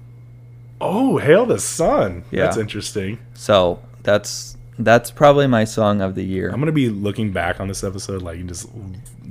Oh, 0.80 1.16
hail 1.18 1.46
the 1.46 1.58
sun. 1.58 2.24
Yeah. 2.30 2.44
That's 2.44 2.56
interesting. 2.56 3.18
So 3.34 3.80
that's 4.02 4.56
that's 4.78 5.10
probably 5.10 5.46
my 5.46 5.64
song 5.64 6.00
of 6.00 6.14
the 6.14 6.22
year. 6.24 6.50
I'm 6.50 6.60
gonna 6.60 6.72
be 6.72 6.88
looking 6.88 7.32
back 7.32 7.60
on 7.60 7.68
this 7.68 7.82
episode, 7.82 8.22
like 8.22 8.44
just 8.46 8.68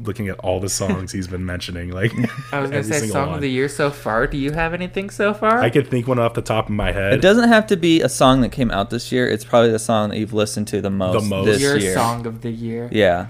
looking 0.04 0.28
at 0.30 0.38
all 0.40 0.60
the 0.60 0.70
songs 0.70 1.12
he's 1.12 1.28
been 1.28 1.46
mentioning. 1.46 1.92
Like, 1.92 2.12
I 2.52 2.60
was 2.60 2.70
gonna 2.70 2.80
every 2.80 2.84
say 2.84 3.00
single 3.00 3.14
song 3.14 3.26
one. 3.28 3.36
of 3.36 3.42
the 3.42 3.50
year 3.50 3.68
so 3.70 3.90
far. 3.90 4.28
Do 4.28 4.38
you 4.38 4.52
have 4.52 4.74
anything 4.74 5.10
so 5.10 5.34
far? 5.34 5.60
I 5.60 5.70
could 5.70 5.88
think 5.88 6.08
one 6.08 6.20
off 6.20 6.34
the 6.34 6.42
top 6.42 6.66
of 6.66 6.72
my 6.76 6.92
head. 6.92 7.14
It 7.14 7.22
doesn't 7.22 7.50
have 7.50 7.68
to 7.68 7.78
be 7.78 8.02
a 8.02 8.10
song 8.10 8.42
that 8.42 8.52
came 8.52 8.72
out 8.72 8.90
this 8.90 9.12
year. 9.12 9.28
It's 9.30 9.46
probably 9.46 9.72
the 9.72 9.80
song 9.80 10.10
that 10.10 10.18
you've 10.18 10.34
listened 10.34 10.68
to 10.70 10.82
the 10.82 10.90
most, 10.90 11.26
most. 11.28 11.46
this 11.46 11.62
Your 11.62 11.78
year. 11.78 11.94
song 11.94 12.26
of 12.26 12.42
the 12.42 12.52
year. 12.52 12.90
Yeah, 12.92 13.28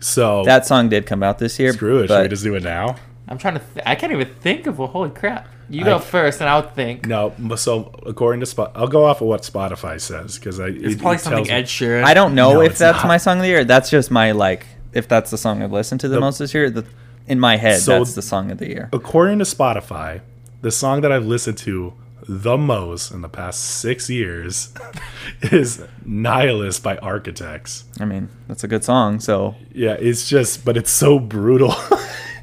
So 0.00 0.44
that 0.44 0.66
song 0.66 0.88
did 0.88 1.06
come 1.06 1.22
out 1.22 1.38
this 1.38 1.58
year. 1.58 1.72
screw 1.72 2.00
it. 2.00 2.08
Should 2.08 2.22
we 2.22 2.28
just 2.28 2.44
do 2.44 2.54
it 2.54 2.62
now? 2.62 2.96
I'm 3.28 3.38
trying 3.38 3.54
to. 3.54 3.60
Th- 3.74 3.84
I 3.86 3.94
can't 3.96 4.12
even 4.12 4.28
think 4.40 4.66
of. 4.66 4.78
Well, 4.78 4.88
holy 4.88 5.10
crap! 5.10 5.48
You 5.68 5.84
go 5.84 5.96
I- 5.96 6.00
first, 6.00 6.40
and 6.40 6.48
I'll 6.48 6.62
think. 6.62 7.06
No. 7.06 7.32
So 7.56 7.92
according 8.06 8.40
to 8.40 8.46
Spot, 8.46 8.72
I'll 8.74 8.86
go 8.88 9.04
off 9.04 9.20
of 9.20 9.26
what 9.28 9.42
Spotify 9.42 10.00
says 10.00 10.38
because 10.38 10.60
I. 10.60 10.66
It's 10.68 10.94
it- 10.94 10.98
probably 11.00 11.16
it 11.16 11.20
something 11.20 11.50
Ed 11.50 11.64
Sheeran. 11.64 12.04
I 12.04 12.14
don't 12.14 12.34
know 12.34 12.54
No, 12.54 12.60
if 12.62 12.78
that's 12.78 12.98
not. 12.98 13.08
my 13.08 13.16
song 13.16 13.38
of 13.38 13.42
the 13.42 13.48
year. 13.48 13.64
That's 13.64 13.90
just 13.90 14.10
my 14.10 14.32
like. 14.32 14.66
If 14.92 15.08
that's 15.08 15.30
the 15.30 15.38
song 15.38 15.62
I've 15.62 15.72
listened 15.72 16.00
to 16.02 16.08
the, 16.08 16.14
The- 16.14 16.20
most 16.20 16.38
this 16.38 16.54
year, 16.54 16.70
the, 16.70 16.84
in 17.26 17.38
my 17.40 17.56
head, 17.56 17.80
So- 17.80 17.98
that's 17.98 18.14
the 18.14 18.22
song 18.22 18.50
of 18.50 18.58
the 18.58 18.68
year. 18.68 18.88
According 18.92 19.38
to 19.40 19.44
Spotify, 19.44 20.20
the 20.62 20.70
song 20.70 21.00
that 21.02 21.12
I've 21.12 21.26
listened 21.26 21.58
to 21.58 21.92
the 22.28 22.56
most 22.56 23.12
in 23.12 23.20
the 23.22 23.28
past 23.28 23.60
six 23.62 24.08
years 24.10 24.72
is 25.42 25.82
"Nihilist" 26.04 26.82
by 26.82 26.96
Architects. 26.98 27.84
I 28.00 28.04
mean, 28.04 28.28
that's 28.48 28.64
a 28.64 28.68
good 28.68 28.84
song. 28.84 29.20
So 29.20 29.54
Yeah, 29.72 29.92
it's 30.00 30.28
just, 30.28 30.64
but 30.64 30.76
it's 30.76 30.90
so 30.90 31.18
brutal. 31.18 31.74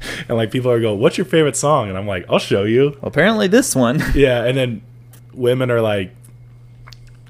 and 0.28 0.36
like 0.36 0.50
people 0.50 0.70
are 0.70 0.80
going, 0.80 0.98
"What's 1.00 1.16
your 1.18 1.24
favorite 1.24 1.56
song?" 1.56 1.88
And 1.88 1.96
I'm 1.98 2.06
like, 2.06 2.24
"I'll 2.28 2.38
show 2.38 2.64
you." 2.64 2.98
apparently, 3.02 3.46
this 3.48 3.74
one. 3.76 4.02
Yeah, 4.14 4.44
and 4.44 4.56
then 4.56 4.82
women 5.32 5.70
are 5.70 5.80
like, 5.80 6.14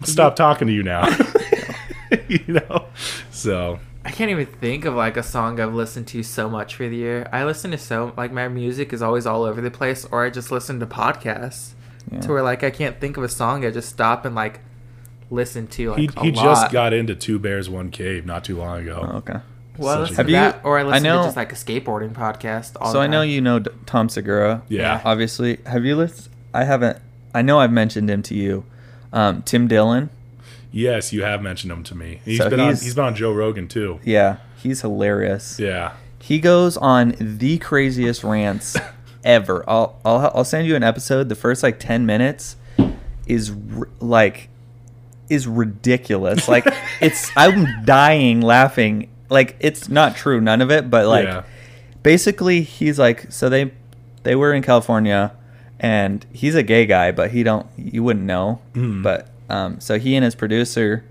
"Stop 0.03 0.37
talking 0.37 0.67
to 0.69 0.73
you 0.73 0.83
now." 0.83 1.09
you 2.29 2.41
know, 2.47 2.87
so 3.31 3.79
I 4.05 4.11
can't 4.11 4.31
even 4.31 4.47
think 4.47 4.85
of 4.85 4.95
like 4.95 5.17
a 5.17 5.23
song 5.23 5.61
I've 5.61 5.75
listened 5.75 6.07
to 6.09 6.23
so 6.23 6.49
much 6.49 6.75
for 6.75 6.89
the 6.89 6.97
year. 6.97 7.29
I 7.33 7.45
listen 7.45 7.71
to 7.73 7.79
so 7.79 8.13
like 8.17 8.33
my 8.33 8.49
music 8.49 8.93
is 8.93 9.03
always 9.03 9.27
all 9.27 9.45
over 9.45 9.61
the 9.61 9.71
place, 9.71 10.05
or 10.11 10.25
I 10.25 10.31
just 10.31 10.51
listen 10.53 10.81
to 10.81 10.87
podcasts 10.87 11.73
Yeah. 12.13 12.21
to 12.21 12.29
where 12.33 12.43
like 12.43 12.63
I 12.63 12.71
can't 12.71 13.01
think 13.01 13.17
of 13.17 13.23
a 13.25 13.29
song. 13.29 13.65
I 13.65 13.71
just 13.71 13.89
stop 13.89 14.25
and 14.25 14.35
like 14.35 14.61
listen 15.31 15.67
to 15.69 15.91
like 15.93 15.99
he 16.01 16.07
a 16.17 16.21
he 16.23 16.33
lot. 16.33 16.45
just 16.45 16.71
got 16.73 16.93
into 16.93 17.15
Two 17.15 17.39
Bears 17.39 17.69
One 17.71 17.91
Cave 17.91 18.27
not 18.27 18.45
too 18.45 18.59
long 18.59 18.83
ago. 18.83 19.09
Oh, 19.13 19.17
okay. 19.19 19.39
Well, 19.79 19.89
I 19.91 19.95
such 19.95 20.01
listen 20.11 20.17
Have 20.17 20.27
to 20.27 20.33
you- 20.33 20.39
that, 20.39 20.61
or 20.65 20.79
I 20.79 20.83
listen 20.83 21.03
know- 21.03 21.19
to 21.19 21.25
just 21.25 21.37
like 21.37 21.53
a 21.53 21.57
skateboarding 21.57 22.13
podcast. 22.13 22.77
All 22.81 22.93
So 22.93 23.01
I 23.01 23.07
know 23.07 23.23
you 23.23 23.41
know 23.41 23.61
Tom 23.87 24.09
Segura. 24.09 24.63
Yeah. 24.69 25.01
Obviously, 25.05 25.59
have 25.67 25.85
you 25.85 25.97
listened? 25.97 26.35
I 26.53 26.65
haven't. 26.65 26.99
I 27.35 27.43
know 27.43 27.59
I've 27.59 27.73
mentioned 27.73 28.09
him 28.09 28.23
to 28.23 28.35
you. 28.35 28.65
Um, 29.13 29.43
Tim 29.43 29.67
Dillon. 29.69 30.11
Yes, 30.73 31.13
you 31.13 31.23
have 31.23 31.41
mentioned 31.43 31.73
him 31.73 31.83
to 31.85 31.95
me. 31.95 32.21
He's 32.25 32.39
So 32.39 32.51
been 32.51 32.61
on 32.61 32.67
he's- 32.69 32.83
he's 32.83 32.95
been 32.95 33.05
on 33.05 33.15
Joe 33.15 33.33
Rogan 33.33 33.69
too. 33.69 34.01
Yeah, 34.05 34.37
he's 34.63 34.81
hilarious. 34.81 35.59
Yeah. 35.59 35.93
He 36.19 36.39
goes 36.39 36.77
on 36.77 37.15
the 37.19 37.59
craziest 37.59 38.25
rants 38.25 38.77
ever. 39.25 39.63
I'll, 39.69 39.99
I'll 40.05 40.31
I'll 40.35 40.45
send 40.45 40.67
you 40.67 40.75
an 40.75 40.83
episode. 40.83 41.29
The 41.29 41.35
first 41.35 41.63
like 41.63 41.79
ten 41.79 42.07
minutes 42.07 42.57
is 43.27 43.51
r- 43.77 43.89
like 44.01 44.49
is 45.29 45.47
ridiculous. 45.47 46.49
Like 46.49 46.67
it's 47.01 47.31
I'm 47.37 47.85
dying 47.85 48.41
laughing. 48.41 49.11
Like 49.29 49.57
it's 49.61 49.89
not 49.89 50.17
true, 50.17 50.41
none 50.41 50.61
of 50.61 50.71
it. 50.71 50.91
But 50.91 51.07
like 51.07 51.27
yeah. 51.27 51.45
basically, 52.03 52.63
he's 52.63 52.99
like 52.99 53.31
so 53.33 53.49
they 53.49 53.73
they 54.23 54.35
were 54.35 54.53
in 54.53 54.63
California, 54.63 55.33
and 55.79 56.25
he's 56.33 56.55
a 56.55 56.63
gay 56.63 56.87
guy, 56.87 57.13
but 57.13 57.31
he 57.31 57.43
don't 57.43 57.67
you 57.77 58.03
wouldn't 58.03 58.27
know. 58.27 58.61
Mm. 58.75 59.03
But 59.03 59.29
um, 59.49 59.81
so 59.81 59.99
he 59.99 60.15
and 60.17 60.25
his 60.25 60.35
producer 60.35 61.05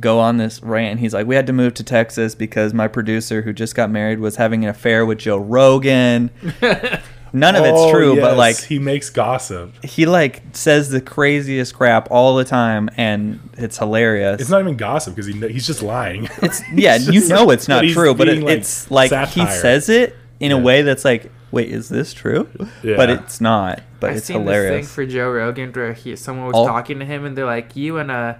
go 0.00 0.20
on 0.20 0.36
this 0.36 0.62
rant 0.62 0.92
and 0.92 1.00
he's 1.00 1.12
like 1.12 1.26
we 1.26 1.34
had 1.34 1.46
to 1.46 1.52
move 1.52 1.74
to 1.74 1.82
texas 1.82 2.34
because 2.36 2.72
my 2.72 2.86
producer 2.86 3.42
who 3.42 3.52
just 3.52 3.74
got 3.74 3.90
married 3.90 4.20
was 4.20 4.36
having 4.36 4.62
an 4.62 4.70
affair 4.70 5.04
with 5.04 5.18
joe 5.18 5.36
rogan 5.36 6.30
none 7.32 7.54
of 7.56 7.64
it's 7.64 7.78
Oh, 7.78 7.90
true 7.92 8.16
but 8.20 8.36
like 8.36 8.56
he 8.56 8.78
makes 8.78 9.10
gossip. 9.10 9.72
he 9.84 10.06
like 10.06 10.42
says 10.52 10.90
the 10.90 11.00
craziest 11.00 11.74
crap 11.74 12.08
all 12.10 12.36
the 12.36 12.44
time 12.44 12.88
and 12.96 13.40
it's 13.58 13.78
hilarious 13.78 14.40
It's 14.40 14.50
not 14.50 14.60
even 14.60 14.76
gossip 14.76 15.14
because 15.14 15.26
he 15.32 15.38
he's 15.48 15.66
just 15.66 15.82
lying. 15.82 16.28
it's 16.42 16.62
yeah 16.72 16.96
It's 16.96 17.06
you 17.06 17.12
just- 17.20 17.30
know 17.30 17.50
it's 17.50 17.68
not 17.68 17.84
he's 17.84 17.94
true 17.94 18.14
but 18.14 18.28
it, 18.28 18.42
like, 18.42 18.58
it's 18.58 18.90
like 18.90 19.10
he 19.30 19.46
says 19.46 19.88
it 19.88 20.16
in 20.40 20.52
a 20.52 20.58
way 20.58 20.82
that's 20.82 21.04
like 21.04 21.30
wait 21.50 21.70
is 21.70 21.88
this 21.88 22.12
true 22.12 22.48
Yeah. 22.82 22.96
but 22.96 23.10
it's 23.10 23.40
not 23.40 23.82
but 24.00 24.10
I 24.10 24.14
it's 24.14 24.26
seen 24.26 24.40
hilarious 24.42 24.86
this 24.86 24.94
thing 24.94 25.06
for 25.06 25.10
Joe 25.10 25.30
Rogan 25.30 25.72
where 25.72 25.92
he 25.92 26.14
someone 26.16 26.46
was 26.46 26.54
All- 26.54 26.66
talking 26.66 26.98
to 27.00 27.04
him 27.04 27.24
and 27.24 27.36
they're 27.36 27.44
like, 27.46 27.74
"You 27.74 27.98
and 27.98 28.10
uh, 28.12 28.34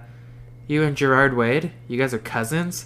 you 0.67 0.83
and 0.83 0.95
Gerard 0.95 1.35
Way, 1.35 1.73
you 1.89 1.97
guys 1.97 2.13
are 2.13 2.17
cousins." 2.19 2.85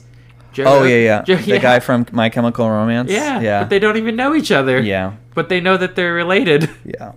Joe 0.53 0.63
oh 0.67 0.83
yeah 0.83 0.97
yeah 0.97 1.21
Joe- 1.23 1.35
the 1.37 1.59
guy 1.59 1.79
from 1.79 2.05
my 2.11 2.29
chemical 2.29 2.69
romance 2.69 3.09
Yeah, 3.11 3.41
yeah 3.41 3.59
But 3.63 3.69
they 3.69 3.79
don't 3.79 3.97
even 3.97 4.15
know 4.15 4.33
each 4.35 4.51
other. 4.51 4.79
yeah 4.81 5.13
But 5.33 5.49
they 5.49 5.59
know 5.59 5.77
that 5.77 5.95
they're 5.95 6.13
related. 6.13 6.69
Yeah. 6.85 7.13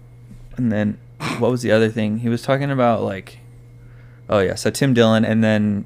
And 0.57 0.73
then 0.73 0.99
what 1.39 1.51
was 1.51 1.63
the 1.63 1.71
other 1.73 1.89
thing? 1.91 2.19
He 2.19 2.29
was 2.29 2.43
talking 2.43 2.71
about 2.71 3.03
like 3.03 3.39
Oh 4.29 4.41
yeah, 4.41 4.55
so 4.57 4.71
Tim 4.71 4.93
Dillon 4.95 5.25
and 5.25 5.45
then 5.45 5.85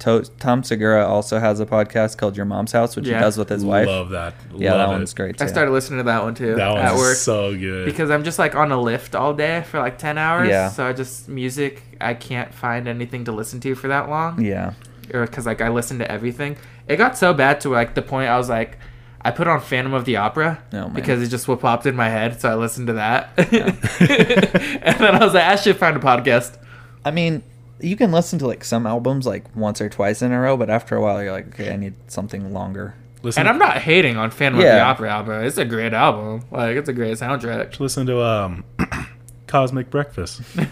to- 0.00 0.24
Tom 0.38 0.62
Segura 0.62 1.06
also 1.06 1.38
has 1.38 1.58
a 1.58 1.64
podcast 1.66 2.18
called 2.18 2.36
Your 2.36 2.44
Mom's 2.46 2.72
House 2.72 2.94
which 2.96 3.06
Yeah. 3.06 3.14
he 3.16 3.20
does 3.24 3.38
with 3.38 3.48
his 3.48 3.64
wife. 3.64 3.88
I 3.88 3.90
love 3.90 4.10
that. 4.10 4.34
yeah, 4.54 4.72
Love 4.74 4.78
that 4.80 4.92
it. 4.92 4.96
one's 4.98 5.14
great 5.14 5.38
too. 5.38 5.44
I 5.44 5.46
started 5.46 5.70
listening 5.70 6.00
to 6.00 6.04
that 6.04 6.22
one 6.22 6.34
too 6.34 6.54
That 6.54 6.76
at 6.76 6.90
one's 6.92 7.00
work 7.00 7.16
so 7.16 7.56
good. 7.56 7.86
because 7.86 8.10
I'm 8.10 8.22
just 8.22 8.38
like 8.38 8.54
on 8.54 8.70
a 8.70 8.78
lift 8.80 9.14
all 9.14 9.32
day 9.32 9.64
for 9.70 9.78
like 9.80 9.96
ten 9.98 10.18
hours. 10.18 10.48
Yeah. 10.50 10.68
So 10.68 10.84
I 10.86 10.92
just 10.92 11.28
music. 11.30 11.82
I 11.98 12.12
can't 12.12 12.52
find 12.52 12.86
anything 12.86 13.24
to 13.24 13.32
listen 13.32 13.58
to 13.60 13.74
for 13.74 13.88
that 13.88 14.10
long. 14.10 14.44
Yeah. 14.44 14.74
Or 15.14 15.26
because 15.26 15.46
like 15.46 15.60
I 15.60 15.68
listened 15.68 16.00
to 16.00 16.10
everything. 16.10 16.56
It 16.88 16.96
got 16.96 17.16
so 17.18 17.32
bad 17.34 17.60
to 17.62 17.68
like 17.70 17.94
the 17.94 18.02
point 18.02 18.28
I 18.28 18.36
was 18.38 18.48
like, 18.48 18.78
I 19.22 19.30
put 19.32 19.48
on 19.48 19.60
Phantom 19.60 19.92
of 19.92 20.04
the 20.04 20.16
Opera 20.16 20.62
Oh, 20.72 20.88
because 20.88 21.20
it 21.22 21.28
just 21.28 21.48
what 21.48 21.60
popped 21.60 21.84
in 21.86 21.96
my 21.96 22.08
head, 22.08 22.40
so 22.40 22.48
I 22.48 22.54
listened 22.54 22.86
to 22.88 22.92
that. 22.94 23.30
and 23.38 24.98
then 25.00 25.14
I 25.14 25.18
was 25.24 25.34
like, 25.34 25.44
I 25.44 25.56
should 25.56 25.76
find 25.76 25.96
a 25.96 26.00
podcast. 26.00 26.56
I 27.04 27.10
mean, 27.10 27.42
you 27.80 27.96
can 27.96 28.12
listen 28.12 28.38
to 28.40 28.46
like 28.46 28.64
some 28.64 28.86
albums 28.86 29.26
like 29.26 29.54
once 29.56 29.80
or 29.80 29.88
twice 29.88 30.22
in 30.22 30.32
a 30.32 30.40
row, 30.40 30.56
but 30.56 30.70
after 30.70 30.96
a 30.96 31.00
while 31.02 31.22
you're 31.22 31.32
like, 31.32 31.48
okay, 31.48 31.72
I 31.72 31.76
need 31.76 31.94
something 32.08 32.52
longer. 32.52 32.94
listen, 33.22 33.40
And 33.40 33.48
I'm 33.48 33.58
not 33.58 33.78
hating 33.78 34.16
on 34.16 34.30
Phantom 34.30 34.60
of 34.60 34.64
the 34.64 34.80
Opera 34.80 35.10
album. 35.10 35.44
It's 35.44 35.58
a 35.58 35.64
great 35.64 35.92
album. 35.92 36.44
Like 36.50 36.76
it's 36.76 36.88
a 36.88 36.92
great 36.92 37.18
soundtrack. 37.18 37.78
listen 37.80 38.06
to 38.06 38.22
um, 38.22 38.64
Cosmic 39.46 39.90
Breakfast. 39.90 40.42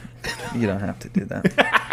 You 0.54 0.66
don't 0.66 0.80
have 0.80 0.98
to 1.00 1.08
do 1.10 1.26
that. 1.26 1.44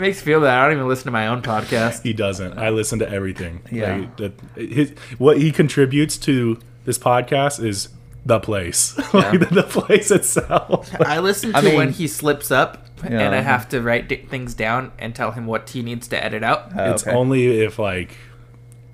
It 0.00 0.06
makes 0.06 0.20
me 0.24 0.32
feel 0.32 0.40
bad. 0.40 0.58
I 0.58 0.64
don't 0.64 0.76
even 0.78 0.88
listen 0.88 1.04
to 1.04 1.10
my 1.10 1.26
own 1.26 1.42
podcast. 1.42 2.02
He 2.04 2.14
doesn't. 2.14 2.58
I 2.58 2.70
listen 2.70 3.00
to 3.00 3.08
everything. 3.10 3.60
Yeah. 3.70 3.96
Like, 3.98 4.16
that, 4.16 4.32
his, 4.56 4.94
what 5.18 5.36
he 5.38 5.52
contributes 5.52 6.16
to 6.18 6.58
this 6.86 6.98
podcast 6.98 7.62
is 7.62 7.90
the 8.24 8.40
place, 8.40 8.96
like 9.14 9.40
the, 9.40 9.46
the 9.46 9.62
place 9.62 10.10
itself. 10.10 10.90
I 11.00 11.18
listen 11.18 11.52
to 11.52 11.58
I 11.58 11.60
mean- 11.60 11.76
when 11.76 11.92
he 11.92 12.06
slips 12.08 12.50
up, 12.50 12.86
and 13.04 13.34
I 13.34 13.42
have 13.42 13.68
to 13.70 13.82
write 13.82 14.08
di- 14.08 14.16
things 14.24 14.54
down 14.54 14.92
and 14.98 15.14
tell 15.14 15.32
him 15.32 15.46
what 15.46 15.68
he 15.68 15.82
needs 15.82 16.08
to 16.08 16.22
edit 16.24 16.42
out. 16.42 16.70
Oh, 16.74 16.92
It's 16.92 17.06
okay. 17.06 17.14
only 17.14 17.60
if 17.60 17.78
like 17.78 18.16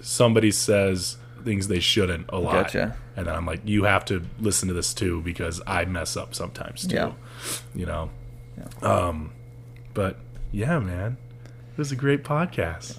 somebody 0.01 0.51
says 0.51 1.19
things 1.45 1.69
they 1.69 1.79
shouldn't 1.81 2.27
a 2.31 2.39
lot, 2.39 2.65
Gotcha. 2.73 2.97
and 3.17 3.29
I'm 3.29 3.47
like, 3.47 3.61
you 3.65 3.85
have 3.85 4.05
to 4.07 4.25
listen 4.41 4.67
to 4.69 4.75
this 4.75 4.93
too 4.93 5.23
because 5.23 5.61
I 5.69 5.85
mess 5.85 6.17
up 6.17 6.35
sometimes 6.35 6.85
too. 6.85 6.97
Yeah. 6.97 7.13
You 7.77 7.87
know. 7.87 8.11
Um, 8.83 9.33
but 9.95 10.19
yeah, 10.53 10.79
man, 10.79 11.17
it 11.73 11.79
was 11.79 11.93
a 11.93 11.97
great 11.97 12.25
podcast. 12.25 12.99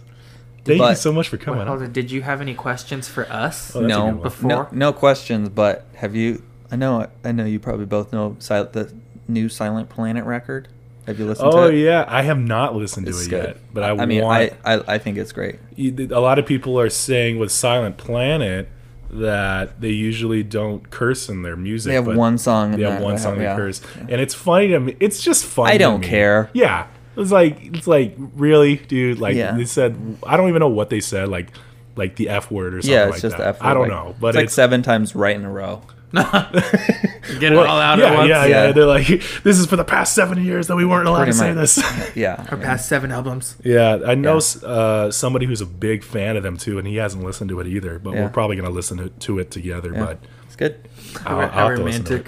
Thank 0.65 0.81
you 0.81 0.95
so 0.95 1.13
much 1.13 1.29
for 1.29 1.37
coming. 1.37 1.65
hold 1.65 1.79
on. 1.79 1.85
on. 1.85 1.93
Did 1.93 2.11
you 2.11 2.21
have 2.23 2.41
any 2.41 2.53
questions 2.53 3.07
for 3.07 3.31
us? 3.31 3.73
Oh, 3.75 3.79
no. 3.81 4.11
Before? 4.11 4.49
no, 4.49 4.67
no 4.73 4.91
questions. 4.93 5.47
But 5.49 5.85
have 5.95 6.13
you? 6.13 6.43
I 6.69 6.75
know, 6.75 7.07
I 7.23 7.31
know 7.31 7.45
you 7.45 7.59
probably 7.59 7.85
both 7.85 8.11
know 8.11 8.35
Sil- 8.43 8.67
the 8.73 8.93
new 9.29 9.47
Silent 9.47 9.87
Planet 9.89 10.25
record. 10.25 10.67
Have 11.05 11.19
you 11.19 11.25
listened 11.25 11.47
Oh 11.47 11.51
to 11.51 11.57
it? 11.63 11.65
Oh 11.67 11.69
yeah, 11.69 12.03
I 12.05 12.21
have 12.23 12.37
not 12.37 12.75
listened 12.75 13.05
to 13.05 13.13
it 13.13 13.29
good. 13.29 13.45
yet, 13.45 13.57
but 13.73 13.83
I, 13.85 13.91
I 13.91 14.05
mean, 14.05 14.23
want. 14.23 14.51
I, 14.65 14.73
I 14.73 14.95
I 14.95 14.97
think 14.97 15.17
it's 15.17 15.31
great. 15.31 15.57
you- 15.73 16.09
a 16.11 16.19
lot 16.19 16.37
of 16.37 16.45
people 16.45 16.77
are 16.77 16.89
saying 16.89 17.39
with 17.39 17.49
Silent 17.49 17.95
Planet 17.95 18.67
that 19.09 19.79
they 19.79 19.91
usually 19.91 20.43
don't 20.43 20.89
curse 20.89 21.29
in 21.29 21.43
their 21.43 21.55
music. 21.55 21.91
They 21.91 21.95
have 21.95 22.03
but 22.05 22.17
one 22.17 22.37
song. 22.37 22.73
in 22.73 22.81
They 22.81 22.91
have 22.91 23.01
one 23.01 23.17
song 23.17 23.37
they 23.37 23.45
yeah. 23.45 23.55
curse, 23.55 23.81
and 23.97 24.19
it's 24.19 24.33
funny 24.33 24.67
to 24.67 24.81
me. 24.81 24.97
It's 24.99 25.23
just 25.23 25.45
funny. 25.45 25.75
I 25.75 25.77
don't 25.77 26.01
me. 26.01 26.07
care. 26.07 26.49
Yeah, 26.51 26.87
It's 27.17 27.31
like 27.31 27.57
it's 27.75 27.87
like 27.87 28.15
really, 28.35 28.75
dude. 28.77 29.19
Like 29.19 29.35
Yeah. 29.35 29.53
they 29.57 29.65
said, 29.65 30.17
I 30.25 30.37
don't 30.37 30.49
even 30.49 30.59
know 30.59 30.67
what 30.69 30.89
they 30.89 30.99
said. 31.01 31.29
Like 31.29 31.49
like 31.95 32.15
the 32.15 32.29
f 32.29 32.51
word 32.51 32.75
or 32.75 32.81
something. 32.81 32.93
Yeah, 32.93 33.05
it's 33.05 33.13
like 33.13 33.21
just 33.23 33.37
that. 33.37 33.43
the 33.43 33.47
F. 33.49 33.57
I 33.61 33.73
don't 33.73 33.83
word, 33.83 33.89
know, 33.89 34.15
but 34.19 34.27
it's 34.29 34.35
like 34.35 34.45
it's 34.45 34.53
seven 34.53 34.83
times 34.83 35.15
right 35.15 35.35
in 35.35 35.43
a 35.45 35.51
row. 35.51 35.81
Get 36.13 37.51
it 37.51 37.55
well, 37.55 37.65
all 37.67 37.79
out 37.79 37.99
yeah, 37.99 38.05
at 38.05 38.15
once. 38.17 38.29
Yeah, 38.29 38.45
yeah, 38.45 38.65
Yeah. 38.67 38.71
They're 38.71 38.85
like, 38.85 39.07
this 39.43 39.59
is 39.59 39.65
for 39.65 39.75
the 39.75 39.83
past 39.83 40.15
seven 40.15 40.41
years 40.43 40.67
that 40.67 40.75
we 40.77 40.85
weren't 40.85 41.05
allowed 41.07 41.25
Pretty 41.25 41.31
to 41.33 41.37
say 41.37 41.53
much. 41.53 41.75
this. 41.75 42.15
Yeah. 42.15 42.45
Our 42.49 42.57
past 42.57 42.87
seven 42.87 43.11
albums. 43.11 43.57
yeah, 43.63 43.99
I 44.05 44.15
know 44.15 44.33
Yeah. 44.33 44.37
s 44.37 44.63
uh, 44.63 45.11
somebody 45.11 45.45
who's 45.47 45.59
a 45.59 45.65
big 45.65 46.03
fan 46.03 46.37
of 46.37 46.43
them 46.43 46.55
too, 46.55 46.77
and 46.79 46.87
he 46.87 46.95
hasn't 46.95 47.23
listened 47.25 47.49
to 47.49 47.59
it 47.59 47.67
either. 47.67 47.99
But 47.99 48.13
Yeah. 48.13 48.23
we're 48.23 48.29
probably 48.29 48.55
gonna 48.55 48.69
listen 48.69 48.97
to, 48.99 49.09
to 49.09 49.39
it 49.39 49.51
together. 49.51 49.91
Yeah. 49.93 50.05
But 50.05 50.19
It's 50.45 50.55
good. 50.55 50.87
I'll, 51.25 51.41
How 51.41 51.41
I'll 51.41 51.67
have 51.69 51.77
to 51.77 51.83
listen 51.83 52.03
to 52.05 52.13
it. 52.15 52.27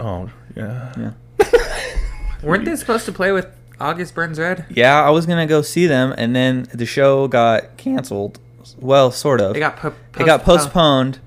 romantic. 0.00 0.30
Oh 0.30 0.30
yeah. 0.56 1.12
Weren't 2.42 2.64
they 2.64 2.76
supposed 2.76 3.06
to 3.06 3.12
play 3.12 3.30
with 3.32 3.46
August 3.80 4.14
Burns 4.14 4.38
Red? 4.38 4.66
Yeah, 4.70 5.02
I 5.02 5.10
was 5.10 5.26
gonna 5.26 5.46
go 5.46 5.62
see 5.62 5.86
them, 5.86 6.14
and 6.16 6.34
then 6.34 6.66
the 6.72 6.86
show 6.86 7.28
got 7.28 7.76
canceled. 7.76 8.38
Well, 8.78 9.10
sort 9.10 9.40
of. 9.40 9.54
They 9.54 9.60
got 9.60 9.76
po- 9.76 9.94
it 10.18 10.24
got 10.26 10.42
postponed, 10.44 11.18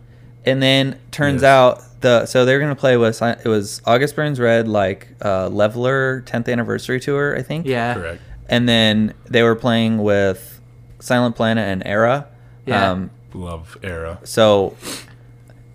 and 0.45 0.61
then 0.61 0.99
turns 1.11 1.41
Yes. 1.41 1.49
out 1.49 1.83
the 2.01 2.25
so 2.25 2.45
they're 2.45 2.59
gonna 2.59 2.75
play 2.75 2.95
with 2.97 3.21
it 3.21 3.45
was 3.47 3.81
August 3.85 4.15
Burns 4.15 4.39
Red 4.39 4.67
like 4.67 5.07
uh, 5.23 5.47
Leveler 5.49 6.21
10th 6.25 6.51
anniversary 6.51 6.99
tour, 6.99 7.35
I 7.37 7.41
think. 7.41 7.65
Yeah. 7.65 7.93
Correct. 7.95 8.21
And 8.49 8.67
then 8.69 9.13
they 9.25 9.43
were 9.43 9.55
playing 9.55 9.97
with 9.97 10.61
Silent 10.99 11.35
Planet 11.35 11.67
and 11.67 11.83
Erra. 11.85 12.27
Yeah. 12.65 12.91
Um, 12.91 13.11
Love 13.33 13.77
Erra. 13.83 14.19
so 14.23 14.75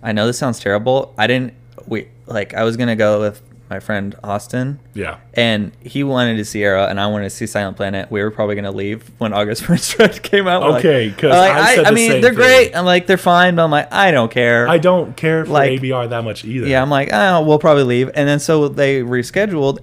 I 0.01 0.11
know 0.11 0.25
this 0.27 0.37
sounds 0.37 0.59
terrible. 0.59 1.13
I 1.17 1.27
didn't 1.27 1.53
we 1.87 2.07
like 2.25 2.53
I 2.53 2.63
was 2.63 2.77
gonna 2.77 2.95
go 2.95 3.19
with 3.19 3.41
my 3.73 3.79
friend 3.79 4.15
Austin. 4.23 4.79
Yeah. 4.93 5.17
And 5.33 5.71
he 5.81 6.03
wanted 6.03 6.37
to 6.37 6.45
see 6.45 6.61
Erra, 6.63 6.87
and 6.87 6.99
I 6.99 7.07
wanted 7.07 7.23
to 7.25 7.29
see 7.31 7.47
Silent 7.47 7.75
Planet. 7.75 8.11
We 8.11 8.21
were 8.21 8.29
probably 8.29 8.55
gonna 8.55 8.71
leave 8.71 9.09
when 9.17 9.33
August 9.33 9.65
Burns 9.67 9.97
Red 9.97 10.21
came 10.31 10.47
out. 10.47 10.61
We're 10.61 10.69
like- 10.69 10.85
Okay, 10.85 11.09
'cause 11.11 11.31
I'm 11.31 11.37
like, 11.37 11.51
I 11.51 11.57
I, 11.57 11.79
I 11.79 11.83
the 11.89 11.91
mean, 11.91 12.11
same 12.11 12.21
they're 12.21 12.31
thing. 12.31 12.39
great. 12.39 12.75
I'm 12.75 12.85
like, 12.85 13.07
they're 13.07 13.17
fine, 13.17 13.55
but 13.55 13.63
I'm 13.63 13.71
like, 13.71 13.91
I 13.91 14.11
don't 14.11 14.29
care. 14.31 14.67
I 14.67 14.77
don't 14.77 15.17
care 15.17 15.43
for 15.45 15.51
Like- 15.51 15.81
ABR 15.81 16.09
that 16.11 16.23
much 16.23 16.45
either. 16.45 16.67
yeah, 16.67 16.81
I'm 16.81 16.89
like, 16.91 17.09
oh, 17.11 17.43
we'll 17.43 17.57
probably 17.59 17.83
leave. 17.83 18.11
And 18.13 18.27
then 18.29 18.39
so 18.39 18.67
they 18.67 19.01
rescheduled, 19.01 19.79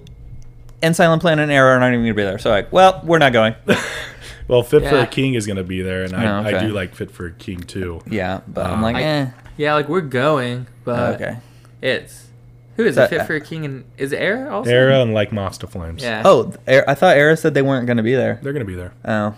and 0.81 0.95
Silent 0.95 1.21
Planet 1.21 1.43
and 1.43 1.51
Erra 1.51 1.75
are 1.75 1.79
not 1.79 1.89
even 1.91 2.01
gonna 2.05 2.13
be 2.13 2.23
there. 2.23 2.39
So 2.39 2.49
like, 2.49 2.71
well, 2.71 3.01
we're 3.03 3.19
not 3.19 3.33
going. 3.33 3.55
Well, 4.47 4.63
Fit 4.63 4.83
for 4.83 4.97
a 4.97 5.07
King 5.07 5.35
is 5.35 5.47
gonna 5.47 5.63
be 5.63 5.81
there, 5.81 6.03
and 6.03 6.13
I, 6.13 6.25
Oh, 6.25 6.45
okay. 6.47 6.57
I 6.57 6.65
do 6.65 6.73
like 6.73 6.93
Fit 6.93 7.09
for 7.09 7.27
a 7.27 7.31
King 7.31 7.61
too. 7.61 8.01
yeah, 8.09 8.41
but 8.49 8.65
I'm 8.65 8.73
Um, 8.75 8.81
like, 8.81 8.95
I- 8.97 9.03
eh. 9.03 9.27
Yeah, 9.55 9.75
like 9.75 9.87
we're 9.87 10.01
going, 10.01 10.67
but 10.83 11.21
okay. 11.21 11.37
it's 11.81 12.25
who 12.75 12.85
is 12.85 12.95
So- 12.95 13.03
it? 13.03 13.09
Fit 13.09 13.25
for 13.27 13.35
a 13.35 13.41
King 13.41 13.65
and 13.65 13.83
is 13.97 14.11
it 14.11 14.19
Erra 14.19 14.51
also? 14.51 14.69
Erra 14.71 15.01
and 15.01 15.13
like 15.13 15.31
Moths 15.31 15.57
to 15.59 15.67
Flames. 15.67 16.03
Yeah. 16.03 16.21
Oh, 16.25 16.53
I 16.67 16.93
thought 16.95 17.17
Erra 17.17 17.37
said 17.37 17.53
they 17.53 17.61
weren't 17.61 17.87
gonna 17.87 18.03
be 18.03 18.15
there. 18.15 18.39
they're 18.41 18.53
gonna 18.53 18.65
be 18.65 18.75
there. 18.75 18.93
Oh, 19.05 19.09
well, 19.11 19.35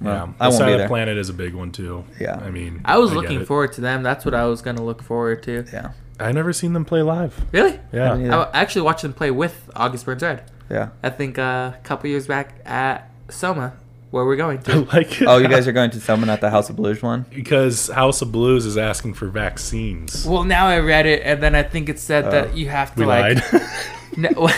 yeah, 0.00 0.12
I 0.12 0.14
The 0.16 0.22
won't 0.22 0.38
be 0.38 0.56
Silent 0.56 0.78
there. 0.78 0.88
Planet 0.88 1.18
is 1.18 1.28
a 1.28 1.32
big 1.32 1.54
one 1.54 1.72
too. 1.72 2.04
Yeah. 2.20 2.38
I 2.44 2.50
mean, 2.50 2.80
I 2.84 2.98
was 2.98 3.10
get 3.10 3.16
looking 3.16 3.44
forward 3.44 3.72
to 3.74 3.80
them. 3.80 4.02
That's 4.02 4.24
what 4.24 4.34
I 4.34 4.44
was 4.46 4.60
gonna 4.62 4.82
look 4.84 5.02
forward 5.02 5.42
to. 5.44 5.64
Yeah, 5.72 5.92
I 6.20 6.32
never 6.32 6.52
seen 6.52 6.72
them 6.74 6.84
play 6.84 7.02
live. 7.02 7.34
Really? 7.52 7.78
Yeah, 7.92 8.16
Haven't. 8.16 8.30
I 8.30 8.50
actually 8.60 8.82
watched 8.82 9.02
them 9.02 9.12
play 9.14 9.30
with 9.30 9.70
August 9.74 10.04
Burns 10.06 10.22
Red. 10.22 10.42
yeah. 10.70 10.88
I 11.02 11.10
think 11.10 11.38
uh, 11.38 11.72
a 11.74 11.78
couple 11.82 12.10
years 12.10 12.26
back 12.26 12.60
at 12.66 13.10
Soma, 13.30 13.74
where 14.16 14.24
we're 14.24 14.34
going 14.36 14.60
to. 14.62 14.80
like 14.92 15.22
Oh, 15.22 15.36
you 15.38 15.46
guys 15.46 15.68
are 15.68 15.72
going 15.72 15.90
to 15.90 16.00
Summon 16.00 16.28
at 16.30 16.40
the 16.40 16.50
House 16.50 16.68
of 16.70 16.74
Blues 16.76 17.02
one? 17.02 17.26
because 17.32 17.88
House 17.88 18.22
of 18.22 18.32
Blues 18.32 18.66
is 18.66 18.76
asking 18.76 19.14
for 19.14 19.28
vaccines. 19.28 20.26
well, 20.26 20.42
now 20.44 20.66
I 20.66 20.78
read 20.80 21.06
it, 21.06 21.22
and 21.24 21.42
then 21.42 21.54
I 21.54 21.62
think 21.62 21.88
it 21.88 21.98
said 22.00 22.24
Oh. 22.24 22.30
that 22.30 22.56
you 22.56 22.68
have 22.68 22.94
to 22.96 23.00
we 23.02 23.06
like. 23.06 23.52
lied. 23.52 23.62
No, 24.16 24.48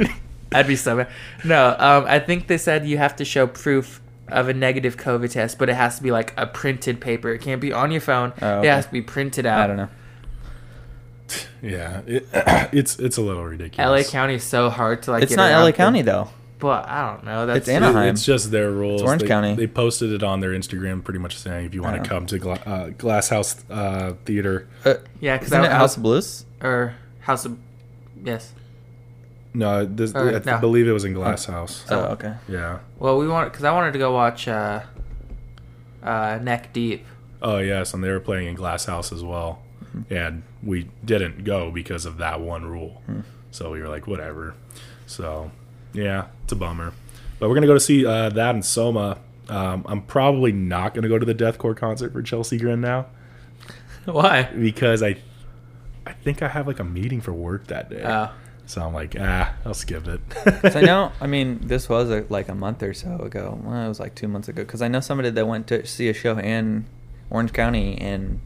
I'd 0.52 0.66
be 0.66 0.76
so 0.76 0.96
bad. 0.98 1.08
No, 1.42 1.74
um, 1.78 2.04
I 2.06 2.18
think 2.18 2.46
they 2.46 2.58
said 2.58 2.86
you 2.86 2.98
have 2.98 3.16
to 3.16 3.24
show 3.24 3.46
proof 3.46 4.02
of 4.26 4.48
a 4.50 4.52
negative 4.52 4.98
COVID 4.98 5.30
test, 5.30 5.58
but 5.58 5.70
it 5.70 5.74
has 5.76 5.96
to 5.96 6.02
be 6.02 6.10
like 6.10 6.34
a 6.36 6.46
printed 6.46 7.00
paper. 7.00 7.30
It 7.32 7.40
can't 7.40 7.60
be 7.60 7.72
on 7.72 7.90
your 7.90 8.02
phone. 8.02 8.34
Oh, 8.42 8.60
It 8.60 8.66
has 8.66 8.84
to 8.84 8.92
be 8.92 9.00
printed 9.00 9.46
out. 9.46 9.60
I 9.60 9.66
don't 9.66 9.76
know. 9.78 9.88
yeah, 11.62 12.00
it, 12.06 12.26
it's 12.72 12.98
it's 12.98 13.16
a 13.16 13.22
little 13.22 13.44
ridiculous. 13.44 14.06
LA 14.06 14.10
County 14.10 14.34
is 14.34 14.44
so 14.44 14.68
hard 14.68 15.02
to 15.04 15.12
like. 15.12 15.22
It's 15.22 15.30
get 15.30 15.36
not 15.36 15.50
around 15.50 15.62
LA 15.62 15.66
to, 15.70 15.72
County 15.76 16.02
though. 16.02 16.28
But 16.58 16.88
I 16.88 17.10
don't 17.10 17.24
know. 17.24 17.46
That's 17.46 17.60
It's 17.60 17.68
Anaheim. 17.68 18.14
It's 18.14 18.24
just 18.24 18.50
their 18.50 18.70
rules. 18.70 19.02
Orange 19.02 19.22
they, 19.22 19.28
County. 19.28 19.54
They 19.54 19.66
posted 19.66 20.12
it 20.12 20.22
on 20.22 20.40
their 20.40 20.50
Instagram, 20.50 21.02
pretty 21.04 21.20
much 21.20 21.36
saying 21.38 21.66
if 21.66 21.74
you 21.74 21.82
want 21.82 21.98
Oh. 21.98 22.02
to 22.02 22.08
come 22.08 22.26
to 22.26 22.38
Gla- 22.38 22.62
uh, 22.66 22.88
Glass 22.90 23.28
House 23.28 23.56
uh, 23.70 24.14
Theater. 24.24 24.66
Uh, 24.84 24.94
yeah, 25.20 25.36
because 25.36 25.48
isn't 25.48 25.60
I, 25.62 25.66
it 25.66 25.72
House 25.72 25.96
of 25.96 26.02
Blues? 26.02 26.44
or 26.62 26.94
House 27.20 27.44
of 27.44 27.56
yes. 28.24 28.52
No, 29.54 29.84
this, 29.84 30.14
Or- 30.14 30.36
I 30.36 30.40
no. 30.44 30.58
believe 30.58 30.86
it 30.88 30.92
was 30.92 31.04
in 31.04 31.14
Glass 31.14 31.46
House. 31.46 31.84
Oh, 31.90 32.04
okay. 32.12 32.34
Yeah. 32.48 32.80
Well, 32.98 33.18
we 33.18 33.26
want 33.28 33.50
because 33.52 33.64
I 33.64 33.72
wanted 33.72 33.92
to 33.92 33.98
go 33.98 34.12
watch 34.12 34.46
uh, 34.48 34.82
uh, 36.02 36.38
Neck 36.42 36.72
Deep. 36.72 37.04
Oh 37.40 37.58
yes, 37.58 37.94
and 37.94 38.02
they 38.02 38.10
were 38.10 38.20
playing 38.20 38.48
in 38.48 38.54
Glass 38.54 38.84
House 38.86 39.12
as 39.12 39.22
well, 39.22 39.62
and 40.10 40.42
we 40.62 40.90
didn't 41.04 41.44
go 41.44 41.70
because 41.70 42.04
of 42.04 42.18
that 42.18 42.40
one 42.40 42.66
rule. 42.66 43.00
So 43.50 43.70
we 43.70 43.80
were 43.80 43.88
like, 43.88 44.06
whatever. 44.06 44.54
So 45.06 45.50
yeah, 45.92 46.26
it's 46.44 46.52
a 46.52 46.56
bummer. 46.56 46.92
But 47.38 47.48
we're 47.48 47.54
gonna 47.54 47.66
go 47.66 47.74
to 47.74 47.80
see 47.80 48.04
uh, 48.06 48.30
that 48.30 48.54
in 48.54 48.62
Soma. 48.62 49.18
Um, 49.48 49.84
I'm 49.88 50.02
probably 50.02 50.52
not 50.52 50.94
gonna 50.94 51.08
go 51.08 51.18
to 51.18 51.24
the 51.26 51.34
Deathcore 51.34 51.76
concert 51.76 52.12
for 52.12 52.22
Chelsea 52.22 52.58
Grin 52.58 52.80
now 52.82 53.06
Why? 54.04 54.42
because 54.42 55.02
I, 55.02 55.16
I 56.06 56.12
think 56.12 56.42
I 56.42 56.48
have 56.48 56.66
like 56.66 56.80
a 56.80 56.84
meeting 56.84 57.20
for 57.20 57.32
work 57.32 57.66
that 57.68 57.88
day. 57.90 58.02
Oh, 58.04 58.30
So 58.66 58.82
I'm 58.82 58.92
like, 58.92 59.16
ah, 59.18 59.54
I'll 59.64 59.72
skip 59.74 60.06
it. 60.06 60.20
So 60.72 60.80
I 60.80 60.82
know. 60.82 61.12
I 61.20 61.26
mean, 61.26 61.60
this 61.62 61.88
was 61.88 62.10
a, 62.10 62.24
like 62.28 62.48
a 62.48 62.54
month 62.54 62.82
or 62.82 62.92
so 62.92 63.16
ago. 63.18 63.58
Well, 63.62 63.84
it 63.86 63.88
was 63.88 64.00
like 64.00 64.14
two 64.14 64.28
months 64.28 64.48
ago. 64.48 64.62
Because 64.64 64.82
I 64.82 64.88
know 64.88 65.00
somebody 65.00 65.30
that 65.30 65.46
went 65.46 65.66
to 65.68 65.86
see 65.86 66.08
a 66.08 66.14
show 66.14 66.38
in 66.38 66.84
Orange 67.30 67.52
County 67.52 67.96
and 67.98 68.40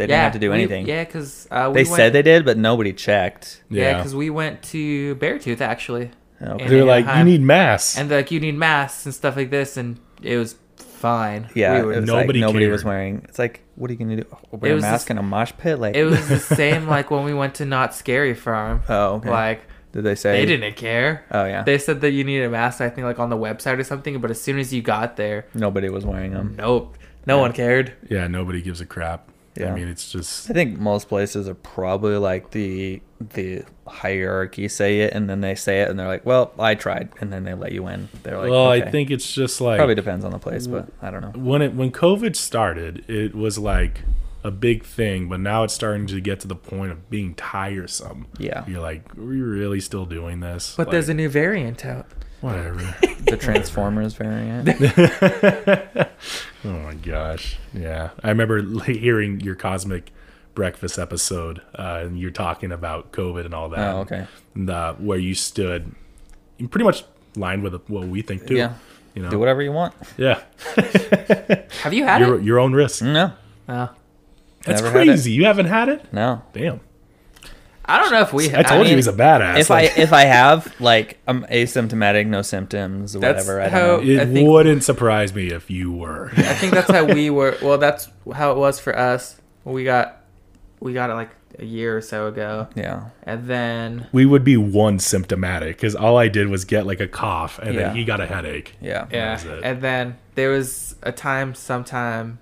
they 0.00 0.06
didn't 0.08 0.20
have 0.22 0.32
to 0.32 0.38
do 0.38 0.50
we- 0.50 0.56
anything. 0.56 0.86
yeah, 0.86 1.04
because 1.04 1.46
uh, 1.50 1.70
we 1.72 1.82
they 1.84 1.88
went, 1.90 1.96
said 1.96 2.12
they 2.12 2.22
did, 2.22 2.44
but 2.44 2.56
nobody 2.58 2.92
checked. 2.92 3.62
Yeah, 3.70 3.96
because 3.96 4.14
we 4.14 4.30
went 4.30 4.62
to 4.74 5.14
Beartooth 5.16 5.60
actually. 5.60 6.10
Okay. 6.42 6.68
They're 6.68 6.84
like, 6.84 7.04
you 7.04 7.10
Anaheim. 7.10 7.26
need 7.26 7.42
masks. 7.42 7.98
and 7.98 8.10
like 8.10 8.30
you 8.30 8.40
need 8.40 8.56
masks 8.56 9.04
and 9.06 9.14
stuff 9.14 9.36
like 9.36 9.50
this, 9.50 9.76
and 9.76 9.98
it 10.22 10.36
was 10.38 10.56
fine. 10.76 11.48
Yeah, 11.54 11.72
We 11.74 11.78
it 11.78 11.82
were- 11.84 11.96
was 12.00 12.04
Nobody 12.06 12.40
like 12.40 12.48
nobody 12.48 12.66
was 12.68 12.82
cared. 12.82 12.88
wearing. 12.94 13.22
It's 13.28 13.38
like, 13.38 13.60
what 13.76 13.90
are 13.90 13.94
you 13.94 13.98
gonna 13.98 14.16
do? 14.16 14.36
Wear 14.50 14.72
a 14.72 14.74
was 14.74 14.82
mask 14.82 15.06
this- 15.06 15.10
in 15.12 15.18
a 15.18 15.22
mosh 15.22 15.52
pit? 15.58 15.78
Like 15.78 15.94
it 15.96 16.04
was 16.04 16.28
the 16.28 16.38
same 16.56 16.86
like 16.88 17.10
when 17.10 17.24
we 17.24 17.34
went 17.34 17.54
to 17.56 17.64
Knott's 17.64 17.96
Scary 17.96 18.34
Farm. 18.34 18.82
Oh, 18.88 19.14
okay. 19.16 19.30
Like 19.30 19.62
Did 19.92 20.04
they 20.04 20.14
say 20.14 20.32
they 20.32 20.46
didn't 20.46 20.76
care. 20.76 21.24
Oh 21.30 21.44
yeah. 21.44 21.62
They 21.62 21.78
said 21.78 22.00
that 22.02 22.10
you 22.12 22.24
needed 22.24 22.46
a 22.46 22.50
mask. 22.50 22.80
I 22.80 22.88
think 22.90 23.04
like 23.06 23.18
on 23.18 23.28
the 23.30 23.36
website 23.36 23.78
or 23.78 23.84
something. 23.84 24.18
But 24.20 24.30
as 24.30 24.40
soon 24.40 24.58
as 24.58 24.72
you 24.72 24.82
got 24.82 25.16
there, 25.16 25.46
nobody 25.54 25.88
was 25.90 26.04
wearing 26.06 26.32
them. 26.32 26.54
nope, 26.58 26.96
no 27.26 27.38
one 27.38 27.52
cared. 27.52 27.92
yeah, 28.08 28.26
nobody 28.28 28.62
gives 28.62 28.80
a 28.80 28.86
crap. 28.86 29.29
Yeah. 29.60 29.72
I 29.72 29.74
mean, 29.74 29.88
it's 29.88 30.10
just 30.10 30.50
I 30.50 30.54
think 30.54 30.78
most 30.78 31.08
places 31.08 31.48
are 31.48 31.54
probably 31.54 32.16
like 32.16 32.50
the 32.50 33.02
the 33.20 33.64
hierarchy 33.86 34.68
say 34.68 35.00
it, 35.00 35.12
and 35.12 35.28
then 35.28 35.40
they 35.40 35.54
say 35.54 35.82
it, 35.82 35.90
and 35.90 35.98
they're 35.98 36.08
like, 36.08 36.24
"Well, 36.24 36.52
I 36.58 36.74
tried," 36.74 37.10
and 37.20 37.32
then 37.32 37.44
they 37.44 37.54
let 37.54 37.72
you 37.72 37.86
in. 37.88 38.08
They're 38.22 38.38
like, 38.38 38.50
well, 38.50 38.72
okay. 38.72 38.86
I 38.86 38.90
think 38.90 39.10
it's 39.10 39.32
just 39.32 39.60
like 39.60 39.78
probably 39.78 39.94
depends 39.94 40.24
on 40.24 40.32
the 40.32 40.38
place, 40.38 40.66
mm. 40.66 40.72
but 40.72 40.88
I 41.02 41.10
don't 41.10 41.22
know. 41.22 41.40
when 41.40 41.62
it 41.62 41.74
when 41.74 41.92
COVID 41.92 42.36
started, 42.36 43.04
it 43.08 43.34
was 43.34 43.58
like 43.58 44.00
a 44.42 44.50
big 44.50 44.84
thing, 44.84 45.28
but 45.28 45.40
now 45.40 45.64
it's 45.64 45.74
starting 45.74 46.06
to 46.06 46.20
get 46.20 46.40
to 46.40 46.48
the 46.48 46.56
point 46.56 46.92
of 46.92 47.10
being 47.10 47.34
tiresome. 47.34 48.26
Yeah. 48.38 48.64
You're 48.66 48.80
like, 48.80 49.16
are 49.16 49.22
we 49.22 49.40
really 49.40 49.80
still 49.80 50.06
doing 50.06 50.40
this? 50.40 50.74
But 50.76 50.90
there's 50.90 51.08
a 51.08 51.14
new 51.14 51.28
variant 51.28 51.84
out. 51.84 52.06
Whatever. 52.40 52.94
The 53.20 53.36
Transformers 53.36 54.14
variant. 54.14 54.68
oh 56.64 56.70
my 56.82 56.94
gosh. 56.94 57.58
Yeah. 57.72 58.10
I 58.24 58.28
remember 58.30 58.62
hearing 58.84 59.38
your 59.40 59.54
cosmic 59.54 60.10
breakfast 60.54 60.98
episode, 60.98 61.60
uh, 61.78 62.00
and 62.02 62.18
you're 62.18 62.32
talking 62.32 62.72
about 62.72 63.12
COVID 63.12 63.44
and 63.44 63.54
all 63.54 63.68
that. 63.68 63.94
Oh, 63.94 63.98
okay. 64.00 64.26
And, 64.54 64.68
uh, 64.68 64.94
where 64.94 65.18
you 65.18 65.34
stood 65.34 65.94
in 66.58 66.66
pretty 66.68 66.84
much 66.84 67.04
lined 67.36 67.62
with 67.62 67.74
what 67.88 68.08
we 68.08 68.22
think 68.22 68.46
too. 68.48 68.56
Yeah. 68.56 68.74
You 69.14 69.22
know. 69.22 69.30
Do 69.30 69.38
whatever 69.38 69.62
you 69.62 69.72
want. 69.72 69.94
Yeah. 70.16 70.40
Have 71.82 71.92
you 71.94 72.04
had 72.04 72.20
your 72.20 72.38
it? 72.40 72.42
your 72.44 72.58
own 72.58 72.72
risk. 72.72 73.02
No, 73.02 73.32
Oh. 73.68 73.90
That's 74.64 74.82
Never 74.82 74.92
crazy. 74.92 75.32
You 75.32 75.44
haven't 75.44 75.66
had 75.66 75.88
it? 75.88 76.12
no. 76.12 76.42
Damn. 76.52 76.80
I 77.90 77.98
don't 77.98 78.10
know 78.12 78.20
if 78.22 78.32
we. 78.32 78.54
I 78.54 78.62
told 78.62 78.80
you 78.86 78.90
mean, 78.92 78.96
he's 78.98 79.06
a 79.08 79.12
badass. 79.12 79.58
If 79.58 79.70
Like- 79.70 79.98
I 79.98 80.00
if 80.02 80.12
I 80.12 80.22
have 80.22 80.80
like 80.80 81.18
I'm 81.26 81.44
asymptomatic, 81.46 82.26
no 82.26 82.42
symptoms, 82.42 83.12
That's 83.14 83.46
whatever. 83.46 83.60
I 83.60 83.68
don't 83.68 84.06
know. 84.06 84.12
It 84.12 84.20
I 84.20 84.26
think- 84.26 84.48
wouldn't 84.48 84.84
surprise 84.84 85.34
me 85.34 85.48
if 85.48 85.70
you 85.70 85.92
were. 85.92 86.30
I 86.36 86.54
think 86.54 86.72
that's 86.72 86.90
how 86.90 87.04
we 87.04 87.30
were. 87.30 87.56
Well, 87.62 87.78
that's 87.78 88.08
how 88.34 88.52
it 88.52 88.56
was 88.58 88.78
for 88.80 88.96
us. 88.96 89.40
We 89.64 89.84
got, 89.84 90.24
we 90.80 90.92
got 90.94 91.10
it 91.10 91.14
like 91.14 91.30
a 91.58 91.64
year 91.64 91.96
or 91.96 92.00
so 92.00 92.26
ago, 92.28 92.68
Yeah. 92.74 93.10
and 93.24 93.46
then 93.46 94.06
we 94.12 94.24
would 94.24 94.44
be 94.44 94.56
one 94.56 94.98
symptomatic 94.98 95.76
because 95.76 95.94
all 95.94 96.16
I 96.16 96.28
did 96.28 96.48
was 96.48 96.64
get 96.64 96.86
like 96.86 97.00
a 97.00 97.08
cough 97.08 97.58
and 97.58 97.74
Yeah. 97.74 97.80
then 97.88 97.96
he 97.96 98.04
got 98.04 98.20
a 98.20 98.26
headache. 98.26 98.76
Yeah. 98.80 99.06
yeah, 99.12 99.38
and 99.62 99.82
then 99.82 100.16
there 100.36 100.48
was 100.50 100.94
a 101.02 101.12
time, 101.12 101.54
sometime, 101.54 102.38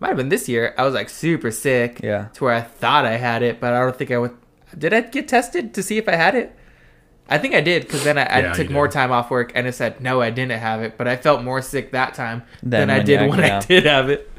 might 0.00 0.08
have 0.08 0.16
been 0.16 0.28
this 0.28 0.48
year. 0.48 0.74
I 0.76 0.84
was 0.84 0.94
like 0.94 1.08
super 1.08 1.50
sick. 1.50 2.00
Yeah. 2.02 2.28
To 2.34 2.44
where 2.44 2.54
I 2.54 2.60
thought 2.60 3.04
I 3.06 3.16
had 3.16 3.42
it, 3.42 3.60
but 3.60 3.72
I 3.72 3.80
don't 3.80 3.96
think 3.96 4.10
I 4.10 4.18
would. 4.18 4.36
Did 4.76 4.92
I 4.92 5.02
get 5.02 5.28
tested 5.28 5.72
to 5.74 5.82
see 5.82 5.98
if 5.98 6.08
I 6.08 6.16
had 6.16 6.34
it? 6.34 6.54
I 7.28 7.38
think 7.38 7.54
I 7.54 7.60
did 7.62 7.82
because 7.82 8.04
then 8.04 8.18
I, 8.18 8.24
I 8.24 8.38
Yeah, 8.40 8.48
you 8.50 8.54
took 8.54 8.70
more 8.70 8.86
time 8.88 9.10
off 9.10 9.30
work 9.30 9.52
and 9.54 9.66
it 9.66 9.74
said 9.74 10.00
no, 10.00 10.20
I 10.20 10.28
didn't 10.30 10.58
have 10.58 10.82
it, 10.82 10.98
but 10.98 11.08
I 11.08 11.16
felt 11.16 11.42
more 11.42 11.62
sick 11.62 11.92
that 11.92 12.12
time 12.14 12.42
Then 12.62 12.88
than 12.88 12.90
I 12.90 13.02
did 13.02 13.30
when 13.30 13.38
yeah. 13.38 13.58
I 13.58 13.60
did 13.60 13.86
have 13.86 14.10
it. 14.10 14.30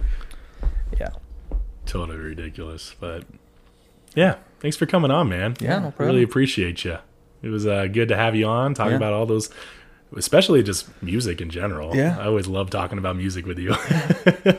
Yeah. 1.00 1.10
Totally 1.88 2.18
ridiculous, 2.20 2.96
but 3.00 3.24
yeah, 4.16 4.36
thanks 4.60 4.78
for 4.78 4.86
coming 4.86 5.10
on, 5.10 5.30
man. 5.30 5.56
Yeah, 5.60 5.80
no 5.80 5.92
problem. 5.92 6.10
Really 6.10 6.24
appreciate 6.24 6.86
you. 6.86 6.98
It 7.42 7.50
was 7.50 7.66
uh, 7.66 7.88
good 7.88 8.10
to 8.10 8.16
have 8.16 8.36
you 8.36 8.46
on, 8.46 8.74
talking 8.76 8.92
Yeah. 8.92 8.98
about 8.98 9.14
all 9.14 9.26
those, 9.26 9.50
especially 10.16 10.64
just 10.64 10.90
music 11.02 11.42
in 11.42 11.50
general. 11.50 11.96
Yeah. 11.96 12.18
I 12.20 12.26
always 12.26 12.48
love 12.48 12.70
talking 12.70 12.98
about 12.98 13.16
music 13.16 13.46
with 13.46 13.60
you. 13.60 13.70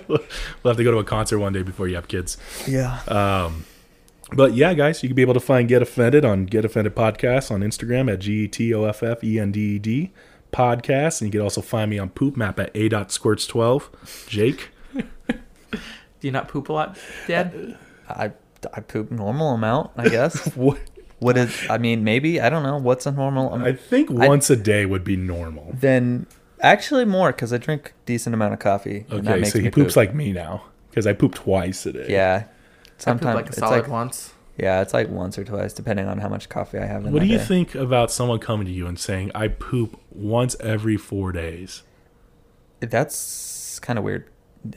we'll 0.08 0.20
have 0.64 0.76
to 0.76 0.84
go 0.84 0.90
to 0.90 0.98
a 0.98 1.04
concert 1.04 1.38
one 1.38 1.52
day 1.52 1.62
before 1.62 1.88
you 1.88 1.94
have 1.96 2.08
kids. 2.08 2.36
Yeah. 2.66 3.00
Um, 3.08 3.64
but 4.32 4.54
yeah, 4.54 4.74
guys, 4.74 5.02
you 5.02 5.08
can 5.08 5.16
be 5.16 5.22
able 5.22 5.34
to 5.34 5.40
find 5.40 5.68
Get 5.68 5.82
Offended 5.82 6.24
on 6.24 6.46
Get 6.46 6.64
Offended 6.64 6.94
Podcast 6.94 7.50
on 7.50 7.60
Instagram 7.60 8.12
at 8.12 8.18
G 8.18 8.44
E 8.44 8.48
T 8.48 8.74
O 8.74 8.84
F 8.84 9.02
F 9.02 9.22
E 9.22 9.38
N 9.38 9.52
D 9.52 9.76
E 9.76 9.78
D 9.78 10.12
podcast. 10.52 11.20
And 11.20 11.28
you 11.28 11.32
can 11.32 11.40
also 11.40 11.60
find 11.60 11.90
me 11.90 11.98
on 11.98 12.10
Poop 12.10 12.36
Map 12.36 12.58
at 12.58 12.70
A.Squirts12. 12.74 14.28
Jake. 14.28 14.70
Do 14.94 16.22
you 16.22 16.32
not 16.32 16.48
poop 16.48 16.68
a 16.68 16.72
lot, 16.72 16.98
Dad? 17.26 17.76
I 18.08 18.32
I 18.72 18.80
poop 18.80 19.10
normal 19.10 19.52
amount, 19.52 19.90
I 19.96 20.08
guess. 20.08 20.52
What? 20.56 20.80
What 21.18 21.36
is? 21.38 21.54
I 21.70 21.78
mean, 21.78 22.04
maybe 22.04 22.40
I 22.40 22.48
don't 22.50 22.62
know 22.62 22.76
what's 22.78 23.06
a 23.06 23.12
normal. 23.12 23.52
Um, 23.54 23.64
I 23.64 23.72
think 23.72 24.10
once 24.10 24.50
a 24.50 24.56
day 24.56 24.86
would 24.86 25.04
be 25.04 25.16
normal. 25.16 25.72
then 25.74 26.26
actually 26.60 27.04
more 27.04 27.32
because 27.32 27.52
I 27.52 27.58
drink 27.58 27.92
decent 28.06 28.34
amount 28.34 28.52
of 28.54 28.58
coffee. 28.60 29.06
Okay, 29.10 29.44
so 29.44 29.58
he 29.58 29.70
poops 29.70 29.94
poop. 29.94 29.96
like 29.96 30.14
me 30.14 30.32
now 30.32 30.64
because 30.90 31.06
I 31.06 31.12
poop 31.12 31.34
twice 31.34 31.84
a 31.86 31.92
day. 31.92 32.06
yeah. 32.08 32.44
Sometimes 32.98 33.34
like 33.34 33.44
a 33.46 33.48
it's 33.48 33.58
solid 33.58 33.82
like 33.82 33.90
once. 33.90 34.32
yeah, 34.56 34.80
it's 34.80 34.94
like 34.94 35.10
once 35.10 35.36
or 35.38 35.44
twice 35.44 35.74
depending 35.74 36.06
on 36.08 36.16
how 36.18 36.28
much 36.30 36.48
coffee 36.48 36.78
I 36.78 36.86
have. 36.86 37.04
In 37.04 37.12
What 37.12 37.20
do 37.20 37.26
you 37.28 37.36
day. 37.38 37.44
think 37.44 37.74
about 37.74 38.10
someone 38.10 38.38
coming 38.38 38.66
to 38.66 38.72
you 38.72 38.86
and 38.86 38.98
saying, 38.98 39.30
I 39.34 39.48
poop 39.48 40.00
once 40.10 40.56
every 40.60 40.96
four 40.96 41.30
days? 41.32 41.82
That's 42.80 43.78
kind 43.80 43.98
of 43.98 44.04
weird. 44.04 44.28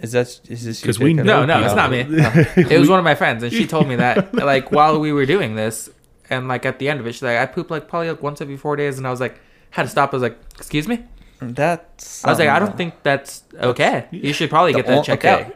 Is 0.01 0.11
that 0.11 0.39
is 0.47 0.63
this 0.65 0.81
because 0.81 0.99
we 0.99 1.13
know 1.13 1.23
No, 1.23 1.45
no, 1.45 1.63
it's 1.65 1.73
not 1.75 1.89
me. 1.91 2.03
No. 2.03 2.29
It 2.57 2.79
was 2.79 2.89
one 2.89 2.99
of 2.99 3.05
my 3.05 3.15
friends, 3.15 3.41
and 3.41 3.51
she 3.51 3.65
told 3.65 3.87
me 3.87 3.95
that 3.95 4.33
like 4.53 4.71
while 4.71 4.99
we 4.99 5.11
were 5.11 5.25
doing 5.25 5.55
this, 5.55 5.89
and 6.29 6.47
like 6.47 6.65
at 6.65 6.79
the 6.79 6.89
end 6.89 6.99
of 6.99 7.07
it, 7.07 7.13
she's 7.13 7.23
like, 7.23 7.37
"I 7.37 7.45
poop 7.45 7.71
like 7.71 7.87
probably 7.87 8.09
like 8.09 8.21
once 8.21 8.41
every 8.41 8.57
four 8.57 8.75
days," 8.75 8.97
and 8.97 9.07
I 9.07 9.11
was 9.11 9.19
like, 9.19 9.39
had 9.71 9.83
to 9.83 9.89
stop. 9.89 10.13
I 10.13 10.15
was 10.15 10.23
like, 10.23 10.37
"Excuse 10.57 10.87
me." 10.87 11.03
That's 11.41 12.25
I 12.25 12.29
was 12.29 12.39
like, 12.39 12.49
"I 12.49 12.59
don't 12.59 12.75
think 12.75 12.95
that's 13.03 13.43
okay. 13.55 14.07
You 14.11 14.33
should 14.33 14.49
probably 14.49 14.73
get 14.73 14.87
that 14.87 15.03
checked 15.03 15.25
okay. 15.25 15.45
out." 15.45 15.53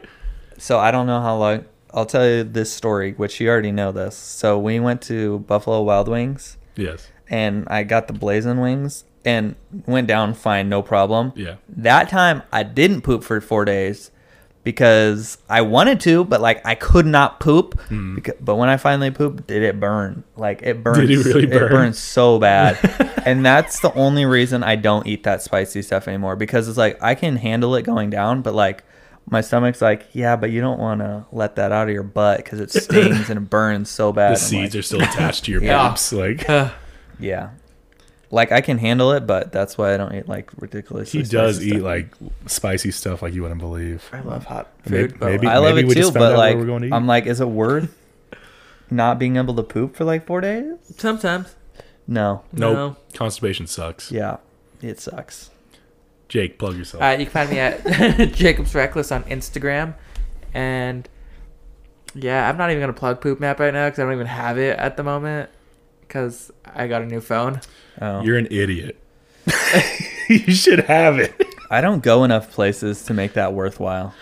So 0.58 0.78
I 0.78 0.90
don't 0.90 1.06
know 1.06 1.20
how 1.20 1.36
long. 1.36 1.64
I'll 1.92 2.06
tell 2.06 2.28
you 2.28 2.42
this 2.42 2.72
story, 2.72 3.12
which 3.12 3.40
you 3.40 3.48
already 3.48 3.70
know 3.70 3.92
this. 3.92 4.16
So 4.16 4.58
we 4.58 4.80
went 4.80 5.00
to 5.02 5.40
Buffalo 5.40 5.80
Wild 5.82 6.08
Wings, 6.08 6.56
Yes. 6.74 7.08
and 7.30 7.68
I 7.68 7.84
got 7.84 8.08
the 8.08 8.12
blazing 8.12 8.60
wings, 8.60 9.04
and 9.24 9.54
went 9.86 10.08
down 10.08 10.34
fine, 10.34 10.68
no 10.68 10.82
problem. 10.82 11.32
Yeah. 11.36 11.56
That 11.68 12.08
time 12.08 12.42
I 12.52 12.64
didn't 12.64 13.02
poop 13.02 13.22
for 13.22 13.40
four 13.40 13.64
days 13.64 14.10
because 14.64 15.38
I 15.48 15.60
wanted 15.60 16.00
to, 16.00 16.24
but 16.24 16.40
like 16.40 16.64
I 16.66 16.74
could 16.74 17.06
not 17.06 17.38
poop. 17.38 17.78
Hmm. 17.82 18.14
Because, 18.16 18.34
but 18.40 18.56
when 18.56 18.68
I 18.68 18.76
finally 18.78 19.10
pooped, 19.10 19.46
did 19.46 19.62
it 19.62 19.78
burn? 19.78 20.24
Like 20.36 20.62
it 20.62 20.82
burns. 20.82 20.98
Did 20.98 21.10
it 21.10 21.24
really 21.24 21.46
burn? 21.46 21.62
It 21.64 21.70
burns 21.70 21.98
so 21.98 22.38
bad, 22.38 22.78
and 23.26 23.44
that's 23.44 23.80
the 23.80 23.92
only 23.94 24.24
reason 24.24 24.62
I 24.62 24.76
don't 24.76 25.06
eat 25.06 25.22
that 25.24 25.42
spicy 25.42 25.82
stuff 25.82 26.08
anymore. 26.08 26.34
Because 26.34 26.66
it's 26.68 26.78
like 26.78 27.00
I 27.02 27.14
can 27.14 27.36
handle 27.36 27.74
it 27.76 27.82
going 27.82 28.10
down, 28.10 28.42
but 28.42 28.54
like 28.54 28.82
my 29.30 29.40
stomach's 29.40 29.80
like, 29.80 30.06
yeah, 30.12 30.36
but 30.36 30.50
you 30.50 30.60
don't 30.60 30.78
want 30.78 31.00
to 31.00 31.24
let 31.32 31.56
that 31.56 31.72
out 31.72 31.88
of 31.88 31.94
your 31.94 32.02
butt 32.02 32.38
because 32.38 32.60
it 32.60 32.70
stings 32.82 33.30
and 33.30 33.38
it 33.38 33.50
burns 33.50 33.88
so 33.90 34.12
bad. 34.12 34.30
The 34.30 34.32
I'm 34.32 34.36
seeds 34.38 34.74
like, 34.74 34.80
are 34.80 34.82
still 34.82 35.02
attached 35.02 35.44
to 35.44 35.52
your 35.52 35.62
Yeah. 35.64 35.88
boobs. 35.88 36.12
Like, 36.12 36.46
yeah. 37.18 37.50
Like 38.34 38.52
I 38.52 38.60
can 38.60 38.78
handle 38.78 39.12
it, 39.12 39.26
but 39.26 39.52
that's 39.52 39.78
why 39.78 39.94
I 39.94 39.96
don't 39.96 40.14
eat 40.14 40.28
like 40.28 40.50
ridiculous. 40.58 41.12
he 41.12 41.22
does 41.22 41.62
eat 41.64 41.70
stuff. 41.70 41.82
like 41.82 42.08
spicy 42.46 42.90
stuff 42.90 43.22
like 43.22 43.32
you 43.32 43.42
wouldn't 43.42 43.60
believe. 43.60 44.08
I 44.12 44.20
love 44.20 44.44
hot 44.46 44.68
Maybe- 44.86 45.08
food, 45.08 45.20
but 45.20 45.30
maybe- 45.30 45.46
I 45.46 45.58
love 45.58 45.78
it 45.78 45.86
we 45.86 45.94
too, 45.94 46.00
just 46.00 46.12
found 46.12 46.20
but 46.20 46.28
where 46.30 46.36
like 46.38 46.56
we're 46.56 46.66
going 46.66 46.82
to 46.82 46.88
eat. 46.88 46.92
I'm 46.92 47.06
like, 47.06 47.26
is 47.26 47.40
it 47.40 47.48
worth 47.48 47.96
not 48.90 49.18
being 49.18 49.36
able 49.36 49.54
to 49.54 49.62
poop 49.62 49.96
for 49.96 50.04
like 50.04 50.26
four 50.26 50.40
days? 50.40 50.74
sometimes 50.98 51.54
No. 52.06 52.42
Nope. 52.52 52.74
No. 52.76 52.96
Constipation 53.14 53.66
sucks. 53.66 54.10
Yeah, 54.12 54.38
it 54.82 55.00
sucks. 55.00 55.50
Jake, 56.28 56.58
plug 56.58 56.76
yourself. 56.76 57.02
Uh, 57.02 57.16
you 57.18 57.26
can 57.26 57.32
find 57.32 57.50
me 57.50 57.58
at 57.60 57.84
Jacob's 58.34 58.74
Reckless 58.74 59.12
on 59.12 59.22
Instagram, 59.24 59.94
and 60.52 61.08
yeah, 62.14 62.48
I'm 62.48 62.56
not 62.56 62.70
even 62.70 62.80
gonna 62.80 62.92
plug 62.92 63.20
Poop 63.20 63.38
Map 63.40 63.60
right 63.60 63.72
now 63.72 63.86
because 63.86 64.00
I 64.00 64.02
don't 64.04 64.12
even 64.14 64.26
have 64.26 64.58
it 64.58 64.76
at 64.78 64.96
the 64.96 65.02
moment 65.04 65.50
because 66.06 66.50
I 66.64 66.86
got 66.86 67.02
a 67.02 67.06
new 67.06 67.20
phone. 67.20 67.60
Oh, 68.00 68.22
You're 68.22 68.38
an 68.38 68.48
idiot. 68.50 68.98
you 70.28 70.54
should 70.54 70.80
have 70.80 71.18
it. 71.18 71.34
I 71.70 71.80
don't 71.80 72.02
go 72.02 72.24
enough 72.24 72.50
places 72.52 73.04
to 73.04 73.14
make 73.14 73.34
that 73.34 73.52
worthwhile. 73.52 74.14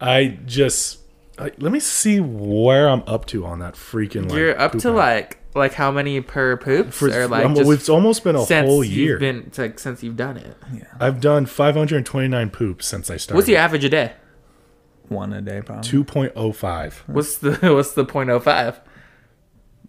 I 0.00 0.38
just 0.46 1.00
I, 1.38 1.52
let 1.58 1.72
me 1.72 1.80
see 1.80 2.20
where 2.20 2.88
I'm 2.88 3.02
up 3.06 3.26
to 3.26 3.46
on 3.46 3.60
that 3.60 3.74
freaking. 3.74 4.28
Like, 4.28 4.38
You're 4.38 4.60
up 4.60 4.72
poop 4.72 4.82
to 4.82 4.88
map. 4.88 4.96
like 4.96 5.38
like 5.54 5.74
how 5.74 5.90
many 5.90 6.20
per 6.20 6.56
poops 6.56 6.96
For, 6.96 7.08
or 7.08 7.26
like 7.26 7.44
um, 7.44 7.54
just 7.54 7.70
it's 7.70 7.88
almost 7.88 8.22
been 8.22 8.36
a 8.36 8.44
since 8.44 8.68
whole 8.68 8.84
you've 8.84 8.96
year. 8.96 9.18
been 9.18 9.50
like 9.56 9.78
since 9.78 10.02
you've 10.02 10.16
done 10.16 10.36
it. 10.36 10.56
Yeah. 10.72 10.84
I've 11.00 11.20
done 11.20 11.46
529 11.46 12.50
poops 12.50 12.86
since 12.86 13.10
I 13.10 13.16
started. 13.16 13.36
What's 13.36 13.48
your 13.48 13.58
average 13.58 13.84
a 13.84 13.88
day? 13.88 14.12
One 15.08 15.32
a 15.32 15.40
day, 15.40 15.60
probably. 15.60 15.90
2.05. 15.90 16.92
What's 17.08 17.38
the 17.38 17.54
what's 17.74 17.92
the 17.92 18.04
point 18.04 18.30
oh 18.30 18.38
five? 18.38 18.80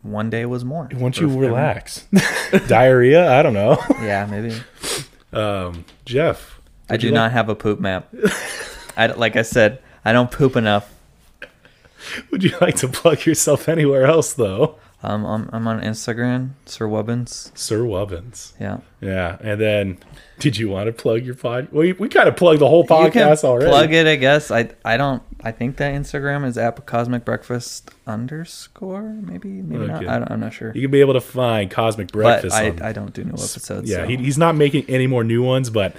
One 0.03 0.29
day 0.31 0.45
was 0.45 0.65
more. 0.65 0.89
Once 0.93 1.19
you 1.19 1.27
relax, 1.27 2.07
diarrhea. 2.67 3.31
I 3.31 3.43
don't 3.43 3.53
know. 3.53 3.77
Yeah, 4.01 4.25
maybe. 4.29 4.55
Um, 5.31 5.85
Jeff, 6.05 6.59
I 6.89 6.97
do 6.97 7.07
you 7.07 7.13
not 7.13 7.23
like- 7.25 7.31
have 7.33 7.49
a 7.49 7.55
poop 7.55 7.79
map. 7.79 8.13
I 8.97 9.07
like 9.07 9.35
I 9.35 9.43
said, 9.43 9.79
I 10.03 10.11
don't 10.11 10.31
poop 10.31 10.55
enough. 10.55 10.91
Would 12.31 12.43
you 12.43 12.53
like 12.59 12.75
to 12.77 12.87
plug 12.87 13.25
yourself 13.25 13.69
anywhere 13.69 14.05
else 14.05 14.33
though, 14.33 14.77
Um, 15.03 15.25
I'm, 15.25 15.49
I'm 15.51 15.67
on 15.67 15.81
Instagram, 15.81 16.51
Sir 16.67 16.87
Wubbins. 16.87 17.57
Sir 17.57 17.79
Wubbins? 17.79 18.53
Yeah. 18.59 18.81
Yeah, 19.01 19.37
and 19.41 19.59
then 19.59 19.97
did 20.37 20.57
you 20.57 20.69
want 20.69 20.85
to 20.87 20.93
plug 20.93 21.25
your 21.25 21.33
pod? 21.33 21.69
We 21.71 21.93
we 21.93 22.07
kind 22.07 22.29
of 22.29 22.35
plugged 22.35 22.61
the 22.61 22.67
whole 22.67 22.81
you 22.83 22.87
can 22.87 23.11
podcast 23.11 23.43
already. 23.43 23.69
plug 23.71 23.91
it, 23.93 24.05
I 24.05 24.15
guess. 24.15 24.51
I 24.51 24.69
I 24.85 24.97
don't. 24.97 25.23
I 25.43 25.51
think 25.51 25.77
that 25.77 25.95
Instagram 25.95 26.45
is 26.45 26.55
at 26.55 26.85
Cosmic 26.85 27.25
Breakfast 27.25 27.89
underscore. 28.05 29.01
Maybe 29.01 29.49
maybe 29.49 29.85
Okay. 29.85 30.05
not. 30.05 30.07
I 30.07 30.19
don't, 30.19 30.31
I'm 30.31 30.39
not 30.39 30.53
sure. 30.53 30.71
You 30.75 30.81
can 30.81 30.91
be 30.91 31.01
able 31.01 31.13
to 31.13 31.21
find 31.21 31.71
Cosmic 31.71 32.07
But 32.11 32.13
Breakfast. 32.13 32.55
I, 32.55 32.69
on- 32.69 32.81
I 32.83 32.91
don't 32.91 33.13
do 33.13 33.23
new 33.23 33.31
episodes. 33.33 33.89
yeah, 33.89 33.97
so. 33.97 34.07
he, 34.07 34.17
he's 34.17 34.37
not 34.37 34.55
making 34.55 34.85
any 34.87 35.07
more 35.07 35.23
new 35.23 35.41
ones, 35.43 35.69
but 35.71 35.95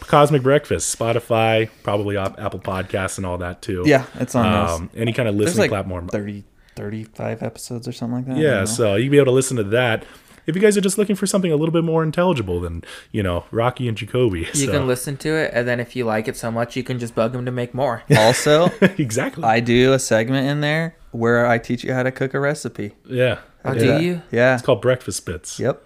Cosmic 0.00 0.42
Breakfast, 0.42 0.96
Spotify, 0.96 1.70
probably 1.82 2.16
Apple 2.16 2.60
Podcasts, 2.60 3.16
and 3.16 3.26
all 3.26 3.38
that 3.38 3.62
too. 3.62 3.82
yeah, 3.86 4.06
it's 4.16 4.34
on 4.36 4.46
um, 4.46 4.90
any 4.94 5.12
kind 5.12 5.28
of 5.28 5.34
listening 5.34 5.62
like 5.62 5.70
platform. 5.70 6.06
30, 6.08 6.44
35 6.76 7.42
episodes 7.42 7.86
or 7.88 7.92
something 7.92 8.18
like 8.18 8.26
that. 8.26 8.36
Yeah, 8.36 8.64
so 8.64 8.94
you 8.96 9.04
can 9.04 9.10
be 9.12 9.16
able 9.18 9.26
to 9.26 9.30
listen 9.32 9.56
to 9.58 9.64
that. 9.64 10.04
If 10.46 10.54
you 10.54 10.60
guys 10.60 10.76
are 10.76 10.82
just 10.82 10.98
looking 10.98 11.16
for 11.16 11.26
something 11.26 11.50
a 11.50 11.56
little 11.56 11.72
bit 11.72 11.84
more 11.84 12.02
intelligible 12.02 12.60
than 12.60 12.84
you 13.12 13.22
know 13.22 13.44
Rocky 13.50 13.88
and 13.88 13.96
Jacoby, 13.96 14.40
You 14.40 14.66
so- 14.66 14.72
can 14.72 14.86
listen 14.86 15.16
to 15.18 15.30
it, 15.34 15.50
and 15.54 15.66
then 15.66 15.80
if 15.80 15.96
you 15.96 16.04
like 16.04 16.28
it 16.28 16.36
so 16.36 16.50
much, 16.50 16.76
you 16.76 16.82
can 16.82 16.98
just 16.98 17.14
bug 17.14 17.32
them 17.32 17.44
to 17.46 17.50
make 17.50 17.72
more. 17.74 18.02
also, 18.16 18.66
exactly. 18.82 19.44
I 19.44 19.60
do 19.60 19.92
a 19.94 19.98
segment 19.98 20.46
in 20.48 20.60
there 20.60 20.96
where 21.12 21.46
I 21.46 21.56
teach 21.58 21.82
you 21.84 21.94
how 21.94 22.02
to 22.02 22.10
cook 22.12 22.34
a 22.34 22.40
recipe. 22.40 22.92
yeah, 23.08 23.38
Oh, 23.64 23.72
Yeah. 23.72 23.98
do 23.98 24.04
you? 24.04 24.22
Yeah. 24.30 24.54
It's 24.54 24.62
called 24.62 24.82
Breakfast 24.82 25.24
Bits. 25.24 25.58
Yep. 25.58 25.82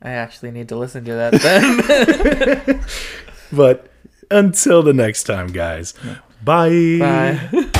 I 0.00 0.10
actually 0.12 0.50
need 0.50 0.68
to 0.70 0.76
listen 0.76 1.04
to 1.04 1.12
that 1.12 1.32
then. 2.66 2.84
But 3.52 3.88
until 4.30 4.82
the 4.82 4.92
next 4.94 5.24
time, 5.24 5.48
guys. 5.48 5.92
Bye. 6.42 6.96
Bye. 6.98 7.70